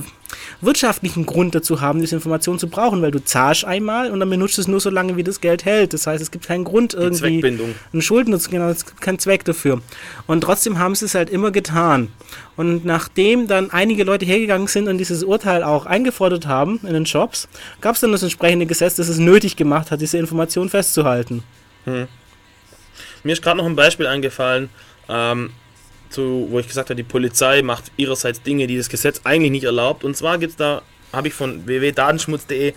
wirtschaftlichen 0.62 1.26
Grund 1.26 1.56
dazu 1.56 1.82
haben, 1.82 2.02
diese 2.02 2.16
Information 2.16 2.60
zu 2.60 2.68
brauchen, 2.68 3.02
weil 3.02 3.12
du 3.12 3.24
zahlst 3.24 3.66
einmal 3.66 4.12
und 4.12 4.20
dann 4.20 4.30
benutzt 4.30 4.58
es 4.60 4.68
nur 4.68 4.80
so 4.80 4.90
lange, 4.90 5.18
wie 5.18 5.24
das 5.24 5.42
Geld 5.42 5.66
hält. 5.66 5.94
Das 5.94 6.08
heißt, 6.08 6.22
es 6.22 6.32
gibt 6.32 6.48
keinen 6.48 6.64
Grund 6.64 6.94
irgendwie 6.94 7.44
einen 7.46 8.02
Schuldnutz, 8.02 8.50
genau, 8.50 8.70
es 8.70 8.86
gibt 8.86 9.02
keinen 9.02 9.20
Zweck 9.20 9.46
dafür. 9.46 9.82
Und 10.28 10.42
trotzdem 10.42 10.80
haben 10.80 10.96
sie 10.96 11.06
es 11.06 11.16
halt 11.16 11.30
immer 11.30 11.52
getan. 11.52 12.10
Und 12.56 12.86
nachdem 12.86 13.48
dann 13.48 13.72
einige 13.72 14.04
Leute 14.04 14.26
hergegangen 14.26 14.68
sind 14.68 14.88
und 14.88 14.98
dieses 14.98 15.24
Urteil 15.24 15.64
auch 15.64 15.86
eingefordert 15.86 16.48
haben 16.48 16.80
in 16.84 16.94
den 16.94 17.06
Shops, 17.06 17.48
gab 17.82 17.96
es 17.96 18.02
dann 18.02 18.12
das 18.12 18.24
entsprechende 18.24 18.66
Gesetz, 18.66 18.96
das 18.96 19.10
es 19.10 19.18
nötig 19.18 19.56
gemacht 19.56 19.92
hat, 19.92 20.02
diese 20.02 20.18
Information 20.18 20.70
festzuhalten. 20.70 21.44
Mir 23.24 23.34
ist 23.34 23.42
gerade 23.42 23.58
noch 23.58 23.66
ein 23.66 23.76
Beispiel 23.76 24.08
eingefallen, 24.08 24.70
ähm, 25.10 25.52
zu, 26.10 26.48
wo 26.50 26.60
ich 26.60 26.68
gesagt 26.68 26.90
habe, 26.90 26.96
die 26.96 27.04
Polizei 27.04 27.62
macht 27.62 27.86
ihrerseits 27.98 28.42
Dinge, 28.42 28.68
die 28.68 28.78
das 28.78 28.90
Gesetz 28.90 29.22
eigentlich 29.24 29.52
nicht 29.52 29.64
erlaubt. 29.66 30.04
Und 30.04 30.16
zwar 30.16 30.38
gibt 30.38 30.52
es 30.52 30.58
da, 30.58 30.82
habe 31.14 31.28
ich 31.28 31.34
von 31.34 31.66
www.datenschmutz.de, 31.66 32.74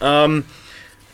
ähm, 0.00 0.44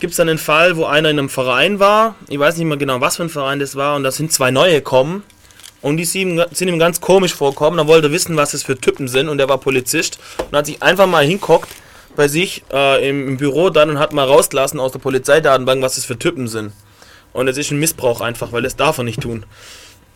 gibt 0.00 0.10
es 0.12 0.16
dann 0.16 0.28
einen 0.28 0.38
Fall, 0.38 0.76
wo 0.76 0.84
einer 0.84 1.10
in 1.10 1.18
einem 1.18 1.28
Verein 1.28 1.78
war, 1.78 2.14
ich 2.28 2.38
weiß 2.38 2.56
nicht 2.56 2.66
mehr 2.66 2.76
genau, 2.76 3.00
was 3.00 3.16
für 3.16 3.22
ein 3.22 3.28
Verein 3.28 3.58
das 3.58 3.76
war, 3.76 3.96
und 3.96 4.02
da 4.04 4.10
sind 4.10 4.32
zwei 4.32 4.50
neue 4.50 4.74
gekommen. 4.74 5.22
Und 5.82 5.98
die 5.98 6.06
sind, 6.06 6.40
ihm- 6.62 6.78
ganz 6.78 7.02
komisch 7.02 7.34
vorkommen. 7.34 7.76
Dann 7.76 7.86
wollte 7.86 8.06
er 8.06 8.10
wissen, 8.10 8.38
was 8.38 8.52
das 8.52 8.62
für 8.62 8.74
Typen 8.74 9.06
sind. 9.06 9.28
Und 9.28 9.36
der 9.36 9.50
war 9.50 9.58
Polizist. 9.58 10.18
Und 10.50 10.56
hat 10.56 10.64
sich 10.64 10.82
einfach 10.82 11.06
mal 11.06 11.26
hinguckt 11.26 11.68
bei 12.16 12.26
sich 12.26 12.64
äh, 12.72 13.06
im, 13.06 13.28
im 13.28 13.36
Büro 13.36 13.68
dann 13.68 13.90
und 13.90 13.98
hat 13.98 14.14
mal 14.14 14.24
rausgelassen 14.26 14.80
aus 14.80 14.92
der 14.92 14.98
Polizeidatenbank, 15.00 15.82
was 15.82 15.96
das 15.96 16.06
für 16.06 16.18
Typen 16.18 16.48
sind. 16.48 16.72
Und 17.34 17.48
es 17.48 17.58
ist 17.58 17.70
ein 17.70 17.78
Missbrauch 17.78 18.22
einfach, 18.22 18.50
weil 18.50 18.62
das 18.62 18.76
darf 18.76 18.96
er 18.96 19.04
nicht 19.04 19.20
tun. 19.20 19.44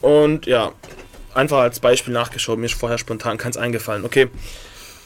Und 0.01 0.47
ja, 0.47 0.73
einfach 1.39 1.59
als 1.59 1.81
Beispiel 1.81 2.13
nachgeschaut. 2.13 2.59
Mir 2.59 2.67
ist 2.67 2.75
vorher 2.75 2.99
spontan 2.99 3.39
keins 3.39 3.57
eingefallen. 3.57 4.05
Okay. 4.05 4.29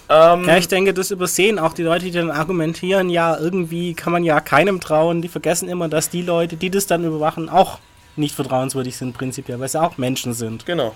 Ähm, 0.09 0.45
Ja, 0.49 0.57
ich 0.57 0.67
denke, 0.69 0.93
das 0.95 1.11
übersehen 1.11 1.59
auch 1.59 1.75
die 1.75 1.83
Leute, 1.85 2.07
die 2.07 2.11
dann 2.11 2.31
argumentieren, 2.31 3.09
ja, 3.11 3.37
irgendwie 3.39 3.95
kann 3.95 4.13
man 4.13 4.25
ja 4.25 4.41
keinem 4.41 4.81
trauen. 4.81 5.23
Die 5.23 5.29
vergessen 5.29 5.69
immer, 5.69 5.89
dass 5.89 6.11
die 6.11 6.23
Leute, 6.23 6.57
die 6.57 6.71
das 6.71 6.87
dann 6.87 7.05
überwachen, 7.05 7.49
auch 7.49 7.79
nicht 8.17 8.35
vertrauenswürdig 8.35 8.97
sind 8.97 9.17
prinzipiell, 9.17 9.61
weil 9.61 9.69
sie 9.69 9.81
auch 9.81 9.97
Menschen 9.99 10.35
sind. 10.35 10.67
Genau. 10.67 10.95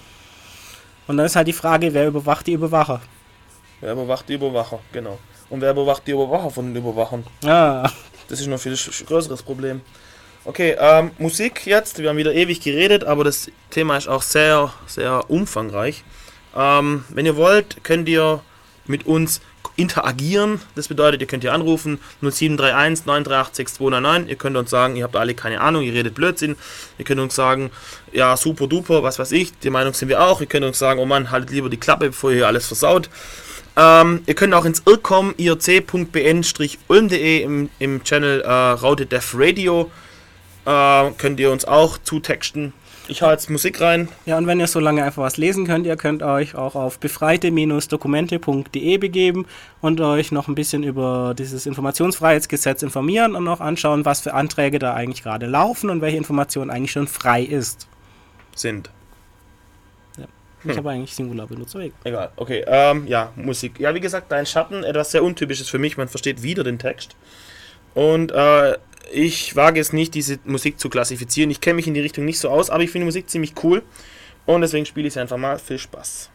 Und 1.06 1.16
dann 1.18 1.26
ist 1.26 1.36
halt 1.36 1.46
die 1.48 1.52
Frage, 1.52 1.94
wer 1.94 2.08
überwacht 2.08 2.46
die 2.46 2.52
Überwacher? 2.54 3.00
Wer 3.80 3.92
überwacht 3.92 4.28
die 4.28 4.34
Überwacher? 4.34 4.80
Genau. 4.92 5.18
Und 5.48 5.60
wer 5.60 5.70
überwacht 5.70 6.02
die 6.06 6.10
Überwacher 6.10 6.50
von 6.50 6.74
den 6.74 6.82
Überwachern? 6.82 7.24
Ah, 7.44 7.88
Das 8.28 8.40
ist 8.40 8.48
noch 8.48 8.58
viel 8.58 8.72
sch- 8.72 9.04
größeres 9.06 9.42
Problem. 9.42 9.80
Okay, 10.48 10.76
ähm, 10.78 11.10
Musik 11.18 11.66
jetzt. 11.66 11.98
Wir 11.98 12.08
haben 12.08 12.18
wieder 12.18 12.32
ewig 12.32 12.60
geredet, 12.60 13.02
aber 13.02 13.24
das 13.24 13.50
Thema 13.70 13.96
ist 13.96 14.06
auch 14.06 14.22
sehr, 14.22 14.72
sehr 14.86 15.28
umfangreich. 15.28 16.04
Ähm, 16.54 17.02
wenn 17.08 17.26
ihr 17.26 17.34
wollt, 17.34 17.82
könnt 17.82 18.08
ihr 18.08 18.42
mit 18.86 19.06
uns 19.06 19.40
interagieren. 19.74 20.60
Das 20.76 20.86
bedeutet, 20.86 21.20
ihr 21.20 21.26
könnt 21.26 21.42
hier 21.42 21.52
anrufen 21.52 21.98
0731 22.20 23.06
938 23.06 23.56
6299. 23.56 24.30
Ihr 24.30 24.36
könnt 24.36 24.56
uns 24.56 24.70
sagen, 24.70 24.94
ihr 24.94 25.02
habt 25.02 25.16
alle 25.16 25.34
keine 25.34 25.60
Ahnung, 25.60 25.82
ihr 25.82 25.94
redet 25.94 26.14
Blödsinn. 26.14 26.54
Ihr 26.96 27.04
könnt 27.04 27.20
uns 27.20 27.34
sagen, 27.34 27.72
ja, 28.12 28.36
super 28.36 28.68
duper, 28.68 29.02
was 29.02 29.18
weiß 29.18 29.32
ich. 29.32 29.58
Die 29.58 29.70
Meinung 29.70 29.94
sind 29.94 30.08
wir 30.08 30.22
auch. 30.22 30.40
Ihr 30.40 30.46
könnt 30.46 30.64
uns 30.64 30.78
sagen, 30.78 31.00
oh 31.00 31.06
Mann, 31.06 31.32
haltet 31.32 31.50
lieber 31.50 31.68
die 31.68 31.76
Klappe, 31.76 32.06
bevor 32.10 32.30
ihr 32.30 32.36
hier 32.36 32.46
alles 32.46 32.68
versaut. 32.68 33.10
Ähm, 33.76 34.22
ihr 34.26 34.34
könnt 34.34 34.54
auch 34.54 34.64
ins 34.64 34.84
IRCOM 34.86 35.34
irc.bn-ulm.de 35.36 36.12
im, 37.42 37.68
im 37.80 38.04
Channel 38.04 38.42
äh, 38.42 38.48
Raute 38.48 39.06
Def 39.06 39.34
Radio 39.36 39.90
äh, 40.66 41.10
könnt 41.16 41.40
ihr 41.40 41.50
uns 41.50 41.64
auch 41.64 41.98
zutexten. 41.98 42.74
Ich 43.08 43.22
hau 43.22 43.30
jetzt 43.30 43.48
Musik 43.50 43.80
rein. 43.80 44.08
Ja, 44.24 44.36
und 44.36 44.48
wenn 44.48 44.58
ihr 44.58 44.66
so 44.66 44.80
lange 44.80 45.04
einfach 45.04 45.22
was 45.22 45.36
lesen 45.36 45.64
könnt, 45.64 45.86
ihr 45.86 45.96
könnt 45.96 46.24
euch 46.24 46.56
auch 46.56 46.74
auf 46.74 46.98
befreite-dokumente.de 46.98 48.98
begeben 48.98 49.46
und 49.80 50.00
euch 50.00 50.32
noch 50.32 50.48
ein 50.48 50.56
bisschen 50.56 50.82
über 50.82 51.32
dieses 51.38 51.66
Informationsfreiheitsgesetz 51.66 52.82
informieren 52.82 53.36
und 53.36 53.44
noch 53.44 53.60
anschauen, 53.60 54.04
was 54.04 54.22
für 54.22 54.34
Anträge 54.34 54.80
da 54.80 54.94
eigentlich 54.94 55.22
gerade 55.22 55.46
laufen 55.46 55.88
und 55.88 56.00
welche 56.00 56.16
Information 56.16 56.68
eigentlich 56.68 56.90
schon 56.90 57.06
frei 57.06 57.42
ist. 57.42 57.86
Sind. 58.56 58.90
Ich 60.64 60.76
habe 60.76 60.90
eigentlich 60.90 61.14
Singular 61.14 61.46
benutzt. 61.46 61.76
Egal. 62.04 62.30
Okay, 62.36 62.64
ähm, 62.66 63.06
ja, 63.06 63.30
Musik. 63.36 63.78
Ja, 63.78 63.94
wie 63.94 64.00
gesagt, 64.00 64.32
dein 64.32 64.46
Schatten, 64.46 64.82
etwas 64.82 65.12
sehr 65.12 65.22
Untypisches 65.22 65.68
für 65.68 65.78
mich. 65.78 65.96
Man 65.96 66.08
versteht 66.08 66.42
wieder 66.42 66.64
den 66.64 66.78
Text. 66.78 67.14
Und 67.94 68.32
äh, 68.32 68.76
ich 69.12 69.56
wage 69.56 69.80
es 69.80 69.92
nicht, 69.92 70.14
diese 70.14 70.38
Musik 70.44 70.78
zu 70.78 70.88
klassifizieren. 70.88 71.50
Ich 71.50 71.60
kenne 71.60 71.74
mich 71.76 71.86
in 71.86 71.94
die 71.94 72.00
Richtung 72.00 72.24
nicht 72.24 72.38
so 72.38 72.48
aus, 72.48 72.70
aber 72.70 72.82
ich 72.82 72.90
finde 72.90 73.04
die 73.04 73.06
Musik 73.06 73.30
ziemlich 73.30 73.54
cool. 73.62 73.82
Und 74.46 74.60
deswegen 74.60 74.86
spiele 74.86 75.08
ich 75.08 75.14
sie 75.14 75.20
einfach 75.20 75.36
mal. 75.36 75.58
Viel 75.58 75.78
Spaß. 75.78 76.30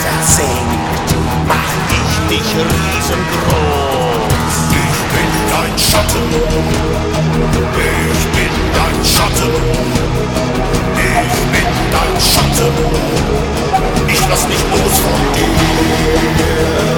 versenkt, 0.00 1.10
mach 1.46 1.72
ich 1.98 2.12
dich 2.28 2.48
riesengroß. 2.56 4.30
Ich 4.84 4.98
bin 5.12 5.30
dein 5.52 5.74
Schatten, 5.78 6.26
ich 7.76 8.22
bin 8.34 8.54
dein 8.76 8.98
Schatten, 9.04 9.54
ich 10.96 11.38
bin 11.52 11.70
dein 11.94 12.14
Schatten, 12.20 12.74
ich 14.08 14.22
lass 14.28 14.44
mich 14.48 14.62
los 14.70 14.96
von 15.04 15.20
dir. 15.34 16.89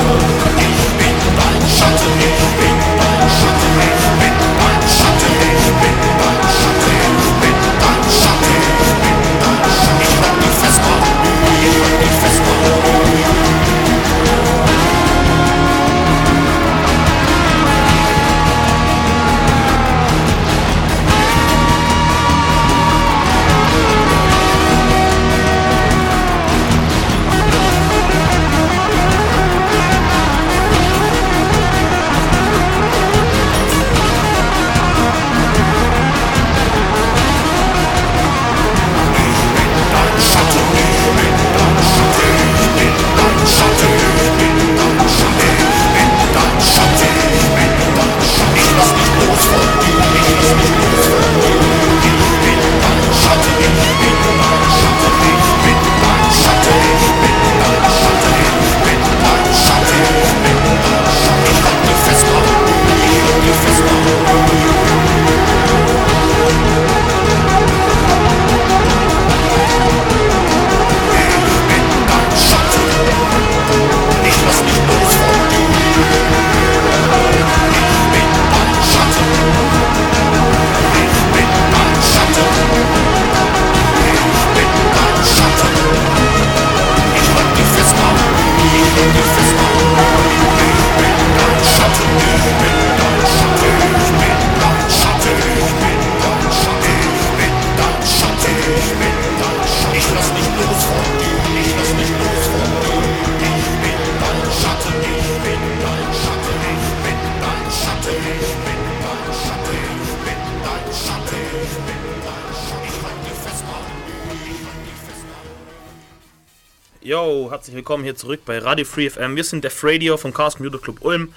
Willkommen 118.02 118.16
hier 118.16 118.16
zurück 118.16 118.40
bei 118.44 118.58
Radio 118.58 118.84
Free 118.84 119.08
FM. 119.08 119.36
Wir 119.36 119.44
sind 119.44 119.62
Def 119.62 119.84
Radio 119.84 120.16
vom 120.16 120.34
Chaos 120.34 120.56
Computer 120.56 120.78
Club 120.78 121.04
Ulm 121.04 121.32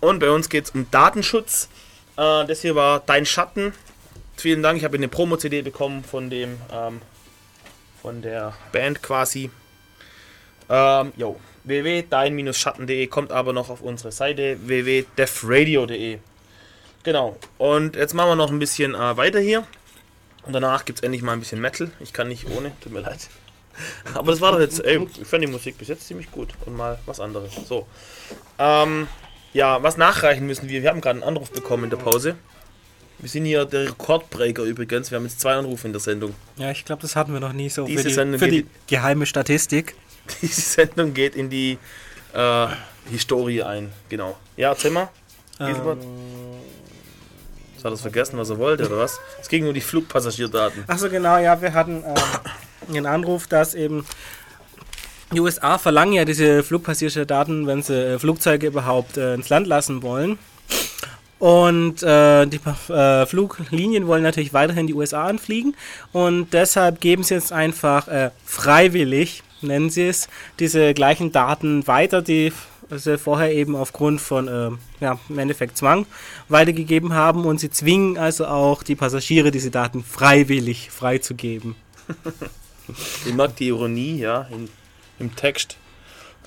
und 0.00 0.18
bei 0.18 0.30
uns 0.30 0.48
geht 0.48 0.64
es 0.64 0.70
um 0.72 0.90
Datenschutz. 0.90 1.68
Äh, 2.16 2.44
das 2.44 2.62
hier 2.62 2.74
war 2.74 3.00
Dein 3.06 3.24
Schatten. 3.24 3.72
Vielen 4.36 4.64
Dank, 4.64 4.78
ich 4.78 4.84
habe 4.84 4.96
eine 4.96 5.06
Promo-CD 5.06 5.62
bekommen 5.62 6.02
von 6.02 6.28
dem, 6.28 6.58
ähm, 6.72 7.00
von 8.00 8.20
der 8.20 8.52
Band 8.72 9.00
quasi. 9.00 9.50
Ähm, 10.68 11.12
yo, 11.16 11.38
www.dein-schatten.de 11.62 13.06
kommt 13.06 13.30
aber 13.30 13.52
noch 13.52 13.70
auf 13.70 13.80
unsere 13.80 14.10
Seite 14.10 14.58
www.defradio.de. 14.60 16.18
Genau, 17.04 17.36
und 17.58 17.94
jetzt 17.94 18.14
machen 18.14 18.30
wir 18.30 18.36
noch 18.36 18.50
ein 18.50 18.58
bisschen 18.58 18.96
äh, 18.96 19.16
weiter 19.16 19.38
hier. 19.38 19.64
Und 20.44 20.52
danach 20.52 20.84
gibt 20.84 20.98
es 20.98 21.04
endlich 21.04 21.22
mal 21.22 21.34
ein 21.34 21.38
bisschen 21.38 21.60
Metal. 21.60 21.92
Ich 22.00 22.12
kann 22.12 22.26
nicht 22.26 22.50
ohne, 22.50 22.72
tut 22.80 22.92
mir 22.92 23.00
leid. 23.00 23.28
Aber 24.14 24.32
das 24.32 24.40
war 24.40 24.52
doch 24.52 24.60
jetzt, 24.60 24.84
ey, 24.84 25.06
ich 25.20 25.26
fand 25.26 25.42
die 25.42 25.48
Musik 25.48 25.78
bis 25.78 25.88
jetzt 25.88 26.06
ziemlich 26.06 26.30
gut. 26.30 26.50
Und 26.66 26.76
mal 26.76 26.98
was 27.06 27.20
anderes. 27.20 27.52
So. 27.68 27.86
Ähm, 28.58 29.08
ja, 29.52 29.82
was 29.82 29.96
nachreichen 29.96 30.46
müssen 30.46 30.68
wir. 30.68 30.82
Wir 30.82 30.90
haben 30.90 31.00
gerade 31.00 31.20
einen 31.20 31.28
Anruf 31.28 31.50
bekommen 31.50 31.84
in 31.84 31.90
der 31.90 31.98
Pause. 31.98 32.36
Wir 33.18 33.28
sind 33.28 33.44
hier 33.44 33.64
der 33.64 33.88
Rekordbreaker 33.88 34.64
übrigens. 34.64 35.10
Wir 35.10 35.18
haben 35.18 35.24
jetzt 35.24 35.40
zwei 35.40 35.54
Anrufe 35.54 35.86
in 35.86 35.92
der 35.92 36.00
Sendung. 36.00 36.34
Ja, 36.56 36.70
ich 36.70 36.84
glaube, 36.84 37.02
das 37.02 37.14
hatten 37.14 37.32
wir 37.32 37.40
noch 37.40 37.52
nie 37.52 37.68
so 37.68 37.86
Diese 37.86 38.02
für 38.02 38.08
die, 38.08 38.14
Sendung 38.14 38.38
für 38.38 38.48
die 38.48 38.66
geheime 38.88 39.26
Statistik. 39.26 39.94
Diese 40.42 40.60
Sendung 40.60 41.14
geht 41.14 41.36
in 41.36 41.50
die 41.50 41.78
äh, 42.32 42.66
Historie 43.10 43.62
ein. 43.62 43.92
Genau. 44.08 44.36
Ja, 44.56 44.70
erzähl 44.70 44.90
mal. 44.90 45.08
Giselbert. 45.58 45.98
Das 47.76 47.84
hat 47.84 47.92
er 47.92 47.96
vergessen, 47.96 48.38
was 48.38 48.50
er 48.50 48.58
wollte, 48.58 48.86
oder 48.86 48.98
was? 48.98 49.20
Es 49.40 49.48
ging 49.48 49.66
um 49.66 49.74
die 49.74 49.80
Flugpassagierdaten. 49.80 50.84
Achso, 50.86 51.08
genau, 51.08 51.38
ja, 51.38 51.60
wir 51.60 51.74
hatten 51.74 52.04
ähm, 52.06 52.14
einen 52.88 53.06
Anruf, 53.06 53.46
dass 53.46 53.74
eben 53.74 54.04
die 55.32 55.40
USA 55.40 55.78
verlangen 55.78 56.12
ja 56.12 56.24
diese 56.24 56.62
Flugpassagierdaten, 56.62 57.66
wenn 57.66 57.82
sie 57.82 58.14
äh, 58.14 58.18
Flugzeuge 58.18 58.66
überhaupt 58.66 59.16
äh, 59.16 59.34
ins 59.34 59.48
Land 59.48 59.66
lassen 59.66 60.02
wollen. 60.02 60.38
Und 61.38 62.04
äh, 62.04 62.46
die 62.46 62.60
äh, 62.92 63.26
Fluglinien 63.26 64.06
wollen 64.06 64.22
natürlich 64.22 64.54
weiterhin 64.54 64.86
die 64.86 64.94
USA 64.94 65.24
anfliegen 65.24 65.74
und 66.12 66.52
deshalb 66.52 67.00
geben 67.00 67.24
sie 67.24 67.34
jetzt 67.34 67.52
einfach 67.52 68.06
äh, 68.06 68.30
freiwillig, 68.44 69.42
nennen 69.60 69.90
sie 69.90 70.06
es, 70.06 70.28
diese 70.60 70.94
gleichen 70.94 71.32
Daten 71.32 71.84
weiter, 71.88 72.22
die 72.22 72.52
sie 72.90 73.18
vorher 73.18 73.52
eben 73.52 73.74
aufgrund 73.74 74.20
von, 74.20 74.46
äh, 74.46 74.70
ja, 75.00 75.18
im 75.28 75.38
Endeffekt 75.40 75.76
Zwang 75.76 76.06
weitergegeben 76.48 77.12
haben 77.12 77.44
und 77.44 77.58
sie 77.58 77.70
zwingen 77.70 78.18
also 78.18 78.46
auch 78.46 78.84
die 78.84 78.94
Passagiere, 78.94 79.50
diese 79.50 79.72
Daten 79.72 80.04
freiwillig 80.04 80.90
freizugeben. 80.92 81.74
Ich 83.26 83.34
mag 83.34 83.56
die 83.56 83.68
Ironie, 83.68 84.18
ja, 84.18 84.46
in, 84.50 84.68
im 85.18 85.34
Text. 85.36 85.76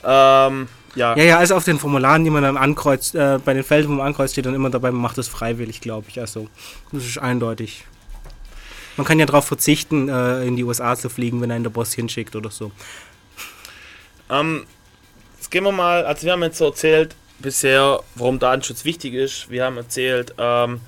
Ähm, 0.04 0.68
ja. 0.96 1.16
Ja, 1.16 1.24
ja, 1.24 1.38
also 1.38 1.56
auf 1.56 1.66
den 1.66 1.80
Formularen, 1.80 2.24
die 2.24 2.30
man 2.30 2.44
dann 2.44 2.58
ankreuzt, 2.58 3.16
äh, 3.16 3.40
bei 3.44 3.54
den 3.54 3.64
Feldern, 3.64 3.92
wo 3.92 3.96
man 3.96 4.08
ankreuzt, 4.08 4.34
steht 4.34 4.46
dann 4.46 4.56
immer 4.56 4.70
dabei, 4.70 4.92
man 4.92 5.02
macht 5.02 5.18
das 5.18 5.28
freiwillig, 5.28 5.82
glaube 5.82 6.08
ich. 6.10 6.20
Also, 6.20 6.48
das 6.92 7.06
ist 7.06 7.18
eindeutig. 7.18 7.86
Man 8.98 9.06
kann 9.06 9.20
ja 9.20 9.26
darauf 9.26 9.46
verzichten, 9.46 10.08
äh, 10.08 10.46
in 10.46 10.56
die 10.56 10.64
USA 10.64 10.96
zu 10.96 11.10
fliegen, 11.10 11.42
wenn 11.42 11.52
einen 11.52 11.64
der 11.64 11.72
Boss 11.72 11.94
hinschickt 11.94 12.36
oder 12.36 12.50
so. 12.50 12.72
Ähm, 14.30 14.66
jetzt 15.36 15.52
gehen 15.52 15.64
wir 15.64 15.72
mal, 15.72 16.06
also 16.06 16.24
wir 16.26 16.32
haben 16.32 16.44
jetzt 16.44 16.58
so 16.58 16.66
erzählt 16.66 17.16
bisher, 17.40 18.02
warum 18.16 18.40
Datenschutz 18.40 18.86
wichtig 18.86 19.14
ist. 19.14 19.50
Wir 19.50 19.66
haben 19.66 19.78
erzählt, 19.78 20.34
ähm, 20.38 20.80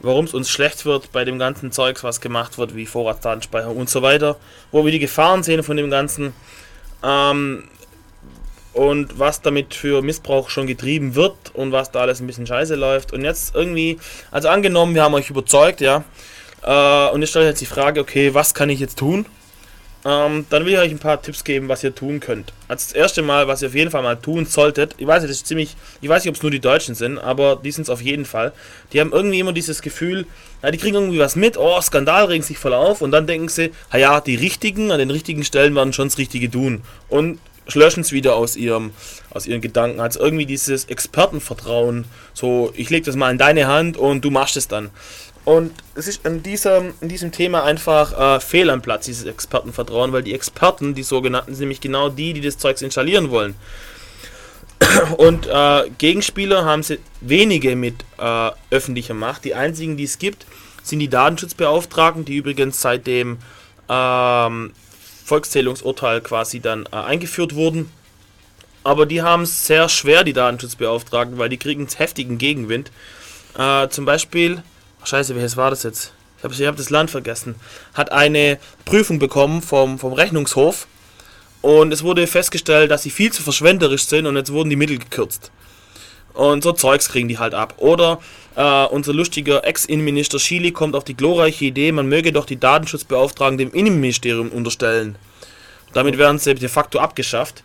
warum 0.00 0.24
es 0.24 0.34
uns 0.34 0.50
schlecht 0.50 0.84
wird 0.84 1.12
bei 1.12 1.24
dem 1.24 1.38
ganzen 1.38 1.72
Zeugs, 1.72 2.04
was 2.04 2.20
gemacht 2.20 2.58
wird, 2.58 2.74
wie 2.74 2.86
Vorratsdatenspeicherung 2.86 3.76
und 3.76 3.90
so 3.90 4.02
weiter. 4.02 4.36
Wo 4.72 4.84
wir 4.84 4.92
die 4.92 4.98
Gefahren 4.98 5.42
sehen 5.42 5.62
von 5.62 5.76
dem 5.76 5.90
Ganzen. 5.90 6.32
Ähm, 7.02 7.64
und 8.72 9.18
was 9.18 9.40
damit 9.40 9.74
für 9.74 10.02
Missbrauch 10.02 10.50
schon 10.50 10.66
getrieben 10.66 11.14
wird 11.14 11.34
und 11.54 11.72
was 11.72 11.90
da 11.92 12.00
alles 12.00 12.20
ein 12.20 12.26
bisschen 12.26 12.46
scheiße 12.46 12.74
läuft. 12.74 13.12
Und 13.12 13.22
jetzt 13.22 13.54
irgendwie, 13.54 13.98
also 14.30 14.48
angenommen, 14.48 14.94
wir 14.94 15.02
haben 15.02 15.14
euch 15.14 15.30
überzeugt, 15.30 15.80
ja. 15.80 16.04
Äh, 16.62 17.10
und 17.10 17.22
jetzt 17.22 17.30
stellt 17.30 17.46
jetzt 17.46 17.60
die 17.62 17.66
Frage, 17.66 18.00
okay, 18.00 18.34
was 18.34 18.52
kann 18.52 18.68
ich 18.68 18.78
jetzt 18.78 18.98
tun? 18.98 19.24
Ähm, 20.06 20.46
dann 20.50 20.64
will 20.64 20.74
ich 20.74 20.78
euch 20.78 20.92
ein 20.92 21.00
paar 21.00 21.20
Tipps 21.20 21.42
geben, 21.42 21.68
was 21.68 21.82
ihr 21.82 21.92
tun 21.92 22.20
könnt. 22.20 22.52
Als 22.68 22.86
das 22.86 22.92
erste 22.92 23.22
Mal, 23.22 23.48
was 23.48 23.62
ihr 23.62 23.68
auf 23.68 23.74
jeden 23.74 23.90
Fall 23.90 24.04
mal 24.04 24.14
tun 24.14 24.46
solltet, 24.46 24.94
ich 24.98 25.06
weiß 25.06 25.22
nicht, 25.22 25.30
das 25.30 25.38
ist 25.38 25.48
ziemlich, 25.48 25.74
ich 26.00 26.08
weiß 26.08 26.22
nicht, 26.22 26.30
ob 26.30 26.36
es 26.36 26.42
nur 26.42 26.52
die 26.52 26.60
Deutschen 26.60 26.94
sind, 26.94 27.18
aber 27.18 27.56
die 27.56 27.72
sind 27.72 27.82
es 27.82 27.90
auf 27.90 28.00
jeden 28.00 28.24
Fall. 28.24 28.52
Die 28.92 29.00
haben 29.00 29.10
irgendwie 29.10 29.40
immer 29.40 29.52
dieses 29.52 29.82
Gefühl, 29.82 30.26
ja, 30.62 30.70
die 30.70 30.78
kriegen 30.78 30.94
irgendwie 30.94 31.18
was 31.18 31.34
mit, 31.34 31.58
oh, 31.58 31.80
Skandal 31.80 32.26
regen 32.26 32.44
sich 32.44 32.56
voll 32.56 32.72
auf 32.72 33.00
und 33.02 33.10
dann 33.10 33.26
denken 33.26 33.48
sie, 33.48 33.72
ha 33.92 33.98
ja, 33.98 34.20
die 34.20 34.36
Richtigen 34.36 34.92
an 34.92 35.00
den 35.00 35.10
richtigen 35.10 35.42
Stellen 35.42 35.74
werden 35.74 35.92
schon 35.92 36.06
das 36.06 36.18
Richtige 36.18 36.48
tun 36.48 36.82
und 37.08 37.40
löschen 37.74 38.02
es 38.02 38.12
wieder 38.12 38.36
aus 38.36 38.54
ihrem, 38.54 38.92
aus 39.30 39.46
ihren 39.46 39.60
Gedanken. 39.60 39.98
Also 39.98 40.20
irgendwie 40.20 40.46
dieses 40.46 40.84
Expertenvertrauen, 40.84 42.04
so, 42.32 42.72
ich 42.76 42.90
leg 42.90 43.04
das 43.04 43.16
mal 43.16 43.30
in 43.32 43.38
deine 43.38 43.66
Hand 43.66 43.96
und 43.96 44.24
du 44.24 44.30
machst 44.30 44.56
es 44.56 44.68
dann. 44.68 44.90
Und 45.46 45.72
es 45.94 46.08
ist 46.08 46.26
in 46.26 46.42
diesem, 46.42 46.92
in 47.00 47.08
diesem 47.08 47.30
Thema 47.30 47.62
einfach 47.62 48.36
äh, 48.36 48.40
fehl 48.40 48.68
am 48.68 48.82
Platz, 48.82 49.06
dieses 49.06 49.24
Expertenvertrauen, 49.26 50.12
weil 50.12 50.24
die 50.24 50.34
Experten, 50.34 50.96
die 50.96 51.04
sogenannten, 51.04 51.54
sind 51.54 51.60
nämlich 51.60 51.80
genau 51.80 52.08
die, 52.08 52.32
die 52.32 52.40
das 52.40 52.58
Zeugs 52.58 52.82
installieren 52.82 53.30
wollen. 53.30 53.54
Und 55.18 55.46
äh, 55.46 55.88
Gegenspieler 55.98 56.64
haben 56.64 56.82
sie 56.82 56.98
wenige 57.20 57.76
mit 57.76 57.94
äh, 58.18 58.50
öffentlicher 58.70 59.14
Macht. 59.14 59.44
Die 59.44 59.54
einzigen, 59.54 59.96
die 59.96 60.02
es 60.02 60.18
gibt, 60.18 60.46
sind 60.82 60.98
die 60.98 61.08
Datenschutzbeauftragten, 61.08 62.24
die 62.24 62.34
übrigens 62.34 62.80
seit 62.80 63.06
dem 63.06 63.38
ähm, 63.88 64.72
Volkszählungsurteil 65.24 66.22
quasi 66.22 66.58
dann 66.58 66.86
äh, 66.86 66.96
eingeführt 66.96 67.54
wurden. 67.54 67.92
Aber 68.82 69.06
die 69.06 69.22
haben 69.22 69.44
es 69.44 69.64
sehr 69.64 69.88
schwer, 69.88 70.24
die 70.24 70.32
Datenschutzbeauftragten, 70.32 71.38
weil 71.38 71.50
die 71.50 71.56
kriegen 71.56 71.86
heftigen 71.96 72.36
Gegenwind. 72.36 72.90
Äh, 73.56 73.86
zum 73.90 74.06
Beispiel, 74.06 74.64
scheiße, 75.06 75.34
welches 75.34 75.56
war 75.56 75.70
das 75.70 75.82
jetzt? 75.82 76.12
Ich 76.38 76.44
habe 76.44 76.54
ich 76.54 76.66
hab 76.66 76.76
das 76.76 76.90
Land 76.90 77.10
vergessen. 77.10 77.54
Hat 77.94 78.12
eine 78.12 78.58
Prüfung 78.84 79.18
bekommen 79.18 79.62
vom, 79.62 79.98
vom 79.98 80.12
Rechnungshof 80.12 80.86
und 81.62 81.92
es 81.92 82.02
wurde 82.02 82.26
festgestellt, 82.26 82.90
dass 82.90 83.02
sie 83.02 83.10
viel 83.10 83.32
zu 83.32 83.42
verschwenderisch 83.42 84.06
sind 84.06 84.26
und 84.26 84.36
jetzt 84.36 84.52
wurden 84.52 84.70
die 84.70 84.76
Mittel 84.76 84.98
gekürzt. 84.98 85.50
Und 86.34 86.62
so 86.62 86.72
Zeugs 86.72 87.08
kriegen 87.08 87.28
die 87.28 87.38
halt 87.38 87.54
ab. 87.54 87.74
Oder 87.78 88.20
äh, 88.56 88.84
unser 88.84 89.14
lustiger 89.14 89.64
Ex-Innenminister 89.64 90.38
Schily 90.38 90.70
kommt 90.70 90.94
auf 90.94 91.04
die 91.04 91.16
glorreiche 91.16 91.64
Idee, 91.64 91.92
man 91.92 92.08
möge 92.08 92.32
doch 92.32 92.44
die 92.44 92.60
Datenschutzbeauftragten 92.60 93.56
dem 93.56 93.72
Innenministerium 93.72 94.50
unterstellen. 94.50 95.16
Damit 95.94 96.18
werden 96.18 96.38
sie 96.38 96.54
de 96.54 96.68
facto 96.68 96.98
abgeschafft. 96.98 97.64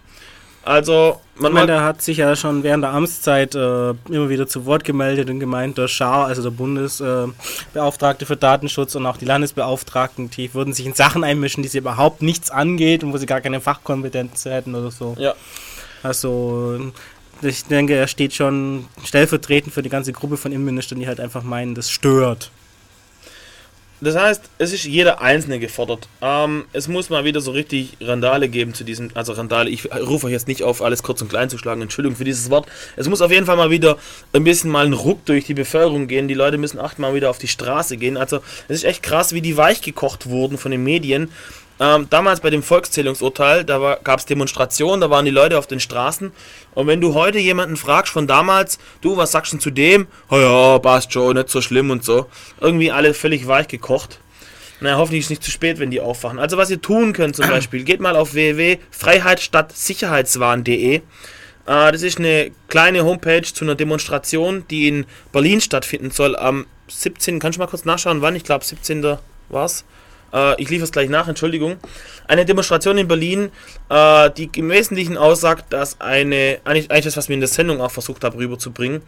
Also, 0.64 1.20
man 1.36 1.52
Ich 1.52 1.54
meine, 1.56 1.82
hat 1.82 2.02
sich 2.02 2.18
ja 2.18 2.36
schon 2.36 2.62
während 2.62 2.84
der 2.84 2.92
Amtszeit 2.92 3.56
äh, 3.56 3.90
immer 4.10 4.30
wieder 4.30 4.48
zu 4.48 4.66
Wort 4.66 4.84
gemeldet 4.84 5.30
und 5.30 5.40
gemeint, 5.40 5.78
der 5.78 5.88
Schar, 5.88 6.28
also 6.28 6.44
der 6.44 6.52
Bundesbeauftragte 6.52 8.26
äh, 8.26 8.28
für 8.28 8.38
Datenschutz 8.38 8.94
und 8.96 9.06
auch 9.08 9.18
die 9.18 9.26
Landesbeauftragten, 9.26 10.30
die 10.30 10.54
würden 10.54 10.74
sich 10.74 10.86
in 10.86 10.94
Sachen 10.94 11.24
einmischen, 11.24 11.64
die 11.64 11.70
sie 11.70 11.80
überhaupt 11.80 12.22
nichts 12.22 12.52
angeht 12.52 13.04
und 13.04 13.12
wo 13.12 13.18
sie 13.18 13.26
gar 13.26 13.42
keine 13.42 13.60
Fachkompetenz 13.60 14.46
hätten 14.46 14.76
oder 14.76 14.92
so. 14.92 15.16
ja, 15.18 15.34
Also 16.04 16.80
ich 17.42 17.66
denke, 17.66 17.96
er 17.96 18.08
steht 18.08 18.34
schon 18.34 18.86
stellvertretend 19.04 19.74
für 19.74 19.82
die 19.82 19.90
ganze 19.90 20.14
Gruppe 20.14 20.38
von 20.38 20.52
Innenministern, 20.52 21.00
die 21.00 21.08
halt 21.08 21.20
einfach 21.20 21.42
meinen, 21.42 21.74
das 21.74 21.90
stört. 21.90 22.52
Das 24.04 24.16
heißt, 24.16 24.50
es 24.58 24.74
ist 24.74 24.86
jeder 24.86 25.22
Einzelne 25.22 25.60
gefordert. 25.60 26.10
Ähm, 26.24 26.66
es 26.74 26.88
muss 26.88 27.12
mal 27.12 27.24
wieder 27.24 27.40
so 27.40 27.52
richtig 27.52 27.98
Randale 28.02 28.50
geben 28.50 28.74
zu 28.74 28.84
diesem, 28.84 29.12
also 29.14 29.34
Randale, 29.34 29.70
ich 29.70 29.94
rufe 29.94 30.26
euch 30.26 30.34
jetzt 30.34 30.48
nicht 30.48 30.64
auf, 30.64 30.82
alles 30.82 31.04
kurz 31.04 31.22
und 31.22 31.30
klein 31.30 31.52
zu 31.52 31.60
schlagen, 31.60 31.84
Entschuldigung 31.84 32.18
für 32.18 32.24
dieses 32.24 32.50
Wort. 32.50 32.68
Es 32.96 33.08
muss 33.08 33.22
auf 33.22 33.32
jeden 33.32 33.46
Fall 33.46 33.58
mal 33.58 33.70
wieder 33.70 33.98
ein 34.34 34.44
bisschen 34.44 34.72
mal 34.72 34.88
ein 34.88 34.94
Ruck 34.94 35.24
durch 35.26 35.46
die 35.46 35.54
Bevölkerung 35.54 36.08
gehen. 36.08 36.28
Die 36.28 36.34
Leute 36.34 36.58
müssen 36.58 36.80
achtmal 36.80 37.14
wieder 37.14 37.30
auf 37.30 37.38
die 37.38 37.48
Straße 37.48 37.98
gehen. 37.98 38.18
Also 38.18 38.38
es 38.68 38.78
ist 38.78 38.86
echt 38.86 39.04
krass, 39.04 39.34
wie 39.34 39.42
die 39.42 39.56
weich 39.56 39.82
gekocht 39.82 40.28
wurden 40.28 40.58
von 40.58 40.72
den 40.72 40.84
Medien. 40.84 41.30
Ähm, 41.82 42.08
damals 42.12 42.42
bei 42.42 42.52
dem 42.52 42.62
Volkszählungsurteil, 42.62 43.66
da 43.66 43.98
gab 44.04 44.20
es 44.20 44.28
Demonstrationen, 44.28 45.02
da 45.02 45.10
waren 45.10 45.26
die 45.26 45.32
Leute 45.32 45.58
auf 45.58 45.66
den 45.66 45.80
Straßen. 45.80 46.32
Und 46.76 46.86
wenn 46.86 47.02
du 47.02 47.16
heute 47.16 47.40
jemanden 47.40 47.76
fragst 47.76 48.14
von 48.14 48.28
damals, 48.28 48.78
du, 49.02 49.18
was 49.18 49.32
sagst 49.32 49.54
du 49.54 49.58
zu 49.58 49.72
dem? 49.72 50.06
Oh 50.30 50.38
ja, 50.38 50.78
passt 50.78 51.12
schon, 51.12 51.36
nicht 51.36 51.50
so 51.50 51.60
schlimm 51.60 51.90
und 51.90 52.06
so. 52.06 52.28
Irgendwie 52.60 52.92
alle 52.92 53.16
völlig 53.16 53.48
weich 53.48 53.68
gekocht. 53.68 54.20
Na, 54.80 54.98
hoffentlich 54.98 55.22
ist 55.22 55.26
es 55.26 55.32
nicht 55.32 55.44
zu 55.44 55.50
spät, 55.50 55.80
wenn 55.80 55.90
die 55.90 56.02
aufwachen. 56.02 56.38
Also 56.38 56.56
was 56.56 56.70
ihr 56.70 56.80
tun 56.80 57.14
könnt 57.14 57.36
zum 57.36 57.48
Beispiel, 57.50 57.84
geht 57.84 58.00
mal 58.00 58.16
auf 58.16 58.36
www.freiheitstadtsicherheitswahn.de. 58.36 60.98
Äh, 60.98 61.02
das 61.66 62.04
ist 62.04 62.20
eine 62.20 62.52
kleine 62.68 63.06
Homepage 63.06 63.42
zu 63.42 63.66
einer 63.66 63.74
Demonstration, 63.74 64.66
die 64.70 64.88
in 64.88 65.08
Berlin 65.32 65.62
stattfinden 65.62 66.12
soll 66.12 66.36
am 66.36 66.68
17. 66.90 67.40
Kannst 67.40 67.58
du 67.58 67.62
mal 67.62 67.68
kurz 67.68 67.86
nachschauen, 67.86 68.22
wann? 68.22 68.36
Ich 68.36 68.44
glaube 68.44 68.64
17. 68.64 69.18
war's. 69.50 69.84
Äh, 70.34 70.62
ich 70.62 70.70
liefere 70.70 70.86
es 70.86 70.92
gleich 70.92 71.10
nach, 71.10 71.28
Entschuldigung. 71.28 71.78
Eine 72.28 72.46
Demonstration 72.46 72.98
in 72.98 73.08
Berlin, 73.08 73.52
äh, 73.90 74.30
die 74.32 74.50
im 74.56 74.70
Wesentlichen 74.70 75.18
aussagt, 75.18 75.72
dass 75.72 76.00
eine, 76.00 76.60
eigentlich, 76.64 76.92
eigentlich 76.92 77.06
das, 77.06 77.18
was 77.18 77.30
wir 77.30 77.34
in 77.34 77.42
der 77.42 77.50
Sendung 77.50 77.82
auch 77.82 77.92
versucht 77.92 78.24
haben 78.24 78.38
rüberzubringen, 78.38 79.02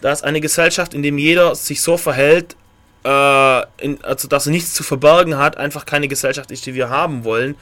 dass 0.00 0.22
eine 0.22 0.40
Gesellschaft, 0.40 0.94
in 0.94 1.02
dem 1.02 1.18
jeder 1.18 1.54
sich 1.54 1.80
so 1.80 1.96
verhält, 1.96 2.56
äh, 3.04 3.62
in, 3.78 4.02
also 4.02 4.28
dass 4.28 4.46
er 4.46 4.52
nichts 4.52 4.74
zu 4.74 4.82
verbergen 4.82 5.38
hat, 5.38 5.56
einfach 5.56 5.86
keine 5.86 6.08
Gesellschaft 6.08 6.50
ist, 6.50 6.66
die 6.66 6.74
wir 6.74 6.88
haben 6.88 7.24
wollen, 7.24 7.56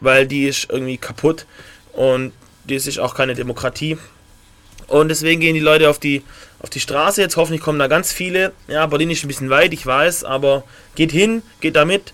weil 0.00 0.26
die 0.26 0.46
ist 0.46 0.68
irgendwie 0.70 0.98
kaputt 0.98 1.46
und 1.92 2.32
die 2.64 2.74
ist 2.74 2.98
auch 2.98 3.14
keine 3.14 3.34
Demokratie. 3.34 3.98
Und 4.88 5.08
deswegen 5.08 5.40
gehen 5.40 5.54
die 5.54 5.60
Leute 5.60 5.90
auf 5.90 5.98
die, 5.98 6.22
auf 6.60 6.70
die 6.70 6.80
Straße. 6.80 7.20
Jetzt 7.20 7.36
hoffentlich 7.36 7.60
kommen 7.60 7.78
da 7.78 7.88
ganz 7.88 8.12
viele. 8.12 8.52
Ja, 8.68 8.86
Berlin 8.86 9.10
ist 9.10 9.24
ein 9.24 9.28
bisschen 9.28 9.50
weit, 9.50 9.72
ich 9.72 9.84
weiß, 9.84 10.24
aber 10.24 10.64
geht 10.94 11.10
hin, 11.10 11.42
geht 11.60 11.76
da 11.76 11.84
mit. 11.84 12.12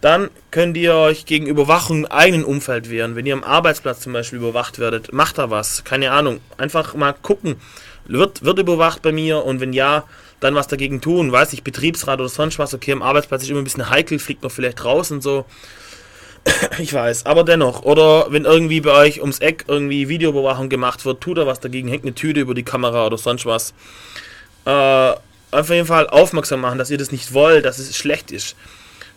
Dann 0.00 0.28
könnt 0.50 0.76
ihr 0.76 0.94
euch 0.94 1.24
gegen 1.24 1.46
Überwachung 1.46 2.04
im 2.04 2.06
eigenen 2.06 2.44
Umfeld 2.44 2.90
wehren. 2.90 3.16
Wenn 3.16 3.24
ihr 3.24 3.32
am 3.32 3.42
Arbeitsplatz 3.42 4.00
zum 4.00 4.12
Beispiel 4.12 4.38
überwacht 4.38 4.78
werdet, 4.78 5.14
macht 5.14 5.38
da 5.38 5.48
was. 5.48 5.84
Keine 5.84 6.10
Ahnung. 6.10 6.40
Einfach 6.58 6.94
mal 6.94 7.14
gucken. 7.14 7.56
Wird, 8.06 8.44
wird 8.44 8.58
überwacht 8.58 9.00
bei 9.00 9.12
mir? 9.12 9.44
Und 9.44 9.60
wenn 9.60 9.72
ja, 9.72 10.04
dann 10.40 10.54
was 10.54 10.68
dagegen 10.68 11.00
tun. 11.00 11.32
Weiß 11.32 11.54
ich, 11.54 11.64
Betriebsrat 11.64 12.20
oder 12.20 12.28
sonst 12.28 12.58
was. 12.58 12.74
Okay, 12.74 12.92
am 12.92 13.00
Arbeitsplatz 13.00 13.44
ist 13.44 13.50
immer 13.50 13.62
ein 13.62 13.64
bisschen 13.64 13.88
heikel, 13.88 14.18
fliegt 14.18 14.42
noch 14.42 14.52
vielleicht 14.52 14.84
raus 14.84 15.10
und 15.10 15.22
so. 15.22 15.46
Ich 16.78 16.92
weiß, 16.92 17.24
aber 17.24 17.44
dennoch. 17.44 17.82
Oder 17.84 18.26
wenn 18.28 18.44
irgendwie 18.44 18.82
bei 18.82 18.92
euch 18.92 19.22
ums 19.22 19.38
Eck 19.38 19.64
irgendwie 19.68 20.10
Videoüberwachung 20.10 20.68
gemacht 20.68 21.06
wird, 21.06 21.22
tut 21.22 21.38
er 21.38 21.46
was 21.46 21.60
dagegen, 21.60 21.88
hängt 21.88 22.04
eine 22.04 22.14
Tüte 22.14 22.40
über 22.40 22.52
die 22.52 22.62
Kamera 22.62 23.06
oder 23.06 23.16
sonst 23.16 23.46
was. 23.46 23.72
Äh, 24.66 25.14
auf 25.54 25.70
jeden 25.70 25.86
Fall 25.86 26.08
aufmerksam 26.08 26.60
machen, 26.60 26.78
dass 26.78 26.90
ihr 26.90 26.98
das 26.98 27.12
nicht 27.12 27.32
wollt, 27.32 27.64
dass 27.64 27.78
es 27.78 27.96
schlecht 27.96 28.30
ist. 28.32 28.56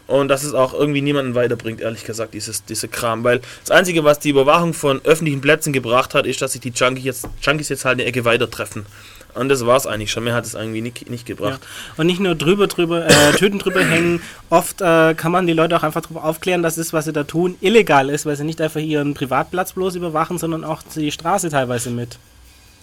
Und 0.07 0.29
dass 0.29 0.43
es 0.43 0.53
auch 0.53 0.73
irgendwie 0.73 1.01
niemanden 1.01 1.35
weiterbringt, 1.35 1.81
ehrlich 1.81 2.05
gesagt, 2.05 2.33
dieses, 2.33 2.63
diese 2.63 2.87
Kram. 2.87 3.25
Weil 3.25 3.41
das 3.65 3.71
Einzige, 3.71 4.05
was 4.05 4.19
die 4.19 4.29
Überwachung 4.29 4.73
von 4.73 5.01
öffentlichen 5.03 5.41
Plätzen 5.41 5.73
gebracht 5.73 6.13
hat, 6.13 6.25
ist, 6.25 6.41
dass 6.41 6.53
sich 6.53 6.61
die 6.61 6.69
Junkies 6.73 7.03
jetzt, 7.03 7.27
Junkies 7.41 7.67
jetzt 7.67 7.83
halt 7.83 7.99
eine 7.99 8.05
Ecke 8.05 8.23
weiter 8.23 8.49
treffen. 8.49 8.85
Und 9.33 9.49
das 9.49 9.65
war 9.65 9.75
es 9.75 9.85
eigentlich 9.85 10.09
schon. 10.09 10.23
Mehr 10.23 10.33
hat 10.33 10.45
es 10.45 10.53
irgendwie 10.53 10.79
nicht, 10.81 11.09
nicht 11.09 11.27
Ja. 11.27 11.35
gebracht. 11.35 11.59
Und 11.97 12.07
nicht 12.07 12.21
nur 12.21 12.35
drüber, 12.35 12.67
drüber, 12.67 13.05
äh, 13.05 13.33
Tüten 13.33 13.59
drüber 13.59 13.81
hängen. 13.83 14.21
Oft 14.49 14.79
äh, 14.79 15.13
kann 15.13 15.33
man 15.33 15.45
die 15.45 15.51
Leute 15.53 15.75
auch 15.75 15.83
einfach 15.83 16.01
darüber 16.01 16.23
aufklären, 16.23 16.63
dass 16.63 16.75
das, 16.75 16.93
was 16.93 17.03
sie 17.03 17.11
da 17.11 17.25
tun, 17.25 17.57
illegal 17.59 18.09
ist, 18.09 18.25
weil 18.25 18.37
sie 18.37 18.45
nicht 18.45 18.61
einfach 18.61 18.79
ihren 18.79 19.13
Privatplatz 19.13 19.73
bloß 19.73 19.95
überwachen, 19.95 20.37
sondern 20.37 20.63
auch 20.63 20.83
die 20.95 21.11
Straße 21.11 21.49
teilweise 21.49 21.89
mit. 21.89 22.17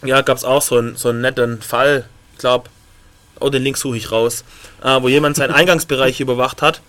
Ja, 0.05 0.21
gab 0.21 0.37
es 0.37 0.45
auch 0.45 0.61
so 0.61 0.77
einen, 0.77 0.97
so 0.97 1.09
einen 1.09 1.23
netten 1.23 1.63
Fall, 1.63 2.05
ich 2.35 2.39
glaube, 2.41 2.69
oh, 3.41 3.49
den 3.49 3.63
Link 3.63 3.77
suche 3.77 3.97
ich 3.97 4.13
raus, 4.13 4.45
äh, 4.83 5.01
wo 5.01 5.09
jemand 5.09 5.37
seinen 5.37 5.53
Eingangsbereich 5.53 6.21
überwacht 6.21 6.63
hat. 6.63 6.81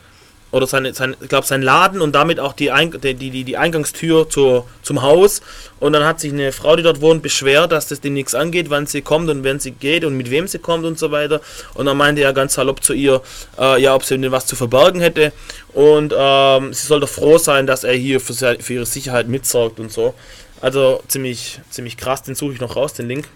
Oder 0.52 0.68
seine, 0.68 0.94
sein, 0.94 1.18
ich 1.20 1.28
glaube, 1.28 1.46
sein 1.46 1.62
Laden 1.62 2.00
und 2.00 2.14
damit 2.14 2.40
auch 2.40 2.54
die, 2.54 2.72
Ein 2.72 2.90
die, 2.92 3.14
die, 3.16 3.44
die 3.44 3.58
Eingangstür 3.58 4.30
zur, 4.30 4.66
zum 4.84 5.02
Haus. 5.02 5.42
Und 5.82 5.92
dann 5.92 6.06
hat 6.06 6.22
sich 6.22 6.32
eine 6.32 6.54
Frau, 6.54 6.78
die 6.78 6.84
dort 6.84 7.02
wohnt, 7.02 7.22
beschwert, 7.22 7.74
dass 7.74 7.90
das 7.90 8.00
dem 8.00 8.14
nichts 8.14 8.34
angeht, 8.36 8.70
wann 8.70 8.88
sie 8.88 9.02
kommt 9.02 9.30
und 9.30 9.44
wenn 9.44 9.60
sie 9.60 9.72
geht 9.72 10.06
und 10.06 10.16
mit 10.16 10.32
wem 10.32 10.48
sie 10.48 10.60
kommt 10.60 10.86
und 10.86 10.98
so 10.98 11.12
weiter. 11.12 11.42
Und 11.74 11.88
dann 11.88 11.98
meinte 11.98 12.22
er 12.22 12.32
ganz 12.32 12.54
salopp 12.54 12.82
zu 12.82 12.94
ihr, 12.94 13.22
äh, 13.60 13.82
ja, 13.82 13.96
ob 13.96 14.06
sie 14.06 14.18
denn 14.18 14.32
was 14.32 14.46
zu 14.46 14.56
verbergen 14.56 15.02
hätte. 15.02 15.34
Und 15.74 16.14
ähm, 16.18 16.72
sie 16.72 16.88
soll 16.88 17.02
doch 17.02 17.10
froh 17.10 17.38
sein, 17.38 17.68
dass 17.68 17.84
er 17.84 17.94
hier 17.94 18.22
für, 18.22 18.34
für 18.34 18.74
ihre 18.74 18.86
Sicherheit 18.86 19.28
mitsorgt 19.28 19.82
und 19.82 19.92
so. 19.92 20.14
Also 20.62 21.04
ziemlich, 21.10 21.60
ziemlich 21.70 21.98
krass, 21.98 22.24
den 22.24 22.36
suche 22.36 22.54
ich 22.54 22.62
noch 22.62 22.78
raus, 22.78 22.94
den 22.94 23.10
Link. 23.10 23.28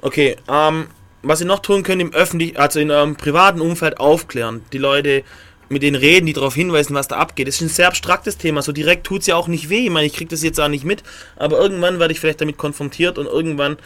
Okay, 0.00 0.36
ähm, 0.48 0.86
was 1.26 1.40
ihr 1.40 1.46
noch 1.46 1.60
tun 1.60 1.82
könnt 1.82 2.00
im 2.00 2.12
öffentlichen, 2.12 2.56
also 2.56 2.80
in 2.80 2.90
eurem 2.90 3.16
privaten 3.16 3.60
Umfeld 3.60 3.98
aufklären. 3.98 4.62
Die 4.72 4.78
Leute 4.78 5.24
mit 5.68 5.82
denen 5.82 5.96
reden, 5.96 6.26
die 6.26 6.32
darauf 6.32 6.54
hinweisen, 6.54 6.94
was 6.94 7.08
da 7.08 7.16
abgeht. 7.16 7.48
Das 7.48 7.56
ist 7.56 7.60
ein 7.62 7.68
sehr 7.68 7.88
abstraktes 7.88 8.38
Thema. 8.38 8.62
So 8.62 8.72
direkt 8.72 9.04
tut 9.04 9.22
es 9.22 9.26
ja 9.26 9.36
auch 9.36 9.48
nicht 9.48 9.68
weh. 9.68 9.86
Ich 9.86 9.90
meine, 9.90 10.06
ich 10.06 10.12
kriege 10.12 10.30
das 10.30 10.42
jetzt 10.42 10.60
auch 10.60 10.68
nicht 10.68 10.84
mit, 10.84 11.02
aber 11.36 11.58
irgendwann 11.58 11.98
werde 11.98 12.12
ich 12.12 12.20
vielleicht 12.20 12.40
damit 12.40 12.56
konfrontiert 12.56 13.18
und 13.18 13.26
irgendwann 13.26 13.76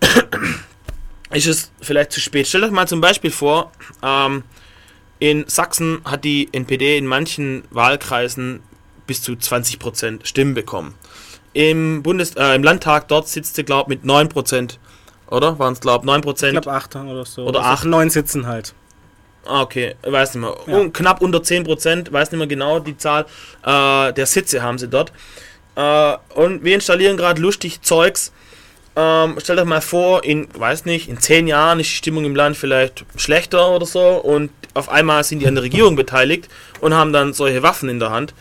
ist 1.30 1.46
es 1.46 1.70
vielleicht 1.80 2.12
zu 2.12 2.20
spät. 2.20 2.48
Stellt 2.48 2.64
euch 2.64 2.70
mal 2.72 2.88
zum 2.88 3.00
Beispiel 3.00 3.30
vor, 3.30 3.70
ähm, 4.02 4.42
in 5.18 5.44
Sachsen 5.46 6.00
hat 6.04 6.24
die 6.24 6.48
NPD 6.52 6.98
in 6.98 7.06
manchen 7.06 7.62
Wahlkreisen 7.70 8.60
bis 9.06 9.22
zu 9.22 9.32
20% 9.32 10.26
Stimmen 10.26 10.54
bekommen. 10.54 10.94
Im, 11.52 12.02
Bundes 12.02 12.34
äh, 12.34 12.54
Im 12.54 12.62
Landtag 12.62 13.08
dort 13.08 13.28
sitzt 13.28 13.54
sie, 13.54 13.64
glaube 13.64 13.94
ich, 13.94 14.02
mit 14.02 14.10
9%. 14.10 14.78
Oder? 15.30 15.58
Waren 15.58 15.72
es, 15.72 15.80
glaube 15.80 16.06
ich, 16.06 16.12
9%? 16.12 16.44
Ich 16.46 16.52
glaube 16.52 16.72
8 16.72 16.96
oder 16.96 17.24
so. 17.24 17.44
Oder 17.46 17.60
Also 17.60 17.70
acht. 17.70 17.84
neun 17.84 18.10
sitzen 18.10 18.46
halt. 18.46 18.74
Ah, 19.44 19.62
okay, 19.62 19.94
weiß 20.02 20.34
nicht 20.34 20.42
mehr. 20.42 20.56
Ja. 20.66 20.76
Un- 20.78 20.92
Knapp 20.92 21.20
unter 21.22 21.38
10%, 21.38 22.12
weiß 22.12 22.30
nicht 22.32 22.38
mehr 22.38 22.46
genau 22.48 22.80
die 22.80 22.96
Zahl 22.96 23.26
äh, 23.64 24.12
der 24.12 24.26
Sitze 24.26 24.62
haben 24.62 24.78
sie 24.78 24.88
dort. 24.88 25.12
Äh, 25.76 26.16
und 26.34 26.64
wir 26.64 26.74
installieren 26.74 27.16
gerade 27.16 27.40
lustig 27.40 27.80
Zeugs. 27.82 28.32
Ähm, 28.98 29.36
stellt 29.40 29.58
euch 29.58 29.66
mal 29.66 29.82
vor, 29.82 30.24
in, 30.24 30.48
weiß 30.58 30.86
nicht, 30.86 31.08
in 31.08 31.20
10 31.20 31.46
Jahren 31.48 31.78
ist 31.80 31.90
die 31.90 31.96
Stimmung 31.96 32.24
im 32.24 32.34
Land 32.34 32.56
vielleicht 32.56 33.04
schlechter 33.16 33.68
oder 33.70 33.84
so 33.84 34.00
und 34.00 34.50
auf 34.72 34.88
einmal 34.88 35.22
sind 35.22 35.40
die 35.40 35.46
an 35.46 35.54
der 35.54 35.64
Regierung 35.64 35.96
beteiligt 35.96 36.48
und 36.80 36.94
haben 36.94 37.12
dann 37.12 37.34
solche 37.34 37.62
Waffen 37.62 37.88
in 37.90 38.00
der 38.00 38.10
Hand. 38.10 38.32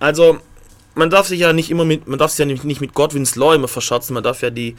Also, 0.00 0.38
man 0.96 1.08
darf 1.08 1.28
sich 1.28 1.38
ja 1.40 1.52
nicht 1.52 1.70
immer 1.70 1.84
mit, 1.84 2.08
man 2.08 2.18
darf 2.18 2.32
sich 2.32 2.40
ja 2.40 2.44
nicht, 2.46 2.64
nicht 2.64 2.80
mit 2.80 2.94
Godwins 2.94 3.36
Law 3.36 3.54
immer 3.54 3.68
verscherzen, 3.68 4.12
man 4.14 4.24
darf 4.24 4.42
ja 4.42 4.50
die 4.50 4.74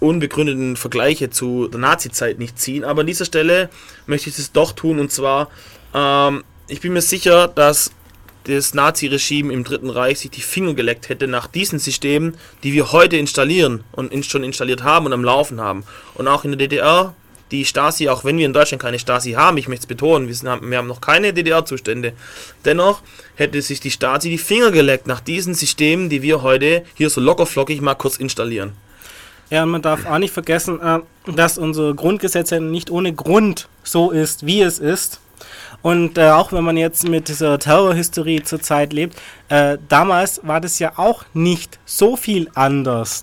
unbegründeten 0.00 0.76
Vergleiche 0.76 1.30
zu 1.30 1.68
der 1.68 1.80
Nazi-Zeit 1.80 2.38
nicht 2.38 2.58
ziehen. 2.58 2.84
Aber 2.84 3.00
an 3.00 3.06
dieser 3.06 3.24
Stelle 3.24 3.68
möchte 4.06 4.30
ich 4.30 4.38
es 4.38 4.52
doch 4.52 4.72
tun 4.72 4.98
und 4.98 5.10
zwar, 5.10 5.50
ähm, 5.94 6.44
ich 6.68 6.80
bin 6.80 6.92
mir 6.92 7.02
sicher, 7.02 7.48
dass 7.48 7.92
das 8.44 8.72
Nazi-Regime 8.72 9.52
im 9.52 9.64
Dritten 9.64 9.90
Reich 9.90 10.20
sich 10.20 10.30
die 10.30 10.40
Finger 10.40 10.74
geleckt 10.74 11.08
hätte 11.08 11.28
nach 11.28 11.46
diesen 11.46 11.78
Systemen, 11.78 12.36
die 12.62 12.72
wir 12.72 12.92
heute 12.92 13.16
installieren 13.16 13.84
und 13.92 14.24
schon 14.24 14.44
installiert 14.44 14.82
haben 14.82 15.06
und 15.06 15.12
am 15.12 15.24
Laufen 15.24 15.60
haben. 15.60 15.84
Und 16.14 16.28
auch 16.28 16.44
in 16.44 16.52
der 16.52 16.58
DDR, 16.58 17.14
die 17.50 17.64
Stasi, 17.64 18.08
auch 18.08 18.24
wenn 18.24 18.38
wir 18.38 18.46
in 18.46 18.52
Deutschland 18.52 18.82
keine 18.82 18.98
Stasi 18.98 19.32
haben, 19.32 19.58
ich 19.58 19.68
möchte 19.68 19.84
es 19.84 19.86
betonen, 19.86 20.28
wir, 20.28 20.34
sind, 20.34 20.62
wir 20.62 20.78
haben 20.78 20.86
noch 20.86 21.00
keine 21.00 21.32
DDR-Zustände, 21.32 22.12
dennoch 22.64 23.02
hätte 23.34 23.60
sich 23.60 23.80
die 23.80 23.90
Stasi 23.90 24.30
die 24.30 24.38
Finger 24.38 24.70
geleckt 24.70 25.06
nach 25.06 25.20
diesen 25.20 25.54
Systemen, 25.54 26.08
die 26.08 26.22
wir 26.22 26.42
heute 26.42 26.84
hier 26.94 27.10
so 27.10 27.20
lockerflockig 27.20 27.80
mal 27.80 27.94
kurz 27.94 28.16
installieren. 28.16 28.72
Ja, 29.50 29.64
man 29.64 29.80
darf 29.80 30.04
auch 30.06 30.18
nicht 30.18 30.34
vergessen, 30.34 30.78
äh, 30.80 31.00
dass 31.32 31.56
unser 31.56 31.94
Grundgesetz 31.94 32.50
nicht 32.52 32.90
ohne 32.90 33.14
Grund 33.14 33.68
so 33.82 34.10
ist, 34.10 34.44
wie 34.44 34.60
es 34.60 34.78
ist. 34.78 35.20
Und 35.80 36.18
äh, 36.18 36.30
auch 36.30 36.52
wenn 36.52 36.64
man 36.64 36.76
jetzt 36.76 37.08
mit 37.08 37.28
dieser 37.28 37.58
Terrorhistorie 37.58 38.42
zurzeit 38.42 38.92
lebt, 38.92 39.16
äh, 39.48 39.78
damals 39.88 40.40
war 40.44 40.60
das 40.60 40.78
ja 40.78 40.92
auch 40.96 41.24
nicht 41.32 41.78
so 41.86 42.16
viel 42.16 42.50
anders. 42.54 43.22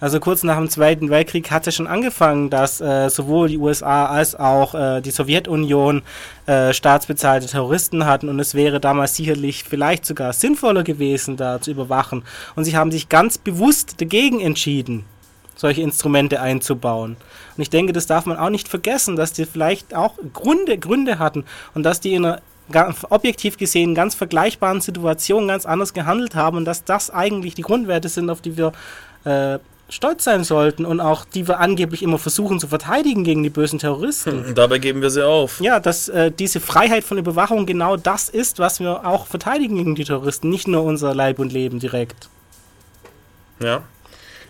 Also 0.00 0.20
kurz 0.20 0.42
nach 0.42 0.56
dem 0.56 0.70
Zweiten 0.70 1.10
Weltkrieg 1.10 1.50
hat 1.50 1.66
es 1.66 1.74
schon 1.74 1.86
angefangen, 1.86 2.50
dass 2.50 2.80
äh, 2.80 3.08
sowohl 3.10 3.48
die 3.48 3.58
USA 3.58 4.06
als 4.06 4.34
auch 4.36 4.74
äh, 4.74 5.00
die 5.00 5.10
Sowjetunion 5.10 6.02
äh, 6.46 6.72
staatsbezahlte 6.72 7.46
Terroristen 7.46 8.06
hatten 8.06 8.28
und 8.28 8.38
es 8.38 8.54
wäre 8.54 8.80
damals 8.80 9.16
sicherlich 9.16 9.64
vielleicht 9.64 10.06
sogar 10.06 10.32
sinnvoller 10.32 10.84
gewesen, 10.84 11.36
da 11.36 11.60
zu 11.60 11.72
überwachen. 11.72 12.22
Und 12.54 12.64
sie 12.64 12.76
haben 12.76 12.92
sich 12.92 13.08
ganz 13.08 13.38
bewusst 13.38 14.00
dagegen 14.00 14.40
entschieden, 14.40 15.04
solche 15.58 15.82
Instrumente 15.82 16.40
einzubauen. 16.40 17.16
Und 17.56 17.62
ich 17.62 17.68
denke, 17.68 17.92
das 17.92 18.06
darf 18.06 18.24
man 18.26 18.38
auch 18.38 18.48
nicht 18.48 18.68
vergessen, 18.68 19.16
dass 19.16 19.32
die 19.32 19.44
vielleicht 19.44 19.94
auch 19.94 20.14
Gründe, 20.32 20.78
Gründe 20.78 21.18
hatten 21.18 21.44
und 21.74 21.82
dass 21.82 22.00
die 22.00 22.14
in 22.14 22.24
einer 22.24 22.40
objektiv 23.10 23.56
gesehen 23.56 23.94
ganz 23.94 24.14
vergleichbaren 24.14 24.80
Situation 24.80 25.48
ganz 25.48 25.66
anders 25.66 25.94
gehandelt 25.94 26.34
haben 26.34 26.58
und 26.58 26.64
dass 26.64 26.84
das 26.84 27.10
eigentlich 27.10 27.54
die 27.54 27.62
Grundwerte 27.62 28.08
sind, 28.08 28.30
auf 28.30 28.40
die 28.40 28.56
wir 28.56 28.72
äh, 29.24 29.58
stolz 29.88 30.24
sein 30.24 30.44
sollten 30.44 30.84
und 30.84 31.00
auch 31.00 31.24
die 31.24 31.48
wir 31.48 31.58
angeblich 31.60 32.02
immer 32.02 32.18
versuchen 32.18 32.60
zu 32.60 32.68
verteidigen 32.68 33.24
gegen 33.24 33.42
die 33.42 33.50
bösen 33.50 33.78
Terroristen. 33.78 34.44
Und 34.44 34.58
dabei 34.58 34.78
geben 34.78 35.00
wir 35.00 35.10
sie 35.10 35.26
auf. 35.26 35.60
Ja, 35.60 35.80
dass 35.80 36.08
äh, 36.08 36.30
diese 36.30 36.60
Freiheit 36.60 37.04
von 37.04 37.18
Überwachung 37.18 37.64
genau 37.66 37.96
das 37.96 38.28
ist, 38.28 38.58
was 38.58 38.80
wir 38.80 39.06
auch 39.06 39.26
verteidigen 39.26 39.76
gegen 39.76 39.94
die 39.94 40.04
Terroristen, 40.04 40.50
nicht 40.50 40.68
nur 40.68 40.82
unser 40.82 41.14
Leib 41.14 41.38
und 41.38 41.52
Leben 41.52 41.80
direkt. 41.80 42.28
Ja. 43.60 43.82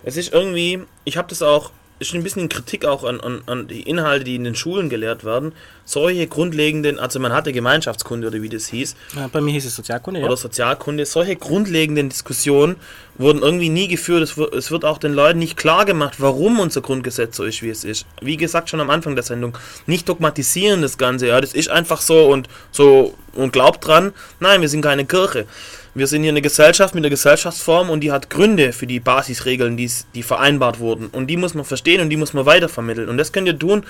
Es 0.09 0.17
ist 0.17 0.33
irgendwie, 0.33 0.79
ich 1.05 1.17
habe 1.17 1.27
das 1.27 1.43
auch, 1.43 1.69
ist 1.99 2.15
ein 2.15 2.23
bisschen 2.23 2.49
Kritik 2.49 2.83
auch 2.83 3.03
an, 3.03 3.21
an, 3.21 3.43
an 3.45 3.67
die 3.67 3.83
Inhalte, 3.83 4.23
die 4.23 4.35
in 4.35 4.43
den 4.43 4.55
Schulen 4.55 4.89
gelehrt 4.89 5.23
werden. 5.23 5.53
Solche 5.85 6.25
grundlegenden, 6.25 6.97
also 6.97 7.19
man 7.19 7.31
hatte 7.31 7.53
Gemeinschaftskunde 7.53 8.27
oder 8.27 8.41
wie 8.41 8.49
das 8.49 8.65
hieß, 8.69 8.95
Ja, 9.15 9.27
bei 9.27 9.39
mir 9.39 9.51
hieß 9.51 9.67
es 9.67 9.75
Sozialkunde, 9.75 10.21
ja. 10.21 10.25
oder 10.25 10.35
Sozialkunde, 10.35 11.05
solche 11.05 11.35
grundlegenden 11.35 12.09
Diskussionen 12.09 12.77
wurden 13.19 13.43
irgendwie 13.43 13.69
nie 13.69 13.87
geführt. 13.87 14.23
Es 14.23 14.35
wird, 14.35 14.51
es 14.55 14.71
wird 14.71 14.83
auch 14.83 14.97
den 14.97 15.13
Leuten 15.13 15.37
nicht 15.37 15.57
klar 15.57 15.85
gemacht, 15.85 16.15
warum 16.17 16.59
unser 16.59 16.81
Grundgesetz 16.81 17.37
so 17.37 17.43
ist, 17.43 17.61
wie 17.61 17.69
es 17.69 17.83
ist. 17.83 18.07
Wie 18.19 18.37
gesagt, 18.37 18.71
schon 18.71 18.81
am 18.81 18.89
Anfang 18.89 19.13
der 19.13 19.23
Sendung, 19.23 19.55
nicht 19.85 20.09
dogmatisieren 20.09 20.81
das 20.81 20.97
Ganze, 20.97 21.27
ja, 21.27 21.39
das 21.39 21.53
ist 21.53 21.69
einfach 21.69 22.01
so 22.01 22.31
und 22.31 22.49
so 22.71 23.13
und 23.33 23.53
glaubt 23.53 23.85
dran. 23.85 24.13
Nein, 24.39 24.61
wir 24.61 24.69
sind 24.69 24.81
keine 24.81 25.05
Kirche. 25.05 25.45
Wir 25.95 26.07
sind 26.07 26.21
hier 26.23 26.31
eine 26.31 26.41
Gesellschaft 26.41 26.93
mit 26.95 27.03
einer 27.03 27.09
Gesellschaftsform 27.09 27.89
und 27.89 28.01
die 28.01 28.11
hat 28.11 28.29
Gründe 28.29 28.73
für 28.73 28.85
die 28.87 28.99
Basisregeln, 28.99 29.75
die's- 29.75 30.05
die 30.13 30.23
vereinbart 30.23 30.79
wurden. 30.79 31.07
Und 31.07 31.27
die 31.27 31.37
muss 31.37 31.55
man 31.55 31.65
verstehen 31.65 31.99
und 32.01 32.09
die 32.09 32.17
muss 32.17 32.33
man 32.33 32.45
weitervermitteln. 32.45 33.09
Und 33.09 33.17
das 33.17 33.31
könnt 33.31 33.47
ihr 33.47 33.57
tun, 33.57 33.83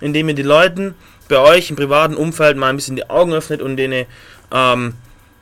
indem 0.00 0.28
ihr 0.28 0.34
die 0.34 0.42
Leuten 0.42 0.94
bei 1.28 1.38
euch 1.38 1.70
im 1.70 1.76
privaten 1.76 2.14
Umfeld 2.16 2.56
mal 2.56 2.68
ein 2.70 2.76
bisschen 2.76 2.96
die 2.96 3.08
Augen 3.08 3.32
öffnet 3.32 3.62
und 3.62 3.76
denen 3.76 4.06
ähm, 4.52 4.94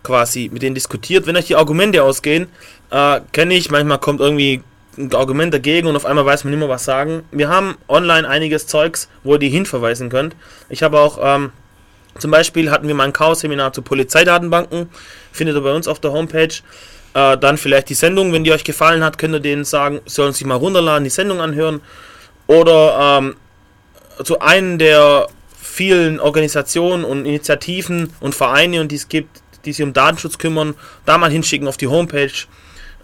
quasi 0.02 0.50
mit 0.52 0.62
denen 0.62 0.74
diskutiert. 0.74 1.26
Wenn 1.26 1.36
euch 1.36 1.46
die 1.46 1.56
Argumente 1.56 2.02
ausgehen, 2.02 2.46
äh, 2.90 3.20
kenne 3.32 3.54
ich, 3.54 3.70
manchmal 3.70 3.98
kommt 3.98 4.20
irgendwie 4.20 4.62
ein 4.98 5.14
Argument 5.14 5.54
dagegen 5.54 5.88
und 5.88 5.96
auf 5.96 6.04
einmal 6.04 6.26
weiß 6.26 6.44
man 6.44 6.50
nicht 6.50 6.60
mehr 6.60 6.68
was 6.68 6.84
sagen. 6.84 7.22
Wir 7.30 7.48
haben 7.48 7.76
online 7.88 8.28
einiges 8.28 8.66
Zeugs, 8.66 9.08
wo 9.24 9.34
ihr 9.34 9.38
die 9.38 9.48
hinverweisen 9.48 10.10
könnt. 10.10 10.36
Ich 10.68 10.82
habe 10.82 11.00
auch, 11.00 11.18
ähm, 11.22 11.52
zum 12.18 12.30
Beispiel 12.30 12.70
hatten 12.70 12.88
wir 12.88 12.94
mal 12.94 13.04
ein 13.04 13.12
Chaos-Seminar 13.12 13.72
zu 13.72 13.82
Polizeidatenbanken, 13.82 14.88
findet 15.32 15.56
ihr 15.56 15.62
bei 15.62 15.72
uns 15.72 15.88
auf 15.88 16.00
der 16.00 16.12
Homepage. 16.12 16.54
Äh, 17.14 17.36
dann 17.38 17.58
vielleicht 17.58 17.88
die 17.88 17.94
Sendung, 17.94 18.32
wenn 18.32 18.44
die 18.44 18.52
euch 18.52 18.64
gefallen 18.64 19.04
hat, 19.04 19.18
könnt 19.18 19.34
ihr 19.34 19.40
denen 19.40 19.64
sagen, 19.64 20.00
sollen 20.06 20.32
sich 20.32 20.46
mal 20.46 20.54
runterladen, 20.54 21.04
die 21.04 21.10
Sendung 21.10 21.40
anhören. 21.40 21.80
Oder 22.46 23.18
ähm, 23.20 23.36
zu 24.24 24.40
einem 24.40 24.78
der 24.78 25.28
vielen 25.60 26.20
Organisationen 26.20 27.04
und 27.04 27.24
Initiativen 27.24 28.12
und 28.20 28.34
Vereine, 28.34 28.86
die 28.86 28.96
es 28.96 29.08
gibt, 29.08 29.42
die 29.64 29.72
sich 29.72 29.84
um 29.84 29.92
Datenschutz 29.92 30.38
kümmern, 30.38 30.74
da 31.06 31.18
mal 31.18 31.30
hinschicken 31.30 31.68
auf 31.68 31.76
die 31.76 31.86
Homepage. 31.86 32.32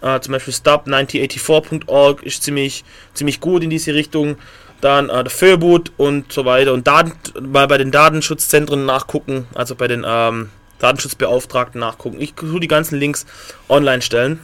Äh, 0.01 0.19
zum 0.21 0.31
Beispiel 0.31 0.53
stop1984.org 0.53 2.23
ist 2.23 2.43
ziemlich, 2.43 2.83
ziemlich 3.13 3.39
gut 3.39 3.63
in 3.63 3.69
diese 3.69 3.93
Richtung. 3.93 4.37
Dann 4.81 5.09
äh, 5.09 5.23
der 5.23 5.31
Föbut 5.31 5.91
und 5.97 6.31
so 6.31 6.45
weiter. 6.45 6.73
Und 6.73 6.87
Daten, 6.87 7.13
mal 7.51 7.67
bei 7.67 7.77
den 7.77 7.91
Datenschutzzentren 7.91 8.85
nachgucken, 8.85 9.47
also 9.53 9.75
bei 9.75 9.87
den 9.87 10.05
ähm, 10.07 10.49
Datenschutzbeauftragten 10.79 11.79
nachgucken. 11.79 12.19
Ich 12.19 12.33
tue 12.33 12.59
die 12.59 12.67
ganzen 12.67 12.97
Links 12.97 13.25
online 13.67 14.01
stellen. 14.01 14.39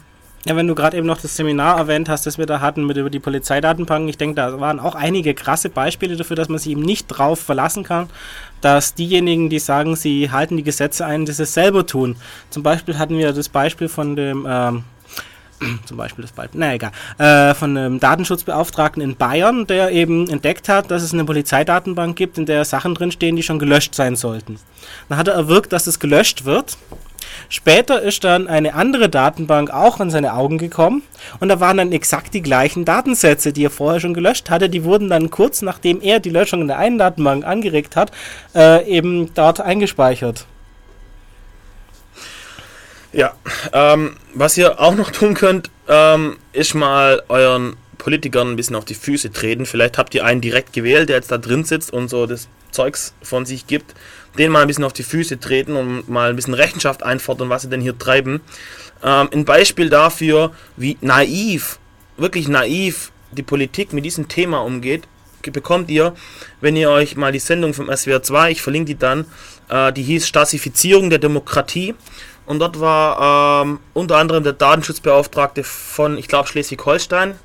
Ja, 0.48 0.56
wenn 0.56 0.68
du 0.68 0.76
gerade 0.76 0.96
eben 0.96 1.08
noch 1.08 1.20
das 1.20 1.36
Seminar 1.36 1.80
erwähnt 1.80 2.08
hast, 2.08 2.28
das 2.28 2.38
wir 2.38 2.46
da 2.46 2.60
hatten 2.60 2.86
mit 2.86 2.98
über 2.98 3.10
die 3.10 3.20
Polizeidatenbanken, 3.20 4.08
ich 4.08 4.18
denke, 4.18 4.36
da 4.36 4.60
waren 4.60 4.80
auch 4.80 4.94
einige 4.94 5.34
krasse 5.34 5.70
Beispiele 5.70 6.16
dafür, 6.18 6.36
dass 6.36 6.50
man 6.50 6.60
sich 6.60 6.72
eben 6.72 6.84
nicht 6.84 7.08
drauf 7.08 7.40
verlassen 7.40 7.84
kann, 7.84 8.10
dass 8.62 8.94
diejenigen, 8.94 9.50
die 9.50 9.58
sagen, 9.58 9.96
sie 9.96 10.30
halten 10.30 10.56
die 10.56 10.64
Gesetze 10.64 11.04
ein, 11.04 11.26
das 11.26 11.40
es 11.40 11.56
selber 11.56 11.88
tun. 11.88 12.16
Zum 12.52 12.62
Beispiel 12.62 13.00
hatten 13.00 13.18
wir 13.18 13.34
das 13.34 13.50
Beispiel 13.50 13.90
von 13.90 14.16
dem, 14.16 14.46
ähm, 14.48 14.84
zum 15.86 15.98
Beispiel 15.98 16.24
das 16.24 16.32
Beispiel, 16.32 16.60
na 16.60 16.74
egal, 16.74 16.92
äh, 17.18 17.54
von 17.54 17.78
einem 17.78 18.00
Datenschutzbeauftragten 18.00 19.02
in 19.02 19.16
Bayern, 19.16 19.68
der 19.68 19.92
eben 19.92 20.30
entdeckt 20.30 20.70
hat, 20.70 20.92
dass 20.92 21.04
es 21.04 21.14
eine 21.14 21.26
Polizeidatenbank 21.26 22.16
gibt, 22.16 22.38
in 22.38 22.46
der 22.46 22.66
Sachen 22.66 22.96
drinstehen, 22.96 23.36
die 23.36 23.44
schon 23.44 23.60
gelöscht 23.60 23.96
sein 23.96 24.16
sollten. 24.16 24.60
Dann 25.10 25.18
hat 25.18 25.28
er 25.28 25.36
erwirkt, 25.36 25.74
dass 25.74 25.88
es 25.88 26.00
gelöscht 26.00 26.46
wird. 26.46 26.78
Später 27.50 28.02
ist 28.02 28.24
dann 28.24 28.48
eine 28.48 28.76
andere 28.76 29.10
Datenbank 29.10 29.70
auch 29.70 30.00
an 30.00 30.10
seine 30.10 30.34
Augen 30.34 30.58
gekommen 30.58 31.04
und 31.40 31.50
da 31.50 31.60
waren 31.60 31.78
dann 31.78 31.92
exakt 31.92 32.34
die 32.34 32.42
gleichen 32.42 32.86
Datensätze, 32.86 33.52
die 33.52 33.66
er 33.66 33.70
vorher 33.70 34.00
schon 34.00 34.14
gelöscht 34.14 34.50
hatte. 34.50 34.70
Die 34.70 34.84
wurden 34.84 35.10
dann 35.10 35.30
kurz 35.30 35.62
nachdem 35.62 36.02
er 36.02 36.20
die 36.20 36.30
Löschung 36.30 36.62
in 36.62 36.68
der 36.68 36.78
einen 36.78 36.98
Datenbank 36.98 37.46
angeregt 37.46 37.96
hat, 37.96 38.12
äh, 38.56 38.88
eben 38.88 39.34
dort 39.34 39.62
eingespeichert. 39.62 40.46
Ja, 43.16 43.34
ähm, 43.72 44.18
was 44.34 44.58
ihr 44.58 44.78
auch 44.78 44.94
noch 44.94 45.10
tun 45.10 45.36
könnt, 45.36 45.72
ähm, 45.88 46.36
ist 46.52 46.74
mal 46.74 47.24
euren 47.30 47.78
Politikern 47.98 48.52
ein 48.52 48.56
bisschen 48.58 48.76
auf 48.76 48.84
die 48.84 48.94
Füße 48.94 49.32
treten. 49.32 49.66
Vielleicht 49.66 49.98
habt 49.98 50.14
ihr 50.16 50.26
einen 50.26 50.42
direkt 50.42 50.74
gewählt, 50.74 51.08
der 51.08 51.16
jetzt 51.16 51.32
da 51.32 51.38
drin 51.38 51.64
sitzt 51.64 51.94
und 51.94 52.10
so 52.10 52.26
das 52.26 52.50
Zeugs 52.72 53.14
von 53.24 53.46
sich 53.46 53.68
gibt. 53.68 53.96
Den 54.38 54.52
mal 54.52 54.64
ein 54.64 54.68
bisschen 54.68 54.84
auf 54.84 54.92
die 54.92 55.04
Füße 55.04 55.40
treten 55.40 55.78
und 55.78 56.10
mal 56.10 56.30
ein 56.30 56.36
bisschen 56.36 56.56
Rechenschaft 56.56 57.04
einfordern, 57.04 57.48
was 57.48 57.62
sie 57.62 57.70
denn 57.70 57.80
hier 57.80 57.98
treiben. 57.98 58.42
Ähm, 59.02 59.30
ein 59.32 59.46
Beispiel 59.46 59.90
dafür, 59.90 60.52
wie 60.76 60.98
naiv, 61.00 61.80
wirklich 62.18 62.50
naiv 62.50 63.14
die 63.32 63.44
Politik 63.44 63.94
mit 63.94 64.04
diesem 64.04 64.28
Thema 64.28 64.58
umgeht, 64.58 65.04
bekommt 65.52 65.90
ihr, 65.90 66.16
wenn 66.60 66.76
ihr 66.76 66.90
euch 66.90 67.16
mal 67.16 67.32
die 67.32 67.40
Sendung 67.40 67.74
vom 67.74 67.90
SWR 67.96 68.24
2, 68.24 68.52
ich 68.52 68.62
verlinke 68.62 68.88
die 68.88 68.98
dann, 68.98 69.26
äh, 69.70 69.94
die 69.94 70.04
hieß 70.04 70.28
Stasifizierung 70.28 71.10
der 71.10 71.20
Demokratie. 71.20 71.96
Und 72.46 72.60
dort 72.60 72.80
war 72.80 73.64
ähm, 73.64 73.80
unter 73.94 74.18
anderem 74.18 74.44
der 74.44 74.54
Datenschutzbeauftragte 74.54 75.64
von, 75.64 76.18
ich 76.18 76.28
glaube, 76.28 76.48
Schleswig-Holstein. 76.48 77.36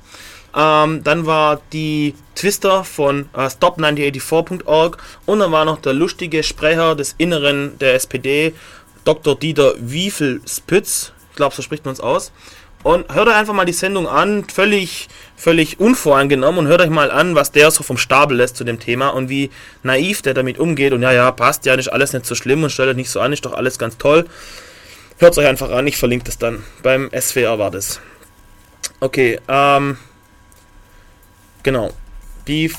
Ähm, 0.55 1.03
dann 1.03 1.25
war 1.25 1.61
die 1.71 2.13
Twister 2.35 2.83
von 2.83 3.29
äh, 3.33 3.45
stop1984.org 3.45 4.97
und 5.25 5.39
dann 5.39 5.51
war 5.51 5.65
noch 5.65 5.79
der 5.79 5.93
lustige 5.93 6.43
Sprecher 6.43 6.95
des 6.95 7.15
Inneren 7.17 7.77
der 7.79 7.95
SPD, 7.95 8.53
Dr. 9.05 9.35
Dieter 9.35 9.73
Wiefel-Spitz. 9.79 11.13
Ich 11.29 11.35
glaube, 11.37 11.55
so 11.55 11.61
spricht 11.61 11.85
man 11.85 11.93
es 11.93 12.01
aus. 12.01 12.31
Und 12.83 13.13
hört 13.13 13.27
euch 13.27 13.35
einfach 13.35 13.53
mal 13.53 13.65
die 13.65 13.73
Sendung 13.73 14.07
an, 14.07 14.45
völlig, 14.49 15.07
völlig 15.35 15.79
unvoreingenommen 15.79 16.59
und 16.59 16.67
hört 16.67 16.81
euch 16.81 16.89
mal 16.89 17.11
an, 17.11 17.35
was 17.35 17.51
der 17.51 17.69
so 17.69 17.83
vom 17.83 17.97
Stapel 17.97 18.37
lässt 18.37 18.57
zu 18.57 18.63
dem 18.63 18.79
Thema 18.79 19.09
und 19.09 19.29
wie 19.29 19.51
naiv 19.83 20.23
der 20.23 20.33
damit 20.33 20.57
umgeht. 20.57 20.91
Und 20.91 21.03
ja, 21.03 21.11
ja, 21.11 21.31
passt 21.31 21.65
ja, 21.65 21.75
ist 21.75 21.89
alles 21.89 22.13
nicht 22.13 22.25
so 22.25 22.33
schlimm 22.33 22.63
und 22.63 22.71
stellt 22.71 22.89
euch 22.89 22.95
nicht 22.95 23.11
so 23.11 23.19
an, 23.19 23.33
ist 23.33 23.45
doch 23.45 23.53
alles 23.53 23.77
ganz 23.77 23.97
toll. 23.97 24.25
Hört 25.21 25.33
es 25.33 25.37
euch 25.37 25.45
einfach 25.45 25.69
an, 25.69 25.85
ich 25.85 25.97
verlinke 25.97 26.25
das 26.25 26.39
dann. 26.39 26.63
Beim 26.81 27.11
SWR 27.15 27.59
war 27.59 27.69
das. 27.69 28.01
Okay, 28.99 29.39
ähm. 29.47 29.97
Genau. 31.61 31.91
Die 32.47 32.73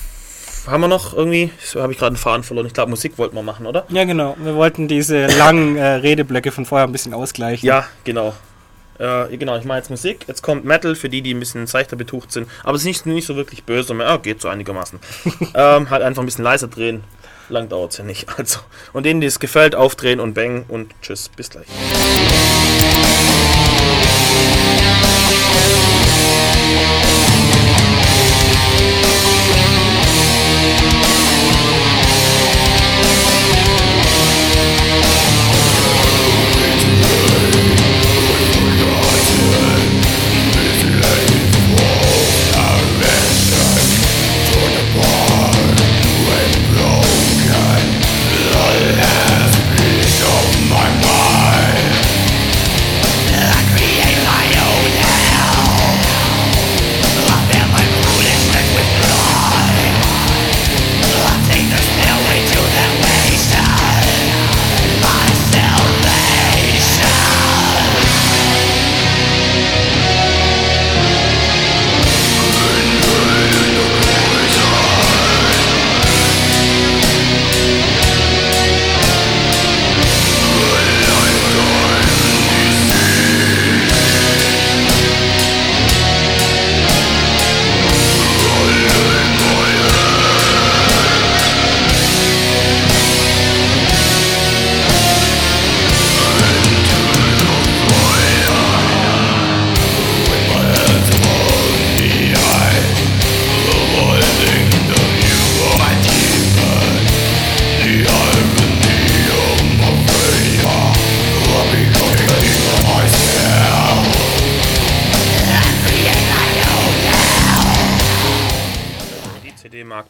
haben 0.67 0.81
wir 0.81 0.89
noch 0.89 1.15
irgendwie. 1.15 1.53
So 1.63 1.81
habe 1.81 1.93
ich 1.93 2.01
gerade 2.01 2.09
einen 2.09 2.17
Faden 2.17 2.43
verloren. 2.43 2.67
Ich 2.67 2.75
glaube, 2.75 2.91
Musik 2.91 3.17
wollten 3.17 3.37
wir 3.37 3.45
machen, 3.45 3.65
oder? 3.65 3.87
Ja, 3.91 4.03
genau. 4.03 4.35
Wir 4.43 4.57
wollten 4.57 4.89
diese 4.89 5.27
langen 5.27 5.77
äh, 5.77 5.87
Redeblöcke 5.87 6.51
von 6.51 6.67
vorher 6.67 6.89
ein 6.89 6.91
bisschen 6.91 7.15
ausgleichen. 7.15 7.65
Ja, 7.65 7.87
genau. 8.03 8.35
Äh, 8.99 9.37
genau, 9.37 9.57
ich 9.57 9.65
mache 9.65 9.79
jetzt 9.79 9.91
Musik. 9.91 10.25
Jetzt 10.27 10.43
kommt 10.43 10.65
Metal 10.65 10.97
für 10.97 11.09
die, 11.09 11.23
die 11.23 11.35
ein 11.35 11.39
bisschen 11.39 11.69
seichter 11.69 11.95
betucht 11.95 12.33
sind. 12.33 12.49
Aber 12.65 12.75
es 12.75 12.81
ist 12.81 12.87
nicht, 12.87 13.07
nicht 13.07 13.27
so 13.27 13.37
wirklich 13.37 13.63
böse. 13.63 13.95
mehr. 13.95 14.09
Ah, 14.09 14.17
geht 14.17 14.41
so 14.41 14.49
einigermaßen. 14.49 14.99
ähm, 15.55 15.91
halt 15.91 16.03
einfach 16.03 16.25
ein 16.25 16.27
bisschen 16.27 16.43
leiser 16.43 16.67
drehen. 16.67 17.05
Lang 17.53 17.69
dauert 17.69 17.93
es 17.93 17.99
ja 17.99 18.05
nicht. 18.05 18.27
Also. 18.37 18.61
Und 18.93 19.05
denen, 19.05 19.21
die 19.21 19.27
es 19.27 19.39
gefällt, 19.39 19.75
aufdrehen 19.75 20.19
und 20.19 20.35
bang 20.35 20.65
und 20.69 20.93
tschüss. 21.03 21.29
Bis 21.29 21.51
gleich. 21.51 21.67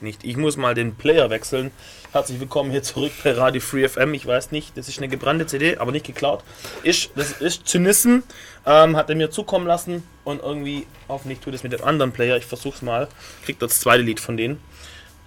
Mag 0.03 0.07
nicht. 0.07 0.25
Ich 0.25 0.37
muss 0.37 0.57
mal 0.57 0.75
den 0.75 0.95
Player 0.97 1.31
wechseln. 1.31 1.71
Herzlich 2.13 2.41
willkommen 2.41 2.71
hier 2.71 2.83
zurück 2.83 3.13
bei 3.23 3.33
Radio 3.33 3.61
Free 3.61 3.89
FM. 3.89 4.15
Ich 4.15 4.27
weiß 4.27 4.51
nicht, 4.51 4.77
das 4.77 4.89
ist 4.89 4.99
eine 4.99 5.09
gebrannte 5.09 5.47
CD, 5.47 5.77
aber 5.79 5.93
nicht 5.93 6.07
geklaut. 6.07 6.43
Ist, 6.83 7.11
das 7.15 7.41
ist 7.41 7.69
Zynissen, 7.69 8.25
ähm, 8.67 8.97
hat 8.97 9.09
er 9.09 9.17
mir 9.17 9.31
zukommen 9.31 9.67
lassen 9.67 10.03
und 10.25 10.43
irgendwie, 10.43 10.87
hoffentlich 11.09 11.41
tut 11.41 11.55
es 11.55 11.63
mit 11.63 11.73
dem 11.73 11.85
anderen 11.85 12.13
Player. 12.13 12.37
Ich 12.37 12.47
versuch's 12.47 12.83
mal. 12.83 13.09
Kriegt 13.45 13.63
das 13.63 13.81
zweite 13.81 14.03
Lied 14.03 14.21
von 14.21 14.37
denen. 14.37 14.61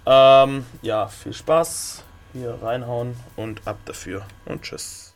Ähm, 0.04 0.66
ja, 0.82 1.08
viel 1.08 1.32
Spaß. 1.32 2.02
Hier 2.34 2.58
reinhauen 2.62 3.16
und 3.36 3.66
ab 3.66 3.78
dafür. 3.86 4.26
Und 4.44 4.62
tschüss. 4.62 5.14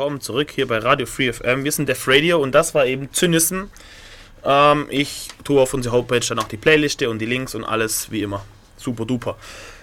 Willkommen 0.00 0.22
zurück 0.22 0.50
hier 0.50 0.66
bei 0.66 0.78
Radio 0.78 1.04
Free 1.04 1.30
FM. 1.30 1.62
Wir 1.62 1.72
sind 1.72 1.86
Def 1.86 2.08
Radio 2.08 2.40
und 2.40 2.52
das 2.52 2.74
war 2.74 2.86
eben 2.86 3.12
Zynism. 3.12 3.64
Ähm, 4.42 4.86
ich 4.88 5.28
tue 5.44 5.60
auf 5.60 5.74
unsere 5.74 5.94
Homepage 5.94 6.20
dann 6.26 6.38
auch 6.38 6.48
die 6.48 6.56
Playliste 6.56 7.10
und 7.10 7.18
die 7.18 7.26
Links 7.26 7.54
und 7.54 7.64
alles 7.64 8.10
wie 8.10 8.22
immer. 8.22 8.42
Super 8.78 9.04
duper. 9.04 9.36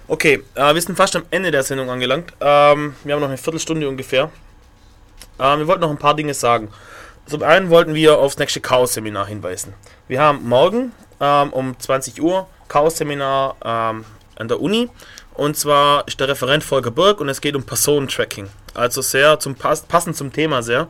Okay, 0.07 0.43
äh, 0.55 0.73
wir 0.73 0.81
sind 0.81 0.95
fast 0.95 1.15
am 1.15 1.21
Ende 1.29 1.51
der 1.51 1.61
Sendung 1.61 1.91
angelangt. 1.91 2.33
Ähm, 2.41 2.95
wir 3.03 3.13
haben 3.13 3.21
noch 3.21 3.27
eine 3.27 3.37
Viertelstunde 3.37 3.87
ungefähr. 3.87 4.31
Ähm, 5.39 5.59
wir 5.59 5.67
wollten 5.67 5.81
noch 5.81 5.91
ein 5.91 5.99
paar 5.99 6.15
Dinge 6.15 6.33
sagen. 6.33 6.69
Zum 7.27 7.43
einen 7.43 7.69
wollten 7.69 7.93
wir 7.93 8.17
aufs 8.17 8.39
nächste 8.39 8.59
Chaos-Seminar 8.59 9.27
hinweisen. 9.27 9.75
Wir 10.07 10.19
haben 10.19 10.49
morgen 10.49 10.93
ähm, 11.19 11.53
um 11.53 11.79
20 11.79 12.19
Uhr 12.23 12.47
Chaos-Seminar 12.69 13.55
ähm, 13.63 14.05
an 14.35 14.47
der 14.47 14.59
Uni. 14.61 14.89
Und 15.35 15.55
zwar 15.55 16.07
ist 16.07 16.19
der 16.19 16.27
Referent 16.27 16.63
Volker 16.63 16.89
Burg 16.89 17.21
und 17.21 17.29
es 17.29 17.39
geht 17.39 17.55
um 17.55 17.61
Personentracking. 17.61 18.49
Also 18.77 19.01
sehr 19.01 19.39
zum 19.39 19.55
Pass 19.55 19.81
passend 19.81 20.15
zum 20.15 20.31
Thema 20.31 20.61
sehr. 20.61 20.87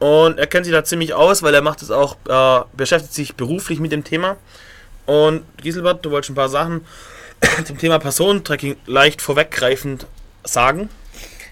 Und 0.00 0.38
er 0.38 0.46
kennt 0.46 0.66
sich 0.66 0.74
da 0.74 0.84
ziemlich 0.84 1.14
aus, 1.14 1.42
weil 1.42 1.54
er 1.54 1.62
macht 1.62 1.80
es 1.80 1.90
auch, 1.90 2.16
äh, 2.28 2.64
beschäftigt 2.76 3.14
sich 3.14 3.36
beruflich 3.36 3.78
mit 3.78 3.92
dem 3.92 4.04
Thema. 4.04 4.36
Und 5.06 5.42
Giselbert, 5.58 6.04
du 6.04 6.10
wolltest 6.10 6.30
ein 6.30 6.34
paar 6.34 6.48
Sachen 6.48 6.84
zum 7.64 7.78
Thema 7.78 7.98
Personentracking 7.98 8.76
leicht 8.86 9.22
vorweggreifend 9.22 10.06
sagen. 10.42 10.88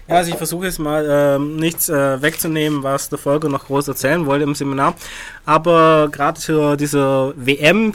Ja, 0.07 0.17
also 0.17 0.31
ich 0.31 0.37
versuche 0.37 0.65
jetzt 0.65 0.79
mal 0.79 1.07
ähm, 1.09 1.55
nichts 1.55 1.87
äh, 1.87 2.21
wegzunehmen, 2.21 2.83
was 2.83 3.07
der 3.07 3.17
Volker 3.17 3.47
noch 3.47 3.67
groß 3.67 3.87
erzählen 3.87 4.25
wollte 4.25 4.43
im 4.43 4.53
Seminar. 4.53 4.95
Aber 5.45 6.09
gerade 6.11 6.39
zu 6.39 6.75
dieser 6.75 7.33
WM, 7.37 7.93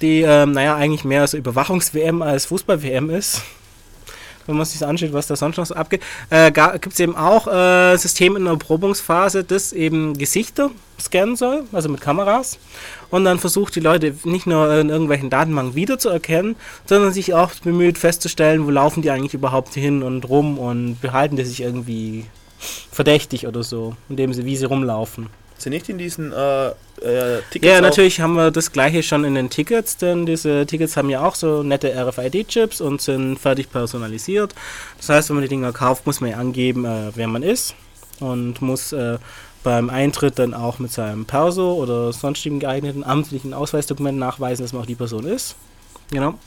die, 0.00 0.22
ähm, 0.22 0.52
naja, 0.52 0.76
eigentlich 0.76 1.04
mehr 1.04 1.26
so 1.26 1.36
Überwachungs-WM 1.36 2.22
als 2.22 2.46
Fußball-WM 2.46 3.10
ist, 3.10 3.42
wenn 4.50 4.56
man 4.56 4.66
sich 4.66 4.80
das 4.80 4.88
anschaut, 4.88 5.12
was 5.12 5.26
da 5.26 5.36
sonst 5.36 5.56
noch 5.56 5.66
so 5.66 5.74
abgeht, 5.74 6.02
äh, 6.28 6.50
gibt 6.50 6.92
es 6.92 7.00
eben 7.00 7.16
auch 7.16 7.46
äh, 7.46 7.96
System 7.96 8.36
in 8.36 8.44
der 8.44 8.52
Erprobungsphase, 8.54 9.44
das 9.44 9.72
eben 9.72 10.18
Gesichter 10.18 10.70
scannen 11.00 11.36
soll, 11.36 11.64
also 11.72 11.88
mit 11.88 12.00
Kameras. 12.00 12.58
Und 13.10 13.24
dann 13.24 13.38
versucht 13.38 13.74
die 13.76 13.80
Leute 13.80 14.14
nicht 14.24 14.46
nur 14.46 14.72
in 14.74 14.90
irgendwelchen 14.90 15.30
Datenbanken 15.30 15.74
wiederzuerkennen, 15.74 16.56
sondern 16.84 17.12
sich 17.12 17.32
auch 17.32 17.52
bemüht 17.62 17.96
festzustellen, 17.96 18.66
wo 18.66 18.70
laufen 18.70 19.02
die 19.02 19.10
eigentlich 19.10 19.34
überhaupt 19.34 19.74
hin 19.74 20.02
und 20.02 20.28
rum 20.28 20.58
und 20.58 21.00
behalten 21.00 21.36
die 21.36 21.44
sich 21.44 21.62
irgendwie 21.62 22.26
verdächtig 22.92 23.46
oder 23.46 23.62
so, 23.62 23.96
indem 24.08 24.34
sie, 24.34 24.44
wie 24.44 24.56
sie 24.56 24.66
rumlaufen. 24.66 25.28
Sind 25.60 25.72
nicht 25.72 25.88
in 25.90 25.98
diesen 25.98 26.32
äh, 26.32 26.68
äh, 26.68 27.42
Tickets 27.50 27.70
Ja, 27.70 27.80
natürlich 27.82 28.20
haben 28.20 28.32
wir 28.34 28.50
das 28.50 28.72
gleiche 28.72 29.02
schon 29.02 29.24
in 29.24 29.34
den 29.34 29.50
Tickets, 29.50 29.98
denn 29.98 30.24
diese 30.24 30.64
Tickets 30.64 30.96
haben 30.96 31.10
ja 31.10 31.22
auch 31.22 31.34
so 31.34 31.62
nette 31.62 31.92
RFID-Chips 31.94 32.80
und 32.80 33.02
sind 33.02 33.38
fertig 33.38 33.70
personalisiert. 33.70 34.54
Das 34.96 35.10
heißt, 35.10 35.28
wenn 35.28 35.36
man 35.36 35.42
die 35.42 35.50
Dinger 35.50 35.72
kauft, 35.72 36.06
muss 36.06 36.20
man 36.22 36.30
ja 36.30 36.38
angeben, 36.38 36.86
äh, 36.86 37.12
wer 37.14 37.28
man 37.28 37.42
ist 37.42 37.74
und 38.20 38.62
muss 38.62 38.92
äh, 38.92 39.18
beim 39.62 39.90
Eintritt 39.90 40.38
dann 40.38 40.54
auch 40.54 40.78
mit 40.78 40.92
seinem 40.92 41.26
Perso 41.26 41.74
oder 41.74 42.12
sonstigen 42.12 42.60
geeigneten 42.60 43.04
amtlichen 43.04 43.52
Ausweisdokument 43.52 44.18
nachweisen, 44.18 44.64
dass 44.64 44.72
man 44.72 44.82
auch 44.82 44.86
die 44.86 44.94
Person 44.94 45.26
ist. 45.26 45.56
Genau. 46.10 46.38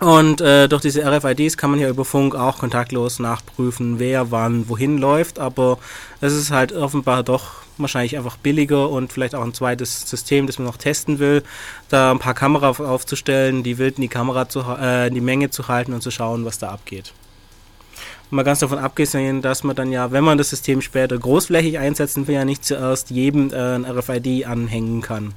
Und 0.00 0.40
äh, 0.40 0.68
durch 0.68 0.82
diese 0.82 1.04
RFIDs 1.04 1.56
kann 1.56 1.70
man 1.70 1.80
ja 1.80 1.88
über 1.88 2.04
Funk 2.04 2.36
auch 2.36 2.58
kontaktlos 2.58 3.18
nachprüfen, 3.18 3.98
wer 3.98 4.30
wann 4.30 4.68
wohin 4.68 4.96
läuft, 4.96 5.40
aber 5.40 5.78
es 6.20 6.32
ist 6.32 6.52
halt 6.52 6.72
offenbar 6.72 7.24
doch 7.24 7.62
wahrscheinlich 7.78 8.16
einfach 8.16 8.36
billiger 8.36 8.90
und 8.90 9.12
vielleicht 9.12 9.34
auch 9.34 9.42
ein 9.42 9.54
zweites 9.54 10.08
System, 10.08 10.46
das 10.46 10.58
man 10.58 10.66
noch 10.66 10.76
testen 10.76 11.18
will, 11.18 11.42
da 11.88 12.12
ein 12.12 12.20
paar 12.20 12.34
Kameras 12.34 12.80
aufzustellen, 12.80 13.64
die 13.64 13.78
wild 13.78 13.96
in 13.96 14.02
die 14.02 14.08
Kamera 14.08 14.48
zu, 14.48 14.60
äh, 14.80 15.08
in 15.08 15.14
die 15.14 15.20
Menge 15.20 15.50
zu 15.50 15.66
halten 15.66 15.92
und 15.92 16.02
zu 16.02 16.12
schauen, 16.12 16.44
was 16.44 16.58
da 16.58 16.68
abgeht. 16.70 17.12
Mal 18.30 18.44
ganz 18.44 18.60
davon 18.60 18.78
abgesehen, 18.78 19.42
dass 19.42 19.64
man 19.64 19.74
dann 19.74 19.90
ja, 19.90 20.12
wenn 20.12 20.22
man 20.22 20.38
das 20.38 20.50
System 20.50 20.80
später 20.80 21.18
großflächig 21.18 21.78
einsetzen 21.78 22.28
will, 22.28 22.34
ja 22.34 22.44
nicht 22.44 22.64
zuerst 22.64 23.10
jedem 23.10 23.52
äh, 23.52 23.74
ein 23.74 23.84
RFID 23.84 24.46
anhängen 24.46 25.00
kann. 25.00 25.34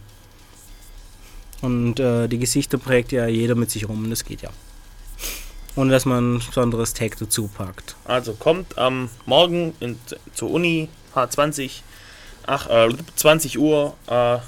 Und 1.61 1.99
äh, 1.99 2.27
die 2.27 2.39
Gesichter 2.39 2.77
prägt 2.77 3.11
ja 3.11 3.27
jeder 3.27 3.55
mit 3.55 3.69
sich 3.69 3.87
rum, 3.87 4.03
und 4.03 4.09
das 4.09 4.25
geht 4.25 4.41
ja. 4.41 4.49
Ohne 5.75 5.91
dass 5.91 6.05
man 6.05 6.35
ein 6.35 6.39
besonderes 6.39 6.93
Tag 6.93 7.17
dazu 7.17 7.47
packt. 7.47 7.95
Also 8.05 8.33
kommt 8.33 8.77
am 8.77 9.09
Morgen 9.25 9.73
in, 9.79 9.97
zur 10.33 10.51
Uni 10.51 10.89
H20, 11.15 11.81
ach, 12.45 12.67
äh, 12.67 12.89
20 13.15 13.57
Uhr, 13.57 13.95
äh, 14.07 14.39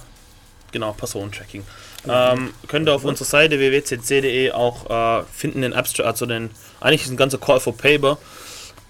genau, 0.71 0.93
Personentracking. 0.93 1.63
Ähm, 2.05 2.53
könnt 2.67 2.89
ihr 2.89 2.93
auf 2.93 3.05
unserer 3.05 3.25
Seite 3.25 3.59
www.cc.de 3.59 4.51
auch 4.51 4.89
äh, 4.89 5.23
finden 5.31 5.61
den 5.61 5.73
Abstract, 5.73 6.07
also 6.07 6.25
den, 6.25 6.49
eigentlich 6.81 7.03
ist 7.03 7.11
ein 7.11 7.17
ganzer 7.17 7.37
Call 7.37 7.61
for 7.61 7.77
Paper, 7.77 8.17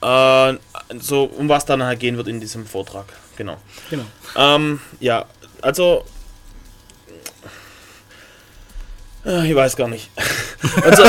äh, 0.02 0.58
so 1.00 1.26
um 1.26 1.48
was 1.48 1.66
dann 1.66 1.84
halt 1.84 2.00
gehen 2.00 2.18
wird 2.18 2.28
in 2.28 2.40
diesem 2.40 2.66
Vortrag. 2.66 3.06
Genau. 3.38 3.58
Genau. 3.90 4.06
Ähm, 4.36 4.80
ja, 5.00 5.26
also. 5.62 6.06
Äh, 7.08 7.50
Ich 9.26 9.56
weiß 9.56 9.78
gar 9.78 9.88
nicht. 9.88 10.10
also, 10.84 11.04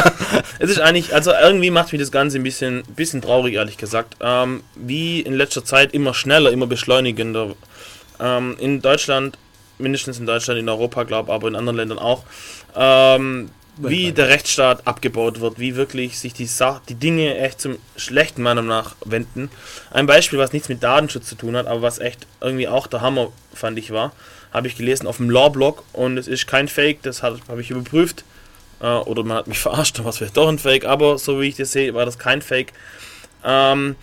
es 0.61 0.71
ist 0.71 0.81
eigentlich, 0.81 1.15
also 1.15 1.33
irgendwie 1.33 1.71
macht 1.71 1.93
mich 1.93 2.01
das 2.01 2.13
Ganze 2.13 2.39
ein 2.39 2.45
bisschen, 2.45 2.85
bisschen 2.95 3.23
traurig, 3.23 3.55
ehrlich 3.55 3.77
gesagt. 3.77 4.17
Ähm, 4.21 4.63
wie 4.77 5.21
in 5.21 5.35
letzter 5.35 5.65
Zeit 5.65 5.93
immer 5.95 6.15
schneller, 6.15 6.53
immer 6.53 6.67
beschleunigender. 6.67 7.57
Ähm, 8.21 8.57
in 8.61 8.81
Deutschland, 8.81 9.37
mindestens 9.79 10.21
in 10.21 10.27
Deutschland, 10.27 10.61
in 10.61 10.69
Europa, 10.69 11.03
glaube 11.03 11.33
aber 11.33 11.49
in 11.49 11.57
anderen 11.57 11.77
Ländern 11.77 11.99
auch. 11.99 12.23
Ähm, 12.77 13.51
wie 13.77 14.13
der 14.13 14.29
Rechtsstaat 14.29 14.87
abgebaut 14.87 15.41
wird, 15.41 15.59
wie 15.59 15.75
wirklich 15.75 16.19
sich 16.19 16.33
die, 16.33 16.47
Sa 16.47 16.81
die 16.89 16.95
Dinge 16.95 17.37
echt 17.39 17.61
zum 17.61 17.79
Schlechten 17.97 18.43
meiner 18.43 18.63
Meinung 18.63 18.85
nach 18.85 18.97
wenden. 19.05 19.51
Ein 19.91 20.07
Beispiel, 20.07 20.39
was 20.39 20.53
nichts 20.53 20.69
mit 20.69 20.83
Datenschutz 20.83 21.27
zu 21.27 21.35
tun 21.35 21.57
hat, 21.57 21.67
aber 21.67 21.83
was 21.83 21.99
echt 21.99 22.27
irgendwie 22.41 22.69
auch 22.69 22.87
der 22.87 23.01
Hammer, 23.01 23.33
fand 23.53 23.79
ich, 23.79 23.91
war, 23.91 24.13
habe 24.55 24.69
ich 24.69 24.77
gelesen 24.77 25.07
auf 25.07 25.19
dem 25.19 25.29
Law-Blog 25.29 25.83
und 25.93 26.17
es 26.17 26.29
ist 26.29 26.47
kein 26.47 26.69
Fake, 26.69 27.03
das 27.03 27.23
habe 27.23 27.41
ich 27.61 27.71
überprüft. 27.71 28.25
Äh, 28.81 28.87
oder 28.87 29.25
man 29.25 29.37
hat 29.37 29.49
mich 29.49 29.59
verarscht, 29.61 29.99
dann 29.99 30.05
war 30.05 30.11
es 30.11 30.19
vielleicht 30.19 30.37
doch 30.37 30.49
ein 30.49 30.59
Fake, 30.59 30.87
aber 30.87 31.19
so 31.19 31.41
wie 31.41 31.49
ich 31.49 31.57
das 31.57 31.73
sehe, 31.73 31.93
war 31.93 32.07
das 32.07 32.19
kein 32.19 32.41
Fake. 32.41 32.73
Ähm, 33.45 33.97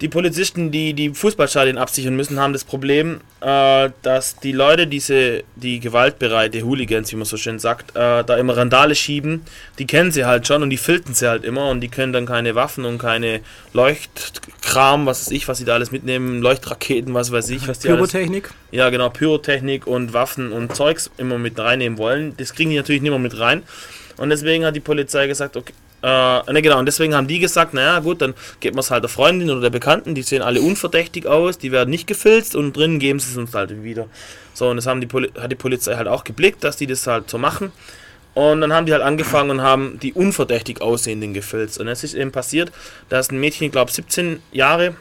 die 0.00 0.08
Polizisten, 0.08 0.70
die 0.70 0.94
die 0.94 1.10
Fußballstadien 1.10 1.78
absichern 1.78 2.14
müssen, 2.14 2.38
haben 2.38 2.52
das 2.52 2.64
Problem, 2.64 3.20
äh, 3.40 3.90
dass 4.02 4.36
die 4.36 4.52
Leute, 4.52 4.86
diese, 4.86 5.42
die 5.56 5.80
gewaltbereite 5.80 6.62
Hooligans, 6.62 7.10
wie 7.12 7.16
man 7.16 7.24
so 7.24 7.36
schön 7.36 7.58
sagt, 7.58 7.90
äh, 7.96 8.24
da 8.24 8.36
immer 8.36 8.56
Randale 8.56 8.94
schieben. 8.94 9.42
Die 9.78 9.86
kennen 9.86 10.12
sie 10.12 10.24
halt 10.24 10.46
schon 10.46 10.62
und 10.62 10.70
die 10.70 10.76
filten 10.76 11.14
sie 11.14 11.28
halt 11.28 11.44
immer 11.44 11.68
und 11.68 11.80
die 11.80 11.88
können 11.88 12.12
dann 12.12 12.26
keine 12.26 12.54
Waffen 12.54 12.84
und 12.84 12.98
keine 12.98 13.40
Leuchtkram, 13.72 15.06
was 15.06 15.26
weiß 15.26 15.32
ich, 15.32 15.48
was 15.48 15.58
sie 15.58 15.64
da 15.64 15.74
alles 15.74 15.90
mitnehmen, 15.90 16.40
Leuchtraketen, 16.40 17.14
was 17.14 17.32
weiß 17.32 17.50
ich, 17.50 17.66
was 17.66 17.80
die 17.80 17.88
alles 17.88 18.10
Pyrotechnik? 18.10 18.50
ja, 18.70 18.90
genau, 18.90 19.10
Pyrotechnik 19.10 19.86
und 19.86 20.12
Waffen 20.12 20.52
und 20.52 20.74
Zeugs 20.76 21.10
immer 21.18 21.38
mit 21.38 21.58
reinnehmen 21.58 21.98
wollen. 21.98 22.34
Das 22.36 22.54
kriegen 22.54 22.70
die 22.70 22.76
natürlich 22.76 23.02
nicht 23.02 23.10
mehr 23.10 23.18
mit 23.18 23.38
rein. 23.38 23.62
Und 24.16 24.30
deswegen 24.30 24.64
hat 24.64 24.74
die 24.74 24.80
Polizei 24.80 25.26
gesagt, 25.28 25.56
okay, 25.56 25.72
äh, 26.02 26.52
ne, 26.52 26.62
genau, 26.62 26.78
und 26.78 26.86
deswegen 26.86 27.14
haben 27.14 27.26
die 27.26 27.40
gesagt, 27.40 27.74
naja, 27.74 27.98
gut, 27.98 28.22
dann 28.22 28.34
geht 28.60 28.74
man 28.74 28.80
es 28.80 28.90
halt 28.90 29.02
der 29.02 29.08
Freundin 29.08 29.50
oder 29.50 29.62
der 29.62 29.70
Bekannten, 29.70 30.14
die 30.14 30.22
sehen 30.22 30.42
alle 30.42 30.60
unverdächtig 30.60 31.26
aus, 31.26 31.58
die 31.58 31.72
werden 31.72 31.90
nicht 31.90 32.06
gefilzt 32.06 32.54
und 32.54 32.76
drinnen 32.76 32.98
geben 33.00 33.18
sie 33.18 33.32
es 33.32 33.36
uns 33.36 33.54
halt 33.54 33.82
wieder. 33.82 34.06
So, 34.54 34.68
und 34.68 34.76
das 34.76 34.86
haben 34.86 35.00
die 35.00 35.06
Poli 35.06 35.30
hat 35.38 35.50
die 35.50 35.56
Polizei 35.56 35.96
halt 35.96 36.08
auch 36.08 36.24
geblickt, 36.24 36.62
dass 36.62 36.76
die 36.76 36.86
das 36.86 37.06
halt 37.06 37.28
so 37.28 37.38
machen. 37.38 37.72
Und 38.34 38.60
dann 38.60 38.72
haben 38.72 38.86
die 38.86 38.92
halt 38.92 39.02
angefangen 39.02 39.50
und 39.50 39.62
haben 39.62 39.98
die 40.00 40.12
unverdächtig 40.12 40.80
aussehenden 40.80 41.34
gefilzt. 41.34 41.80
Und 41.80 41.88
es 41.88 42.04
ist 42.04 42.14
eben 42.14 42.30
passiert, 42.30 42.70
dass 43.08 43.32
ein 43.32 43.40
Mädchen, 43.40 43.66
ich 43.66 43.72
glaube 43.72 43.90
17 43.90 44.40
Jahre, 44.52 44.94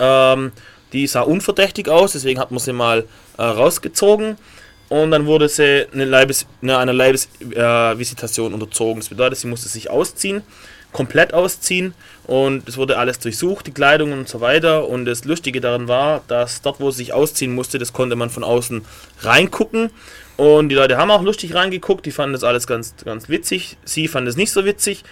ähm, 0.00 0.50
die 0.92 1.06
sah 1.06 1.20
unverdächtig 1.20 1.88
aus, 1.88 2.12
deswegen 2.12 2.40
hat 2.40 2.50
man 2.50 2.58
sie 2.58 2.72
mal 2.72 3.04
äh, 3.38 3.42
rausgezogen. 3.42 4.36
Und 4.92 5.10
dann 5.10 5.24
wurde 5.24 5.48
sie 5.48 5.86
eine 5.90 6.04
Leibes, 6.04 6.46
ne, 6.60 6.76
einer 6.76 6.92
Leibesvisitation 6.92 8.52
äh, 8.52 8.54
unterzogen. 8.54 9.00
Das 9.00 9.08
bedeutet, 9.08 9.38
sie 9.38 9.46
musste 9.46 9.70
sich 9.70 9.88
ausziehen, 9.88 10.42
komplett 10.92 11.32
ausziehen. 11.32 11.94
Und 12.26 12.68
es 12.68 12.76
wurde 12.76 12.98
alles 12.98 13.18
durchsucht, 13.18 13.66
die 13.66 13.72
Kleidung 13.72 14.12
und 14.12 14.28
so 14.28 14.42
weiter. 14.42 14.86
Und 14.86 15.06
das 15.06 15.24
Lustige 15.24 15.62
daran 15.62 15.88
war, 15.88 16.20
dass 16.28 16.60
dort, 16.60 16.78
wo 16.78 16.90
sie 16.90 16.98
sich 16.98 17.14
ausziehen 17.14 17.54
musste, 17.54 17.78
das 17.78 17.94
konnte 17.94 18.16
man 18.16 18.28
von 18.28 18.44
außen 18.44 18.84
reingucken. 19.20 19.88
Und 20.36 20.68
die 20.68 20.74
Leute 20.74 20.98
haben 20.98 21.10
auch 21.10 21.22
lustig 21.22 21.54
reingeguckt, 21.54 22.04
die 22.04 22.10
fanden 22.10 22.34
das 22.34 22.44
alles 22.44 22.66
ganz, 22.66 22.94
ganz 23.02 23.30
witzig. 23.30 23.78
Sie 23.86 24.08
fand 24.08 24.28
es 24.28 24.36
nicht 24.36 24.52
so 24.52 24.66
witzig 24.66 25.04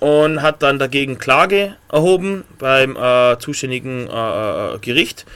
und 0.00 0.40
hat 0.40 0.62
dann 0.62 0.78
dagegen 0.78 1.18
Klage 1.18 1.76
erhoben 1.92 2.44
beim 2.58 2.96
äh, 2.96 3.38
zuständigen 3.38 4.08
äh, 4.08 4.74
äh, 4.74 4.78
Gericht. 4.78 5.26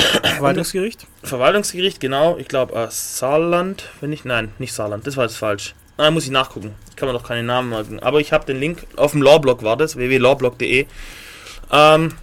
Verwaltungsgericht? 0.00 1.06
Verwaltungsgericht, 1.22 2.00
genau, 2.00 2.36
ich 2.38 2.48
glaube 2.48 2.74
äh, 2.74 2.88
Saarland, 2.90 3.84
wenn 4.00 4.12
ich, 4.12 4.24
nein, 4.24 4.52
nicht 4.58 4.72
Saarland, 4.72 5.06
das 5.06 5.16
war 5.16 5.24
jetzt 5.24 5.36
falsch. 5.36 5.74
Nein, 5.98 6.14
muss 6.14 6.24
ich 6.24 6.30
nachgucken. 6.30 6.74
Ich 6.88 6.96
kann 6.96 7.08
mir 7.08 7.12
doch 7.12 7.26
keine 7.26 7.42
Namen 7.42 7.68
merken. 7.68 8.00
Aber 8.00 8.20
ich 8.20 8.32
habe 8.32 8.46
den 8.46 8.58
Link 8.58 8.86
auf 8.96 9.12
dem 9.12 9.20
Lawblog 9.20 9.62
war 9.62 9.76
das, 9.76 9.96
www.lawblog.de. 9.96 10.86
Ähm, 11.70 12.14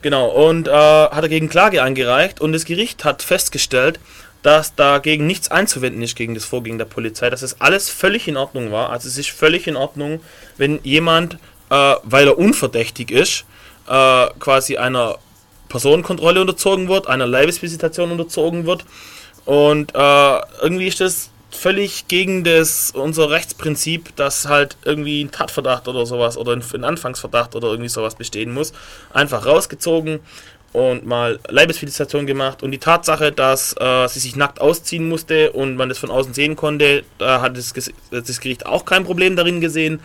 genau, 0.00 0.28
und 0.28 0.68
äh, 0.68 0.70
hat 0.70 1.24
dagegen 1.24 1.48
Klage 1.48 1.82
eingereicht 1.82 2.40
und 2.40 2.52
das 2.52 2.64
Gericht 2.64 3.04
hat 3.04 3.22
festgestellt, 3.22 3.98
dass 4.42 4.76
dagegen 4.76 5.26
nichts 5.26 5.50
einzuwenden 5.50 6.02
ist 6.02 6.14
gegen 6.14 6.34
das 6.36 6.44
Vorgehen 6.44 6.78
der 6.78 6.84
Polizei, 6.84 7.30
dass 7.30 7.42
es 7.42 7.60
alles 7.60 7.90
völlig 7.90 8.28
in 8.28 8.36
Ordnung 8.36 8.70
war. 8.70 8.90
Also 8.90 9.08
es 9.08 9.18
ist 9.18 9.30
völlig 9.30 9.66
in 9.66 9.74
Ordnung, 9.74 10.20
wenn 10.56 10.78
jemand, 10.84 11.34
äh, 11.70 11.94
weil 12.04 12.28
er 12.28 12.38
unverdächtig 12.38 13.10
ist, 13.10 13.44
äh, 13.88 14.26
quasi 14.38 14.76
einer 14.76 15.18
Personenkontrolle 15.68 16.40
unterzogen 16.40 16.88
wird, 16.88 17.06
einer 17.06 17.26
Leibesvisitation 17.26 18.10
unterzogen 18.10 18.66
wird. 18.66 18.84
Und 19.44 19.94
äh, 19.94 20.38
irgendwie 20.62 20.88
ist 20.88 21.00
das 21.00 21.30
völlig 21.50 22.08
gegen 22.08 22.44
das 22.44 22.92
unser 22.94 23.30
Rechtsprinzip, 23.30 24.14
dass 24.16 24.46
halt 24.46 24.76
irgendwie 24.84 25.24
ein 25.24 25.30
Tatverdacht 25.30 25.88
oder 25.88 26.04
sowas 26.06 26.36
oder 26.36 26.52
ein, 26.52 26.62
ein 26.74 26.84
Anfangsverdacht 26.84 27.54
oder 27.54 27.68
irgendwie 27.68 27.88
sowas 27.88 28.14
bestehen 28.14 28.52
muss. 28.52 28.72
Einfach 29.12 29.46
rausgezogen 29.46 30.20
und 30.72 31.06
mal 31.06 31.38
Leibesvisitation 31.48 32.26
gemacht 32.26 32.62
und 32.62 32.70
die 32.70 32.78
Tatsache, 32.78 33.32
dass 33.32 33.74
äh, 33.80 34.08
sie 34.08 34.20
sich 34.20 34.36
nackt 34.36 34.60
ausziehen 34.60 35.08
musste 35.08 35.52
und 35.52 35.76
man 35.76 35.88
das 35.88 35.98
von 35.98 36.10
außen 36.10 36.34
sehen 36.34 36.56
konnte, 36.56 37.04
da 37.18 37.40
hat 37.40 37.56
das, 37.56 37.72
das 38.10 38.40
Gericht 38.40 38.66
auch 38.66 38.84
kein 38.84 39.04
Problem 39.04 39.36
darin 39.36 39.60
gesehen. 39.60 40.00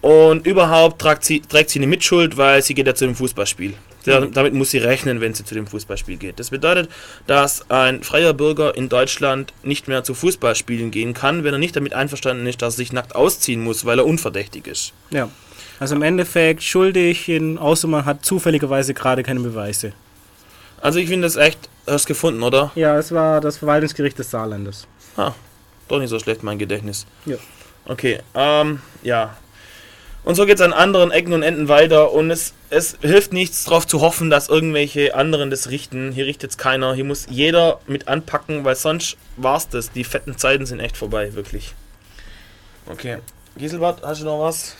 Und 0.00 0.46
überhaupt 0.46 1.00
trägt 1.00 1.24
sie, 1.24 1.40
trägt 1.40 1.70
sie 1.70 1.78
eine 1.78 1.88
Mitschuld, 1.88 2.36
weil 2.36 2.62
sie 2.62 2.74
geht 2.74 2.86
ja 2.86 2.94
zu 2.94 3.06
dem 3.06 3.16
Fußballspiel. 3.16 3.74
Da, 4.04 4.20
damit 4.20 4.54
muss 4.54 4.70
sie 4.70 4.78
rechnen, 4.78 5.20
wenn 5.20 5.34
sie 5.34 5.44
zu 5.44 5.54
dem 5.54 5.66
Fußballspiel 5.66 6.16
geht. 6.16 6.38
Das 6.38 6.50
bedeutet, 6.50 6.88
dass 7.26 7.70
ein 7.70 8.02
freier 8.02 8.32
Bürger 8.32 8.74
in 8.74 8.88
Deutschland 8.88 9.52
nicht 9.62 9.88
mehr 9.88 10.04
zu 10.04 10.14
Fußballspielen 10.14 10.90
gehen 10.90 11.14
kann, 11.14 11.44
wenn 11.44 11.52
er 11.52 11.58
nicht 11.58 11.76
damit 11.76 11.94
einverstanden 11.94 12.46
ist, 12.46 12.62
dass 12.62 12.74
er 12.74 12.78
sich 12.78 12.92
nackt 12.92 13.14
ausziehen 13.14 13.62
muss, 13.62 13.84
weil 13.84 13.98
er 13.98 14.06
unverdächtig 14.06 14.66
ist. 14.66 14.92
Ja. 15.10 15.28
Also 15.80 15.94
im 15.94 16.02
Endeffekt 16.02 16.62
schuldig, 16.62 17.28
in, 17.28 17.58
außer 17.58 17.86
man 17.86 18.04
hat 18.04 18.24
zufälligerweise 18.24 18.94
gerade 18.94 19.22
keine 19.22 19.40
Beweise. 19.40 19.92
Also 20.80 20.98
ich 20.98 21.08
finde 21.08 21.26
das 21.26 21.36
echt, 21.36 21.68
hast 21.86 22.04
du 22.04 22.08
gefunden, 22.08 22.42
oder? 22.42 22.72
Ja, 22.74 22.98
es 22.98 23.12
war 23.12 23.40
das 23.40 23.58
Verwaltungsgericht 23.58 24.18
des 24.18 24.30
Saarlandes. 24.30 24.86
Ah, 25.16 25.32
doch 25.88 25.98
nicht 25.98 26.10
so 26.10 26.18
schlecht 26.18 26.42
mein 26.42 26.58
Gedächtnis. 26.58 27.06
Ja. 27.26 27.36
Okay, 27.84 28.20
ähm, 28.34 28.80
ja. 29.02 29.36
Und 30.28 30.34
so 30.34 30.44
geht 30.44 30.56
es 30.56 30.60
an 30.60 30.74
anderen 30.74 31.10
Ecken 31.10 31.32
und 31.32 31.42
Enden 31.42 31.68
weiter 31.68 32.12
und 32.12 32.30
es, 32.30 32.52
es 32.68 32.98
hilft 33.00 33.32
nichts 33.32 33.64
darauf 33.64 33.86
zu 33.86 34.02
hoffen, 34.02 34.28
dass 34.28 34.50
irgendwelche 34.50 35.14
anderen 35.14 35.48
das 35.48 35.70
richten. 35.70 36.12
Hier 36.12 36.26
richtet 36.26 36.50
es 36.50 36.58
keiner. 36.58 36.92
Hier 36.92 37.04
muss 37.04 37.24
jeder 37.30 37.80
mit 37.86 38.08
anpacken, 38.08 38.62
weil 38.62 38.76
sonst 38.76 39.16
war's 39.38 39.70
das. 39.70 39.90
Die 39.90 40.04
fetten 40.04 40.36
Zeiten 40.36 40.66
sind 40.66 40.80
echt 40.80 40.98
vorbei, 40.98 41.32
wirklich. 41.32 41.74
Okay. 42.84 43.20
Giselbert, 43.56 44.02
hast 44.02 44.20
du 44.20 44.26
noch 44.26 44.40
was 44.40 44.76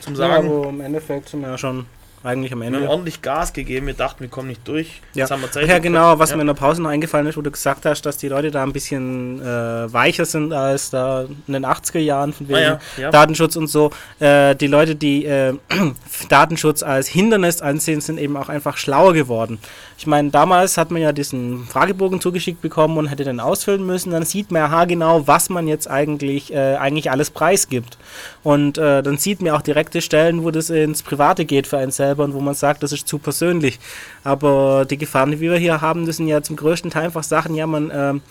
zum 0.00 0.14
Ja, 0.14 0.18
Sagen? 0.26 0.48
aber 0.48 0.68
im 0.70 0.80
Endeffekt 0.80 1.28
sind 1.28 1.42
wir 1.42 1.50
ja 1.50 1.58
schon 1.58 1.86
eigentlich 2.22 2.52
am 2.52 2.60
wir 2.60 2.66
haben 2.66 2.74
Ende. 2.74 2.88
ordentlich 2.88 3.22
Gas 3.22 3.52
gegeben. 3.52 3.86
Wir 3.86 3.94
dachten, 3.94 4.20
wir 4.20 4.28
kommen 4.28 4.48
nicht 4.48 4.66
durch. 4.68 5.00
Ja. 5.14 5.22
Jetzt 5.22 5.30
haben 5.30 5.40
wir 5.42 5.50
Zeit. 5.50 5.66
ja, 5.66 5.78
genau, 5.78 6.18
was 6.18 6.30
Ja. 6.30 6.36
mir 6.36 6.42
in 6.42 6.48
der 6.48 6.54
Pause 6.54 6.82
noch 6.82 6.90
eingefallen 6.90 7.26
ist, 7.26 7.36
wo 7.36 7.42
du 7.42 7.50
gesagt 7.50 7.86
hast, 7.86 8.02
dass 8.02 8.18
die 8.18 8.28
Leute 8.28 8.50
da 8.50 8.62
ein 8.62 8.72
bisschen 8.72 9.40
äh, 9.40 9.92
weicher 9.92 10.24
sind 10.26 10.52
als 10.52 10.90
da 10.90 11.24
in 11.46 11.52
den 11.52 11.64
80er 11.64 11.98
Jahren 11.98 12.32
von 12.32 12.48
wegen 12.48 12.58
Ah 12.58 12.60
ja, 12.62 12.78
ja. 12.98 13.10
Datenschutz 13.10 13.56
und 13.56 13.68
so. 13.68 13.90
Äh, 14.18 14.54
die 14.56 14.66
Leute, 14.66 14.96
die 14.96 15.24
äh, 15.24 15.54
Datenschutz 16.28 16.82
als 16.82 17.08
Hindernis 17.08 17.62
ansehen, 17.62 18.00
sind 18.00 18.18
eben 18.18 18.36
auch 18.36 18.48
einfach 18.48 18.76
schlauer 18.76 19.14
geworden. 19.14 19.58
Ich 20.00 20.06
meine, 20.06 20.30
damals 20.30 20.78
hat 20.78 20.90
man 20.90 21.02
ja 21.02 21.12
diesen 21.12 21.66
Fragebogen 21.66 22.22
zugeschickt 22.22 22.62
bekommen 22.62 22.96
und 22.96 23.08
hätte 23.08 23.22
dann 23.22 23.38
ausfüllen 23.38 23.84
müssen. 23.84 24.12
Dann 24.12 24.24
sieht 24.24 24.50
man 24.50 24.62
ja 24.62 24.70
haargenau, 24.70 25.26
was 25.26 25.50
man 25.50 25.68
jetzt 25.68 25.90
eigentlich, 25.90 26.54
äh, 26.54 26.76
eigentlich 26.76 27.10
alles 27.10 27.30
preisgibt. 27.30 27.98
Und 28.42 28.78
äh, 28.78 29.02
dann 29.02 29.18
sieht 29.18 29.42
man 29.42 29.50
auch 29.52 29.60
direkte 29.60 30.00
Stellen, 30.00 30.42
wo 30.42 30.50
das 30.50 30.70
ins 30.70 31.02
Private 31.02 31.44
geht 31.44 31.66
für 31.66 31.76
einen 31.76 31.90
selber 31.90 32.24
und 32.24 32.32
wo 32.32 32.40
man 32.40 32.54
sagt, 32.54 32.82
das 32.82 32.92
ist 32.92 33.08
zu 33.08 33.18
persönlich. 33.18 33.78
Aber 34.24 34.86
die 34.86 34.96
Gefahren, 34.96 35.32
die 35.32 35.40
wir 35.40 35.54
hier 35.56 35.82
haben, 35.82 36.06
das 36.06 36.16
sind 36.16 36.28
ja 36.28 36.40
zum 36.40 36.56
größten 36.56 36.90
Teil 36.90 37.04
einfach 37.04 37.22
Sachen, 37.22 37.54
ja, 37.54 37.66
man, 37.66 37.92
ähm, 37.94 38.22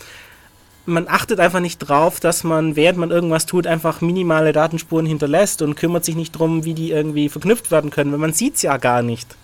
man 0.87 1.07
achtet 1.07 1.39
einfach 1.39 1.59
nicht 1.59 1.77
drauf, 1.77 2.19
dass 2.19 2.43
man, 2.43 2.77
während 2.77 2.97
man 2.97 3.11
irgendwas 3.11 3.45
tut, 3.45 3.67
einfach 3.67 4.01
minimale 4.01 4.53
Datenspuren 4.53 5.05
hinterlässt 5.05 5.61
und 5.61 5.75
kümmert 5.75 6.03
sich 6.03 6.15
nicht 6.15 6.31
drum, 6.31 6.65
wie 6.65 6.73
die 6.73 6.89
irgendwie 6.89 7.29
verknüpft 7.29 7.69
werden 7.69 7.91
können, 7.91 8.11
weil 8.11 8.17
man 8.17 8.33
sieht 8.33 8.55
es 8.55 8.63
ja 8.63 8.77
gar 8.77 9.03
nicht. 9.03 9.37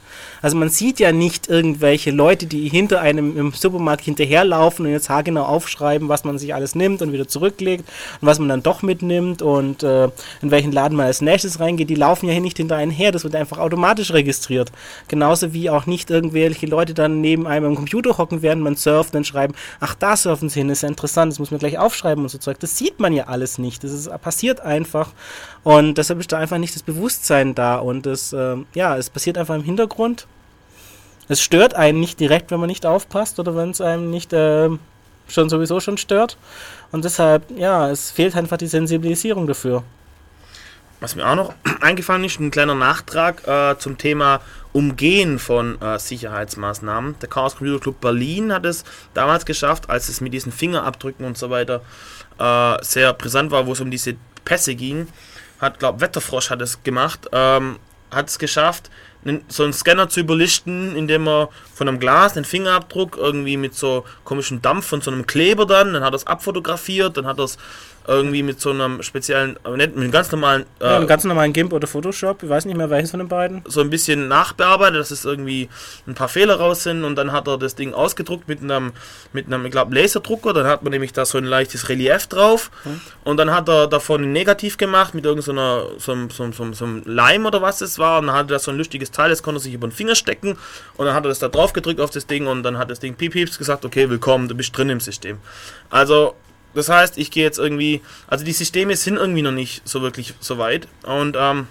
Also 0.45 0.57
man 0.57 0.69
sieht 0.69 0.99
ja 0.99 1.11
nicht 1.11 1.49
irgendwelche 1.49 2.11
Leute, 2.11 2.45
die 2.45 2.69
hinter 2.69 3.01
einem 3.01 3.35
im 3.35 3.51
Supermarkt 3.51 4.05
hinterherlaufen 4.05 4.85
und 4.85 4.91
jetzt 4.91 5.09
haargenau 5.09 5.41
aufschreiben, 5.41 6.07
was 6.07 6.23
man 6.23 6.37
sich 6.37 6.53
alles 6.53 6.75
nimmt 6.75 7.01
und 7.01 7.11
wieder 7.11 7.27
zurücklegt 7.27 7.83
und 8.21 8.27
was 8.27 8.37
man 8.37 8.49
dann 8.49 8.61
doch 8.61 8.83
mitnimmt 8.83 9.41
und 9.41 9.81
äh, 9.81 10.03
in 10.43 10.51
welchen 10.51 10.71
Laden 10.71 10.97
man 10.97 11.07
als 11.07 11.21
nächstes 11.21 11.59
reingeht. 11.59 11.89
Die 11.89 11.95
laufen 11.95 12.27
ja 12.27 12.33
hier 12.33 12.43
nicht 12.43 12.57
hinter 12.57 12.75
einen 12.75 12.91
her, 12.91 13.11
das 13.11 13.23
wird 13.23 13.33
einfach 13.33 13.57
automatisch 13.57 14.13
registriert. 14.13 14.71
Genauso 15.07 15.51
wie 15.51 15.71
auch 15.71 15.87
nicht 15.87 16.11
irgendwelche 16.11 16.67
Leute 16.67 16.93
dann 16.93 17.21
neben 17.21 17.47
einem 17.47 17.65
am 17.65 17.75
Computer 17.75 18.19
hocken, 18.19 18.43
während 18.43 18.61
man 18.61 18.75
surft 18.75 19.15
und 19.15 19.25
schreiben, 19.25 19.55
ach 19.79 19.95
da 19.95 20.15
surfen 20.15 20.49
sie 20.49 20.59
hin, 20.59 20.69
ist 20.69 20.83
ja 20.83 20.89
interessant, 20.89 21.31
das 21.31 21.39
muss 21.39 21.49
man 21.49 21.59
gleich 21.59 21.79
aufschreiben 21.79 22.23
und 22.23 22.29
so 22.29 22.37
Zeug. 22.37 22.59
Das 22.59 22.77
sieht 22.77 22.99
man 22.99 23.13
ja 23.13 23.23
alles 23.23 23.57
nicht. 23.57 23.83
Das 23.83 23.91
ist, 23.91 24.11
passiert 24.21 24.59
einfach 24.59 25.09
und 25.63 25.97
deshalb 25.97 26.19
ist 26.19 26.31
da 26.31 26.37
einfach 26.37 26.59
nicht 26.59 26.75
das 26.75 26.83
Bewusstsein 26.83 27.55
da 27.55 27.77
und 27.77 28.05
es, 28.05 28.31
ähm, 28.31 28.67
ja, 28.75 28.95
es 28.95 29.09
passiert 29.09 29.39
einfach 29.39 29.55
im 29.55 29.63
Hintergrund. 29.63 30.27
Es 31.27 31.41
stört 31.41 31.73
einen 31.73 31.99
nicht 31.99 32.19
direkt, 32.19 32.51
wenn 32.51 32.59
man 32.59 32.67
nicht 32.67 32.85
aufpasst 32.85 33.39
oder 33.39 33.55
wenn 33.55 33.71
es 33.71 33.81
einem 33.81 34.09
nicht 34.09 34.31
ähm, 34.33 34.79
schon 35.27 35.49
sowieso 35.49 35.79
schon 35.79 35.97
stört. 35.97 36.37
Und 36.91 37.05
deshalb, 37.05 37.49
ja, 37.57 37.89
es 37.89 38.11
fehlt 38.11 38.35
einfach 38.35 38.57
die 38.57 38.67
Sensibilisierung 38.67 39.47
dafür. 39.47 39.83
Was 40.99 41.15
mir 41.15 41.27
auch 41.27 41.35
noch 41.35 41.53
eingefallen 41.81 42.23
ist, 42.23 42.39
ein 42.39 42.51
kleiner 42.51 42.75
Nachtrag 42.75 43.47
äh, 43.47 43.77
zum 43.79 43.97
Thema 43.97 44.41
Umgehen 44.71 45.39
von 45.39 45.81
äh, 45.81 45.97
Sicherheitsmaßnahmen. 45.97 47.15
Der 47.21 47.29
Chaos 47.29 47.55
Computer 47.55 47.79
Club 47.79 48.01
Berlin 48.01 48.53
hat 48.53 48.65
es 48.65 48.83
damals 49.13 49.45
geschafft, 49.45 49.89
als 49.89 50.09
es 50.09 50.21
mit 50.21 50.33
diesen 50.33 50.51
Fingerabdrücken 50.51 51.25
und 51.25 51.37
so 51.37 51.49
weiter 51.49 51.81
äh, 52.39 52.83
sehr 52.83 53.13
brisant 53.13 53.51
war, 53.51 53.65
wo 53.67 53.73
es 53.73 53.81
um 53.81 53.89
diese 53.89 54.15
Pässe 54.43 54.75
ging. 54.75 55.07
Hat, 55.59 55.79
glaube 55.79 56.01
Wetterfrosch 56.01 56.49
hat 56.49 56.61
es 56.61 56.83
gemacht, 56.83 57.29
ähm, 57.31 57.77
hat 58.11 58.29
es 58.29 58.37
geschafft, 58.37 58.91
so 59.47 59.63
einen 59.63 59.73
Scanner 59.73 60.09
zu 60.09 60.19
überlichten, 60.19 60.95
indem 60.95 61.27
er 61.27 61.49
von 61.73 61.87
einem 61.87 61.99
Glas 61.99 62.35
einen 62.35 62.45
Fingerabdruck 62.45 63.17
irgendwie 63.17 63.57
mit 63.57 63.73
so 63.73 64.05
komischem 64.23 64.61
Dampf 64.61 64.85
von 64.85 65.01
so 65.01 65.11
einem 65.11 65.25
Kleber 65.25 65.65
dann, 65.65 65.93
dann 65.93 66.03
hat 66.03 66.13
er 66.13 66.17
es 66.17 66.27
abfotografiert, 66.27 67.17
dann 67.17 67.25
hat 67.25 67.39
er 67.39 67.45
es 67.45 67.57
irgendwie 68.07 68.43
mit 68.43 68.59
so 68.61 68.69
einem 68.69 69.01
speziellen, 69.01 69.57
mit 69.75 69.95
einem 69.97 70.11
ganz 70.11 70.31
normalen 70.31 70.63
äh, 70.79 70.85
Ja, 70.85 70.97
einen 70.97 71.07
ganz 71.07 71.23
normalen 71.23 71.53
GIMP 71.53 71.73
oder 71.73 71.87
Photoshop, 71.87 72.43
ich 72.43 72.49
weiß 72.49 72.65
nicht 72.65 72.77
mehr 72.77 72.89
welches 72.89 73.11
von 73.11 73.19
den 73.19 73.27
beiden. 73.29 73.63
so 73.67 73.81
ein 73.81 73.89
bisschen 73.89 74.27
nachbearbeitet, 74.27 74.99
dass 74.99 75.11
es 75.11 75.25
irgendwie 75.25 75.69
ein 76.07 76.13
paar 76.13 76.27
Fehler 76.27 76.55
raus 76.55 76.83
sind 76.83 77.03
und 77.03 77.15
dann 77.15 77.31
hat 77.31 77.47
er 77.47 77.57
das 77.57 77.75
Ding 77.75 77.93
ausgedruckt 77.93 78.47
mit 78.47 78.61
einem, 78.61 78.93
mit 79.33 79.47
einem 79.47 79.65
ich 79.65 79.71
glaube, 79.71 79.95
Laserdrucker, 79.95 80.53
dann 80.53 80.67
hat 80.67 80.83
man 80.83 80.91
nämlich 80.91 81.13
da 81.13 81.25
so 81.25 81.37
ein 81.37 81.45
leichtes 81.45 81.89
Relief 81.89 82.27
drauf 82.27 82.69
und 83.23 83.37
dann 83.37 83.51
hat 83.51 83.67
er 83.69 83.87
davon 83.87 84.23
ein 84.23 84.31
Negativ 84.31 84.77
gemacht 84.77 85.13
mit 85.15 85.25
irgendeiner 85.25 85.83
so, 85.97 86.11
einem- 86.11 86.29
so, 86.29 86.43
einem- 86.43 86.51
so, 86.53 86.63
einem- 86.63 86.73
so 86.75 86.85
einem 86.85 87.01
Leim 87.05 87.45
oder 87.45 87.61
was 87.61 87.81
es 87.81 87.97
war 87.97 88.19
und 88.19 88.27
dann 88.27 88.35
hatte 88.35 88.53
er 88.53 88.59
so 88.59 88.71
ein 88.71 88.77
lustiges 88.77 89.11
Teil, 89.11 89.29
das 89.29 89.41
konnte 89.41 89.57
er 89.59 89.61
sich 89.61 89.73
über 89.73 89.87
den 89.87 89.91
Finger 89.93 90.15
stecken 90.15 90.57
und 90.97 91.05
dann 91.05 91.15
hat 91.15 91.25
er 91.25 91.29
das 91.29 91.39
da 91.39 91.47
drauf 91.47 91.73
gedrückt 91.73 91.99
auf 91.99 92.11
das 92.11 92.27
Ding 92.27 92.45
und 92.47 92.63
dann 92.63 92.77
hat 92.77 92.91
das 92.91 92.99
Ding 92.99 93.15
piep 93.15 93.33
pieps 93.33 93.57
gesagt, 93.57 93.83
okay, 93.85 94.09
willkommen, 94.09 94.47
du 94.47 94.53
bist 94.55 94.77
drin 94.77 94.89
im 94.89 94.99
System. 94.99 95.37
Also 95.89 96.35
das 96.75 96.89
heißt, 96.89 97.17
ich 97.17 97.31
gehe 97.31 97.43
jetzt 97.43 97.57
irgendwie, 97.57 98.01
also 98.27 98.45
die 98.45 98.51
Systeme 98.51 98.95
sind 98.95 99.17
irgendwie 99.17 99.41
noch 99.41 99.51
nicht 99.51 99.87
so 99.87 100.01
wirklich 100.01 100.33
so 100.39 100.57
weit 100.57 100.87
und 101.03 101.35
ähm, 101.39 101.67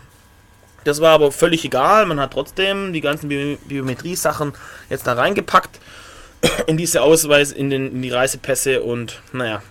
das 0.85 1.01
war 1.01 1.13
aber 1.13 1.33
völlig 1.33 1.65
egal. 1.65 2.07
Man 2.07 2.21
hat 2.21 2.33
trotzdem 2.33 2.93
die 2.93 3.01
ganzen 3.01 3.29
Bi 3.29 3.59
Biometrie-Sachen 3.67 4.53
jetzt 4.91 5.07
da 5.07 5.15
reingepackt 5.15 5.81
in 6.67 6.77
diese 6.77 7.03
Ausweis, 7.03 7.53
in, 7.53 7.71
den, 7.71 7.91
in 7.91 8.03
die 8.03 8.11
Reisepässe 8.11 8.83
und 8.83 9.21
naja, 9.33 9.63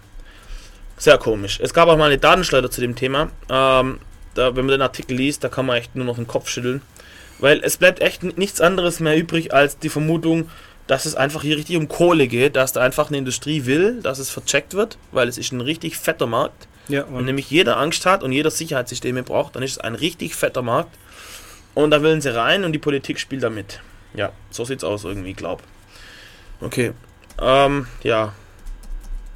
sehr 0.98 1.18
komisch. 1.18 1.60
Es 1.62 1.74
gab 1.74 1.88
auch 1.88 1.98
mal 1.98 2.06
eine 2.06 2.18
Datenschleuder 2.18 2.72
zu 2.72 2.82
dem 2.82 2.96
Thema. 2.96 3.30
Ähm, 3.50 4.00
da, 4.34 4.56
wenn 4.56 4.66
man 4.66 4.74
den 4.74 4.82
Artikel 4.82 5.16
liest, 5.16 5.44
da 5.44 5.50
kann 5.50 5.66
man 5.66 5.78
echt 5.78 5.96
nur 5.96 6.06
noch 6.06 6.16
den 6.16 6.28
Kopf 6.28 6.50
schütteln. 6.50 6.82
Weil 7.40 7.62
es 7.64 7.78
bleibt 7.78 8.02
echt 8.02 8.24
nichts 8.24 8.62
anderes 8.62 9.00
mehr 9.00 9.18
übrig 9.18 9.54
als 9.54 9.78
die 9.78 9.90
Vermutung, 9.90 10.50
dass 10.88 11.06
es 11.06 11.16
einfach 11.16 11.42
hier 11.42 11.58
richtig 11.58 11.78
um 11.78 11.88
Kohle 11.88 12.28
geht, 12.28 12.56
dass 12.56 12.74
da 12.74 12.82
einfach 12.82 13.08
eine 13.10 13.18
Industrie 13.18 13.66
will, 13.66 14.02
dass 14.02 14.20
es 14.20 14.30
vercheckt 14.30 14.74
wird, 14.74 14.98
weil 15.12 15.28
es 15.28 15.38
ist 15.38 15.52
ein 15.52 15.62
richtig 15.62 15.98
fetter 15.98 16.28
Markt. 16.28 16.68
Ja, 16.90 17.06
Wenn 17.08 17.16
und 17.16 17.26
nämlich 17.26 17.50
jeder 17.50 17.78
Angst 17.78 18.06
hat 18.06 18.24
und 18.24 18.32
jeder 18.34 18.52
Sicherheitssysteme 18.52 19.24
braucht, 19.24 19.56
dann 19.56 19.64
ist 19.64 19.72
es 19.72 19.78
ein 19.78 19.96
richtig 19.96 20.36
fetter 20.36 20.62
Markt. 20.62 20.96
Und 21.74 21.92
da 21.92 22.02
willen 22.02 22.20
sie 22.22 22.36
rein 22.36 22.66
und 22.66 22.74
die 22.74 22.80
Politik 22.80 23.20
spielt 23.20 23.44
damit. 23.44 23.80
Ja, 24.14 24.32
so 24.52 24.66
sieht's 24.66 24.84
aus 24.84 25.06
irgendwie, 25.06 25.34
glaub. 25.34 25.64
Okay. 26.62 26.92
Ähm, 27.42 27.88
ja. 28.04 28.34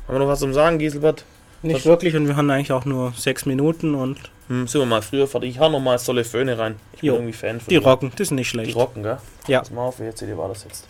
Haben 0.07 0.15
wir 0.15 0.19
noch 0.19 0.27
was 0.27 0.39
zum 0.39 0.53
Sagen, 0.53 0.77
Giselbert? 0.79 1.23
nicht 1.63 1.85
wirklich 1.85 2.15
und 2.15 2.27
wir 2.27 2.35
haben 2.35 2.49
eigentlich 2.51 2.71
auch 2.71 2.85
nur 2.85 3.13
sechs 3.17 3.45
Minuten 3.45 3.95
und 3.95 4.17
Hm, 4.47 4.65
sind 4.67 4.79
wir 4.79 4.85
mal 4.85 5.01
früher 5.01 5.27
fertig. 5.27 5.49
Ich 5.49 5.59
hau 5.59 5.69
noch 5.69 5.79
mal 5.81 5.97
Solle 5.99 6.23
Föhne 6.23 6.57
rein. 6.57 6.75
Ich 6.93 7.01
bin 7.01 7.07
Jo. 7.07 7.15
irgendwie 7.15 7.33
Fan 7.33 7.59
von 7.59 7.67
die 7.69 7.75
rocken, 7.77 8.11
das 8.11 8.19
ist 8.27 8.31
nicht 8.31 8.47
Die 8.47 8.49
schlecht. 8.51 8.75
rocken, 8.75 9.03
gell? 9.03 9.17
Ja. 9.47 9.59
Pass 9.59 9.71
mal 9.71 9.81
auf, 9.81 9.99
welche 9.99 10.15
CD 10.15 10.37
war 10.37 10.47
das 10.47 10.63
jetzt? 10.63 10.87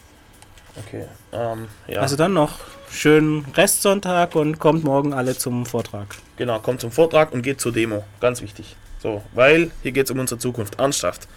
Okay. 0.85 1.05
Ähm, 1.31 1.67
ja. 1.87 2.01
Also 2.01 2.15
dann 2.15 2.33
noch 2.33 2.59
schönen 2.89 3.45
Restsonntag 3.55 4.35
und 4.35 4.59
kommt 4.59 4.83
morgen 4.83 5.13
alle 5.13 5.37
zum 5.37 5.65
Vortrag. 5.65 6.15
Genau, 6.37 6.59
kommt 6.59 6.81
zum 6.81 6.91
Vortrag 6.91 7.31
und 7.33 7.41
geht 7.41 7.59
zur 7.59 7.71
Demo. 7.71 8.03
Ganz 8.19 8.41
wichtig. 8.41 8.75
So, 8.99 9.23
weil 9.33 9.71
hier 9.83 9.91
geht 9.91 10.05
es 10.05 10.11
um 10.11 10.19
unsere 10.19 10.39
Zukunft. 10.39 10.79
Ernsthaft. 10.79 11.27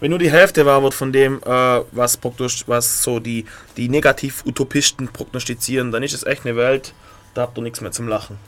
Wenn 0.00 0.10
nur 0.10 0.18
die 0.18 0.30
Hälfte 0.30 0.64
wahr 0.64 0.82
wird 0.82 0.94
von 0.94 1.12
dem, 1.12 1.40
äh, 1.42 1.80
was, 1.90 2.18
was 2.66 3.02
so 3.02 3.18
die, 3.18 3.46
die 3.76 3.88
Negativ-Utopisten 3.88 5.08
prognostizieren, 5.08 5.90
dann 5.90 6.02
ist 6.02 6.14
es 6.14 6.24
echt 6.24 6.46
eine 6.46 6.56
Welt, 6.56 6.94
da 7.34 7.42
habt 7.42 7.58
ihr 7.58 7.62
nichts 7.62 7.80
mehr 7.80 7.90
zum 7.90 8.06
Lachen. 8.06 8.38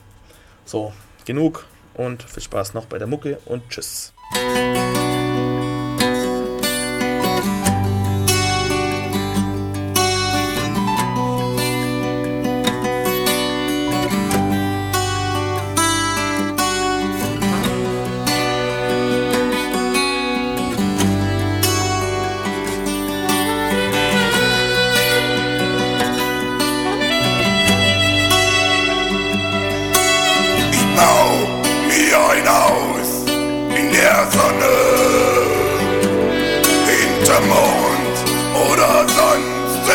So, 0.63 0.93
genug 1.25 1.65
und 1.93 2.23
viel 2.23 2.43
Spaß 2.43 2.73
noch 2.73 2.85
bei 2.85 2.97
der 2.97 3.07
Mucke 3.07 3.39
und 3.45 3.69
tschüss. 3.69 4.13
Sonne, 34.33 34.77
hinterm 36.87 37.47
Mond 37.47 38.17
oder 38.69 39.05
sonst 39.07 39.85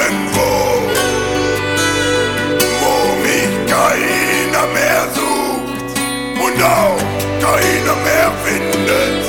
irgendwo, 0.00 0.50
wo 2.80 2.94
mich 3.22 3.54
keiner 3.70 4.66
mehr 4.72 5.02
sucht 5.14 5.98
und 6.44 6.62
auch 6.62 7.02
keiner 7.40 7.96
mehr 8.06 8.30
findet. 8.44 9.24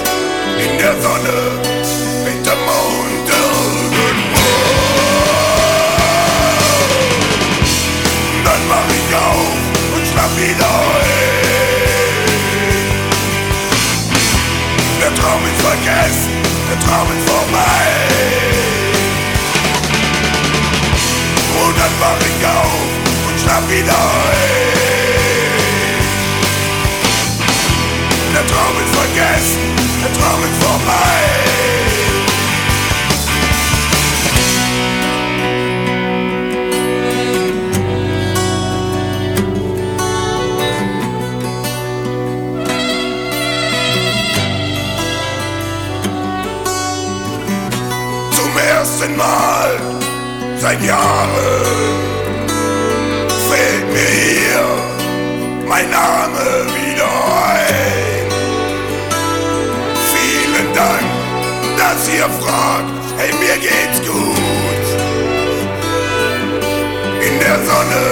In 0.64 0.78
der 0.80 0.96
Sonne, 1.02 1.65
der 16.86 16.92
Traum 16.92 17.08
ist 17.18 17.30
vorbei. 17.30 17.86
Und 21.66 21.78
dann 21.80 21.94
wach 22.00 22.20
ich 22.20 22.46
auf 22.46 22.90
und 23.28 23.40
schlaf 23.40 23.64
wieder 23.70 23.94
ein. 23.94 24.46
Der 28.34 28.46
Traum 28.48 28.76
ist 28.84 28.96
vergessen, 28.96 29.62
der 30.04 31.55
ersten 48.96 49.18
Mal 49.18 49.78
seit 50.58 50.82
Jahren 50.82 51.30
fällt 53.50 53.88
mir 53.92 54.10
hier 54.24 54.66
mein 55.68 55.90
Name 55.90 56.66
wieder 56.76 57.10
ein. 57.54 58.28
Vielen 60.14 60.74
Dank, 60.74 61.08
dass 61.78 62.08
ihr 62.08 62.30
fragt, 62.42 62.90
hey, 63.18 63.34
mir 63.34 63.58
geht's 63.58 64.00
gut. 64.08 64.86
In 67.20 67.40
der 67.40 67.58
Sonne, 67.66 68.06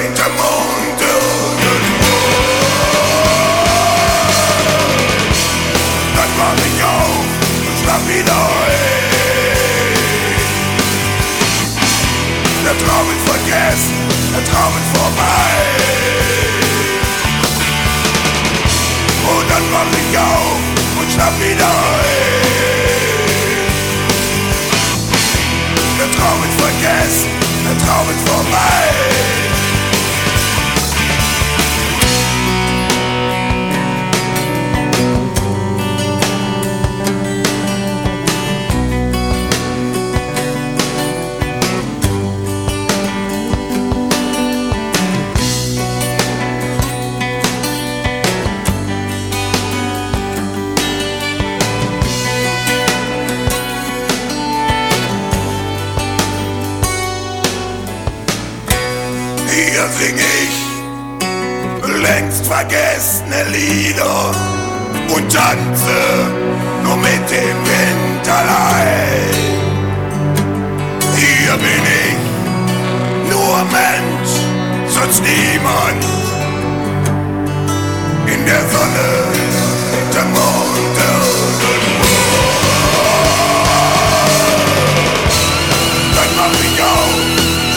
hinterm 0.00 0.32
Mond 0.36 1.00
irgendwo. 1.00 2.18
Dann 6.14 6.32
wach 6.38 6.60
ich 6.68 6.84
auf 6.84 7.28
schlaf 7.82 8.02
wieder 8.08 8.32
ein. 8.32 8.67
Der 12.68 12.76
Traum 12.76 13.08
ist 13.08 13.26
vergessen, 13.26 13.94
der 14.30 14.44
Traum 14.44 14.74
ist 14.76 14.98
vorbei. 14.98 15.48
Und 19.24 19.50
dann 19.50 19.72
wach 19.72 19.90
ich 19.96 20.18
auf 20.18 20.60
und 21.00 21.10
schlaf 21.10 21.32
wieder 21.40 21.64
ein. 21.64 22.28
Der 25.98 26.10
Traum 26.10 26.44
ist 26.44 26.60
vergessen, 26.60 27.30
der 27.64 27.78
Traum 27.86 28.06
ist 28.10 28.28
vorbei. 28.28 29.17
Vergessene 62.58 63.44
Lieder 63.52 64.34
und 65.14 65.32
tanze 65.32 65.98
nur 66.82 66.96
mit 66.96 67.24
dem 67.30 67.58
Wind 67.70 68.28
allein. 68.28 69.34
Hier 71.16 71.54
bin 71.66 71.84
ich, 72.04 73.30
nur 73.30 73.58
Mensch, 73.78 74.32
sonst 74.88 75.22
niemand. 75.22 76.02
In 78.26 78.44
der 78.44 78.62
Sonne, 78.72 79.08
hinterm 79.92 80.30
Mond 80.32 80.96
irgendwo. 81.06 82.08
Dann 86.16 86.30
mach 86.36 86.58
ich 86.68 86.82
auf, 86.82 87.18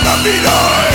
schlaf 0.02 0.24
wieder 0.24 0.58
ein. 0.86 0.90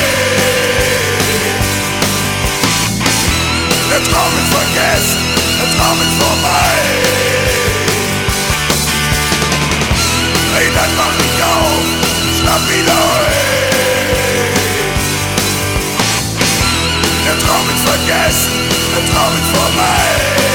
Ist 5.77 6.23
vorbei. 6.23 6.73
Hey, 10.55 10.69
dann 10.75 10.97
mach 10.97 11.17
ich 11.19 11.43
auf, 11.43 11.85
schlaf 12.39 12.63
wieder 12.69 12.93
ein. 12.93 13.47
Der 17.27 17.39
Traum 17.39 17.67
ist 17.75 17.85
vergessen, 17.85 18.53
der 18.93 19.05
Traum 19.13 19.33
ist 19.37 19.51
vorbei. 19.57 20.46